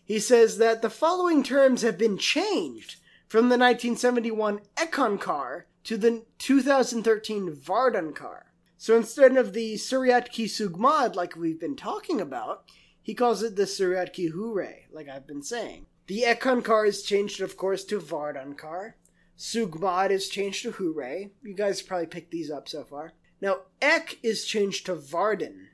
He 0.04 0.18
says 0.18 0.58
that 0.58 0.82
the 0.82 0.90
following 0.90 1.42
terms 1.42 1.82
have 1.82 1.96
been 1.96 2.18
changed 2.18 2.96
from 3.28 3.44
the 3.44 3.58
1971 3.58 4.60
Eckankar 4.76 5.62
to 5.84 5.96
the 5.96 6.24
2013 6.38 7.54
Vardankar. 7.54 8.42
So 8.78 8.96
instead 8.96 9.36
of 9.36 9.52
the 9.52 9.74
Suryat 9.74 10.30
Ki 10.30 10.44
Sugmad, 10.44 11.14
like 11.14 11.36
we've 11.36 11.60
been 11.60 11.76
talking 11.76 12.20
about, 12.20 12.64
he 13.02 13.14
calls 13.14 13.42
it 13.42 13.56
the 13.56 13.62
Suryat 13.62 14.12
Ki 14.12 14.26
Hooray, 14.28 14.86
like 14.92 15.08
I've 15.08 15.26
been 15.26 15.42
saying. 15.42 15.86
The 16.06 16.22
Eckankar 16.22 16.86
is 16.86 17.02
changed, 17.02 17.40
of 17.40 17.56
course, 17.56 17.84
to 17.84 17.98
Vardankar. 17.98 18.94
Sugmad 19.38 20.10
is 20.10 20.28
changed 20.28 20.62
to 20.62 20.72
Hooray. 20.72 21.30
You 21.42 21.54
guys 21.54 21.82
probably 21.82 22.06
picked 22.06 22.30
these 22.30 22.50
up 22.50 22.68
so 22.68 22.84
far. 22.84 23.12
Now, 23.40 23.60
Eck 23.82 24.18
is 24.22 24.44
changed 24.44 24.86
to 24.86 24.94
Varden. 24.94 25.68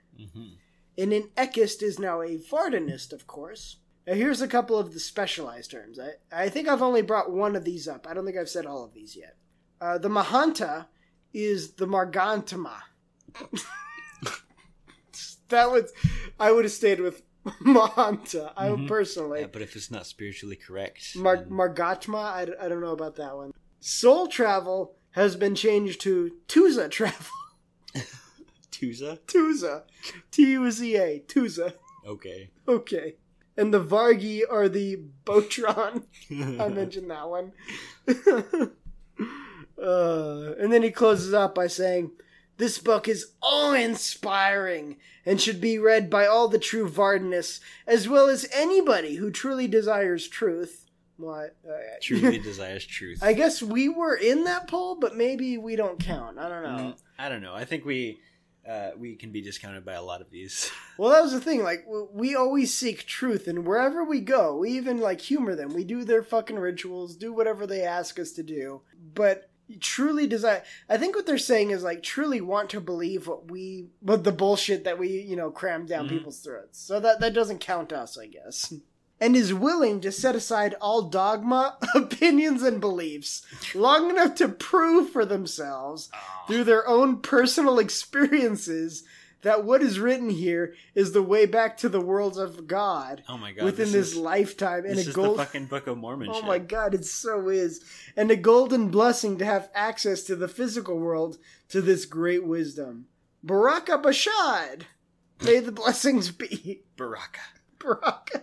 And 0.99 1.13
an 1.13 1.31
Ekist 1.37 1.83
is 1.83 1.99
now 1.99 2.23
a 2.23 2.37
Vardenist, 2.37 3.13
of 3.13 3.27
course. 3.27 3.77
Now, 4.07 4.15
here's 4.15 4.41
a 4.41 4.49
couple 4.49 4.79
of 4.79 4.93
the 4.93 5.01
specialized 5.01 5.71
terms. 5.71 5.99
I, 5.99 6.45
I 6.45 6.49
think 6.49 6.69
I've 6.69 6.83
only 6.83 7.03
brought 7.03 7.31
one 7.33 7.57
of 7.57 7.65
these 7.65 7.89
up. 7.89 8.07
I 8.09 8.15
don't 8.15 8.27
think 8.27 8.37
I've 8.37 8.49
said 8.49 8.67
all 8.67 8.85
of 8.85 8.93
these 8.93 9.17
yet. 9.17 9.37
Uh, 9.81 9.99
the 9.99 10.09
Mahanta 10.09 10.87
is 11.33 11.73
the 11.73 11.87
Margantama. 11.87 12.75
That 15.49 15.71
was, 15.71 15.93
I 16.41 16.53
would 16.53 16.65
have 16.65 16.73
stayed 16.73 17.01
with 17.01 17.23
Mahanta. 17.63 18.53
I 18.57 18.69
Mhm. 18.69 18.89
personally. 18.89 19.41
Yeah, 19.41 19.47
but 19.53 19.63
if 19.63 19.75
it's 19.77 19.91
not 19.91 20.07
spiritually 20.07 20.57
correct, 20.57 21.17
Mar- 21.17 21.45
Margatma, 21.47 22.19
I, 22.19 22.43
I 22.61 22.69
don't 22.69 22.81
know 22.81 22.93
about 22.93 23.17
that 23.17 23.37
one. 23.37 23.53
Soul 23.81 24.29
travel 24.29 24.95
has 25.13 25.37
been 25.37 25.55
changed 25.55 26.01
to 26.03 26.33
Tuza 26.49 26.91
travel. 26.91 27.27
Tuza. 28.71 29.19
Tuza. 29.27 29.83
T 30.31 30.53
U 30.53 30.71
Z 30.71 30.97
A. 30.97 31.21
Tuza. 31.27 31.75
Okay. 32.07 32.51
Okay. 32.67 33.17
And 33.57 33.73
the 33.75 33.85
Vargi 33.85 34.41
are 34.51 34.69
the 34.69 34.99
Botron. 35.25 36.05
I 36.31 36.69
mentioned 36.69 37.11
that 37.11 37.29
one. 37.29 37.53
uh, 39.83 40.55
and 40.59 40.73
then 40.73 40.83
he 40.83 40.91
closes 40.91 41.35
up 41.35 41.55
by 41.55 41.67
saying, 41.67 42.13
This 42.63 42.79
book 42.79 43.09
is 43.09 43.33
awe 43.43 43.73
inspiring 43.73 44.99
and 45.27 45.41
should 45.41 45.61
be 45.61 45.81
read 45.81 46.09
by 46.09 46.27
all 46.27 46.47
the 46.47 46.61
true 46.61 46.89
Vardenists, 46.89 47.59
as 47.89 48.09
well 48.09 48.29
as 48.29 48.49
anybody 48.55 49.17
who 49.17 49.33
truly 49.33 49.67
desires 49.67 50.29
truth. 50.29 50.87
What? 51.17 51.57
Uh, 51.69 51.73
Truly 52.01 52.39
desires 52.51 52.87
truth. 52.87 53.19
I 53.21 53.33
guess 53.33 53.65
we 53.65 53.89
were 53.89 54.15
in 54.15 54.45
that 54.45 54.69
poll, 54.69 54.95
but 54.95 55.17
maybe 55.17 55.59
we 55.59 55.75
don't 55.75 55.99
count. 55.99 56.39
I 56.39 56.49
don't 56.49 56.63
know. 56.63 56.85
Mm, 56.85 56.97
I 57.19 57.29
don't 57.29 57.43
know. 57.43 57.53
I 57.53 57.65
think 57.65 57.85
we 57.85 58.21
uh, 58.65 58.91
we 58.97 59.17
can 59.17 59.33
be 59.33 59.41
discounted 59.43 59.85
by 59.85 59.95
a 59.95 60.03
lot 60.03 60.21
of 60.21 60.31
these. 60.31 60.71
Well, 60.99 61.11
that 61.11 61.23
was 61.23 61.33
the 61.33 61.41
thing. 61.41 61.65
Like, 61.65 61.85
we 62.13 62.37
always 62.37 62.73
seek 62.73 63.07
truth, 63.07 63.49
and 63.49 63.67
wherever 63.67 64.05
we 64.05 64.21
go, 64.21 64.59
we 64.59 64.71
even 64.73 65.01
like 65.01 65.21
humor 65.21 65.57
them. 65.57 65.75
We 65.75 65.83
do 65.83 66.05
their 66.05 66.23
fucking 66.23 66.59
rituals, 66.61 67.17
do 67.17 67.33
whatever 67.33 67.67
they 67.67 67.83
ask 67.83 68.21
us 68.21 68.31
to 68.33 68.45
do. 68.45 68.83
But 69.15 69.51
truly 69.81 70.27
desire. 70.27 70.63
I 70.89 70.97
think 70.99 71.15
what 71.17 71.27
they're 71.27 71.39
saying 71.39 71.71
is 71.71 71.83
like 71.83 72.03
truly 72.03 72.41
want 72.41 72.71
to 72.71 72.81
believe 72.81 73.27
what 73.27 73.51
we, 73.51 73.87
but 74.03 74.25
the 74.25 74.33
bullshit 74.33 74.85
that 74.85 74.99
we, 74.99 75.09
you 75.09 75.37
know, 75.37 75.51
cram 75.51 75.87
down 75.87 76.07
Mhm. 76.07 76.11
people's 76.11 76.41
throats. 76.41 76.79
So 76.81 77.01
that 77.01 77.21
that 77.21 77.35
doesn't 77.35 77.59
count 77.61 77.93
us, 77.93 78.17
I 78.19 78.27
guess. 78.27 78.73
And 79.21 79.37
is 79.37 79.55
willing 79.55 80.01
to 80.01 80.11
set 80.11 80.35
aside 80.35 80.75
all 80.81 81.03
dogma, 81.03 81.79
opinions, 81.95 82.61
and 82.65 82.81
beliefs 82.81 83.43
long 83.73 84.11
enough 84.11 84.35
to 84.37 84.49
prove 84.49 85.11
for 85.11 85.25
themselves 85.25 86.11
through 86.49 86.65
their 86.65 86.89
own 86.89 87.21
personal 87.21 87.79
experiences 88.27 89.05
that 89.43 89.65
what 89.65 89.83
is 89.83 89.99
written 90.01 90.31
here 90.31 90.75
is 90.95 91.13
the 91.13 91.23
way 91.23 91.47
back 91.47 91.77
to 91.79 91.89
the 91.89 92.01
worlds 92.01 92.39
of 92.39 92.67
God. 92.67 93.23
Oh 93.29 93.37
my 93.37 93.53
God, 93.53 93.65
Within 93.65 93.87
this 93.87 93.93
this, 93.93 94.11
is- 94.13 94.17
lifetime, 94.17 94.85
and 94.87 94.97
this 94.99 95.09
a 95.09 95.13
gold. 95.13 95.39
the 95.39 95.45
fucking 95.45 95.67
Book 95.67 95.87
of 95.87 95.99
Mormon. 95.99 96.29
Oh 96.31 96.35
shit. 96.35 96.45
my 96.45 96.59
God, 96.59 96.95
it 96.95 97.05
so 97.05 97.49
is, 97.49 97.85
and 98.17 98.31
a 98.31 98.37
golden 98.37 98.89
blessing 98.89 99.39
to 99.39 99.45
have 99.45 99.69
access 99.75 100.23
to 100.25 100.37
the 100.37 100.49
physical 100.49 100.99
world 100.99 101.39
to 101.69 101.81
this 101.81 102.05
great 102.07 102.45
wisdom. 102.45 103.07
Baraka 103.43 103.99
Bashad, 103.99 104.83
may 105.45 105.59
the 105.59 105.73
blessings 105.73 106.31
be. 106.31 106.83
Baraka. 106.97 107.41
Baraka. 107.79 108.43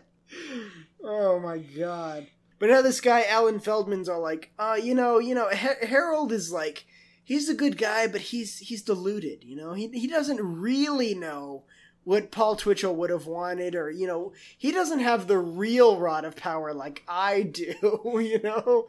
Oh 1.03 1.39
my 1.39 1.57
god. 1.59 2.27
But 2.59 2.69
now 2.69 2.81
this 2.81 2.99
guy 2.99 3.23
Alan 3.23 3.59
Feldman's 3.61 4.09
all 4.09 4.21
like, 4.21 4.51
uh, 4.59 4.77
you 4.81 4.93
know, 4.93 5.17
you 5.19 5.33
know, 5.33 5.47
Harold 5.49 6.33
is 6.33 6.51
like, 6.51 6.85
he's 7.29 7.47
a 7.47 7.53
good 7.53 7.77
guy, 7.77 8.07
but 8.07 8.21
he's 8.21 8.57
he's 8.57 8.81
deluded. 8.81 9.43
You 9.43 9.55
know, 9.55 9.73
he 9.73 9.87
he 9.89 10.07
doesn't 10.07 10.41
really 10.41 11.13
know 11.13 11.63
what 12.03 12.31
Paul 12.31 12.55
Twitchell 12.55 12.95
would 12.95 13.11
have 13.11 13.27
wanted, 13.27 13.75
or 13.75 13.91
you 13.91 14.07
know, 14.07 14.33
he 14.57 14.71
doesn't 14.71 14.99
have 14.99 15.27
the 15.27 15.37
real 15.37 15.99
rod 15.99 16.25
of 16.25 16.35
power 16.35 16.73
like 16.73 17.03
I 17.07 17.43
do. 17.43 17.75
You 18.19 18.41
know, 18.41 18.87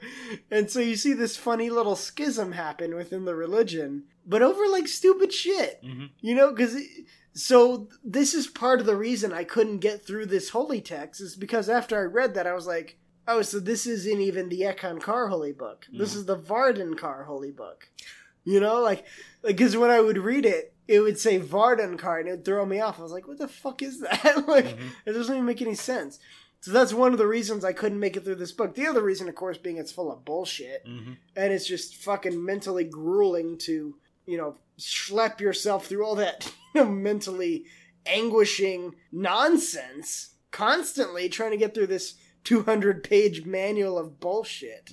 and 0.50 0.70
so 0.70 0.80
you 0.80 0.96
see 0.96 1.12
this 1.12 1.36
funny 1.36 1.70
little 1.70 1.96
schism 1.96 2.52
happen 2.52 2.94
within 2.94 3.26
the 3.26 3.34
religion, 3.34 4.04
but 4.26 4.42
over 4.42 4.66
like 4.66 4.88
stupid 4.88 5.32
shit. 5.32 5.82
Mm-hmm. 5.84 6.06
You 6.20 6.34
know, 6.34 6.50
because 6.50 6.76
so 7.34 7.88
this 8.02 8.32
is 8.32 8.46
part 8.46 8.80
of 8.80 8.86
the 8.86 8.96
reason 8.96 9.32
I 9.32 9.44
couldn't 9.44 9.78
get 9.78 10.04
through 10.04 10.26
this 10.26 10.48
holy 10.48 10.80
text 10.80 11.20
is 11.20 11.36
because 11.36 11.68
after 11.68 11.98
I 11.98 12.04
read 12.04 12.34
that 12.34 12.46
I 12.46 12.54
was 12.54 12.66
like, 12.66 12.98
oh, 13.28 13.42
so 13.42 13.60
this 13.60 13.86
isn't 13.86 14.20
even 14.20 14.48
the 14.48 14.62
Eckankar 14.62 15.28
holy 15.28 15.52
book. 15.52 15.86
This 15.92 16.10
mm-hmm. 16.10 16.18
is 16.20 16.24
the 16.24 16.36
Varden 16.36 16.96
Kar 16.96 17.24
holy 17.24 17.50
book. 17.50 17.88
You 18.50 18.60
know, 18.60 18.80
like, 18.80 19.04
because 19.42 19.76
when 19.76 19.90
I 19.90 20.00
would 20.00 20.18
read 20.18 20.44
it, 20.46 20.72
it 20.88 21.00
would 21.00 21.18
say 21.18 21.38
Varden 21.38 21.96
Kar 21.96 22.18
and 22.18 22.28
it 22.28 22.32
would 22.32 22.44
throw 22.44 22.66
me 22.66 22.80
off. 22.80 22.98
I 22.98 23.02
was 23.02 23.12
like, 23.12 23.28
what 23.28 23.38
the 23.38 23.46
fuck 23.48 23.80
is 23.82 24.00
that? 24.06 24.44
like, 24.48 24.66
it 25.06 25.12
doesn't 25.12 25.34
even 25.34 25.46
make 25.46 25.62
any 25.62 25.74
sense. 25.74 26.18
So 26.62 26.72
that's 26.72 26.92
one 26.92 27.12
of 27.12 27.18
the 27.18 27.26
reasons 27.26 27.64
I 27.64 27.72
couldn't 27.72 28.00
make 28.00 28.16
it 28.16 28.24
through 28.24 28.34
this 28.34 28.52
book. 28.52 28.74
The 28.74 28.86
other 28.86 29.02
reason, 29.02 29.28
of 29.28 29.34
course, 29.34 29.56
being 29.56 29.76
it's 29.78 29.92
full 29.92 30.12
of 30.12 30.24
bullshit 30.26 30.84
Mhm. 30.86 31.16
and 31.36 31.52
it's 31.52 31.66
just 31.66 31.94
fucking 31.96 32.44
mentally 32.44 32.84
grueling 32.84 33.56
to 33.58 33.94
you 34.26 34.36
know 34.36 34.56
schlep 34.78 35.40
yourself 35.40 35.86
through 35.86 36.04
all 36.04 36.14
that 36.16 36.52
you 36.74 36.82
know, 36.84 36.90
mentally 36.90 37.64
anguishing 38.06 38.94
nonsense 39.12 40.34
constantly 40.50 41.28
trying 41.28 41.50
to 41.52 41.56
get 41.56 41.74
through 41.74 41.86
this 41.86 42.14
200 42.44 43.04
page 43.04 43.44
manual 43.44 43.98
of 43.98 44.18
bullshit 44.20 44.90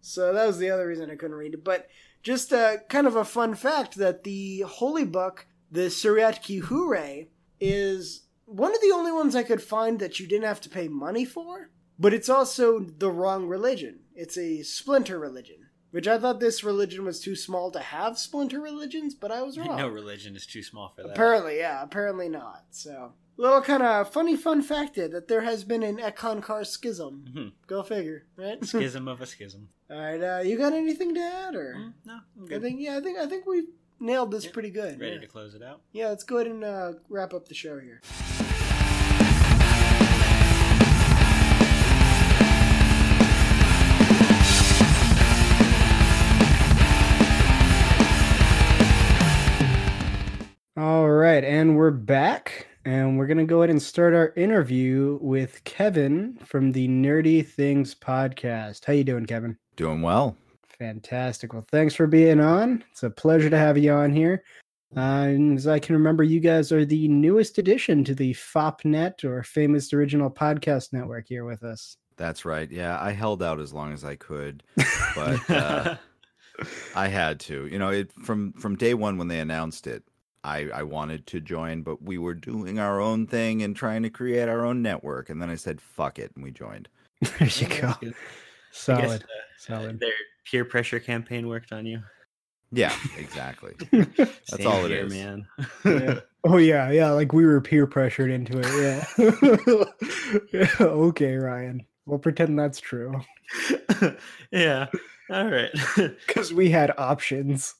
so 0.00 0.32
that 0.32 0.46
was 0.46 0.58
the 0.58 0.70
other 0.70 0.86
reason 0.86 1.10
i 1.10 1.16
couldn't 1.16 1.36
read 1.36 1.54
it 1.54 1.64
but 1.64 1.88
just 2.26 2.52
uh, 2.52 2.78
kind 2.88 3.06
of 3.06 3.14
a 3.14 3.24
fun 3.24 3.54
fact 3.54 3.94
that 3.94 4.24
the 4.24 4.62
holy 4.62 5.04
book 5.04 5.46
the 5.70 5.82
suryat 5.82 6.42
ki 6.42 6.58
hooray 6.58 7.28
is 7.60 8.26
one 8.46 8.74
of 8.74 8.80
the 8.80 8.90
only 8.92 9.12
ones 9.12 9.36
i 9.36 9.44
could 9.44 9.62
find 9.62 10.00
that 10.00 10.18
you 10.18 10.26
didn't 10.26 10.44
have 10.52 10.60
to 10.60 10.68
pay 10.68 10.88
money 10.88 11.24
for 11.24 11.70
but 12.00 12.12
it's 12.12 12.28
also 12.28 12.80
the 12.80 13.12
wrong 13.12 13.46
religion 13.46 14.00
it's 14.16 14.36
a 14.36 14.62
splinter 14.62 15.20
religion 15.20 15.66
which 15.92 16.08
I 16.08 16.18
thought 16.18 16.40
this 16.40 16.62
religion 16.62 17.06
was 17.06 17.20
too 17.20 17.34
small 17.34 17.70
to 17.70 17.78
have 17.78 18.18
splinter 18.18 18.60
religions, 18.60 19.14
but 19.14 19.32
I 19.32 19.40
was 19.40 19.56
wrong. 19.58 19.78
No 19.78 19.88
religion 19.88 20.36
is 20.36 20.44
too 20.44 20.62
small 20.62 20.92
for 20.94 21.04
that. 21.04 21.12
Apparently, 21.12 21.56
yeah, 21.56 21.82
apparently 21.82 22.28
not. 22.28 22.64
So, 22.70 23.12
little 23.36 23.60
kind 23.60 23.82
of 23.82 24.12
funny 24.12 24.36
fun 24.36 24.62
fact 24.62 24.94
that 24.96 25.28
there 25.28 25.42
has 25.42 25.64
been 25.64 25.82
an 25.82 25.98
Eckankar 25.98 26.66
schism. 26.66 27.24
Mhm. 27.28 27.52
Go 27.66 27.82
figure, 27.82 28.26
right? 28.36 28.64
Schism 28.64 29.08
of 29.08 29.20
a 29.20 29.26
schism. 29.26 29.68
All 29.90 29.98
right, 29.98 30.20
uh, 30.20 30.40
you 30.42 30.56
got 30.58 30.72
anything 30.72 31.14
to 31.14 31.20
add, 31.20 31.54
or 31.54 31.92
no? 32.04 32.20
I'm 32.40 32.52
I 32.52 32.58
think 32.58 32.80
yeah, 32.80 32.96
I 32.96 33.00
think 33.00 33.18
I 33.18 33.26
think 33.26 33.46
we 33.46 33.68
nailed 34.00 34.30
this 34.30 34.46
pretty 34.46 34.70
good. 34.70 35.00
Ready 35.00 35.14
yeah. 35.14 35.20
to 35.20 35.26
close 35.26 35.54
it 35.54 35.62
out? 35.62 35.82
Yeah, 35.92 36.08
let's 36.08 36.24
go 36.24 36.38
ahead 36.38 36.50
and 36.50 36.64
uh, 36.64 36.92
wrap 37.08 37.34
up 37.34 37.48
the 37.48 37.54
show 37.54 37.78
here. 37.78 38.00
All 50.78 51.08
right, 51.08 51.42
and 51.42 51.74
we're 51.74 51.90
back, 51.90 52.25
and 53.26 53.30
we're 53.30 53.42
gonna 53.42 53.46
go 53.46 53.62
ahead 53.62 53.70
and 53.70 53.82
start 53.82 54.14
our 54.14 54.32
interview 54.36 55.18
with 55.20 55.64
Kevin 55.64 56.38
from 56.44 56.70
the 56.70 56.86
Nerdy 56.86 57.44
Things 57.44 57.92
podcast. 57.92 58.84
How 58.84 58.92
you 58.92 59.02
doing, 59.02 59.26
Kevin? 59.26 59.58
Doing 59.74 60.00
well. 60.00 60.36
Fantastic. 60.78 61.52
Well, 61.52 61.66
thanks 61.72 61.94
for 61.96 62.06
being 62.06 62.38
on. 62.38 62.84
It's 62.92 63.02
a 63.02 63.10
pleasure 63.10 63.50
to 63.50 63.58
have 63.58 63.78
you 63.78 63.92
on 63.92 64.12
here. 64.12 64.44
Uh, 64.96 65.00
and 65.00 65.58
as 65.58 65.66
I 65.66 65.80
can 65.80 65.96
remember, 65.96 66.22
you 66.22 66.38
guys 66.38 66.70
are 66.70 66.84
the 66.84 67.08
newest 67.08 67.58
addition 67.58 68.04
to 68.04 68.14
the 68.14 68.32
FOPNet 68.34 69.24
or 69.24 69.42
Famous 69.42 69.92
Original 69.92 70.30
Podcast 70.30 70.92
Network 70.92 71.26
here 71.26 71.44
with 71.44 71.64
us. 71.64 71.96
That's 72.16 72.44
right. 72.44 72.70
Yeah, 72.70 72.96
I 73.00 73.10
held 73.10 73.42
out 73.42 73.58
as 73.58 73.72
long 73.72 73.92
as 73.92 74.04
I 74.04 74.14
could, 74.14 74.62
but 75.16 75.50
uh, 75.50 75.96
I 76.94 77.08
had 77.08 77.40
to. 77.40 77.66
You 77.66 77.80
know, 77.80 77.88
it 77.88 78.12
from 78.22 78.52
from 78.52 78.76
day 78.76 78.94
one 78.94 79.18
when 79.18 79.26
they 79.26 79.40
announced 79.40 79.88
it, 79.88 80.04
I 80.46 80.68
I 80.74 80.82
wanted 80.82 81.26
to 81.28 81.40
join, 81.40 81.82
but 81.82 82.02
we 82.02 82.18
were 82.18 82.34
doing 82.34 82.78
our 82.78 83.00
own 83.00 83.26
thing 83.26 83.62
and 83.62 83.74
trying 83.74 84.02
to 84.04 84.10
create 84.10 84.48
our 84.48 84.64
own 84.64 84.82
network, 84.82 85.28
and 85.30 85.40
then 85.40 85.50
I 85.50 85.56
said, 85.56 85.80
"Fuck 85.80 86.18
it," 86.18 86.32
and 86.34 86.44
we 86.44 86.50
joined. 86.50 86.88
there 87.20 87.48
you 87.48 87.68
go. 87.68 87.94
Solid, 88.72 89.02
guess, 89.02 89.20
uh, 89.22 89.26
solid. 89.58 90.00
Their 90.00 90.10
peer 90.44 90.64
pressure 90.64 91.00
campaign 91.00 91.48
worked 91.48 91.72
on 91.72 91.86
you. 91.86 92.02
Yeah, 92.72 92.94
exactly. 93.16 93.74
That's 93.92 94.56
Same 94.56 94.66
all 94.66 94.84
it 94.84 94.90
here, 94.90 95.06
is. 95.06 95.12
man. 95.12 95.46
Yeah. 95.84 96.20
Oh 96.48 96.58
yeah, 96.58 96.92
yeah. 96.92 97.10
Like 97.10 97.32
we 97.32 97.44
were 97.44 97.60
peer 97.60 97.88
pressured 97.88 98.30
into 98.30 98.60
it. 98.62 99.04
Yeah. 99.18 100.44
yeah. 100.52 100.68
Okay, 100.80 101.34
Ryan. 101.34 101.84
We'll 102.06 102.20
pretend 102.20 102.56
that's 102.56 102.78
true 102.78 103.20
yeah. 104.50 104.86
All 105.30 105.50
right. 105.50 105.70
because 106.26 106.52
we 106.52 106.70
had 106.70 106.92
options. 106.98 107.74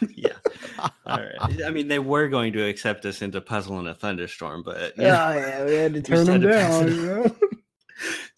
yeah. 0.14 0.32
All 0.78 0.90
right. 1.18 1.62
I 1.64 1.70
mean, 1.70 1.88
they 1.88 1.98
were 1.98 2.28
going 2.28 2.52
to 2.54 2.66
accept 2.66 3.04
us 3.04 3.22
into 3.22 3.40
Puzzle 3.40 3.78
in 3.80 3.86
a 3.86 3.94
Thunderstorm, 3.94 4.62
but 4.62 4.94
Yeah, 4.96 5.10
know, 5.10 5.34
yeah. 5.34 5.64
We 5.64 5.74
had 5.74 5.94
to 5.94 6.02
turn 6.02 6.26
them 6.26 6.40
decided 6.40 6.42
to 6.42 6.48
pass 6.48 6.80
down. 6.80 6.88
you 6.88 7.06
know? 7.06 7.36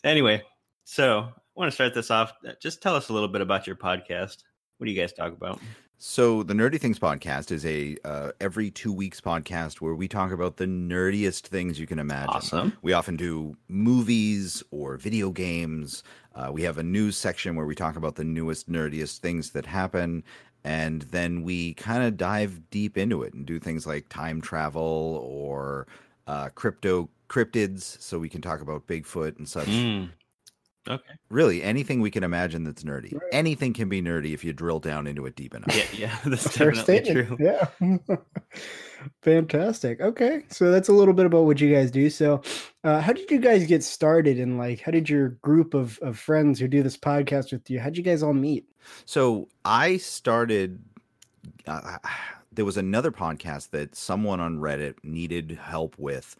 anyway, 0.04 0.42
so 0.84 1.20
I 1.20 1.32
want 1.54 1.70
to 1.70 1.74
start 1.74 1.94
this 1.94 2.10
off. 2.10 2.32
Just 2.60 2.82
tell 2.82 2.94
us 2.94 3.08
a 3.08 3.12
little 3.12 3.28
bit 3.28 3.40
about 3.40 3.66
your 3.66 3.76
podcast. 3.76 4.38
What 4.78 4.86
do 4.86 4.92
you 4.92 5.00
guys 5.00 5.12
talk 5.12 5.32
about? 5.32 5.60
So 6.02 6.42
the 6.42 6.54
Nerdy 6.54 6.80
Things 6.80 6.98
podcast 6.98 7.50
is 7.50 7.66
a 7.66 7.94
uh, 8.06 8.32
every 8.40 8.70
two 8.70 8.90
weeks 8.90 9.20
podcast 9.20 9.82
where 9.82 9.94
we 9.94 10.08
talk 10.08 10.32
about 10.32 10.56
the 10.56 10.64
nerdiest 10.64 11.42
things 11.42 11.78
you 11.78 11.86
can 11.86 11.98
imagine. 11.98 12.30
Awesome. 12.30 12.72
We 12.80 12.94
often 12.94 13.16
do 13.16 13.54
movies 13.68 14.62
or 14.70 14.96
video 14.96 15.28
games. 15.28 16.02
Uh, 16.34 16.50
we 16.52 16.62
have 16.62 16.78
a 16.78 16.82
news 16.82 17.18
section 17.18 17.54
where 17.54 17.66
we 17.66 17.74
talk 17.74 17.96
about 17.96 18.14
the 18.14 18.24
newest, 18.24 18.70
nerdiest 18.70 19.18
things 19.18 19.50
that 19.50 19.66
happen, 19.66 20.24
and 20.64 21.02
then 21.02 21.42
we 21.42 21.74
kind 21.74 22.02
of 22.02 22.16
dive 22.16 22.70
deep 22.70 22.98
into 22.98 23.22
it 23.22 23.34
and 23.34 23.46
do 23.46 23.58
things 23.58 23.86
like 23.86 24.08
time 24.08 24.40
travel 24.40 25.22
or 25.24 25.86
uh, 26.26 26.48
crypto 26.54 27.08
cryptids, 27.28 28.00
so 28.00 28.18
we 28.18 28.28
can 28.28 28.42
talk 28.42 28.60
about 28.60 28.86
Bigfoot 28.86 29.38
and 29.38 29.48
such. 29.48 29.68
Mm. 29.68 30.10
Okay. 30.88 31.12
Really, 31.28 31.62
anything 31.62 32.00
we 32.00 32.10
can 32.10 32.24
imagine 32.24 32.64
that's 32.64 32.84
nerdy. 32.84 33.12
Anything 33.32 33.72
can 33.74 33.88
be 33.90 34.00
nerdy 34.00 34.32
if 34.32 34.42
you 34.44 34.52
drill 34.54 34.80
down 34.80 35.06
into 35.06 35.26
it 35.26 35.36
deep 35.36 35.54
enough. 35.54 35.76
Yeah, 35.76 35.84
yeah, 36.08 36.18
that's 36.24 36.56
Fair 36.56 36.72
definitely 36.72 37.04
statement. 37.04 37.28
true. 37.28 37.98
Yeah. 38.08 38.16
Fantastic. 39.22 40.00
Okay. 40.00 40.44
So 40.48 40.70
that's 40.70 40.88
a 40.88 40.92
little 40.92 41.14
bit 41.14 41.26
about 41.26 41.44
what 41.44 41.60
you 41.60 41.72
guys 41.74 41.90
do. 41.90 42.08
So 42.10 42.42
uh, 42.84 43.00
how 43.00 43.12
did 43.12 43.30
you 43.30 43.38
guys 43.38 43.66
get 43.66 43.82
started 43.84 44.38
and 44.38 44.58
like 44.58 44.80
how 44.80 44.90
did 44.90 45.08
your 45.08 45.30
group 45.42 45.74
of, 45.74 45.98
of 46.00 46.18
friends 46.18 46.58
who 46.58 46.68
do 46.68 46.82
this 46.82 46.96
podcast 46.96 47.52
with 47.52 47.68
you, 47.70 47.78
how 47.80 47.86
did 47.86 47.98
you 47.98 48.04
guys 48.04 48.22
all 48.22 48.32
meet? 48.34 48.66
So 49.04 49.48
I 49.64 49.96
started. 49.98 50.80
Uh, 51.66 51.98
there 52.52 52.64
was 52.64 52.76
another 52.76 53.12
podcast 53.12 53.70
that 53.70 53.94
someone 53.94 54.40
on 54.40 54.58
Reddit 54.58 54.94
needed 55.02 55.58
help 55.62 55.94
with. 55.98 56.36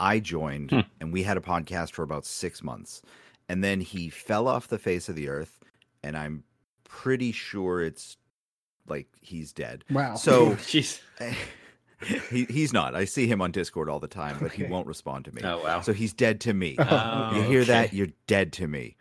I 0.00 0.18
joined, 0.18 0.70
Hmm. 0.70 0.80
and 1.00 1.12
we 1.12 1.22
had 1.22 1.36
a 1.36 1.40
podcast 1.40 1.92
for 1.92 2.02
about 2.02 2.26
six 2.26 2.62
months, 2.62 3.00
and 3.48 3.62
then 3.62 3.80
he 3.80 4.08
fell 4.08 4.48
off 4.48 4.68
the 4.68 4.78
face 4.78 5.08
of 5.08 5.16
the 5.16 5.28
earth, 5.28 5.60
and 6.02 6.16
I'm 6.16 6.44
pretty 6.84 7.32
sure 7.32 7.82
it's 7.82 8.16
like 8.86 9.08
he's 9.20 9.52
dead. 9.52 9.84
Wow. 9.90 10.14
So 10.14 10.50
Jeez. 10.56 11.00
he, 12.30 12.44
he's 12.44 12.72
not. 12.72 12.94
I 12.94 13.04
see 13.04 13.26
him 13.26 13.40
on 13.40 13.50
Discord 13.50 13.88
all 13.88 14.00
the 14.00 14.08
time, 14.08 14.36
but 14.40 14.52
he 14.52 14.64
won't 14.64 14.86
respond 14.86 15.24
to 15.26 15.34
me. 15.34 15.42
Oh, 15.44 15.62
wow. 15.62 15.80
So 15.80 15.92
he's 15.92 16.12
dead 16.12 16.40
to 16.42 16.54
me. 16.54 16.76
Oh, 16.78 17.32
you 17.34 17.42
hear 17.42 17.64
that? 17.64 17.92
You're 17.92 18.08
dead 18.26 18.52
to 18.54 18.68
me. 18.68 18.96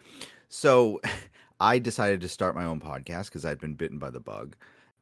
So 0.50 1.02
I 1.60 1.80
decided 1.80 2.22
to 2.22 2.30
start 2.30 2.56
my 2.56 2.64
own 2.66 2.80
podcast 2.80 3.26
because 3.26 3.46
I'd 3.46 3.60
been 3.60 3.76
bitten 3.76 4.00
by 4.00 4.10
the 4.10 4.20
bug. 4.20 4.56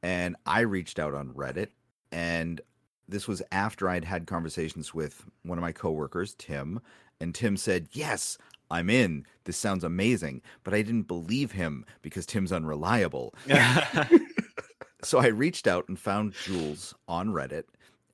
And 0.04 0.36
I 0.46 0.62
reached 0.62 1.00
out 1.00 1.14
on 1.14 1.30
Reddit. 1.34 1.68
And 2.12 2.62
this 3.08 3.28
was 3.28 3.42
after 3.52 3.90
I'd 3.90 4.06
had 4.06 4.26
conversations 4.26 4.94
with 4.94 5.26
one 5.44 5.58
of 5.58 5.62
my 5.62 5.72
coworkers, 5.72 6.34
Tim. 6.38 6.80
And 7.20 7.36
Tim 7.36 7.56
said, 7.56 7.88
Yes, 7.92 8.38
I'm 8.72 8.90
in. 8.90 9.26
This 9.44 9.58
sounds 9.58 9.84
amazing. 9.84 10.42
But 10.64 10.74
I 10.74 10.82
didn't 10.82 11.08
believe 11.08 11.52
him 11.52 11.86
because 12.02 12.26
Tim's 12.26 12.52
unreliable. 12.52 13.36
so 15.04 15.20
I 15.20 15.28
reached 15.28 15.68
out 15.68 15.88
and 15.88 16.00
found 16.00 16.34
Jules 16.44 16.94
on 17.08 17.30
Reddit, 17.30 17.64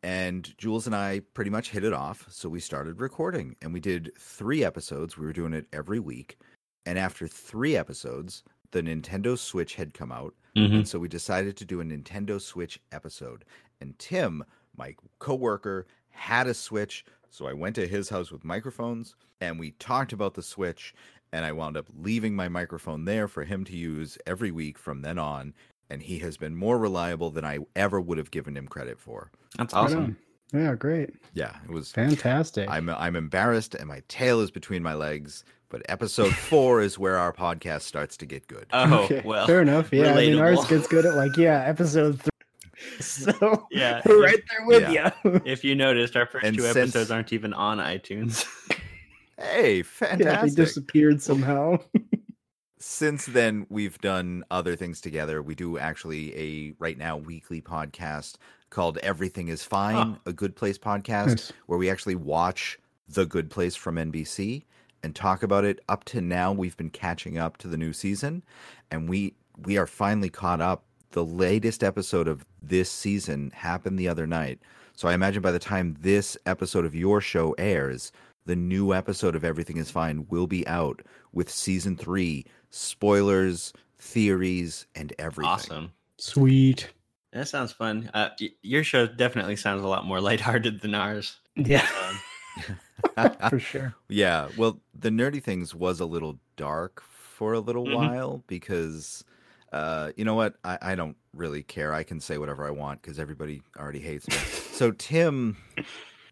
and 0.04 0.58
Jules 0.58 0.86
and 0.88 0.96
I 0.96 1.22
pretty 1.34 1.52
much 1.52 1.70
hit 1.72 1.84
it 1.84 1.94
off. 1.94 2.26
So 2.30 2.50
we 2.50 2.60
started 2.60 3.00
recording, 3.02 3.56
and 3.62 3.74
we 3.74 3.80
did 3.80 4.12
three 4.20 4.64
episodes. 4.64 5.18
We 5.18 5.26
were 5.26 5.34
doing 5.34 5.54
it 5.54 5.68
every 5.74 6.00
week, 6.00 6.38
and 6.86 6.98
after 6.98 7.28
three 7.28 7.76
episodes, 7.76 8.44
the 8.72 8.82
Nintendo 8.82 9.38
Switch 9.38 9.76
had 9.76 9.94
come 9.94 10.12
out, 10.12 10.34
Mhm. 10.56 10.76
and 10.76 10.88
so 10.88 11.00
we 11.00 11.08
decided 11.08 11.56
to 11.58 11.66
do 11.66 11.82
a 11.82 11.84
Nintendo 11.86 12.40
Switch 12.42 12.80
episode. 12.92 13.46
And 13.80 13.98
Tim, 14.00 14.44
my 14.78 14.96
coworker, 15.20 15.86
had 16.10 16.48
a 16.48 16.54
Switch, 16.54 17.06
so 17.30 17.48
I 17.48 17.54
went 17.54 17.76
to 17.76 17.88
his 17.88 18.10
house 18.10 18.32
with 18.32 18.44
microphones, 18.46 19.16
and 19.42 19.60
we 19.60 19.72
talked 19.72 20.14
about 20.14 20.34
the 20.34 20.44
Switch. 20.44 20.94
And 21.34 21.44
I 21.44 21.52
wound 21.52 21.76
up 21.76 21.88
leaving 21.94 22.36
my 22.38 22.48
microphone 22.48 23.04
there 23.04 23.28
for 23.28 23.44
him 23.44 23.66
to 23.66 23.76
use 23.76 24.18
every 24.26 24.50
week 24.50 24.78
from 24.78 25.02
then 25.02 25.20
on 25.20 25.54
and 25.90 26.02
he 26.02 26.20
has 26.20 26.38
been 26.38 26.56
more 26.56 26.78
reliable 26.78 27.32
than 27.32 27.46
I 27.46 27.60
ever 27.76 28.00
would 28.00 28.18
have 28.18 28.32
given 28.32 28.56
him 28.58 28.68
credit 28.68 29.00
for. 29.00 29.32
That's 29.58 29.74
awesome. 29.74 30.18
on. 30.54 30.62
Yeah, 30.62 30.76
great. 30.76 31.12
Yeah, 31.34 31.56
it 31.66 31.72
was 31.72 31.92
Fantastic. 31.92 32.70
I'm 32.70 32.90
I'm 32.90 33.16
embarrassed 33.16 33.76
and 33.76 33.88
my 33.88 34.02
tail 34.08 34.40
is 34.42 34.52
between 34.52 34.82
my 34.82 34.94
legs, 34.94 35.44
but 35.70 35.82
episode 35.90 36.34
4 36.36 36.82
is 36.82 36.98
where 36.98 37.18
our 37.18 37.34
podcast 37.34 37.82
starts 37.82 38.16
to 38.18 38.26
get 38.26 38.48
good. 38.48 38.66
Oh, 38.72 39.04
Okay, 39.04 39.22
well. 39.26 39.46
fair 39.48 39.62
enough. 39.62 39.92
Yeah, 39.92 40.14
I 40.14 40.16
mean, 40.16 40.40
ours 40.40 40.66
gets 40.66 40.88
good 40.88 41.06
at 41.06 41.16
like 41.16 41.36
yeah, 41.38 41.64
episode 41.66 42.22
three. 42.22 42.30
So 43.00 43.68
Yeah. 43.72 44.02
we're 44.06 44.24
right 44.24 44.44
there 44.50 44.66
with 44.68 44.90
Yeah. 44.92 45.12
you. 45.24 45.42
If 45.46 45.64
you 45.64 45.76
noticed, 45.76 46.16
our 46.16 46.26
first 46.26 46.46
And 46.46 46.56
two 46.56 46.64
since- 46.64 46.78
episodes 46.78 47.12
aren't 47.12 47.34
even 47.34 47.54
on 47.54 47.78
iTunes. 47.80 48.46
Hey, 49.40 49.78
yeah, 49.78 49.84
they 49.84 49.84
fantastic. 49.84 50.56
disappeared 50.56 51.22
somehow. 51.22 51.78
Since 52.80 53.26
then 53.28 53.66
we've 53.70 54.00
done 54.02 54.44
other 54.52 54.76
things 54.76 55.02
together. 55.02 55.42
We 55.42 55.56
do 55.56 55.78
actually 55.78 56.36
a 56.38 56.74
right 56.80 56.98
now 56.98 57.18
weekly 57.18 57.62
podcast 57.62 58.36
called 58.70 58.98
Everything 59.00 59.48
is 59.48 59.64
Fine, 59.64 60.20
a 60.26 60.34
Good 60.34 60.56
Place 60.56 60.78
podcast 60.78 61.28
Nice. 61.28 61.54
where 61.68 61.80
we 61.80 61.90
actually 61.90 62.16
watch 62.16 62.78
The 63.08 63.26
Good 63.26 63.50
Place 63.50 63.76
from 63.76 63.96
NBC 63.96 64.64
and 65.04 65.16
talk 65.16 65.42
about 65.44 65.66
it. 65.66 65.80
Up 65.90 66.04
to 66.06 66.22
now, 66.22 66.52
we've 66.52 66.78
been 66.78 66.90
catching 66.90 67.38
up 67.38 67.58
to 67.58 67.68
the 67.68 67.78
new 67.78 67.94
season, 67.94 68.44
and 68.92 69.08
we 69.10 69.36
we 69.66 69.78
are 69.78 69.88
finally 69.88 70.30
caught 70.30 70.62
up. 70.62 70.84
The 71.18 71.26
latest 71.26 71.84
episode 71.84 72.28
of 72.28 72.46
this 72.62 72.92
season 72.92 73.50
happened 73.56 73.98
the 73.98 74.08
other 74.08 74.28
night, 74.28 74.60
so 74.94 75.08
I 75.08 75.16
imagine 75.16 75.42
by 75.42 75.50
the 75.50 75.58
time 75.58 75.98
this 76.00 76.38
episode 76.46 76.86
of 76.86 76.94
your 76.94 77.22
show 77.22 77.54
airs, 77.58 78.12
the 78.46 78.56
new 78.56 78.94
episode 78.94 79.36
of 79.36 79.44
Everything 79.44 79.78
Is 79.78 79.90
Fine 79.90 80.28
will 80.30 80.46
be 80.46 80.66
out 80.68 81.02
with 81.34 81.50
season 81.50 81.98
three 81.98 82.46
spoilers, 82.70 83.74
theories, 83.98 84.86
and 84.94 85.12
everything. 85.18 85.50
awesome. 85.50 85.92
Sweet. 86.20 86.88
That 87.34 87.48
sounds 87.48 87.72
fun. 87.72 88.12
Uh, 88.14 88.30
y- 88.40 88.52
your 88.62 88.84
show 88.84 89.08
definitely 89.08 89.56
sounds 89.56 89.82
a 89.82 89.88
lot 89.88 90.06
more 90.06 90.22
lighthearted 90.22 90.82
than 90.82 90.94
ours. 90.94 91.38
Yeah, 91.56 91.88
Um, 93.18 93.32
for 93.50 93.58
sure. 93.60 93.96
Yeah, 94.08 94.50
well, 94.56 94.80
the 94.94 95.10
nerdy 95.10 95.42
things 95.42 95.74
was 95.74 96.00
a 96.00 96.06
little 96.06 96.38
dark 96.58 97.02
for 97.02 97.54
a 97.54 97.60
little 97.60 97.88
Mhm. 97.88 97.96
while 97.96 98.44
because, 98.46 99.24
uh, 99.72 100.12
you 100.16 100.26
know 100.26 100.36
what? 100.36 100.56
I, 100.64 100.78
I 100.82 100.96
don't 100.96 101.18
really 101.34 101.64
care. 101.64 101.94
I 101.94 102.04
can 102.04 102.20
say 102.20 102.38
whatever 102.38 102.66
I 102.68 102.72
want 102.72 103.02
because 103.02 103.20
everybody 103.20 103.62
already 103.78 104.00
hates 104.00 104.28
me. 104.28 104.36
so 104.36 104.92
Tim, 104.92 105.58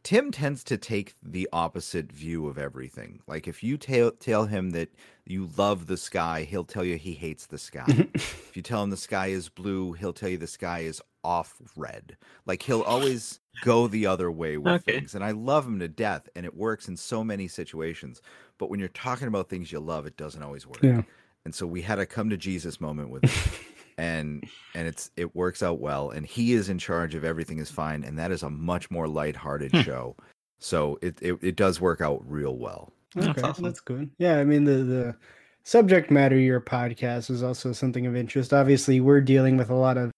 Tim 0.04 0.32
tends 0.32 0.64
to 0.66 0.78
take 0.78 1.16
the 1.22 1.50
opposite 1.52 2.12
view 2.12 2.48
of 2.48 2.58
everything. 2.58 3.22
Like 3.28 3.48
if 3.48 3.64
you 3.64 3.78
tell 3.78 4.12
tell 4.12 4.46
him 4.46 4.72
that 4.72 4.90
you 5.26 5.50
love 5.58 5.88
the 5.88 5.98
sky, 5.98 6.44
he'll 6.50 6.64
tell 6.64 6.84
you 6.86 6.98
he 6.98 7.14
hates 7.14 7.46
the 7.48 7.58
sky. 7.58 8.08
if 8.14 8.52
you 8.56 8.62
tell 8.62 8.84
him 8.84 8.90
the 8.90 8.98
sky 8.98 9.28
is 9.28 9.50
blue, 9.50 9.94
he'll 9.94 10.14
tell 10.14 10.30
you 10.30 10.38
the 10.38 10.48
sky 10.48 10.80
is 10.80 11.02
off 11.24 11.56
red. 11.76 12.18
Like 12.46 12.62
he'll 12.64 12.82
always 12.84 13.40
go 13.62 13.88
the 13.88 14.06
other 14.06 14.32
way 14.32 14.58
with 14.58 14.76
Okay. 14.76 14.94
things. 14.94 15.16
And 15.16 15.24
I 15.24 15.32
love 15.32 15.66
him 15.66 15.80
to 15.80 15.88
death 15.88 16.30
and 16.36 16.46
it 16.46 16.56
works 16.56 16.88
in 16.88 16.96
so 16.98 17.24
many 17.24 17.48
situations. 17.48 18.22
But 18.60 18.70
when 18.70 18.80
you're 18.80 18.90
talking 18.90 19.28
about 19.28 19.50
things 19.50 19.72
you 19.72 19.80
love, 19.80 20.06
it 20.06 20.18
doesn't 20.18 20.44
always 20.44 20.68
work. 20.68 20.84
Yeah. 20.84 21.02
And 21.46 21.54
so 21.54 21.66
we 21.68 21.82
had 21.82 22.00
a 22.00 22.06
come 22.06 22.30
to 22.32 22.38
Jesus 22.38 22.82
moment 22.82 23.10
with 23.10 23.24
him. 23.24 23.54
and 23.98 24.44
and 24.74 24.88
it's 24.88 25.10
it 25.16 25.34
works 25.36 25.64
out 25.64 25.80
well 25.80 26.10
and 26.10 26.26
he 26.26 26.52
is 26.52 26.68
in 26.68 26.78
charge 26.78 27.16
of 27.16 27.24
everything 27.24 27.60
is 27.60 27.72
fine 27.72 28.04
and 28.04 28.20
that 28.20 28.30
is 28.30 28.44
a 28.44 28.50
much 28.50 28.92
more 28.92 29.08
lighthearted 29.08 29.72
Hmm. 29.72 29.82
show. 29.82 30.16
So 30.60 31.00
it, 31.02 31.18
it 31.22 31.38
it 31.42 31.56
does 31.56 31.80
work 31.80 32.02
out 32.02 32.22
real 32.30 32.58
well. 32.58 32.92
Okay, 33.18 33.42
That's 33.42 33.60
that's, 33.60 33.80
good. 33.80 34.10
Yeah, 34.18 34.38
I 34.38 34.44
mean 34.44 34.66
the 34.66 34.84
the 34.84 35.16
subject 35.64 36.12
matter 36.12 36.36
of 36.36 36.42
your 36.42 36.60
podcast 36.62 37.30
is 37.30 37.42
also 37.44 37.72
something 37.72 38.06
of 38.06 38.16
interest. 38.16 38.54
Obviously, 38.54 39.00
we're 39.00 39.22
dealing 39.22 39.56
with 39.58 39.70
a 39.70 39.76
lot 39.76 39.98
of 39.98 40.12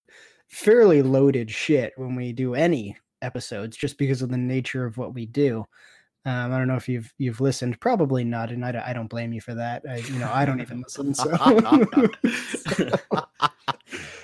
fairly 0.50 1.02
loaded 1.02 1.52
shit 1.52 1.94
when 1.98 2.16
we 2.16 2.34
do 2.34 2.56
any 2.56 2.98
episodes, 3.22 3.78
just 3.78 3.98
because 3.98 4.22
of 4.22 4.30
the 4.30 4.38
nature 4.38 4.86
of 4.86 4.98
what 4.98 5.14
we 5.14 5.26
do. 5.26 5.66
Um, 6.28 6.52
I 6.52 6.58
don't 6.58 6.68
know 6.68 6.76
if 6.76 6.90
you've 6.90 7.14
you've 7.18 7.40
listened, 7.40 7.80
probably 7.80 8.26
not, 8.26 8.52
and 8.52 8.66
I 8.66 8.74
don't, 8.74 8.82
I 8.84 8.92
don't 8.92 9.08
blame 9.08 9.32
you 9.32 9.40
for 9.40 9.54
that. 9.56 9.84
I, 9.90 9.98
you 10.00 10.20
know, 10.20 10.30
I 10.30 10.44
don't 10.44 10.60
even 10.60 10.82
listen. 10.84 11.14
So, 11.14 11.30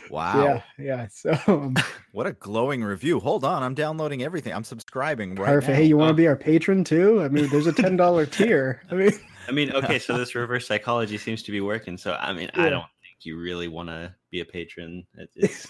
wow. 0.10 0.44
yeah, 0.44 0.62
yeah. 0.78 1.08
So 1.10 1.38
um, 1.48 1.76
What 2.12 2.28
a 2.28 2.34
glowing 2.34 2.84
review. 2.84 3.22
Hold 3.22 3.46
on, 3.46 3.64
I'm 3.64 3.74
downloading 3.74 4.22
everything. 4.22 4.54
I'm 4.54 4.66
subscribing 4.66 5.36
right 5.36 5.48
perfect. 5.48 5.70
now. 5.70 5.76
Hey, 5.78 5.86
you 5.86 5.96
want 5.98 6.10
to 6.10 6.14
be 6.14 6.28
our 6.28 6.36
patron 6.36 6.84
too? 6.84 7.24
I 7.24 7.30
mean, 7.30 7.48
there's 7.50 7.68
a 7.68 7.74
ten 7.74 7.96
dollar 7.96 8.26
tier. 8.26 8.82
I 8.92 8.96
mean, 8.96 9.12
I 9.48 9.52
mean, 9.52 9.72
okay, 9.72 9.98
so 9.98 10.18
this 10.18 10.36
reverse 10.36 10.68
psychology 10.68 11.18
seems 11.18 11.42
to 11.44 11.52
be 11.54 11.62
working. 11.62 11.98
So, 11.98 12.18
I 12.20 12.34
mean, 12.34 12.50
Yeah. 12.56 12.66
I 12.66 12.70
don't 12.70 12.82
think 13.02 13.18
you 13.22 13.38
really 13.40 13.70
want 13.70 13.88
to 13.90 14.14
be 14.30 14.42
a 14.42 14.46
patron. 14.46 15.06
It- 15.38 15.68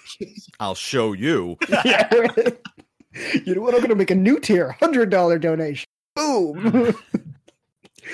I'll 0.59 0.73
show 0.75 1.13
you. 1.13 1.57
yeah, 1.85 2.11
right. 2.11 2.57
You 3.45 3.53
know 3.53 3.61
what? 3.61 3.75
I'm 3.75 3.81
gonna 3.81 3.93
make 3.93 4.09
a 4.09 4.15
new 4.15 4.39
tier, 4.39 4.71
hundred 4.79 5.11
dollar 5.11 5.37
donation. 5.37 5.87
Boom. 6.15 6.95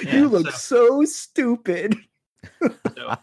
you 0.05 0.27
look 0.27 0.51
so, 0.51 1.03
stupid. 1.03 1.95
so 2.93 3.13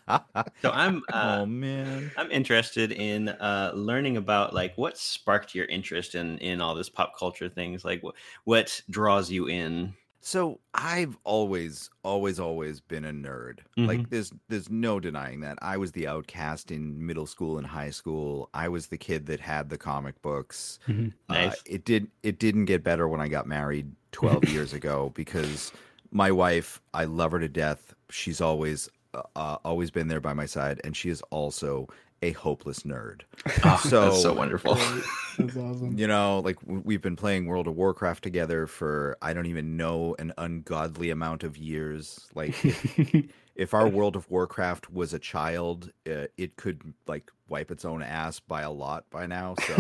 I'm 0.64 1.02
uh, 1.12 1.38
oh 1.40 1.46
man, 1.46 2.10
I'm 2.16 2.30
interested 2.30 2.92
in 2.92 3.28
uh, 3.28 3.72
learning 3.74 4.16
about 4.16 4.54
like 4.54 4.76
what 4.76 4.98
sparked 4.98 5.54
your 5.54 5.66
interest 5.66 6.14
in 6.14 6.38
in 6.38 6.60
all 6.60 6.74
this 6.74 6.90
pop 6.90 7.18
culture 7.18 7.48
things. 7.48 7.84
Like 7.84 8.02
what 8.02 8.14
what 8.44 8.80
draws 8.90 9.30
you 9.30 9.48
in? 9.48 9.94
So 10.26 10.58
I've 10.74 11.16
always, 11.22 11.88
always, 12.02 12.40
always 12.40 12.80
been 12.80 13.04
a 13.04 13.12
nerd. 13.12 13.60
Mhm. 13.78 13.86
Like 13.86 14.10
there's 14.10 14.32
there's 14.48 14.68
no 14.68 14.98
denying 14.98 15.38
that. 15.42 15.56
I 15.62 15.76
was 15.76 15.92
the 15.92 16.08
outcast 16.08 16.72
in 16.72 17.06
middle 17.06 17.26
school 17.26 17.58
and 17.58 17.66
high 17.66 17.90
school. 17.90 18.50
I 18.52 18.68
was 18.68 18.88
the 18.88 18.98
kid 18.98 19.26
that 19.26 19.38
had 19.38 19.68
the 19.70 19.78
comic 19.78 20.20
books. 20.22 20.80
Mhm. 20.88 21.12
Uh, 21.28 21.52
it 21.64 21.84
did 21.84 22.10
it 22.24 22.40
didn't 22.40 22.64
get 22.64 22.82
better 22.82 23.06
when 23.06 23.20
I 23.20 23.28
got 23.28 23.46
married 23.46 23.92
12 24.10 24.48
years 24.48 24.72
ago 24.72 25.12
because 25.14 25.70
my 26.10 26.32
wife, 26.32 26.80
I 26.92 27.04
love 27.04 27.30
her 27.30 27.38
to 27.38 27.48
death. 27.48 27.94
She's 28.10 28.40
always 28.40 28.88
uh, 29.14 29.22
uh, 29.36 29.58
always 29.64 29.92
been 29.92 30.08
there 30.08 30.20
by 30.20 30.32
my 30.32 30.46
side 30.46 30.80
and 30.82 30.96
she 30.96 31.08
is 31.08 31.22
also 31.30 31.86
a 32.26 32.32
hopeless 32.32 32.80
nerd. 32.80 33.22
Oh, 33.64 33.80
that's 33.88 34.22
so 34.22 34.32
wonderful. 34.32 34.74
That's 34.74 35.56
awesome. 35.56 35.92
You 35.98 36.06
know, 36.06 36.40
like 36.40 36.56
we've 36.64 37.00
been 37.02 37.16
playing 37.16 37.46
World 37.46 37.66
of 37.68 37.74
Warcraft 37.76 38.22
together 38.22 38.66
for 38.66 39.16
I 39.22 39.32
don't 39.32 39.46
even 39.46 39.76
know 39.76 40.14
an 40.18 40.32
ungodly 40.38 41.10
amount 41.10 41.42
of 41.44 41.56
years. 41.56 42.26
Like 42.34 42.64
if, 42.64 43.26
if 43.54 43.74
our 43.74 43.88
World 43.88 44.16
of 44.16 44.28
Warcraft 44.30 44.90
was 44.92 45.12
a 45.14 45.18
child, 45.18 45.90
uh, 46.10 46.26
it 46.36 46.56
could 46.56 46.94
like 47.06 47.30
wipe 47.48 47.70
its 47.70 47.84
own 47.84 48.02
ass 48.02 48.40
by 48.40 48.62
a 48.62 48.70
lot 48.70 49.04
by 49.10 49.26
now. 49.26 49.54
So 49.66 49.74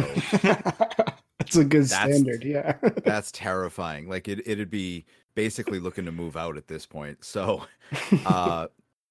That's 1.38 1.56
a 1.56 1.64
good 1.64 1.84
That's- 1.84 1.88
standard. 2.18 2.44
Yeah. 2.44 2.74
that's 3.04 3.30
terrifying. 3.32 4.08
Like 4.08 4.28
it 4.28 4.46
it'd 4.46 4.70
be 4.70 5.04
basically 5.34 5.78
looking 5.80 6.04
to 6.06 6.12
move 6.12 6.36
out 6.36 6.56
at 6.56 6.66
this 6.68 6.86
point. 6.86 7.24
So 7.24 7.62
uh 8.26 8.66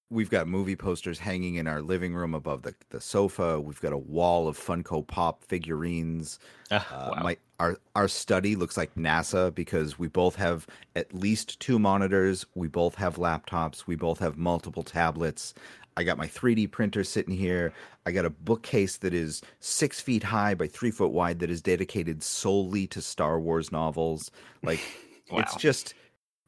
we've 0.10 0.30
got 0.30 0.48
movie 0.48 0.76
posters 0.76 1.20
hanging 1.20 1.56
in 1.56 1.68
our 1.68 1.82
living 1.82 2.14
room 2.14 2.34
above 2.34 2.62
the, 2.62 2.76
the 2.90 3.02
sofa. 3.02 3.60
We've 3.60 3.82
got 3.82 3.94
a 3.94 3.98
wall 3.98 4.48
of 4.48 4.58
Funko 4.58 5.06
Pop 5.06 5.44
figurines. 5.44 6.40
Ah, 6.72 6.88
Uh, 6.92 7.12
wow. 7.16 7.24
my 7.24 7.38
our 7.60 7.78
our 7.96 8.08
study 8.08 8.56
looks 8.56 8.76
like 8.78 8.94
NASA 8.96 9.54
because 9.54 9.98
we 9.98 10.08
both 10.08 10.36
have 10.36 10.68
at 10.96 11.14
least 11.14 11.60
two 11.60 11.80
monitors. 11.80 12.46
We 12.56 12.68
both 12.68 12.96
have 12.96 13.16
laptops. 13.16 13.88
We 13.88 13.96
both 13.96 14.20
have 14.20 14.38
multiple 14.38 14.84
tablets. 14.84 15.54
I 15.98 16.04
got 16.04 16.18
my 16.18 16.28
3D 16.28 16.70
printer 16.72 17.06
sitting 17.06 17.34
here. 17.36 17.72
I 18.06 18.12
got 18.12 18.26
a 18.26 18.30
bookcase 18.30 18.98
that 18.98 19.14
is 19.14 19.42
six 19.62 20.02
feet 20.02 20.24
high 20.24 20.54
by 20.54 20.68
three 20.68 20.92
foot 20.92 21.12
wide 21.12 21.40
that 21.40 21.50
is 21.50 21.62
dedicated 21.62 22.22
solely 22.22 22.86
to 22.88 23.02
Star 23.02 23.40
Wars 23.40 23.72
novels. 23.72 24.30
Like 24.62 24.82
it's 25.32 25.56
just 25.56 25.94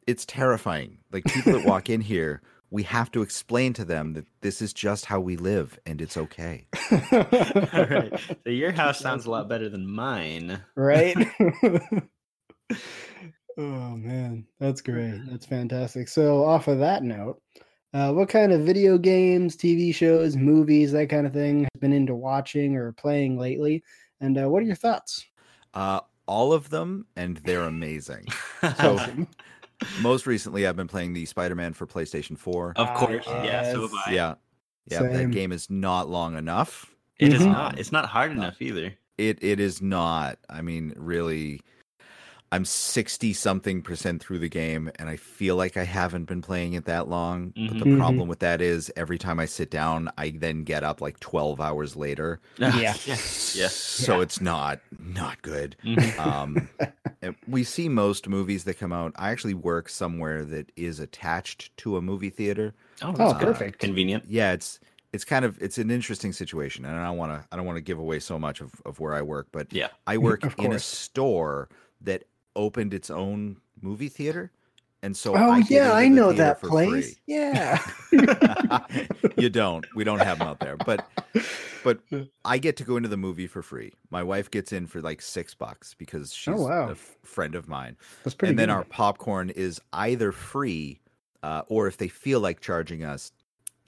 it's 0.05 0.25
terrifying. 0.25 0.97
Like 1.11 1.23
people 1.25 1.53
that 1.53 1.65
walk 1.65 1.89
in 1.89 2.01
here, 2.01 2.41
we 2.69 2.83
have 2.83 3.11
to 3.11 3.21
explain 3.21 3.73
to 3.73 3.85
them 3.85 4.13
that 4.13 4.25
this 4.41 4.61
is 4.61 4.73
just 4.73 5.05
how 5.05 5.19
we 5.19 5.37
live 5.37 5.79
and 5.85 6.01
it's 6.01 6.17
okay. 6.17 6.67
All 6.91 7.85
right. 7.85 8.11
So 8.43 8.49
your 8.49 8.71
house 8.73 8.99
sounds 8.99 9.25
a 9.25 9.31
lot 9.31 9.47
better 9.47 9.69
than 9.69 9.89
mine. 9.89 10.61
right? 10.75 11.15
oh 13.57 13.95
man, 13.95 14.45
that's 14.59 14.81
great. 14.81 15.21
That's 15.29 15.45
fantastic. 15.45 16.09
So, 16.09 16.43
off 16.43 16.67
of 16.67 16.79
that 16.79 17.03
note, 17.03 17.41
uh, 17.93 18.11
what 18.11 18.29
kind 18.29 18.51
of 18.51 18.61
video 18.61 18.97
games, 18.97 19.55
TV 19.55 19.95
shows, 19.95 20.35
movies, 20.35 20.91
that 20.91 21.09
kind 21.09 21.25
of 21.25 21.33
thing 21.33 21.61
has 21.61 21.79
been 21.79 21.93
into 21.93 22.15
watching 22.15 22.75
or 22.75 22.91
playing 22.91 23.37
lately? 23.37 23.83
And 24.19 24.37
uh, 24.37 24.49
what 24.49 24.61
are 24.61 24.65
your 24.65 24.75
thoughts? 24.75 25.25
Uh, 25.73 26.01
all 26.25 26.51
of 26.51 26.69
them, 26.69 27.05
and 27.15 27.37
they're 27.37 27.63
amazing. 27.63 28.25
So, 28.77 28.99
most 30.01 30.25
recently, 30.27 30.65
I've 30.67 30.75
been 30.75 30.87
playing 30.87 31.13
the 31.13 31.25
Spider-Man 31.25 31.73
for 31.73 31.85
PlayStation 31.87 32.37
Four. 32.37 32.73
Of 32.75 32.93
course, 32.95 33.25
yeah. 33.27 33.71
So 33.71 33.81
have 33.81 33.91
I. 34.05 34.11
yeah, 34.11 34.35
yeah. 34.89 34.99
Same. 34.99 35.13
That 35.13 35.31
game 35.31 35.51
is 35.51 35.69
not 35.69 36.09
long 36.09 36.37
enough. 36.37 36.93
It 37.19 37.33
is 37.33 37.41
Mhm. 37.41 37.51
not. 37.51 37.79
It's 37.79 37.91
not 37.91 38.05
hard 38.05 38.31
enough 38.31 38.61
either. 38.61 38.93
It 39.17 39.39
it 39.43 39.59
is 39.59 39.81
not. 39.81 40.37
I 40.49 40.61
mean, 40.61 40.93
really, 40.95 41.61
I'm 42.51 42.63
sixty 42.63 43.33
something 43.33 43.81
percent 43.81 44.21
through 44.23 44.39
the 44.39 44.47
game, 44.47 44.89
and 44.97 45.09
I 45.09 45.17
feel 45.17 45.57
like 45.57 45.75
I 45.75 45.83
haven't 45.83 46.25
been 46.25 46.41
playing 46.41 46.73
it 46.73 46.85
that 46.85 47.09
long. 47.09 47.49
But 47.55 47.55
Mhm. 47.75 47.79
the 47.79 47.85
Mhm. 47.85 47.97
problem 47.97 48.27
with 48.29 48.39
that 48.39 48.61
is 48.61 48.89
every 48.95 49.17
time 49.17 49.37
I 49.39 49.45
sit 49.45 49.69
down, 49.69 50.09
I 50.17 50.29
then 50.29 50.63
get 50.63 50.83
up 50.83 51.01
like 51.01 51.19
twelve 51.19 51.59
hours 51.59 51.95
later. 51.97 52.39
Yeah. 52.57 52.75
yes. 53.05 53.55
Yes. 53.57 53.73
So 53.75 54.21
it's 54.21 54.39
not 54.39 54.79
not 54.97 55.41
good. 55.41 55.75
Mhm. 55.83 56.17
Um, 56.17 56.69
we 57.47 57.63
see 57.65 57.89
most 57.89 58.27
movies 58.29 58.63
that 58.63 58.75
come 58.79 58.93
out. 58.93 59.11
I 59.17 59.31
actually 59.31 59.53
work 59.55 59.89
somewhere 59.89 60.45
that 60.45 60.71
is 60.77 60.99
attached 61.01 61.75
to 61.77 61.97
a 61.97 62.01
movie 62.01 62.29
theater. 62.29 62.73
Oh, 63.01 63.09
Oh, 63.09 63.13
that's 63.13 63.43
perfect. 63.43 63.79
Convenient. 63.79 64.23
Yeah, 64.27 64.53
it's 64.53 64.79
it's 65.11 65.25
kind 65.25 65.43
of 65.43 65.61
it's 65.61 65.77
an 65.77 65.91
interesting 65.91 66.31
situation, 66.31 66.85
and 66.85 66.95
I 66.95 67.05
don't 67.07 67.17
want 67.17 67.31
to 67.33 67.45
I 67.51 67.57
don't 67.57 67.65
want 67.65 67.75
to 67.77 67.81
give 67.81 67.99
away 67.99 68.19
so 68.19 68.39
much 68.39 68.61
of, 68.61 68.71
of 68.85 68.99
where 69.01 69.13
I 69.13 69.21
work, 69.21 69.47
but 69.51 69.73
Yeah. 69.73 69.89
I 70.05 70.17
work 70.29 70.43
in 70.59 70.71
a 70.71 70.79
store 70.79 71.67
that 72.01 72.23
opened 72.57 72.93
its 72.93 73.09
own 73.09 73.57
movie 73.81 74.09
theater, 74.09 74.51
and 75.01 75.15
so 75.15 75.33
Oh 75.35 75.51
I 75.51 75.63
yeah, 75.69 75.93
I 75.93 76.09
know 76.09 76.33
that 76.33 76.59
place. 76.61 77.13
free. 77.13 77.15
Yeah. 77.27 77.79
you 79.37 79.49
don't. 79.49 79.85
We 79.95 80.03
don't 80.03 80.19
have 80.19 80.39
them 80.39 80.47
out 80.47 80.59
there, 80.59 80.75
but 80.77 81.07
but 81.83 81.99
I 82.45 82.57
get 82.57 82.75
to 82.77 82.83
go 82.83 82.97
into 82.97 83.07
the 83.09 83.17
movie 83.17 83.47
for 83.47 83.61
free. 83.61 83.93
My 84.09 84.23
wife 84.23 84.49
gets 84.51 84.73
in 84.73 84.87
for 84.87 85.01
like 85.01 85.21
six 85.21 85.53
bucks 85.53 85.93
because 85.93 86.33
she's 86.33 86.55
Oh, 86.59 86.63
wow. 86.67 86.87
a 86.89 86.91
f- 86.91 87.15
friend 87.23 87.55
of 87.55 87.67
mine, 87.69 87.95
That's 88.23 88.35
pretty 88.35 88.51
and 88.51 88.59
then 88.59 88.67
good. 88.69 88.73
our 88.73 88.83
popcorn 88.83 89.49
is 89.51 89.79
either 89.93 90.31
free, 90.31 90.99
uh, 91.43 91.61
or 91.67 91.87
if 91.87 91.97
they 91.97 92.07
feel 92.07 92.39
like 92.39 92.59
charging 92.59 93.03
us, 93.03 93.31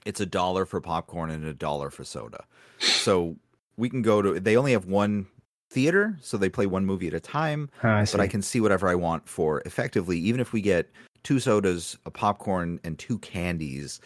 it's 0.06 0.22
a 0.22 0.26
dollar 0.26 0.66
for 0.66 0.80
popcorn 0.80 1.30
and 1.30 1.46
a 1.46 1.54
dollar 1.54 1.90
for 1.90 2.04
soda. 2.04 2.46
So 2.80 3.36
we 3.78 3.90
can 3.90 4.02
go 4.02 4.22
to. 4.22 4.40
They 4.40 4.56
only 4.56 4.72
have 4.74 4.86
one 4.86 5.28
theater, 5.70 6.18
so 6.22 6.38
they 6.38 6.50
play 6.50 6.66
one 6.66 6.86
movie 6.86 7.08
at 7.08 7.14
a 7.14 7.20
time. 7.20 7.70
Ah, 7.84 7.98
I 8.00 8.06
but 8.12 8.20
I 8.20 8.28
can 8.28 8.42
see 8.42 8.60
whatever 8.60 8.88
I 8.88 8.96
want 8.96 9.28
for 9.28 9.62
effectively, 9.66 10.18
even 10.20 10.42
if 10.42 10.52
we 10.54 10.62
get 10.62 10.90
two 11.24 11.40
sodas, 11.40 11.98
a 12.06 12.12
popcorn, 12.12 12.80
and 12.84 12.98
two 12.98 13.20
candies. 13.20 14.00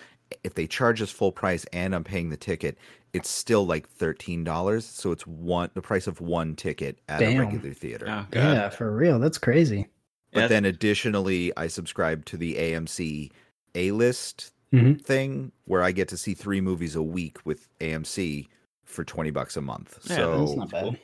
If 0.43 0.55
they 0.55 0.65
charge 0.65 1.01
us 1.01 1.11
full 1.11 1.31
price 1.31 1.63
and 1.73 1.93
I'm 1.93 2.03
paying 2.03 2.29
the 2.29 2.37
ticket, 2.37 2.77
it's 3.13 3.29
still 3.29 3.65
like 3.65 3.87
thirteen 3.87 4.43
dollars. 4.43 4.85
So 4.85 5.11
it's 5.11 5.27
one 5.27 5.69
the 5.75 5.81
price 5.81 6.07
of 6.07 6.19
one 6.21 6.55
ticket 6.55 6.99
at 7.07 7.19
Damn. 7.19 7.37
a 7.37 7.45
regular 7.45 7.73
theater. 7.73 8.07
Oh, 8.09 8.25
yeah, 8.33 8.69
for 8.69 8.91
real. 8.95 9.19
That's 9.19 9.37
crazy. 9.37 9.87
But 10.33 10.41
Yeah. 10.41 10.47
then 10.47 10.65
additionally, 10.65 11.55
I 11.55 11.67
subscribe 11.67 12.25
to 12.25 12.37
the 12.37 12.55
AMC 12.57 13.31
A 13.75 13.91
list 13.91 14.51
Mhm. 14.73 14.99
thing 15.05 15.51
where 15.65 15.83
I 15.83 15.91
get 15.91 16.07
to 16.07 16.17
see 16.17 16.33
three 16.33 16.61
movies 16.61 16.95
a 16.95 17.03
week 17.03 17.37
with 17.45 17.67
AMC 17.79 18.49
for 18.85 19.03
twenty 19.03 19.29
bucks 19.29 19.55
a 19.55 19.61
month. 19.61 19.99
Yeah, 20.09 20.15
so 20.15 20.37
That's 20.39 20.57
not 20.57 20.71
bad. 20.71 20.99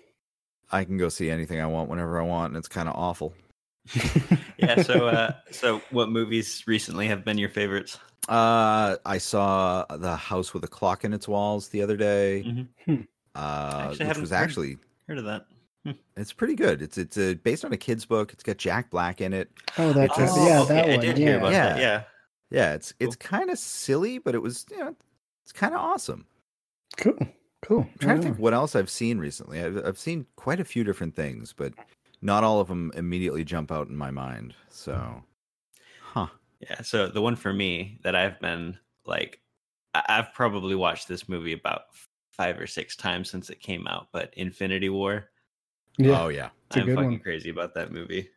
I 0.72 0.84
can 0.84 0.98
go 0.98 1.10
see 1.10 1.30
anything 1.30 1.60
I 1.60 1.66
want 1.66 1.90
whenever 1.90 2.20
I 2.20 2.24
want, 2.24 2.50
and 2.52 2.58
it's 2.58 2.68
kind 2.68 2.88
of 2.90 2.96
awful. 2.96 3.34
yeah. 4.58 4.82
So, 4.84 5.08
uh, 5.08 5.32
so 5.52 5.82
what 5.92 6.10
movies 6.10 6.64
recently 6.68 7.08
have 7.08 7.24
been 7.26 7.38
your 7.38 7.50
favorites? 7.50 7.98
Uh, 8.28 8.98
I 9.06 9.18
saw 9.18 9.86
The 9.90 10.16
House 10.16 10.54
with 10.54 10.64
a 10.64 10.68
Clock 10.68 11.04
in 11.06 11.14
its 11.14 11.28
Walls 11.28 11.70
the 11.70 11.82
other 11.82 11.98
day, 11.98 12.44
Mhm. 12.88 13.08
uh, 13.36 13.88
Actually, 13.90 14.08
which 14.08 14.18
was 14.18 14.30
heard- 14.30 14.36
actually 14.44 14.78
Heard 15.08 15.18
of 15.18 15.26
that? 15.26 15.46
it's 16.18 16.34
pretty 16.34 16.54
good. 16.56 16.82
It's 16.84 16.98
it's 17.00 17.18
uh 17.18 17.34
based 17.44 17.66
on 17.66 17.74
a 17.74 17.78
kid's 17.78 18.06
book. 18.06 18.32
It's 18.34 18.44
got 18.44 18.58
Jack 18.58 18.92
Black 18.92 19.22
in 19.22 19.34
it. 19.34 19.50
Oh, 19.80 19.92
that 19.94 20.06
It's 20.10 20.18
just- 20.18 20.38
yeah, 20.38 20.62
okay, 20.62 20.74
that 20.76 20.86
I 20.86 20.92
one. 20.92 21.00
did 21.00 21.18
yeah. 21.18 21.26
hear 21.26 21.38
about 21.38 21.52
that. 21.54 21.78
Yeah. 21.80 21.82
Yeah. 21.82 22.04
Yeah, 22.52 22.74
it's 22.74 22.94
it's 23.00 23.16
kind 23.16 23.50
of 23.50 23.58
silly, 23.58 24.18
but 24.20 24.36
it 24.36 24.40
was 24.40 24.66
you 24.70 24.78
know 24.78 24.96
it's 25.44 25.52
kind 25.54 25.74
of 25.74 25.80
awesome. 25.80 26.26
Cool. 26.98 27.18
Cool. 27.62 27.82
I'm 27.82 27.98
trying 28.00 28.18
to 28.18 28.24
think 28.24 28.40
what 28.40 28.54
else 28.54 28.76
I've 28.76 28.90
seen 28.90 29.18
recently. 29.20 29.62
I've 29.64 29.86
I've 29.86 29.98
seen 30.00 30.26
quite 30.36 30.60
a 30.60 30.66
few 30.66 30.84
different 30.84 31.16
things, 31.16 31.54
but 31.54 31.74
not 32.22 32.44
all 32.44 32.60
of 32.62 32.68
them 32.68 32.92
immediately 32.96 33.44
jump 33.44 33.72
out 33.72 33.88
in 33.90 33.96
my 33.96 34.12
mind. 34.12 34.54
So, 34.70 35.24
huh? 36.02 36.28
Yeah. 36.62 36.82
So 36.82 37.08
the 37.08 37.22
one 37.22 37.36
for 37.36 37.54
me 37.54 38.00
that 38.04 38.16
I've 38.16 38.40
been 38.40 38.78
like, 39.06 39.42
I- 39.94 40.06
I've 40.08 40.34
probably 40.34 40.76
watched 40.76 41.08
this 41.08 41.28
movie 41.30 41.54
about 41.54 41.82
five 42.32 42.58
or 42.60 42.68
six 42.68 42.96
times 42.96 43.30
since 43.30 43.50
it 43.50 43.60
came 43.60 43.88
out, 43.88 44.08
but 44.14 44.34
Infinity 44.38 44.90
War. 44.90 45.30
Yeah. 45.98 46.22
Oh 46.22 46.28
yeah. 46.30 46.50
It's 46.68 46.78
a 46.78 46.82
I'm 46.82 46.88
fucking 46.88 46.96
one. 47.12 47.20
crazy 47.20 47.50
about 47.50 47.74
that 47.76 47.92
movie. 47.92 48.30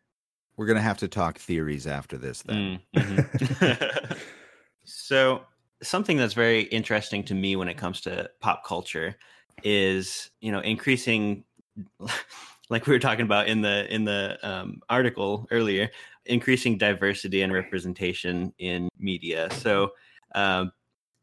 We're 0.57 0.67
gonna 0.67 0.81
have 0.81 0.99
to 0.99 1.09
talk 1.09 1.39
theories 1.39 1.87
after 1.87 2.19
this 2.19 2.43
then. 2.43 2.81
Mm, 2.97 4.19
So, 4.85 5.43
something 5.83 6.17
that's 6.17 6.35
very 6.35 6.63
interesting 6.63 7.25
to 7.25 7.35
me 7.35 7.57
when 7.57 7.69
it 7.69 7.77
comes 7.77 8.01
to 8.03 8.31
pop 8.41 8.65
culture 8.65 9.17
is, 9.63 10.31
you 10.41 10.53
know, 10.53 10.61
increasing 10.61 11.45
like 12.71 12.87
we 12.87 12.93
were 12.93 12.99
talking 12.99 13.25
about 13.25 13.49
in 13.49 13.61
the 13.61 13.93
in 13.93 14.05
the 14.05 14.39
um, 14.43 14.81
article 14.89 15.47
earlier, 15.51 15.91
increasing 16.27 16.79
diversity 16.79 17.43
and 17.43 17.53
representation 17.53 18.53
in 18.59 18.89
media. 18.99 19.49
So, 19.53 19.93
um, 20.35 20.73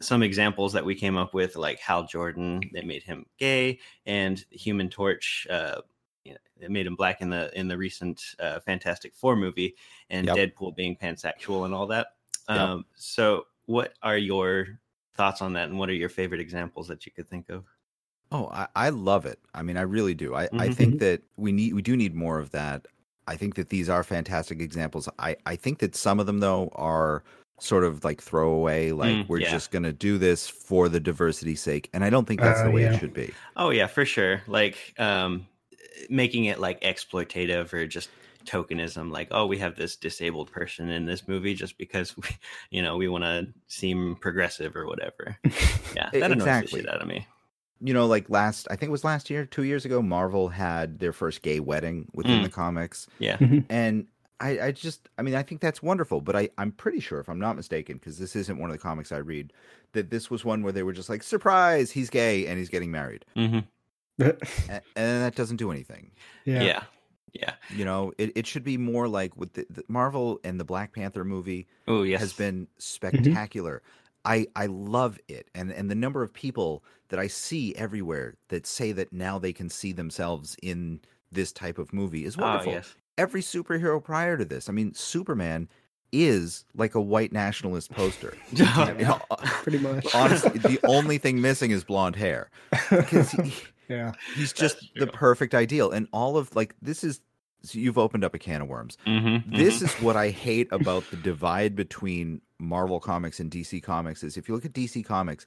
some 0.01 0.23
examples 0.23 0.73
that 0.73 0.85
we 0.85 0.95
came 0.95 1.17
up 1.17 1.33
with, 1.33 1.55
like 1.55 1.79
Hal 1.79 2.05
Jordan, 2.05 2.61
that 2.73 2.85
made 2.85 3.03
him 3.03 3.25
gay, 3.37 3.79
and 4.05 4.43
Human 4.51 4.89
Torch, 4.89 5.45
uh, 5.49 5.81
it 6.25 6.69
made 6.69 6.85
him 6.85 6.95
black 6.95 7.21
in 7.21 7.29
the 7.29 7.57
in 7.57 7.67
the 7.67 7.77
recent 7.77 8.21
uh, 8.39 8.59
Fantastic 8.59 9.15
Four 9.15 9.35
movie, 9.35 9.75
and 10.09 10.27
Yep. 10.27 10.37
Deadpool 10.37 10.75
being 10.75 10.95
pansexual 10.95 11.65
and 11.65 11.73
all 11.73 11.87
that. 11.87 12.07
Yep. 12.49 12.57
Um, 12.57 12.85
so, 12.95 13.45
what 13.69 13.93
are 14.01 14.17
your 14.17 14.79
thoughts 15.15 15.41
on 15.41 15.53
that, 15.53 15.69
and 15.69 15.77
what 15.79 15.89
are 15.89 15.93
your 15.93 16.09
favorite 16.09 16.41
examples 16.41 16.87
that 16.87 17.05
you 17.05 17.11
could 17.11 17.29
think 17.29 17.49
of? 17.49 17.65
Oh, 18.31 18.47
I, 18.51 18.67
I 18.75 18.89
love 18.89 19.25
it. 19.25 19.39
I 19.53 19.63
mean, 19.63 19.77
I 19.77 19.81
really 19.81 20.13
do. 20.13 20.35
I, 20.35 20.49
I 20.57 20.69
Mhm. 20.69 20.69
think 20.69 20.99
that 20.99 21.23
we 21.35 21.51
need 21.51 21.73
we 21.73 21.81
do 21.81 21.95
need 21.97 22.13
more 22.15 22.39
of 22.39 22.51
that. 22.51 22.85
I 23.27 23.35
think 23.35 23.55
that 23.55 23.69
these 23.69 23.89
are 23.89 24.03
fantastic 24.03 24.59
examples. 24.61 25.09
I, 25.19 25.35
I 25.45 25.55
think 25.55 25.79
that 25.79 25.95
some 25.95 26.19
of 26.19 26.25
them 26.25 26.39
though 26.39 26.69
are 26.73 27.23
sort 27.59 27.83
of 27.83 28.03
like 28.03 28.21
throwaway, 28.21 28.91
like 28.91 29.19
Mm, 29.19 29.27
we're 29.27 29.39
yeah. 29.39 29.41
just 29.41 29.71
gonna 29.71 29.93
do 29.93 30.17
this 30.17 30.47
for 30.47 30.89
the 30.89 30.99
diversity's 30.99 31.61
sake. 31.61 31.89
And 31.93 32.03
I 32.03 32.09
don't 32.09 32.27
think 32.27 32.41
that's 32.41 32.61
Uh, 32.61 32.61
the 32.61 32.71
way 32.71 32.83
yeah. 32.83 32.85
it 32.85 32.93
should 32.93 33.13
be. 33.13 33.37
Oh 33.55 33.69
yeah, 33.71 33.87
for 33.87 34.05
sure. 34.05 34.43
Like 34.47 34.93
um, 34.99 35.47
making 36.09 36.45
it 36.45 36.59
like 36.59 36.81
exploitative 36.81 37.73
or 37.73 37.87
just 37.87 38.11
tokenism. 38.49 39.11
Like, 39.11 39.27
oh, 39.31 39.45
we 39.45 39.57
have 39.59 39.75
this 39.75 39.95
disabled 39.95 40.51
person 40.51 40.89
in 40.89 41.05
this 41.05 41.27
movie 41.27 41.53
just 41.53 41.77
because 41.77 42.15
we, 42.17 42.23
you 42.71 42.81
know, 42.81 42.97
we 42.97 43.07
want 43.07 43.23
to 43.23 43.47
seem 43.67 44.15
progressive 44.15 44.75
or 44.75 44.85
whatever. 44.87 45.37
Yeah, 45.95 46.09
that 46.13 46.31
annoys 46.31 46.43
exactly. 46.43 46.81
the 46.81 46.87
shit 46.87 46.93
out 46.95 47.01
of 47.01 47.07
me. 47.07 47.25
You 47.81 47.93
know, 47.95 48.05
like 48.05 48.29
last 48.29 48.67
I 48.69 48.75
think 48.75 48.89
it 48.89 48.91
was 48.91 49.03
last 49.03 49.29
year, 49.31 49.45
two 49.45 49.63
years 49.63 49.85
ago, 49.85 50.01
Marvel 50.03 50.49
had 50.49 50.99
their 50.99 51.11
first 51.13 51.41
gay 51.41 51.59
wedding 51.59 52.07
within 52.13 52.41
Mm. 52.41 52.43
the 52.43 52.49
comics. 52.49 53.07
Yeah. 53.17 53.37
And 53.69 54.05
I, 54.39 54.59
I 54.67 54.71
just 54.71 55.09
I 55.17 55.23
mean 55.23 55.33
I 55.33 55.41
think 55.43 55.61
that's 55.61 55.81
wonderful, 55.81 56.21
but 56.21 56.35
I, 56.35 56.49
I'm 56.59 56.71
pretty 56.71 56.99
sure 56.99 57.19
if 57.19 57.27
I'm 57.27 57.39
not 57.39 57.55
mistaken, 57.55 57.97
because 57.97 58.19
this 58.19 58.35
isn't 58.35 58.59
one 58.59 58.69
of 58.69 58.75
the 58.75 58.81
comics 58.81 59.11
I 59.11 59.17
read, 59.17 59.51
that 59.93 60.11
this 60.11 60.29
was 60.29 60.45
one 60.45 60.61
where 60.61 60.71
they 60.71 60.83
were 60.83 60.93
just 60.93 61.09
like, 61.09 61.23
Surprise, 61.23 61.89
he's 61.89 62.09
gay 62.11 62.45
and 62.45 62.59
he's 62.59 62.69
getting 62.69 62.91
married. 62.91 63.25
Mhm. 63.35 63.65
A- 64.19 64.33
and 64.69 64.81
that 65.23 65.33
doesn't 65.35 65.57
do 65.57 65.71
anything. 65.71 66.11
Yeah. 66.45 66.61
Yeah. 66.61 66.83
Yeah. 67.33 67.53
You 67.75 67.85
know, 67.85 68.13
it, 68.17 68.31
it 68.35 68.47
should 68.47 68.63
be 68.63 68.77
more 68.77 69.07
like 69.07 69.35
with 69.37 69.53
the, 69.53 69.65
the 69.69 69.83
Marvel 69.87 70.39
and 70.43 70.59
the 70.59 70.63
Black 70.63 70.93
Panther 70.93 71.23
movie 71.23 71.67
Oh 71.87 72.03
yes. 72.03 72.19
has 72.21 72.33
been 72.33 72.61
mm-hmm. 72.63 72.73
spectacular. 72.77 73.81
I 74.25 74.47
I 74.55 74.65
love 74.65 75.17
it. 75.27 75.47
And 75.55 75.71
and 75.71 75.89
the 75.89 75.95
number 75.95 76.21
of 76.23 76.33
people 76.33 76.83
that 77.09 77.19
I 77.19 77.27
see 77.27 77.73
everywhere 77.75 78.35
that 78.49 78.67
say 78.67 78.91
that 78.91 79.11
now 79.13 79.39
they 79.39 79.53
can 79.53 79.69
see 79.69 79.91
themselves 79.93 80.55
in 80.61 80.99
this 81.31 81.51
type 81.51 81.77
of 81.77 81.93
movie 81.93 82.25
is 82.25 82.35
Oh, 82.37 82.41
wonderful. 82.41 82.73
yes. 82.73 82.95
Every 83.17 83.41
superhero 83.41 84.03
prior 84.03 84.37
to 84.37 84.45
this, 84.45 84.69
I 84.69 84.71
mean, 84.71 84.93
Superman 84.93 85.67
is 86.11 86.65
like 86.75 86.95
a 86.95 87.01
white 87.01 87.31
nationalist 87.31 87.91
poster. 87.91 88.35
I 88.59 88.93
mean, 88.93 89.07
Pretty 89.63 89.77
much. 89.79 90.13
Honestly, 90.15 90.57
the 90.57 90.79
only 90.87 91.17
thing 91.17 91.39
missing 91.41 91.71
is 91.71 91.83
blonde 91.83 92.15
hair. 92.15 92.49
Because 92.89 93.31
he, 93.31 93.53
Yeah. 93.89 94.13
he's 94.35 94.53
just 94.53 94.77
the 94.95 95.07
perfect 95.07 95.53
ideal. 95.55 95.91
And 95.91 96.07
all 96.13 96.37
of 96.37 96.55
like 96.55 96.75
this 96.81 97.03
is 97.03 97.21
so 97.63 97.77
you've 97.77 97.97
opened 97.97 98.23
up 98.23 98.33
a 98.33 98.39
can 98.39 98.61
of 98.61 98.69
worms. 98.69 98.97
Mhm, 99.05 99.43
This 99.57 99.79
mhm. 99.79 99.83
is 99.83 99.93
what 99.95 100.15
I 100.15 100.29
hate 100.29 100.69
about 100.71 101.03
the 101.11 101.17
divide 101.17 101.75
between 101.75 102.41
Marvel 102.59 102.99
Comics 103.01 103.39
and 103.41 103.51
DC 103.51 103.81
Comics 103.83 104.23
is 104.23 104.37
if 104.37 104.47
you 104.47 104.55
look 104.55 104.63
at 104.63 104.71
DC 104.73 105.03
Comics, 105.03 105.45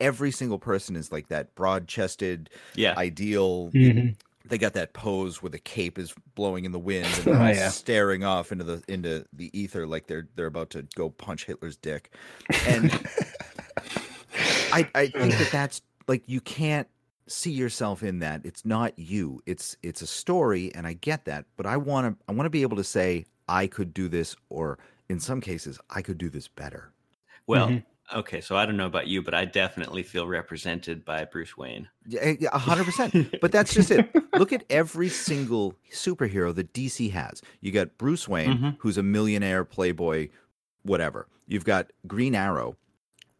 every 0.00 0.30
single 0.30 0.58
person 0.60 0.94
is 0.94 1.10
like 1.10 1.28
that 1.28 1.54
broad-chested, 1.56 2.50
Yeah. 2.76 2.94
ideal. 2.96 3.70
Mhm. 3.72 4.14
They 4.46 4.58
got 4.58 4.72
that 4.74 4.92
pose 4.94 5.42
where 5.42 5.50
the 5.50 5.58
cape 5.58 5.98
is 5.98 6.14
blowing 6.34 6.64
in 6.64 6.72
the 6.72 6.78
wind 6.78 7.06
and 7.18 7.28
Oh, 7.28 7.32
they're 7.32 7.40
all 7.42 7.48
yeah. 7.54 7.68
staring 7.70 8.22
off 8.24 8.52
into 8.52 8.64
the 8.64 8.82
into 8.88 9.24
the 9.32 9.50
ether 9.58 9.86
like 9.86 10.06
they're 10.06 10.28
they're 10.36 10.46
about 10.46 10.70
to 10.70 10.82
go 10.94 11.10
punch 11.10 11.46
Hitler's 11.46 11.76
dick. 11.76 12.14
And 12.66 12.92
I 14.72 14.88
I 14.94 15.06
think 15.08 15.36
that 15.36 15.48
that's 15.50 15.82
like 16.06 16.22
you 16.26 16.40
can't 16.40 16.88
see 17.30 17.50
yourself 17.52 18.02
in 18.02 18.18
that. 18.20 18.40
It's 18.44 18.64
not 18.64 18.98
you. 18.98 19.40
It's 19.46 19.76
it's 19.82 20.02
a 20.02 20.06
story 20.06 20.74
and 20.74 20.86
I 20.86 20.94
get 20.94 21.24
that, 21.26 21.46
but 21.56 21.66
I 21.66 21.76
want 21.76 22.18
to 22.18 22.24
I 22.28 22.32
want 22.32 22.46
to 22.46 22.50
be 22.50 22.62
able 22.62 22.76
to 22.76 22.84
say 22.84 23.26
I 23.48 23.66
could 23.66 23.94
do 23.94 24.08
this 24.08 24.36
or 24.48 24.78
in 25.08 25.20
some 25.20 25.40
cases 25.40 25.78
I 25.90 26.02
could 26.02 26.18
do 26.18 26.28
this 26.28 26.48
better. 26.48 26.92
Well, 27.46 27.68
Mm-hmm. 27.68 28.18
okay, 28.18 28.40
so 28.40 28.56
I 28.56 28.66
don't 28.66 28.76
know 28.76 28.86
about 28.86 29.06
you, 29.08 29.22
but 29.22 29.34
I 29.34 29.44
definitely 29.44 30.02
feel 30.02 30.26
represented 30.26 31.04
by 31.04 31.24
Bruce 31.24 31.56
Wayne. 31.56 31.88
Yeah, 32.06 32.34
yeah, 32.38 32.48
a 32.52 32.58
hundred 32.58 32.84
percent. 32.84 33.36
But 33.40 33.52
that's 33.52 33.72
just 33.74 33.90
it. 33.90 34.08
Look 34.36 34.52
at 34.52 34.64
every 34.70 35.08
single 35.08 35.74
superhero 35.92 36.54
that 36.54 36.72
DC 36.72 37.10
has. 37.12 37.42
You 37.60 37.72
got 37.72 37.96
Bruce 37.98 38.26
Wayne, 38.28 38.58
Mhm. 38.58 38.76
who's 38.80 38.98
a 38.98 39.02
millionaire 39.02 39.64
playboy, 39.64 40.28
whatever. 40.82 41.26
You've 41.46 41.64
got 41.64 41.90
Green 42.06 42.34
Arrow, 42.34 42.76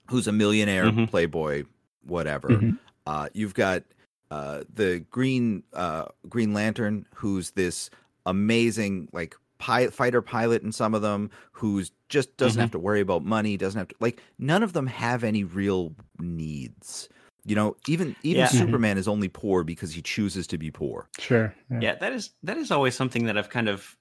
who's 0.08 0.26
a 0.26 0.32
millionaire 0.32 0.86
Mhm. 0.86 1.08
playboy, 1.08 1.64
whatever. 2.04 2.48
Mhm. 2.48 2.78
Uh, 3.06 3.28
you've 3.32 3.54
got 3.54 3.82
uh, 4.30 4.62
the 4.72 5.04
Green 5.10 5.62
uh, 5.72 6.06
Green 6.28 6.52
Lantern, 6.54 7.06
who's 7.14 7.50
this 7.52 7.90
amazing 8.26 9.08
like 9.12 9.34
pi- 9.58 9.88
fighter 9.88 10.22
pilot 10.22 10.62
in 10.62 10.72
some 10.72 10.94
of 10.94 11.02
them, 11.02 11.30
who's 11.52 11.90
just 12.08 12.36
doesn't 12.36 12.58
Mhm. 12.58 12.62
have 12.62 12.70
to 12.72 12.78
worry 12.78 13.00
about 13.00 13.24
money, 13.24 13.56
doesn't 13.56 13.78
have 13.78 13.88
to 13.88 13.94
like 14.00 14.22
none 14.38 14.62
of 14.62 14.72
them 14.72 14.86
have 14.86 15.24
any 15.24 15.44
real 15.44 15.94
needs. 16.18 17.08
You 17.44 17.56
know, 17.56 17.76
even 17.88 18.14
even 18.22 18.40
Yeah. 18.40 18.48
Mhm. 18.48 18.58
Superman 18.58 18.98
is 18.98 19.08
only 19.08 19.28
poor 19.28 19.64
because 19.64 19.92
he 19.94 20.02
chooses 20.02 20.46
to 20.48 20.58
be 20.58 20.70
poor. 20.70 21.08
Sure. 21.18 21.54
yeah 21.80 21.94
that 21.96 22.12
is 22.12 22.30
that 22.42 22.56
is 22.58 22.70
always 22.70 22.94
something 22.96 23.24
that 23.26 23.38
i've 23.38 23.48
kind 23.50 23.68
of 23.68 23.96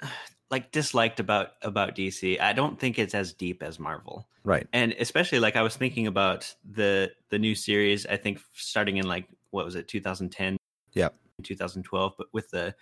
like 0.50 0.70
disliked 0.72 1.20
about 1.20 1.52
about 1.62 1.94
dc 1.94 2.40
i 2.40 2.52
don't 2.52 2.78
think 2.78 2.98
it's 2.98 3.14
as 3.14 3.32
deep 3.32 3.62
as 3.62 3.78
marvel 3.78 4.28
Right. 4.44 4.66
and 4.72 4.92
especially 4.98 5.38
like 5.38 5.56
i 5.56 5.62
was 5.62 5.76
thinking 5.76 6.06
about 6.08 6.52
the 6.68 7.12
the 7.30 7.38
new 7.38 7.54
series 7.54 8.06
i 8.06 8.16
think 8.16 8.40
starting 8.54 8.96
in 8.96 9.06
like 9.06 9.26
what 9.50 9.64
was 9.64 9.74
it 9.76 9.86
2010 9.88 10.56
Yeah. 10.94 11.08
2012 11.42 12.14
but 12.18 12.26
with 12.32 12.50
the 12.50 12.74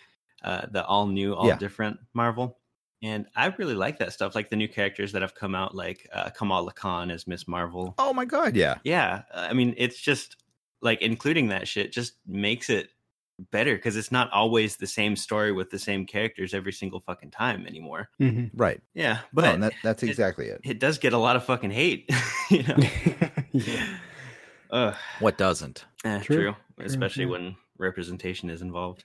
uh 0.43 0.67
the 0.71 0.85
all 0.87 1.07
new 1.07 1.35
all 1.35 1.49
Yeah. 1.49 1.57
different 1.57 1.99
marvel 2.15 2.59
and 3.03 3.27
i 3.37 3.47
really 3.59 3.75
like 3.75 3.99
that 3.99 4.13
stuff 4.13 4.35
like 4.35 4.49
the 4.51 4.57
new 4.57 4.69
characters 4.69 5.13
that 5.13 5.23
have 5.23 5.35
come 5.35 5.55
out 5.55 5.75
like 5.75 6.09
uh, 6.13 6.31
kamala 6.31 6.73
khan 6.73 7.11
as 7.11 7.27
miss 7.27 7.47
marvel 7.49 7.95
Oh 7.99 8.13
my 8.13 8.25
god, 8.25 8.57
yeah. 8.57 8.77
yeah 8.85 9.23
i 9.35 9.53
mean 9.53 9.75
it's 9.77 9.99
just 10.01 10.37
like 10.83 11.03
including 11.03 11.49
that 11.49 11.69
shit 11.69 11.93
just 11.93 12.15
makes 12.27 12.71
it 12.71 12.89
better 13.51 13.75
because 13.75 13.97
it's 13.97 14.13
not 14.13 14.31
always 14.33 14.77
the 14.77 14.87
same 14.87 15.17
story 15.17 15.53
with 15.53 15.71
the 15.71 15.79
same 15.79 16.05
characters 16.07 16.53
every 16.55 16.73
single 16.73 17.01
fucking 17.01 17.31
time 17.31 17.67
anymore 17.67 18.09
Mhm. 18.21 18.51
Right. 18.55 18.81
yeah 18.95 19.21
But 19.33 19.43
but 19.43 19.61
that, 19.61 19.73
that's 19.83 20.03
exactly 20.03 20.47
it. 20.49 20.61
it 20.65 20.79
does 20.79 20.99
get 20.99 21.13
a 21.13 21.19
lot 21.19 21.37
of 21.37 21.45
fucking 21.45 21.71
hate 21.71 22.11
you 22.51 22.63
know 22.63 22.77
Ugh. 24.73 24.95
What 25.19 25.37
doesn't? 25.37 25.85
Eh, 26.05 26.21
True, 26.21 26.37
true, 26.37 26.45
true, 26.77 26.85
especially 26.87 27.25
yeah. 27.25 27.31
when 27.31 27.57
representation 27.79 28.51
is 28.51 28.63
involved 28.63 29.05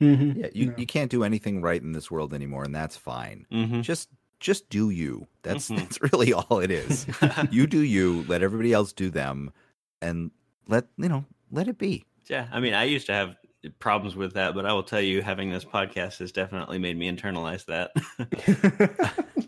Mhm. 0.00 0.36
Yeah, 0.36 0.48
you, 0.52 0.66
No. 0.66 0.74
you 0.78 0.86
can't 0.86 1.10
do 1.10 1.22
anything 1.22 1.60
right 1.62 1.80
in 1.80 1.92
this 1.92 2.10
world 2.10 2.34
anymore, 2.34 2.64
and 2.64 2.74
that's 2.74 2.96
fine. 2.96 3.46
mm-hmm. 3.52 3.82
Just 3.82 4.08
just 4.40 4.68
do 4.68 4.90
you. 4.90 5.28
That's 5.42 5.70
Mhm. 5.70 5.76
that's 5.76 6.02
really 6.02 6.32
all 6.38 6.58
it 6.58 6.72
is. 6.72 7.06
you 7.52 7.68
do 7.68 7.80
you. 7.80 8.24
Let 8.26 8.42
everybody 8.42 8.72
else 8.72 8.92
do 8.92 9.10
them, 9.10 9.52
and 10.00 10.32
let 10.66 10.86
you 10.96 11.08
know. 11.08 11.24
Let 11.52 11.68
it 11.68 11.78
be. 11.78 12.04
yeah 12.28 12.46
i 12.52 12.60
mean 12.60 12.72
i 12.72 12.84
used 12.84 13.06
to 13.06 13.12
have 13.12 13.34
problems 13.78 14.16
with 14.16 14.34
that 14.34 14.54
but 14.54 14.66
i 14.66 14.72
will 14.72 14.82
tell 14.82 15.00
you 15.00 15.22
having 15.22 15.50
this 15.50 15.64
podcast 15.64 16.18
has 16.18 16.32
definitely 16.32 16.78
made 16.78 16.96
me 16.96 17.10
internalize 17.10 17.64
that 17.66 17.90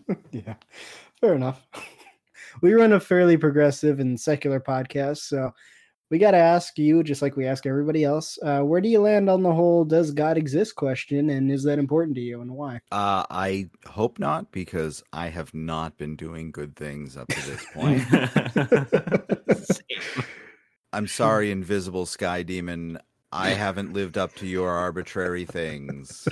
yeah, 0.34 0.54
fair 1.20 1.34
enough. 1.34 1.66
We 2.62 2.72
run 2.72 2.92
a 2.92 3.00
fairly 3.00 3.36
progressive 3.36 3.98
and 3.98 4.18
secular 4.18 4.60
podcast, 4.60 5.18
so 5.18 5.50
we 6.08 6.18
got 6.18 6.30
to 6.30 6.36
ask 6.36 6.78
you, 6.78 7.02
just 7.02 7.20
like 7.20 7.36
we 7.36 7.48
ask 7.48 7.66
everybody 7.66 8.04
else, 8.04 8.38
uh, 8.44 8.60
where 8.60 8.80
do 8.80 8.88
you 8.88 9.00
land 9.00 9.28
on 9.28 9.42
the 9.42 9.52
whole 9.52 9.84
"Does 9.84 10.12
God 10.12 10.38
exist?" 10.38 10.76
question, 10.76 11.30
and 11.30 11.50
is 11.50 11.64
that 11.64 11.80
important 11.80 12.14
to 12.14 12.20
you, 12.20 12.42
and 12.42 12.52
why? 12.52 12.76
Uh, 12.92 13.26
I 13.28 13.70
hope 13.86 14.20
not, 14.20 14.52
because 14.52 15.02
I 15.12 15.30
have 15.30 15.52
not 15.52 15.98
been 15.98 16.14
doing 16.14 16.52
good 16.52 16.76
things 16.76 17.16
up 17.16 17.26
to 17.26 17.50
this 17.50 17.66
point. 17.74 18.04
I'm 20.92 21.08
sorry, 21.08 21.50
invisible 21.50 22.06
sky 22.06 22.44
demon. 22.44 23.00
I 23.34 23.50
haven't 23.50 23.92
lived 23.92 24.16
up 24.16 24.34
to 24.36 24.46
your 24.46 24.70
arbitrary 24.70 25.44
things. 25.44 26.26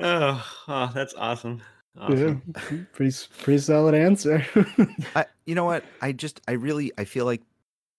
oh, 0.00 0.46
oh 0.68 0.90
that's 0.94 1.14
awesome 1.14 1.62
awesome 1.98 2.42
Yeah, 2.46 2.78
pretty 2.92 3.16
pretty 3.40 3.58
solid 3.58 3.94
answer. 3.94 4.44
I, 5.16 5.26
you 5.46 5.54
know 5.54 5.64
what? 5.64 5.84
I 6.00 6.12
just, 6.12 6.40
I 6.46 6.52
really, 6.52 6.92
I 6.98 7.04
feel 7.04 7.24
like 7.24 7.42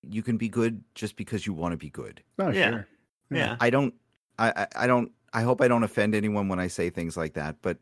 you 0.07 0.21
can 0.21 0.37
be 0.37 0.49
good 0.49 0.83
just 0.95 1.15
because 1.15 1.45
you 1.45 1.53
want 1.53 1.73
to 1.73 1.77
be 1.77 1.89
good. 1.89 2.21
Oh, 2.39 2.49
Yeah. 2.51 2.69
sure. 2.69 2.87
Yeah. 3.31 3.57
I 3.59 3.69
don't 3.69 3.93
I, 4.37 4.49
I 4.55 4.67
I 4.83 4.87
don't 4.87 5.11
I 5.33 5.41
hope 5.43 5.61
I 5.61 5.67
don't 5.67 5.83
offend 5.83 6.15
anyone 6.15 6.47
when 6.47 6.59
I 6.59 6.67
say 6.67 6.89
things 6.89 7.15
like 7.15 7.33
that, 7.33 7.57
but 7.61 7.77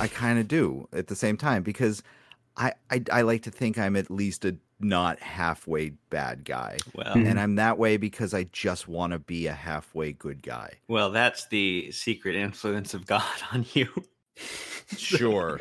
I 0.00 0.08
kind 0.08 0.38
of 0.38 0.48
do 0.48 0.88
at 0.92 1.06
the 1.06 1.14
same 1.14 1.36
time 1.36 1.62
because 1.62 2.02
I, 2.56 2.72
I 2.90 3.02
I 3.12 3.22
like 3.22 3.42
to 3.42 3.50
think 3.50 3.78
I'm 3.78 3.96
at 3.96 4.10
least 4.10 4.44
a 4.44 4.56
not 4.80 5.18
halfway 5.20 5.90
bad 6.10 6.44
guy. 6.44 6.78
Well, 6.94 7.14
and 7.14 7.38
I'm 7.38 7.56
that 7.56 7.78
way 7.78 7.96
because 7.96 8.34
I 8.34 8.44
just 8.44 8.88
want 8.88 9.12
to 9.12 9.18
be 9.18 9.46
a 9.46 9.52
halfway 9.52 10.12
good 10.12 10.42
guy. 10.42 10.74
well, 10.88 11.10
that's 11.10 11.46
the 11.48 11.90
secret 11.92 12.36
influence 12.36 12.94
of 12.94 13.06
God 13.06 13.22
on 13.52 13.66
you. 13.72 13.88
Sure. 14.96 15.60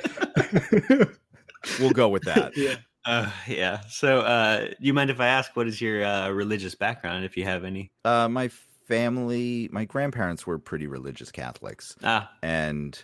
we'll 1.80 1.92
go 1.92 2.10
with 2.10 2.24
that. 2.24 2.54
Yeah. 2.56 2.76
Uh, 3.06 3.30
yeah. 3.48 3.82
So, 3.90 4.20
uh, 4.20 4.70
you 4.80 4.94
mind 4.94 5.10
if 5.10 5.20
I 5.20 5.28
ask 5.28 5.56
what 5.56 5.68
is 5.68 5.82
your 5.82 6.04
uh, 6.06 6.30
religious 6.30 6.74
background, 6.76 7.26
if 7.26 7.36
you 7.36 7.44
have 7.44 7.64
any? 7.64 7.92
Uh, 8.06 8.30
my 8.30 8.50
family, 8.88 9.70
my 9.72 9.86
grandparents 9.86 10.46
were 10.48 10.58
pretty 10.58 10.88
religious 10.88 11.32
Catholics. 11.32 11.96
Ah. 12.04 12.32
And 12.42 13.02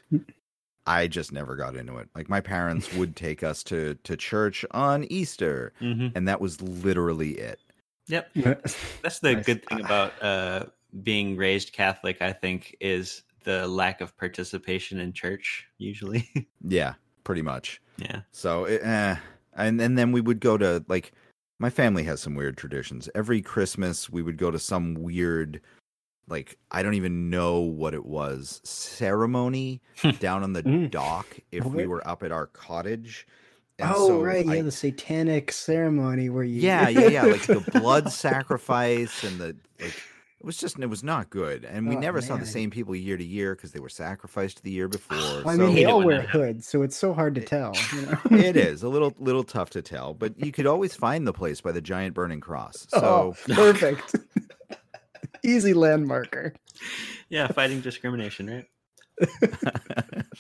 I 0.88 1.08
just 1.08 1.32
never 1.32 1.56
got 1.56 1.76
into 1.76 1.98
it. 1.98 2.10
Like 2.16 2.30
my 2.30 2.42
parents 2.42 2.92
would 2.96 3.16
take 3.16 3.44
us 3.44 3.64
to 3.66 3.96
to 4.04 4.18
church 4.18 4.66
on 4.72 5.04
Easter, 5.06 5.74
Mhm. 5.82 6.12
and 6.16 6.28
that 6.28 6.42
was 6.42 6.62
literally 6.62 7.32
it. 7.32 7.60
Yep. 8.08 8.34
That's 9.04 9.20
the 9.20 9.36
good 9.36 9.66
thing 9.66 9.82
about 9.86 10.22
uh, 10.24 10.66
being 11.04 11.36
raised 11.38 11.74
Catholic, 11.74 12.22
I 12.22 12.34
think, 12.34 12.76
is 12.82 13.22
the 13.44 13.68
lack 13.68 14.02
of 14.02 14.18
participation 14.18 15.00
in 15.00 15.14
church, 15.14 15.68
usually. 15.78 16.28
Yeah, 16.62 16.96
pretty 17.24 17.42
much. 17.44 17.82
Yeah. 17.98 18.22
So, 18.32 18.66
it, 18.66 18.82
eh. 18.84 19.16
and 19.56 19.80
and 19.80 19.98
then 19.98 20.12
we 20.12 20.22
would 20.22 20.40
go 20.40 20.58
to 20.58 20.84
like 20.88 21.12
my 21.60 21.70
family 21.70 22.04
has 22.04 22.22
some 22.22 22.36
weird 22.36 22.58
traditions. 22.58 23.10
Every 23.14 23.42
Christmas, 23.42 24.10
we 24.10 24.22
would 24.24 24.38
go 24.38 24.50
to 24.50 24.58
some 24.60 24.96
weird, 24.96 25.62
like 26.30 26.58
I 26.72 26.84
don't 26.84 26.94
even 26.94 27.30
know 27.30 27.60
what 27.60 27.94
it 27.94 28.06
was, 28.06 28.62
ceremony 28.64 29.82
hmm. 29.98 30.12
down 30.12 30.44
on 30.44 30.54
the 30.54 30.62
hmm. 30.62 30.88
dock 30.88 31.26
if 31.52 31.66
we 31.66 31.88
were 31.88 32.08
up 32.08 32.24
at 32.24 32.32
our 32.32 32.48
cottage. 32.48 33.28
And 33.78 33.92
oh, 33.96 34.08
so 34.08 34.22
right. 34.22 34.48
I- 34.48 34.56
yeah, 34.56 34.62
the 34.62 34.72
satanic 34.72 35.52
ceremony 35.52 36.30
where 36.30 36.44
you. 36.44 36.62
yeah, 36.62 36.90
yeah, 36.90 37.08
yeah. 37.08 37.24
Like 37.24 37.44
the 37.44 37.60
blood 37.80 38.12
sacrifice 38.12 39.24
and 39.24 39.40
the 39.40 39.56
like. 39.80 39.96
It 40.40 40.46
was 40.46 40.56
just 40.56 40.80
it 40.80 40.86
was 40.86 41.04
not 41.04 41.30
good, 41.30 41.66
and 41.66 41.90
we 41.90 41.98
Oh, 41.98 42.00
never 42.00 42.22
saw 42.22 42.38
the 42.38 42.46
same 42.46 42.70
people 42.70 42.96
year 42.96 43.18
to 43.18 43.24
year 43.26 43.56
because 43.56 43.74
they 43.74 43.82
were 43.82 43.90
sacrificed 43.90 44.64
the 44.64 44.72
year 44.72 44.88
before. 44.88 45.18
I 45.18 45.58
so 45.58 45.66
mean, 45.66 45.76
they 45.76 45.84
all 45.84 46.02
wear 46.02 46.22
hoods, 46.22 46.66
so 46.66 46.82
it's 46.82 46.96
so 46.96 47.14
hard 47.14 47.36
to 47.36 47.42
tell. 47.42 47.76
You 47.94 48.02
know? 48.04 48.20
it 48.32 48.56
is 48.56 48.82
a 48.82 48.88
little 48.88 49.14
little 49.20 49.44
tough 49.44 49.70
to 49.72 49.82
tell, 49.82 50.14
but 50.14 50.40
you 50.40 50.54
could 50.54 50.66
always 50.66 50.96
find 50.96 51.28
the 51.28 51.34
place 51.34 51.60
by 51.60 51.74
the 51.74 51.82
giant 51.82 52.14
burning 52.14 52.40
cross. 52.40 52.88
Oh, 52.94 53.34
so 53.34 53.36
Oh, 53.50 53.54
perfect. 53.54 54.16
Easy 55.44 55.74
landmarker. 55.74 56.56
Yeah, 57.30 57.48
fighting 57.48 57.82
discrimination, 57.82 58.48
right? 58.50 58.66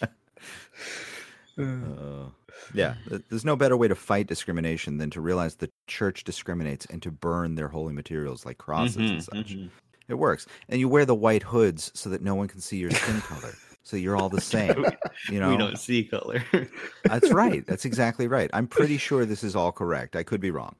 Uh, 1.57 2.29
yeah, 2.73 2.95
there's 3.29 3.43
no 3.43 3.55
better 3.55 3.75
way 3.75 3.87
to 3.87 3.95
fight 3.95 4.27
discrimination 4.27 4.97
than 4.97 5.09
to 5.09 5.19
realize 5.21 5.55
the 5.55 5.69
church 5.87 6.23
discriminates 6.23 6.85
and 6.85 7.01
to 7.01 7.11
burn 7.11 7.55
their 7.55 7.67
holy 7.67 7.93
materials 7.93 8.45
like 8.45 8.57
crosses 8.57 9.11
and 9.11 9.21
Mhm, 9.21 9.23
such. 9.23 9.57
mhm. 9.57 9.71
It 10.07 10.15
works, 10.15 10.45
and 10.69 10.79
you 10.79 10.89
wear 10.89 11.05
the 11.05 11.15
white 11.15 11.43
hoods 11.43 11.91
so 11.93 12.09
that 12.09 12.21
no 12.21 12.33
one 12.35 12.47
can 12.47 12.61
see 12.61 12.77
your 12.77 12.91
skin 12.91 13.21
color, 13.21 13.59
so 13.83 13.97
you're 13.97 14.15
all 14.15 14.29
the 14.29 14.39
same. 14.39 14.87
You 15.27 15.39
know, 15.39 15.49
we 15.49 15.57
don't 15.57 15.77
see 15.77 16.03
color. 16.05 16.43
that's 17.05 17.31
right. 17.31 17.65
That's 17.65 17.85
exactly 17.85 18.27
right. 18.27 18.49
I'm 18.53 18.67
pretty 18.67 18.97
sure 18.97 19.25
this 19.25 19.43
is 19.43 19.55
all 19.55 19.71
correct. 19.71 20.15
I 20.15 20.23
could 20.23 20.41
be 20.41 20.51
wrong. 20.51 20.75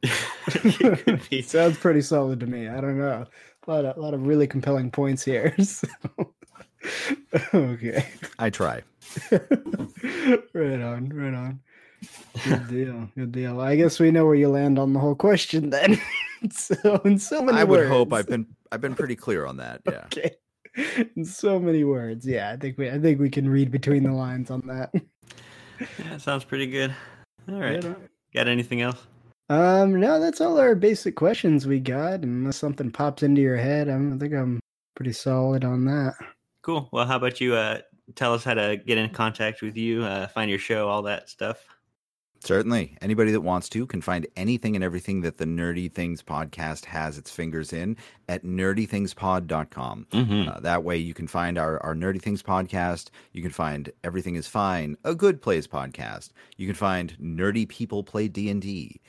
Sounds 1.43 1.77
pretty 1.77 2.01
solid 2.01 2.39
to 2.41 2.47
me. 2.47 2.67
I 2.67 2.81
don't 2.81 2.97
know. 2.97 3.25
A 3.67 3.71
lot 3.71 3.85
of, 3.85 3.97
a 3.97 4.01
lot 4.01 4.13
of 4.13 4.25
really 4.25 4.47
compelling 4.47 4.89
points 4.91 5.23
here. 5.23 5.53
so- 5.63 5.87
okay. 7.53 8.05
I 8.39 8.49
try. 8.49 8.81
right 9.31 10.81
on, 10.81 11.09
right 11.09 11.33
on. 11.33 11.59
Good 12.45 12.67
deal, 12.69 13.09
good 13.15 13.31
deal. 13.31 13.59
I 13.59 13.75
guess 13.75 13.99
we 13.99 14.11
know 14.11 14.25
where 14.25 14.35
you 14.35 14.47
land 14.49 14.79
on 14.79 14.93
the 14.93 14.99
whole 14.99 15.15
question 15.15 15.69
then. 15.69 15.99
so 16.51 17.01
in 17.03 17.19
so 17.19 17.41
many 17.41 17.57
I 17.57 17.63
would 17.65 17.79
words. 17.81 17.89
hope 17.89 18.13
I've 18.13 18.27
been 18.27 18.45
I've 18.71 18.79
been 18.81 18.95
pretty 18.95 19.15
clear 19.17 19.45
on 19.45 19.57
that. 19.57 19.81
Yeah. 19.85 20.05
Okay. 20.05 20.35
In 21.17 21.25
so 21.25 21.59
many 21.59 21.83
words. 21.83 22.25
Yeah, 22.25 22.51
I 22.51 22.55
think 22.55 22.77
we 22.77 22.89
I 22.89 22.97
think 22.99 23.19
we 23.19 23.29
can 23.29 23.49
read 23.49 23.69
between 23.71 24.03
the 24.03 24.13
lines 24.13 24.49
on 24.49 24.61
that. 24.67 24.93
Yeah, 25.99 26.17
sounds 26.17 26.45
pretty 26.45 26.67
good. 26.67 26.95
All 27.49 27.59
right. 27.59 27.83
Right. 27.83 27.97
Got 28.33 28.47
anything 28.47 28.81
else? 28.81 28.97
Um, 29.49 29.99
no, 29.99 30.19
that's 30.19 30.41
all 30.41 30.59
our 30.59 30.75
basic 30.75 31.15
questions 31.15 31.65
we 31.65 31.79
got. 31.79 32.21
Unless 32.21 32.57
something 32.57 32.91
pops 32.91 33.23
into 33.23 33.41
your 33.41 33.57
head, 33.57 33.89
I'm, 33.89 34.13
I 34.13 34.17
think 34.17 34.33
I'm 34.33 34.59
pretty 34.95 35.13
solid 35.13 35.63
on 35.65 35.85
that. 35.85 36.13
Cool. 36.61 36.87
Well, 36.91 37.05
how 37.07 37.15
about 37.15 37.41
you 37.41 37.55
uh, 37.55 37.79
tell 38.15 38.33
us 38.33 38.43
how 38.43 38.53
to 38.53 38.77
get 38.77 38.97
in 38.97 39.09
contact 39.09 39.61
with 39.61 39.75
you, 39.75 40.03
uh, 40.03 40.27
find 40.27 40.49
your 40.49 40.59
show, 40.59 40.87
all 40.87 41.01
that 41.03 41.29
stuff? 41.29 41.65
Certainly. 42.41 42.97
Anybody 43.01 43.31
that 43.31 43.41
wants 43.41 43.67
to 43.69 43.85
can 43.85 44.01
find 44.01 44.25
anything 44.37 44.75
and 44.75 44.83
everything 44.83 45.21
that 45.21 45.37
the 45.37 45.45
Nerdy 45.45 45.91
Things 45.91 46.23
podcast 46.23 46.85
has 46.85 47.17
its 47.17 47.29
fingers 47.29 47.73
in 47.73 47.97
at 48.29 48.45
nerdythingspod.com. 48.45 50.07
Mhm. 50.11 50.47
Uh, 50.55 50.59
that 50.61 50.83
way 50.83 50.95
you 50.95 51.13
can 51.13 51.27
find 51.27 51.57
our, 51.57 51.83
our 51.83 51.93
Nerdy 51.93 52.21
Things 52.21 52.41
podcast. 52.41 53.09
You 53.33 53.41
can 53.41 53.51
find 53.51 53.91
Everything 54.05 54.35
is 54.35 54.47
Fine, 54.47 54.95
a 55.03 55.15
Good 55.15 55.41
Place 55.41 55.67
podcast. 55.67 56.29
You 56.55 56.65
can 56.65 56.75
find 56.75 57.17
Nerdy 57.21 57.67
People 57.67 58.03
Play 58.03 58.29
D&D. 58.29 59.01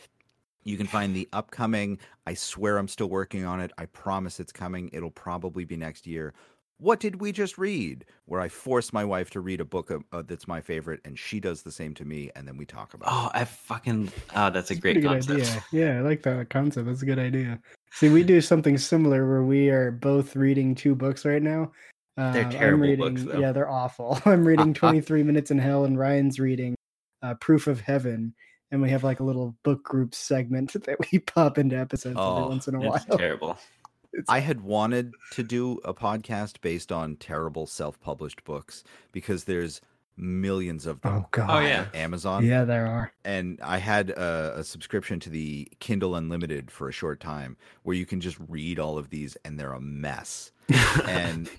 You 0.65 0.77
can 0.77 0.87
find 0.87 1.15
the 1.17 1.29
upcoming, 1.33 1.99
I 2.27 2.35
swear 2.35 2.77
I'm 2.77 2.89
still 2.89 3.09
working 3.09 3.45
on 3.45 3.61
it. 3.61 3.73
I 3.79 3.87
promise 3.87 4.41
it's 4.41 4.53
coming. 4.53 4.91
It'll 4.93 5.11
probably 5.11 5.65
be 5.65 5.77
next 5.77 6.07
year. 6.07 6.35
What 6.79 7.01
did 7.01 7.21
we 7.21 7.31
just 7.33 7.59
read? 7.59 8.07
Where 8.25 8.41
I 8.41 8.49
force 8.49 8.93
my 8.93 9.05
wife 9.05 9.29
to 9.31 9.41
read 9.41 9.61
a 9.61 9.65
book 9.67 9.91
of, 9.91 10.03
uh, 10.13 10.23
that's 10.27 10.49
my 10.49 10.61
favorite, 10.63 11.01
and 11.05 11.19
she 11.19 11.39
does 11.41 11.63
the 11.63 11.71
same 11.73 11.93
to 11.95 12.05
me, 12.07 12.31
and 12.35 12.49
then 12.49 12.57
we 12.57 12.65
talk 12.65 12.95
about 12.95 13.09
it. 13.09 13.13
Oh, 13.15 13.31
I 13.35 13.45
fucking. 13.45 14.11
Oh, 14.35 14.49
that's 14.51 14.71
a 14.71 14.75
great 14.75 14.95
Pretty 14.95 15.01
good 15.03 15.27
concept. 15.27 15.41
idea. 15.41 15.65
Yeah, 15.73 15.99
I 15.99 16.01
like 16.01 16.23
that 16.23 16.49
concept. 16.49 16.87
That's 16.87 17.03
a 17.03 17.07
good 17.07 17.19
idea. 17.19 17.59
See, 17.93 18.09
we 18.09 18.23
do 18.23 18.41
something 18.41 18.79
similar 18.79 19.29
where 19.29 19.43
we 19.43 19.69
are 19.69 19.91
both 19.91 20.37
reading 20.37 20.75
two 20.75 20.95
books 20.95 21.25
right 21.27 21.43
now. 21.43 21.73
Uh, 22.17 22.33
They're 22.33 22.45
I'm 22.45 22.51
terrible 22.51 22.83
reading, 22.87 23.15
books, 23.15 23.25
though. 23.25 23.39
Yeah, 23.41 23.53
they're 23.53 23.69
awful. 23.71 24.19
I'm 24.25 24.47
reading 24.47 24.73
23 24.75 25.23
Minutes 25.23 25.51
in 25.51 25.59
Hell, 25.59 25.85
and 25.85 25.99
Ryan's 25.99 26.39
reading 26.41 26.75
uh, 27.23 27.35
Proof 27.35 27.67
of 27.67 27.81
Heaven. 27.81 28.35
And 28.71 28.81
we 28.81 28.91
have 28.91 29.03
like 29.03 29.21
a 29.21 29.25
little 29.25 29.55
book 29.63 29.83
group 29.83 30.15
segment 30.15 30.73
that 30.85 30.97
we 31.11 31.19
pop 31.19 31.59
into 31.59 31.77
episodes 31.79 32.17
every 32.17 32.23
oh, 32.23 32.49
once 32.49 32.69
in 32.69 32.75
a 32.75 32.81
while. 32.81 33.05
terrible. 33.17 33.59
I 34.29 34.41
had 34.41 34.63
wanted 34.63 35.15
to 35.33 35.45
do 35.45 35.79
a 35.85 35.95
podcast 35.95 36.61
based 36.61 36.91
on 36.91 37.17
terrible 37.17 37.67
self-published 37.67 38.43
books 38.43 38.83
because 39.13 39.45
there's 39.45 39.81
millions 40.17 40.87
of 40.87 41.01
them. 41.01 41.19
Oh, 41.19 41.27
God. 41.31 41.51
Oh, 41.51 41.67
yeah. 41.67 41.87
Amazon. 41.95 42.45
Yeah, 42.45 42.65
there 42.65 42.87
are. 42.87 43.13
And 43.25 43.59
I 43.63 43.79
had 43.79 44.11
a, 44.11 44.59
a 44.59 44.65
subscription 44.65 45.21
to 45.21 45.31
the 45.31 45.69
Kindle 45.79 46.15
Unlimited 46.15 46.71
for 46.71 46.89
a 46.89 46.93
short 46.93 47.21
time, 47.21 47.57
where 47.83 47.97
you 47.97 48.07
can 48.07 48.21
just 48.21 48.37
read 48.49 48.79
all 48.79 48.99
of 48.99 49.11
these, 49.11 49.37
and 49.45 49.59
they're 49.59 49.73
a 49.73 49.81
mess. 49.81 50.53
and 51.07 51.51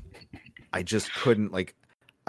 I 0.73 0.83
just 0.83 1.13
couldn't 1.13 1.51
like. 1.51 1.75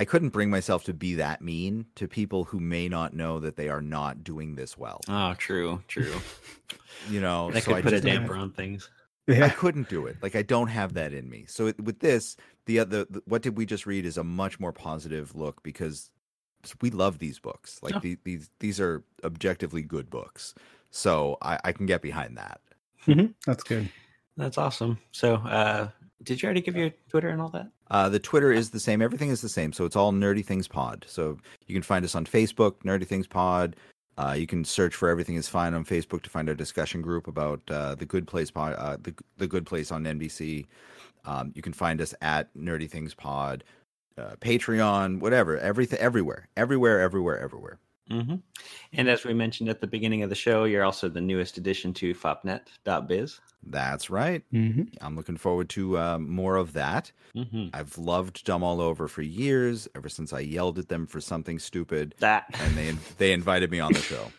I 0.02 0.04
couldn't 0.04 0.30
bring 0.30 0.50
myself 0.50 0.82
to 0.86 0.92
be 0.92 1.14
that 1.14 1.42
mean 1.42 1.86
to 1.94 2.08
people 2.08 2.42
who 2.42 2.58
may 2.58 2.88
not 2.88 3.14
know 3.14 3.38
that 3.38 3.54
they 3.54 3.68
are 3.68 3.80
not 3.80 4.24
doing 4.24 4.56
this 4.56 4.76
well. 4.76 5.00
Oh, 5.08 5.34
true, 5.34 5.80
true. 5.86 6.12
You 7.08 7.20
know, 7.20 7.50
That 7.52 7.62
so 7.62 7.70
could 7.70 7.78
I 7.78 7.82
put 7.82 7.92
a 7.92 7.96
just 8.00 8.04
damper 8.04 8.34
on 8.36 8.50
things. 8.50 8.88
I 9.28 9.48
couldn't 9.48 9.88
do 9.88 10.06
it. 10.06 10.16
Like 10.22 10.34
I 10.36 10.42
don't 10.42 10.66
have 10.68 10.94
that 10.94 11.12
in 11.12 11.28
me. 11.30 11.44
So 11.46 11.68
it, 11.68 11.80
with 11.80 12.00
this, 12.00 12.36
the 12.66 12.80
other, 12.80 13.06
the, 13.08 13.22
what 13.26 13.42
did 13.42 13.56
we 13.56 13.64
just 13.64 13.86
read 13.86 14.04
is 14.04 14.16
a 14.18 14.24
much 14.24 14.58
more 14.58 14.72
positive 14.72 15.34
look 15.36 15.62
because 15.62 16.10
we 16.80 16.90
love 16.90 17.18
these 17.20 17.38
books. 17.38 17.78
Like 17.80 17.94
Oh. 17.96 18.00
the, 18.00 18.18
these, 18.24 18.50
these 18.58 18.80
are 18.80 19.04
objectively 19.24 19.82
good 19.82 20.10
books. 20.10 20.54
So 20.90 21.38
I, 21.42 21.58
I 21.64 21.72
can 21.72 21.86
get 21.86 22.02
behind 22.02 22.36
that. 22.36 22.60
That's 23.46 23.62
good. 23.62 23.88
That's 24.36 24.58
awesome. 24.58 24.98
So, 25.12 25.34
uh, 25.36 25.88
did 26.22 26.40
you 26.40 26.46
already 26.46 26.60
give 26.60 26.76
your 26.76 26.90
Twitter 27.08 27.28
and 27.30 27.40
all 27.40 27.48
that? 27.50 27.68
Uh, 27.92 28.08
the 28.08 28.18
Twitter 28.18 28.50
is 28.50 28.70
the 28.70 28.80
same. 28.80 29.02
Everything 29.02 29.28
is 29.28 29.42
the 29.42 29.50
same. 29.50 29.72
So 29.72 29.84
it's 29.84 29.96
all 29.96 30.12
Nerdy 30.12 30.44
Things 30.44 30.66
Pod. 30.66 31.04
So 31.06 31.36
you 31.66 31.74
can 31.74 31.82
find 31.82 32.04
us 32.04 32.14
on 32.14 32.24
Facebook, 32.24 32.76
Nerdy 32.84 33.06
Things 33.06 33.26
Pod. 33.26 33.76
Uh, 34.16 34.34
you 34.36 34.46
can 34.46 34.64
search 34.64 34.94
for 34.94 35.08
Everything 35.08 35.36
Is 35.36 35.48
Fine 35.48 35.74
on 35.74 35.84
Facebook 35.84 36.22
to 36.22 36.30
find 36.30 36.48
our 36.48 36.54
discussion 36.54 37.02
group 37.02 37.28
about 37.28 37.60
uh, 37.70 37.94
the 37.94 38.06
Good 38.06 38.26
Place 38.26 38.50
pod, 38.50 38.74
uh, 38.74 38.96
the 39.00 39.14
the 39.38 39.46
Good 39.46 39.66
Place 39.66 39.92
on 39.92 40.04
NBC. 40.04 40.66
Um, 41.24 41.52
you 41.54 41.62
can 41.62 41.72
find 41.72 42.00
us 42.00 42.14
at 42.20 42.52
Nerdy 42.54 42.90
Things 42.90 43.14
Pod, 43.14 43.64
uh, 44.18 44.36
Patreon, 44.40 45.20
whatever, 45.20 45.58
everything, 45.58 45.98
everywhere, 45.98 46.48
everywhere, 46.56 47.00
everywhere, 47.00 47.38
everywhere. 47.38 47.78
Hmm 48.12 48.34
And 48.92 49.08
as 49.08 49.24
we 49.24 49.32
mentioned 49.34 49.68
at 49.70 49.80
the 49.80 49.86
beginning 49.86 50.22
of 50.22 50.28
the 50.28 50.34
show, 50.36 50.64
you're 50.64 50.84
also 50.84 51.08
the 51.08 51.20
newest 51.20 51.56
addition 51.56 51.94
to 51.94 52.14
fopnet.biz. 52.14 53.40
That's 53.64 54.10
right. 54.10 54.42
Mm-hmm. 54.52 54.82
I'm 55.00 55.16
looking 55.16 55.36
forward 55.36 55.68
to 55.70 55.96
uh, 55.98 56.18
more 56.18 56.56
of 56.56 56.72
that. 56.74 57.12
Mhm. 57.34 57.70
I've 57.72 57.96
loved 57.96 58.44
Dumb 58.44 58.62
All 58.64 58.80
Over 58.80 59.08
for 59.08 59.22
years, 59.22 59.88
ever 59.94 60.08
since 60.08 60.32
I 60.32 60.40
yelled 60.40 60.78
at 60.78 60.88
them 60.88 61.06
for 61.06 61.20
something 61.20 61.58
stupid. 61.58 62.14
That 62.18 62.46
and 62.60 62.76
they 62.76 62.90
they 63.18 63.32
invited 63.32 63.70
me 63.70 63.80
on 63.80 63.92
the 63.92 64.00
show. 64.00 64.30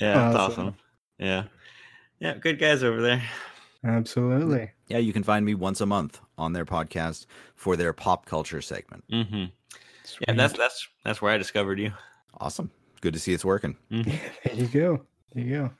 Yeah, 0.00 0.14
that's 0.14 0.36
Awesome. 0.36 0.66
awesome. 0.68 0.74
Yeah. 1.18 1.44
Yeah, 2.20 2.34
good 2.34 2.58
guys 2.58 2.82
over 2.82 3.00
there. 3.00 3.22
Absolutely. 3.84 4.70
Yeah, 4.88 4.98
you 4.98 5.12
can 5.12 5.22
find 5.22 5.44
me 5.44 5.54
once 5.54 5.80
a 5.80 5.86
month 5.86 6.20
on 6.36 6.52
their 6.52 6.66
podcast 6.66 7.26
for 7.54 7.76
their 7.76 7.92
pop 7.92 8.26
culture 8.26 8.60
segment. 8.60 9.04
Mm-hmm. 9.10 9.44
Yeah, 10.26 10.34
that's 10.34 10.56
that's 10.56 10.88
that's 11.04 11.22
where 11.22 11.32
I 11.32 11.38
discovered 11.38 11.78
you. 11.78 11.92
Awesome. 12.40 12.70
Good 13.00 13.12
to 13.14 13.20
see 13.20 13.32
it's 13.32 13.44
working. 13.44 13.76
Mm-hmm. 13.90 14.10
There 14.44 14.54
you 14.54 14.66
go. 14.68 15.02
There 15.32 15.44
you 15.44 15.56
go. 15.56 15.70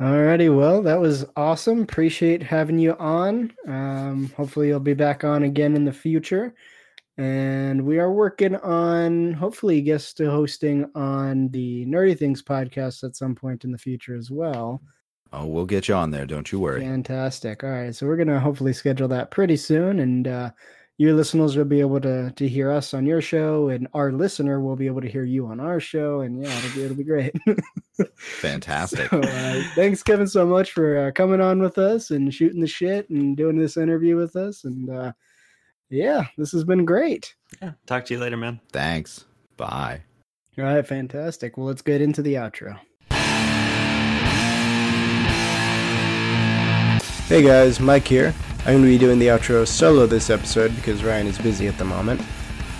Alrighty, 0.00 0.54
well, 0.54 0.82
that 0.82 1.00
was 1.00 1.24
awesome. 1.36 1.82
Appreciate 1.82 2.42
having 2.42 2.78
you 2.78 2.94
on. 2.94 3.52
Um, 3.68 4.32
hopefully, 4.36 4.68
you'll 4.68 4.80
be 4.80 4.94
back 4.94 5.22
on 5.22 5.44
again 5.44 5.76
in 5.76 5.84
the 5.84 5.92
future. 5.92 6.54
And 7.18 7.84
we 7.84 7.98
are 7.98 8.10
working 8.10 8.56
on 8.56 9.34
hopefully 9.34 9.80
guest 9.82 10.18
hosting 10.18 10.90
on 10.94 11.50
the 11.50 11.84
Nerdy 11.86 12.18
Things 12.18 12.42
podcast 12.42 13.04
at 13.04 13.14
some 13.14 13.34
point 13.34 13.64
in 13.64 13.70
the 13.70 13.78
future 13.78 14.16
as 14.16 14.30
well. 14.30 14.82
Oh, 15.32 15.46
we'll 15.46 15.66
get 15.66 15.88
you 15.88 15.94
on 15.94 16.10
there. 16.10 16.26
Don't 16.26 16.50
you 16.50 16.58
worry. 16.58 16.80
Fantastic. 16.80 17.62
All 17.62 17.70
right, 17.70 17.94
so 17.94 18.06
we're 18.06 18.16
gonna 18.16 18.40
hopefully 18.40 18.72
schedule 18.72 19.08
that 19.08 19.30
pretty 19.30 19.56
soon, 19.56 20.00
and 20.00 20.26
uh, 20.26 20.50
your 20.98 21.14
listeners 21.14 21.56
will 21.56 21.64
be 21.64 21.80
able 21.80 22.00
to 22.00 22.30
to 22.32 22.48
hear 22.48 22.70
us 22.70 22.94
on 22.94 23.06
your 23.06 23.20
show, 23.20 23.68
and 23.68 23.88
our 23.94 24.12
listener 24.12 24.60
will 24.60 24.76
be 24.76 24.86
able 24.86 25.00
to 25.00 25.08
hear 25.08 25.24
you 25.24 25.46
on 25.46 25.60
our 25.60 25.80
show, 25.80 26.20
and 26.20 26.42
yeah, 26.42 26.56
it'll 26.58 26.74
be 26.74 26.84
it'll 26.84 26.96
be 26.96 27.04
great. 27.04 27.34
Fantastic. 28.16 29.10
So, 29.10 29.20
uh, 29.20 29.62
thanks, 29.74 30.02
Kevin, 30.02 30.26
so 30.26 30.46
much 30.46 30.72
for 30.72 31.06
uh, 31.06 31.10
coming 31.12 31.40
on 31.40 31.60
with 31.60 31.78
us 31.78 32.10
and 32.10 32.32
shooting 32.32 32.60
the 32.60 32.66
shit 32.66 33.08
and 33.10 33.36
doing 33.36 33.58
this 33.58 33.76
interview 33.76 34.16
with 34.16 34.36
us. 34.36 34.64
And 34.64 34.90
uh, 34.90 35.12
yeah, 35.90 36.26
this 36.36 36.52
has 36.52 36.64
been 36.64 36.84
great. 36.84 37.34
Yeah. 37.60 37.72
Talk 37.86 38.04
to 38.06 38.14
you 38.14 38.20
later, 38.20 38.36
man. 38.36 38.60
Thanks. 38.72 39.24
Bye. 39.56 40.02
All 40.58 40.64
right, 40.64 40.86
fantastic. 40.86 41.56
Well, 41.56 41.66
let's 41.66 41.82
get 41.82 42.02
into 42.02 42.22
the 42.22 42.34
outro. 42.34 42.78
Hey 47.26 47.42
guys, 47.42 47.80
Mike 47.80 48.06
here. 48.06 48.34
I'm 48.64 48.74
going 48.74 48.82
to 48.82 48.88
be 48.88 48.98
doing 48.98 49.18
the 49.18 49.26
outro 49.26 49.66
solo 49.66 50.06
this 50.06 50.30
episode 50.30 50.76
because 50.76 51.02
Ryan 51.02 51.26
is 51.26 51.36
busy 51.36 51.66
at 51.66 51.76
the 51.78 51.84
moment. 51.84 52.22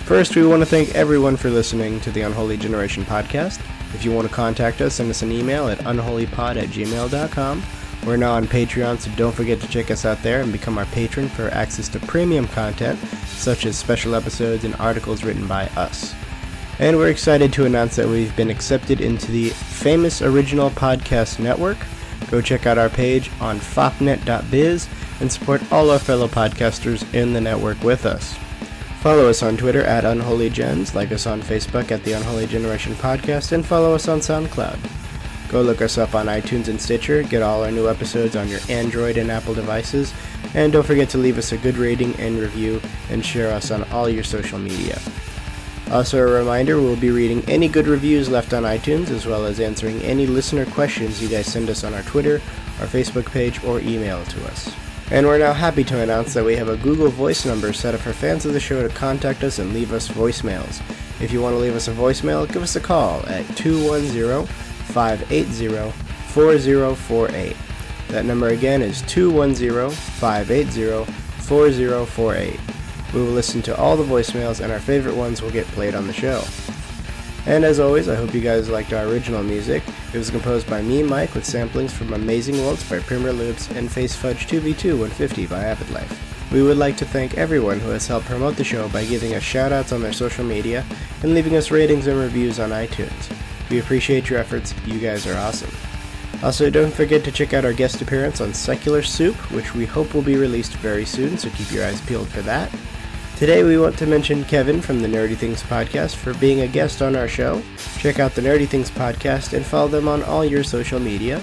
First, 0.05 0.33
we 0.33 0.47
want 0.47 0.61
to 0.61 0.65
thank 0.65 0.95
everyone 0.95 1.35
for 1.35 1.49
listening 1.49 1.99
to 2.01 2.11
the 2.11 2.21
Unholy 2.21 2.55
Generation 2.55 3.03
podcast. 3.03 3.59
If 3.93 4.05
you 4.05 4.13
want 4.13 4.25
to 4.25 4.33
contact 4.33 4.79
us, 4.79 4.95
send 4.95 5.09
us 5.09 5.23
an 5.23 5.31
email 5.33 5.67
at 5.67 5.79
unholypod 5.79 6.55
at 6.55 6.69
gmail.com. 6.69 7.63
We're 8.05 8.15
now 8.15 8.31
on 8.31 8.45
Patreon, 8.45 8.99
so 8.99 9.11
don't 9.17 9.35
forget 9.35 9.59
to 9.59 9.67
check 9.67 9.91
us 9.91 10.05
out 10.05 10.23
there 10.23 10.41
and 10.41 10.53
become 10.53 10.77
our 10.77 10.85
patron 10.85 11.27
for 11.27 11.49
access 11.49 11.89
to 11.89 11.99
premium 11.99 12.47
content, 12.47 12.97
such 13.27 13.65
as 13.65 13.77
special 13.77 14.15
episodes 14.15 14.63
and 14.63 14.75
articles 14.75 15.25
written 15.25 15.47
by 15.47 15.65
us. 15.75 16.15
And 16.79 16.95
we're 16.95 17.09
excited 17.09 17.51
to 17.53 17.65
announce 17.65 17.97
that 17.97 18.07
we've 18.07 18.35
been 18.37 18.49
accepted 18.49 19.01
into 19.01 19.29
the 19.33 19.49
famous 19.49 20.21
original 20.21 20.69
podcast 20.69 21.39
network. 21.39 21.77
Go 22.31 22.39
check 22.39 22.65
out 22.65 22.77
our 22.77 22.89
page 22.89 23.29
on 23.41 23.59
fopnet.biz 23.59 24.87
and 25.23 25.31
support 25.31 25.61
all 25.71 25.89
our 25.89 25.99
fellow 25.99 26.27
podcasters 26.27 27.01
in 27.13 27.31
the 27.31 27.39
network 27.39 27.81
with 27.81 28.05
us. 28.05 28.37
Follow 28.99 29.29
us 29.29 29.41
on 29.41 29.55
Twitter 29.55 29.81
at 29.85 30.03
UnholyGens, 30.03 30.93
like 30.95 31.13
us 31.13 31.25
on 31.25 31.41
Facebook 31.41 31.91
at 31.91 32.03
the 32.03 32.11
Unholy 32.11 32.45
Generation 32.45 32.93
Podcast, 32.95 33.53
and 33.53 33.65
follow 33.65 33.95
us 33.95 34.09
on 34.09 34.19
SoundCloud. 34.19 34.77
Go 35.49 35.61
look 35.61 35.81
us 35.81 35.97
up 35.97 36.13
on 36.13 36.25
iTunes 36.25 36.67
and 36.67 36.79
Stitcher, 36.79 37.23
get 37.23 37.41
all 37.41 37.63
our 37.63 37.71
new 37.71 37.87
episodes 37.87 38.35
on 38.35 38.49
your 38.49 38.59
Android 38.67 39.15
and 39.15 39.31
Apple 39.31 39.53
devices, 39.53 40.13
and 40.55 40.73
don't 40.73 40.85
forget 40.85 41.07
to 41.11 41.17
leave 41.17 41.37
us 41.37 41.53
a 41.53 41.57
good 41.57 41.77
rating 41.77 42.13
and 42.15 42.37
review, 42.37 42.81
and 43.09 43.25
share 43.25 43.53
us 43.53 43.71
on 43.71 43.85
all 43.91 44.09
your 44.09 44.25
social 44.25 44.59
media. 44.59 44.99
Also, 45.89 46.17
a 46.17 46.29
reminder 46.29 46.81
we'll 46.81 46.97
be 46.97 47.11
reading 47.11 47.41
any 47.47 47.69
good 47.69 47.87
reviews 47.87 48.27
left 48.27 48.53
on 48.53 48.63
iTunes, 48.63 49.09
as 49.09 49.25
well 49.25 49.45
as 49.45 49.61
answering 49.61 50.01
any 50.01 50.27
listener 50.27 50.65
questions 50.65 51.23
you 51.23 51.29
guys 51.29 51.45
send 51.45 51.69
us 51.69 51.85
on 51.85 51.93
our 51.93 52.03
Twitter, 52.03 52.41
our 52.81 52.87
Facebook 52.87 53.31
page, 53.31 53.63
or 53.63 53.79
email 53.79 54.21
to 54.25 54.45
us. 54.47 54.82
And 55.13 55.27
we're 55.27 55.37
now 55.37 55.53
happy 55.53 55.83
to 55.83 56.01
announce 56.01 56.33
that 56.33 56.43
we 56.43 56.55
have 56.55 56.69
a 56.69 56.75
Google 56.75 57.07
Voice 57.07 57.45
number 57.45 57.71
set 57.71 57.93
up 57.93 58.01
for 58.01 58.13
fans 58.13 58.47
of 58.47 58.53
the 58.53 58.59
show 58.59 58.81
to 58.81 58.91
contact 58.95 59.43
us 59.43 59.59
and 59.59 59.71
leave 59.71 59.93
us 59.93 60.07
voicemails. 60.07 60.81
If 61.21 61.31
you 61.31 61.39
want 61.39 61.53
to 61.53 61.59
leave 61.59 61.75
us 61.75 61.87
a 61.87 61.91
voicemail, 61.93 62.51
give 62.51 62.63
us 62.63 62.75
a 62.75 62.79
call 62.79 63.23
at 63.27 63.45
210 63.55 64.47
580 64.47 65.91
4048. 66.31 67.55
That 68.07 68.25
number 68.25 68.47
again 68.47 68.81
is 68.81 69.03
210 69.03 69.91
580 69.91 71.11
4048. 71.43 72.59
We 73.13 73.21
will 73.21 73.27
listen 73.27 73.61
to 73.61 73.77
all 73.77 73.95
the 73.95 74.03
voicemails, 74.03 74.61
and 74.61 74.71
our 74.71 74.79
favorite 74.79 75.15
ones 75.15 75.43
will 75.43 75.51
get 75.51 75.67
played 75.67 75.93
on 75.93 76.07
the 76.07 76.13
show. 76.13 76.41
And 77.45 77.65
as 77.65 77.79
always, 77.79 78.07
I 78.07 78.15
hope 78.15 78.33
you 78.33 78.39
guys 78.39 78.69
liked 78.69 78.93
our 78.93 79.05
original 79.05 79.43
music. 79.43 79.83
It 80.13 80.17
was 80.17 80.29
composed 80.29 80.69
by 80.69 80.81
me, 80.81 81.03
Mike, 81.03 81.33
with 81.33 81.43
samplings 81.43 81.91
from 81.91 82.13
Amazing 82.13 82.57
Worlds 82.57 82.89
by 82.89 82.99
Primer 82.99 83.33
Loops 83.33 83.69
and 83.71 83.91
Face 83.91 84.15
Fudge 84.15 84.47
2v2 84.47 84.91
150 84.91 85.47
by 85.47 85.63
Avid 85.63 85.89
Life. 85.89 86.51
We 86.53 86.63
would 86.63 86.77
like 86.77 86.95
to 86.97 87.05
thank 87.05 87.37
everyone 87.37 87.79
who 87.79 87.89
has 87.89 88.07
helped 88.07 88.27
promote 88.27 88.55
the 88.55 88.63
show 88.63 88.87
by 88.89 89.05
giving 89.05 89.33
us 89.33 89.43
shoutouts 89.43 89.91
on 89.91 90.01
their 90.01 90.13
social 90.13 90.45
media 90.45 90.85
and 91.21 91.33
leaving 91.33 91.57
us 91.57 91.71
ratings 91.71 92.07
and 92.07 92.17
reviews 92.17 92.59
on 92.59 92.69
iTunes. 92.69 93.35
We 93.69 93.79
appreciate 93.79 94.29
your 94.29 94.39
efforts. 94.39 94.73
You 94.85 94.99
guys 94.99 95.27
are 95.27 95.37
awesome. 95.37 95.71
Also, 96.43 96.69
don't 96.69 96.93
forget 96.93 97.23
to 97.23 97.31
check 97.31 97.53
out 97.53 97.65
our 97.65 97.73
guest 97.73 98.01
appearance 98.01 98.39
on 98.39 98.53
Secular 98.53 99.01
Soup, 99.01 99.35
which 99.51 99.73
we 99.73 99.85
hope 99.85 100.13
will 100.13 100.21
be 100.21 100.35
released 100.35 100.73
very 100.75 101.05
soon, 101.05 101.37
so 101.37 101.49
keep 101.49 101.71
your 101.71 101.85
eyes 101.85 102.01
peeled 102.01 102.27
for 102.27 102.41
that. 102.41 102.69
Today, 103.37 103.63
we 103.63 103.77
want 103.79 103.97
to 103.97 104.05
mention 104.05 104.45
Kevin 104.45 104.79
from 104.79 105.01
the 105.01 105.07
Nerdy 105.07 105.35
Things 105.35 105.63
Podcast 105.63 106.15
for 106.15 106.33
being 106.35 106.61
a 106.61 106.67
guest 106.67 107.01
on 107.01 107.15
our 107.15 107.27
show. 107.27 107.61
Check 107.97 108.19
out 108.19 108.35
the 108.35 108.41
Nerdy 108.41 108.67
Things 108.67 108.91
Podcast 108.91 109.53
and 109.53 109.65
follow 109.65 109.87
them 109.87 110.07
on 110.07 110.23
all 110.23 110.45
your 110.45 110.63
social 110.63 110.99
media. 110.99 111.41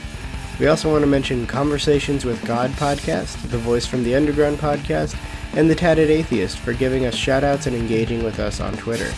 We 0.60 0.68
also 0.68 0.90
want 0.90 1.02
to 1.02 1.08
mention 1.08 1.46
Conversations 1.46 2.24
with 2.24 2.42
God 2.46 2.70
Podcast, 2.72 3.42
The 3.50 3.58
Voice 3.58 3.86
from 3.86 4.04
the 4.04 4.14
Underground 4.14 4.58
Podcast, 4.58 5.16
and 5.54 5.68
The 5.68 5.74
Tatted 5.74 6.10
Atheist 6.10 6.58
for 6.58 6.72
giving 6.72 7.06
us 7.06 7.16
shoutouts 7.16 7.66
and 7.66 7.74
engaging 7.74 8.22
with 8.22 8.38
us 8.38 8.60
on 8.60 8.76
Twitter. 8.76 9.12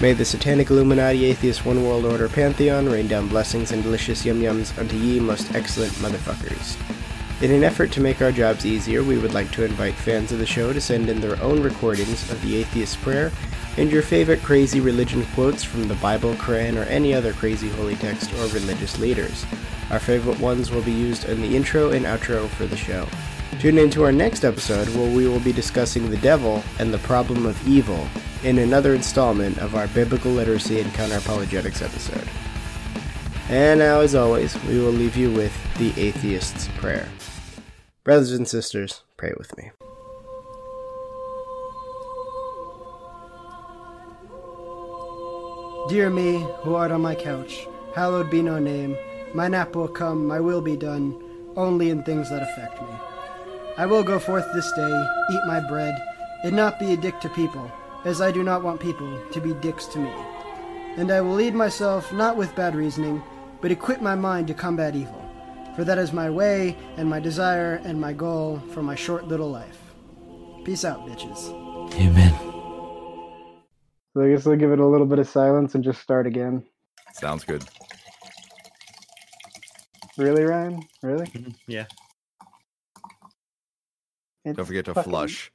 May 0.00 0.12
the 0.12 0.24
Satanic 0.24 0.70
Illuminati 0.70 1.24
Atheist 1.24 1.64
One 1.64 1.82
World 1.82 2.04
Order 2.04 2.28
Pantheon 2.28 2.88
rain 2.88 3.08
down 3.08 3.28
blessings 3.28 3.72
and 3.72 3.82
delicious 3.82 4.24
yum 4.24 4.40
yums 4.40 4.78
unto 4.78 4.96
ye 4.96 5.18
most 5.18 5.54
excellent 5.54 5.92
motherfuckers. 5.94 6.76
In 7.40 7.52
an 7.52 7.62
effort 7.62 7.92
to 7.92 8.00
make 8.00 8.20
our 8.20 8.32
jobs 8.32 8.66
easier, 8.66 9.04
we 9.04 9.16
would 9.16 9.32
like 9.32 9.52
to 9.52 9.64
invite 9.64 9.94
fans 9.94 10.32
of 10.32 10.40
the 10.40 10.46
show 10.46 10.72
to 10.72 10.80
send 10.80 11.08
in 11.08 11.20
their 11.20 11.40
own 11.40 11.62
recordings 11.62 12.28
of 12.32 12.42
the 12.42 12.56
Atheist 12.56 13.00
Prayer 13.00 13.30
and 13.76 13.92
your 13.92 14.02
favorite 14.02 14.42
crazy 14.42 14.80
religion 14.80 15.24
quotes 15.34 15.62
from 15.62 15.86
the 15.86 15.94
Bible, 15.96 16.34
Quran, 16.34 16.76
or 16.76 16.88
any 16.88 17.14
other 17.14 17.32
crazy 17.32 17.68
holy 17.68 17.94
text 17.94 18.34
or 18.34 18.48
religious 18.48 18.98
leaders. 18.98 19.46
Our 19.90 20.00
favorite 20.00 20.40
ones 20.40 20.72
will 20.72 20.82
be 20.82 20.90
used 20.90 21.26
in 21.26 21.40
the 21.40 21.56
intro 21.56 21.92
and 21.92 22.04
outro 22.06 22.48
for 22.48 22.66
the 22.66 22.76
show. 22.76 23.06
Tune 23.60 23.78
in 23.78 23.90
to 23.90 24.02
our 24.02 24.12
next 24.12 24.44
episode 24.44 24.88
where 24.88 25.14
we 25.14 25.28
will 25.28 25.38
be 25.38 25.52
discussing 25.52 26.10
the 26.10 26.16
devil 26.16 26.64
and 26.80 26.92
the 26.92 26.98
problem 26.98 27.46
of 27.46 27.68
evil 27.68 28.08
in 28.42 28.58
another 28.58 28.96
installment 28.96 29.58
of 29.58 29.76
our 29.76 29.86
Biblical 29.88 30.32
Literacy 30.32 30.80
and 30.80 30.92
Counter 30.92 31.18
Apologetics 31.18 31.82
episode. 31.82 32.28
And 33.50 33.80
now, 33.80 34.00
as 34.00 34.14
always, 34.14 34.62
we 34.64 34.78
will 34.78 34.92
leave 34.92 35.16
you 35.16 35.32
with 35.32 35.54
the 35.78 35.98
Atheist's 35.98 36.68
Prayer. 36.76 37.08
Brothers 38.04 38.32
and 38.32 38.46
sisters, 38.46 39.02
pray 39.16 39.32
with 39.38 39.56
me. 39.56 39.70
Dear 45.88 46.10
me, 46.10 46.46
who 46.60 46.74
art 46.74 46.90
on 46.90 47.00
my 47.00 47.14
couch, 47.14 47.66
hallowed 47.94 48.28
be 48.28 48.42
no 48.42 48.58
name. 48.58 48.94
My 49.32 49.48
nap 49.48 49.74
will 49.74 49.88
come, 49.88 50.26
my 50.26 50.40
will 50.40 50.60
be 50.60 50.76
done, 50.76 51.18
only 51.56 51.88
in 51.88 52.02
things 52.02 52.28
that 52.28 52.42
affect 52.42 52.82
me. 52.82 52.88
I 53.78 53.86
will 53.86 54.02
go 54.02 54.18
forth 54.18 54.44
this 54.52 54.70
day, 54.72 55.06
eat 55.32 55.40
my 55.46 55.66
bread, 55.66 55.98
and 56.44 56.54
not 56.54 56.78
be 56.78 56.92
a 56.92 56.96
dick 56.98 57.18
to 57.20 57.30
people, 57.30 57.72
as 58.04 58.20
I 58.20 58.30
do 58.30 58.42
not 58.42 58.62
want 58.62 58.80
people 58.80 59.18
to 59.32 59.40
be 59.40 59.54
dicks 59.54 59.86
to 59.86 59.98
me. 59.98 60.12
And 60.98 61.10
I 61.10 61.22
will 61.22 61.34
lead 61.34 61.54
myself 61.54 62.12
not 62.12 62.36
with 62.36 62.54
bad 62.54 62.76
reasoning, 62.76 63.22
but 63.60 63.70
equip 63.70 64.00
my 64.00 64.14
mind 64.14 64.48
to 64.48 64.54
combat 64.54 64.94
evil. 64.94 65.24
For 65.76 65.84
that 65.84 65.98
is 65.98 66.12
my 66.12 66.28
way, 66.28 66.76
and 66.96 67.08
my 67.08 67.20
desire, 67.20 67.80
and 67.84 68.00
my 68.00 68.12
goal 68.12 68.60
for 68.72 68.82
my 68.82 68.94
short 68.94 69.28
little 69.28 69.50
life. 69.50 69.78
Peace 70.64 70.84
out, 70.84 71.06
bitches. 71.06 71.48
Amen. 71.94 72.34
So 74.14 74.22
I 74.22 74.30
guess 74.30 74.44
we'll 74.44 74.56
give 74.56 74.72
it 74.72 74.80
a 74.80 74.86
little 74.86 75.06
bit 75.06 75.18
of 75.18 75.28
silence 75.28 75.74
and 75.74 75.84
just 75.84 76.00
start 76.00 76.26
again. 76.26 76.64
Sounds 77.12 77.44
good. 77.44 77.64
Really, 80.16 80.42
Ryan? 80.42 80.82
Really? 81.02 81.26
Mm-hmm. 81.26 81.50
Yeah. 81.68 81.86
It's 84.44 84.56
Don't 84.56 84.66
forget 84.66 84.84
to 84.86 84.94
fucking 84.94 85.10
flush. 85.10 85.52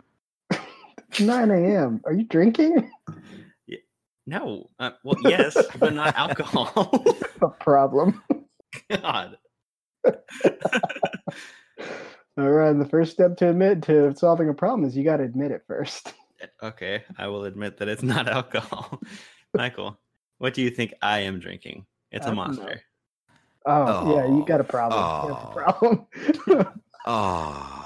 9 1.20 1.52
a.m. 1.52 2.02
Are 2.06 2.14
you 2.14 2.24
drinking? 2.24 2.90
No. 4.26 4.70
Uh, 4.80 4.92
well, 5.04 5.16
yes, 5.22 5.58
but 5.80 5.94
not 5.94 6.16
alcohol. 6.18 7.06
a 7.42 7.50
problem. 7.50 8.24
God. 8.90 9.38
All 12.38 12.50
right. 12.50 12.78
The 12.78 12.88
first 12.90 13.12
step 13.12 13.38
to 13.38 13.50
admit 13.50 13.84
to 13.84 14.16
solving 14.16 14.50
a 14.50 14.54
problem 14.54 14.88
is 14.88 14.96
you 14.98 15.04
got 15.04 15.18
to 15.18 15.24
admit 15.24 15.52
it 15.52 15.64
first. 15.68 16.14
Okay, 16.62 17.04
I 17.18 17.28
will 17.28 17.46
admit 17.46 17.78
that 17.78 17.88
it's 17.88 18.04
not 18.04 18.28
alcohol. 18.28 19.02
Michael, 19.54 19.98
what 20.40 20.54
do 20.54 20.62
you 20.62 20.70
think 20.70 20.94
I 21.02 21.20
am 21.20 21.40
drinking? 21.40 21.86
It's 22.12 22.28
a 22.28 22.34
monster. 22.34 22.82
Oh, 23.66 24.14
yeah, 24.14 24.26
you 24.26 24.46
got 24.46 24.60
a 24.60 24.66
problem. 24.66 25.30
You 25.30 25.34
have 25.34 25.50
a 25.50 25.54
problem. 25.54 26.06
Oh, 27.06 27.83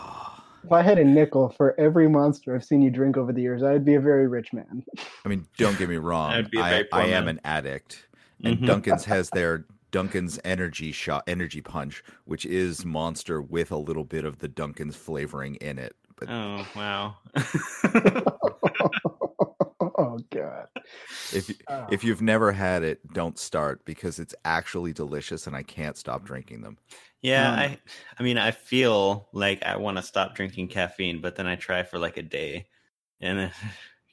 if 0.68 0.73
I 0.73 0.81
had 0.81 0.99
a 0.99 1.03
nickel 1.06 1.48
for 1.48 1.80
every 1.80 2.10
monster 2.10 2.53
I've 2.53 2.65
seen 2.65 2.81
you 2.81 2.91
drink 2.91 3.15
over 3.15 3.31
the 3.31 3.41
years, 3.41 3.64
I'd 3.64 3.85
be 3.85 3.94
a 3.95 4.02
very 4.02 4.27
rich 4.27 4.52
man. 4.52 4.84
I 5.26 5.30
mean, 5.30 5.48
don't 5.57 5.77
get 5.80 5.88
me 5.88 5.95
wrong. 6.10 6.31
I'd 6.34 6.52
be 6.52 6.60
a 6.60 6.64
I, 6.64 6.69
very 6.69 6.84
poor 6.84 6.99
I 6.99 7.06
am 7.06 7.23
man. 7.26 7.35
an 7.35 7.41
addict, 7.45 8.06
and 8.44 8.57
Mhm. 8.57 8.65
Dunkin's 8.65 9.06
has 9.06 9.30
their 9.30 9.65
Dunkin's 9.91 10.38
energy 10.44 10.91
shot, 10.91 11.23
energy 11.26 11.61
punch, 11.61 12.03
which 12.26 12.45
is 12.45 12.84
monster 12.84 13.41
with 13.41 13.72
a 13.72 13.77
little 13.77 14.03
bit 14.03 14.26
of 14.26 14.39
the 14.39 14.49
Dunkin's 14.49 14.98
flavoring 14.98 15.56
in 15.56 15.80
it. 15.80 15.95
But 16.18 16.30
Oh 16.30 16.65
wow. 16.76 17.15
oh 20.18 20.23
god. 20.31 20.68
if 21.31 21.52
Oh. 21.68 21.88
if 21.88 22.03
you've 22.03 22.22
never 22.22 22.52
had 22.52 22.84
it, 22.84 23.14
don't 23.14 23.38
start 23.39 23.85
because 23.85 24.19
it's 24.19 24.35
actually 24.45 24.94
delicious, 24.94 25.48
and 25.48 25.56
I 25.56 25.64
can't 25.64 25.98
stop 25.98 26.23
drinking 26.23 26.61
them. 26.61 26.77
Yeah, 27.22 27.52
Um, 27.52 27.52
I 27.52 27.80
I 28.19 28.23
mean 28.23 28.38
I 28.38 28.52
feel 28.52 29.30
like 29.34 29.64
I 29.64 29.77
want 29.77 29.98
to 29.98 30.03
stop 30.03 30.35
drinking 30.35 30.69
caffeine, 30.69 31.22
but 31.22 31.35
then 31.35 31.48
I 31.48 31.56
try 31.56 31.84
for 31.84 31.99
like 31.99 32.18
a 32.18 32.22
day 32.23 32.68
and 33.22 33.39
it 33.39 33.52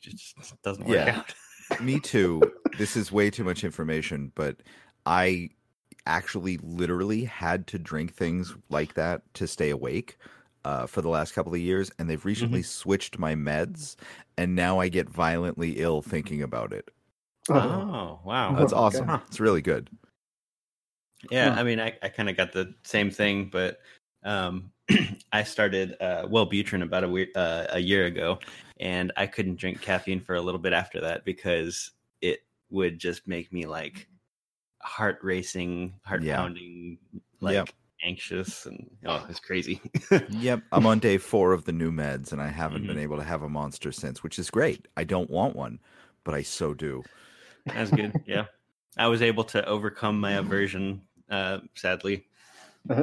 just 0.03 0.63
doesn't 0.63 0.87
work 0.87 1.07
Yeah. 1.07 1.15
out. 1.15 1.35
Me 1.79 2.01
too. 2.01 2.53
This 2.75 2.97
is 2.97 3.13
way 3.13 3.31
too 3.31 3.45
much 3.45 3.65
information, 3.65 4.33
but 4.35 4.63
I 5.07 5.51
actually 6.07 6.59
literally 6.59 7.25
had 7.25 7.67
to 7.69 7.79
drink 7.79 8.15
things 8.15 8.55
like 8.71 8.95
that 8.95 9.33
to 9.35 9.47
stay 9.49 9.71
awake 9.71 10.19
uh, 10.65 10.87
for 10.87 11.03
the 11.03 11.09
last 11.09 11.35
couple 11.35 11.53
of 11.55 11.61
years, 11.61 11.91
and 11.99 12.09
they've 12.09 12.25
recently 12.25 12.63
switched 12.63 13.19
my 13.19 13.35
meds, 13.35 13.97
and 14.37 14.55
now 14.55 14.79
I 14.79 14.89
get 14.89 15.09
violently 15.09 15.73
ill 15.81 16.03
thinking 16.03 16.43
about 16.43 16.73
it. 16.73 16.91
Oh, 17.51 18.21
wow. 18.25 18.55
That's 18.57 18.73
Oh 18.73 18.77
awesome. 18.79 19.07
God. 19.07 19.23
It's 19.29 19.41
really 19.41 19.63
good. 19.63 19.91
Yeah, 21.31 21.55
Huh. 21.55 21.61
I 21.61 21.63
mean, 21.65 21.81
I, 21.81 21.97
I 22.03 22.09
kind 22.09 22.29
of 22.29 22.37
got 22.37 22.53
the 22.53 22.75
same 22.85 23.11
thing, 23.11 23.49
but 23.51 23.81
um, 24.25 24.73
I 25.33 25.43
started 25.43 25.97
uh, 26.01 26.27
Wellbutrin 26.27 26.83
about 26.83 27.05
a 27.05 27.09
we- 27.09 27.33
uh, 27.35 27.67
a 27.71 27.79
year 27.79 28.07
ago, 28.07 28.39
and 28.81 29.13
I 29.17 29.27
couldn't 29.27 29.57
drink 29.57 29.81
caffeine 29.81 30.21
for 30.21 30.35
a 30.35 30.41
little 30.41 30.61
bit 30.61 30.73
after 30.73 31.01
that 31.01 31.25
because 31.25 31.93
it 32.21 32.41
would 32.71 32.99
just 32.99 33.27
make 33.27 33.53
me 33.53 33.65
like 33.67 34.09
heart 34.83 35.19
racing, 35.23 35.99
heart 36.05 36.23
Yeah. 36.25 36.37
pounding, 36.37 36.99
like 37.41 37.55
Yep. 37.55 37.69
Anxious, 38.05 38.67
and 38.67 38.89
oh, 39.07 39.25
it's 39.29 39.41
crazy. 39.41 39.81
Yep, 40.27 40.65
I'm 40.73 40.87
on 40.87 41.01
day 41.01 41.17
four 41.19 41.53
of 41.53 41.65
the 41.65 41.73
new 41.73 41.91
meds, 41.91 42.31
and 42.33 42.41
I 42.41 42.49
haven't 42.49 42.85
Mm-hmm. 42.85 42.87
been 42.87 42.99
able 42.99 43.17
to 43.19 43.25
have 43.25 43.43
a 43.43 43.49
monster 43.49 43.91
since, 43.93 44.23
which 44.23 44.39
is 44.39 44.51
great. 44.51 44.87
I 44.97 45.05
don't 45.05 45.31
want 45.31 45.55
one, 45.57 45.81
but 46.25 46.35
I 46.35 46.43
so 46.43 46.75
do. 46.75 47.07
That's 47.73 47.91
good. 47.91 48.15
Yeah, 48.27 48.47
I 48.97 49.09
was 49.09 49.23
able 49.23 49.45
to 49.45 49.65
overcome 49.67 50.21
my 50.21 50.33
aversion. 50.33 51.03
Uh, 51.31 51.61
sadly, 51.75 52.27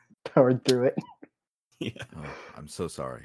Powered 0.24 0.64
through 0.64 0.84
it. 0.84 0.98
yeah. 1.80 2.04
Oh, 2.16 2.36
I'm 2.54 2.68
so 2.68 2.88
sorry. 2.88 3.24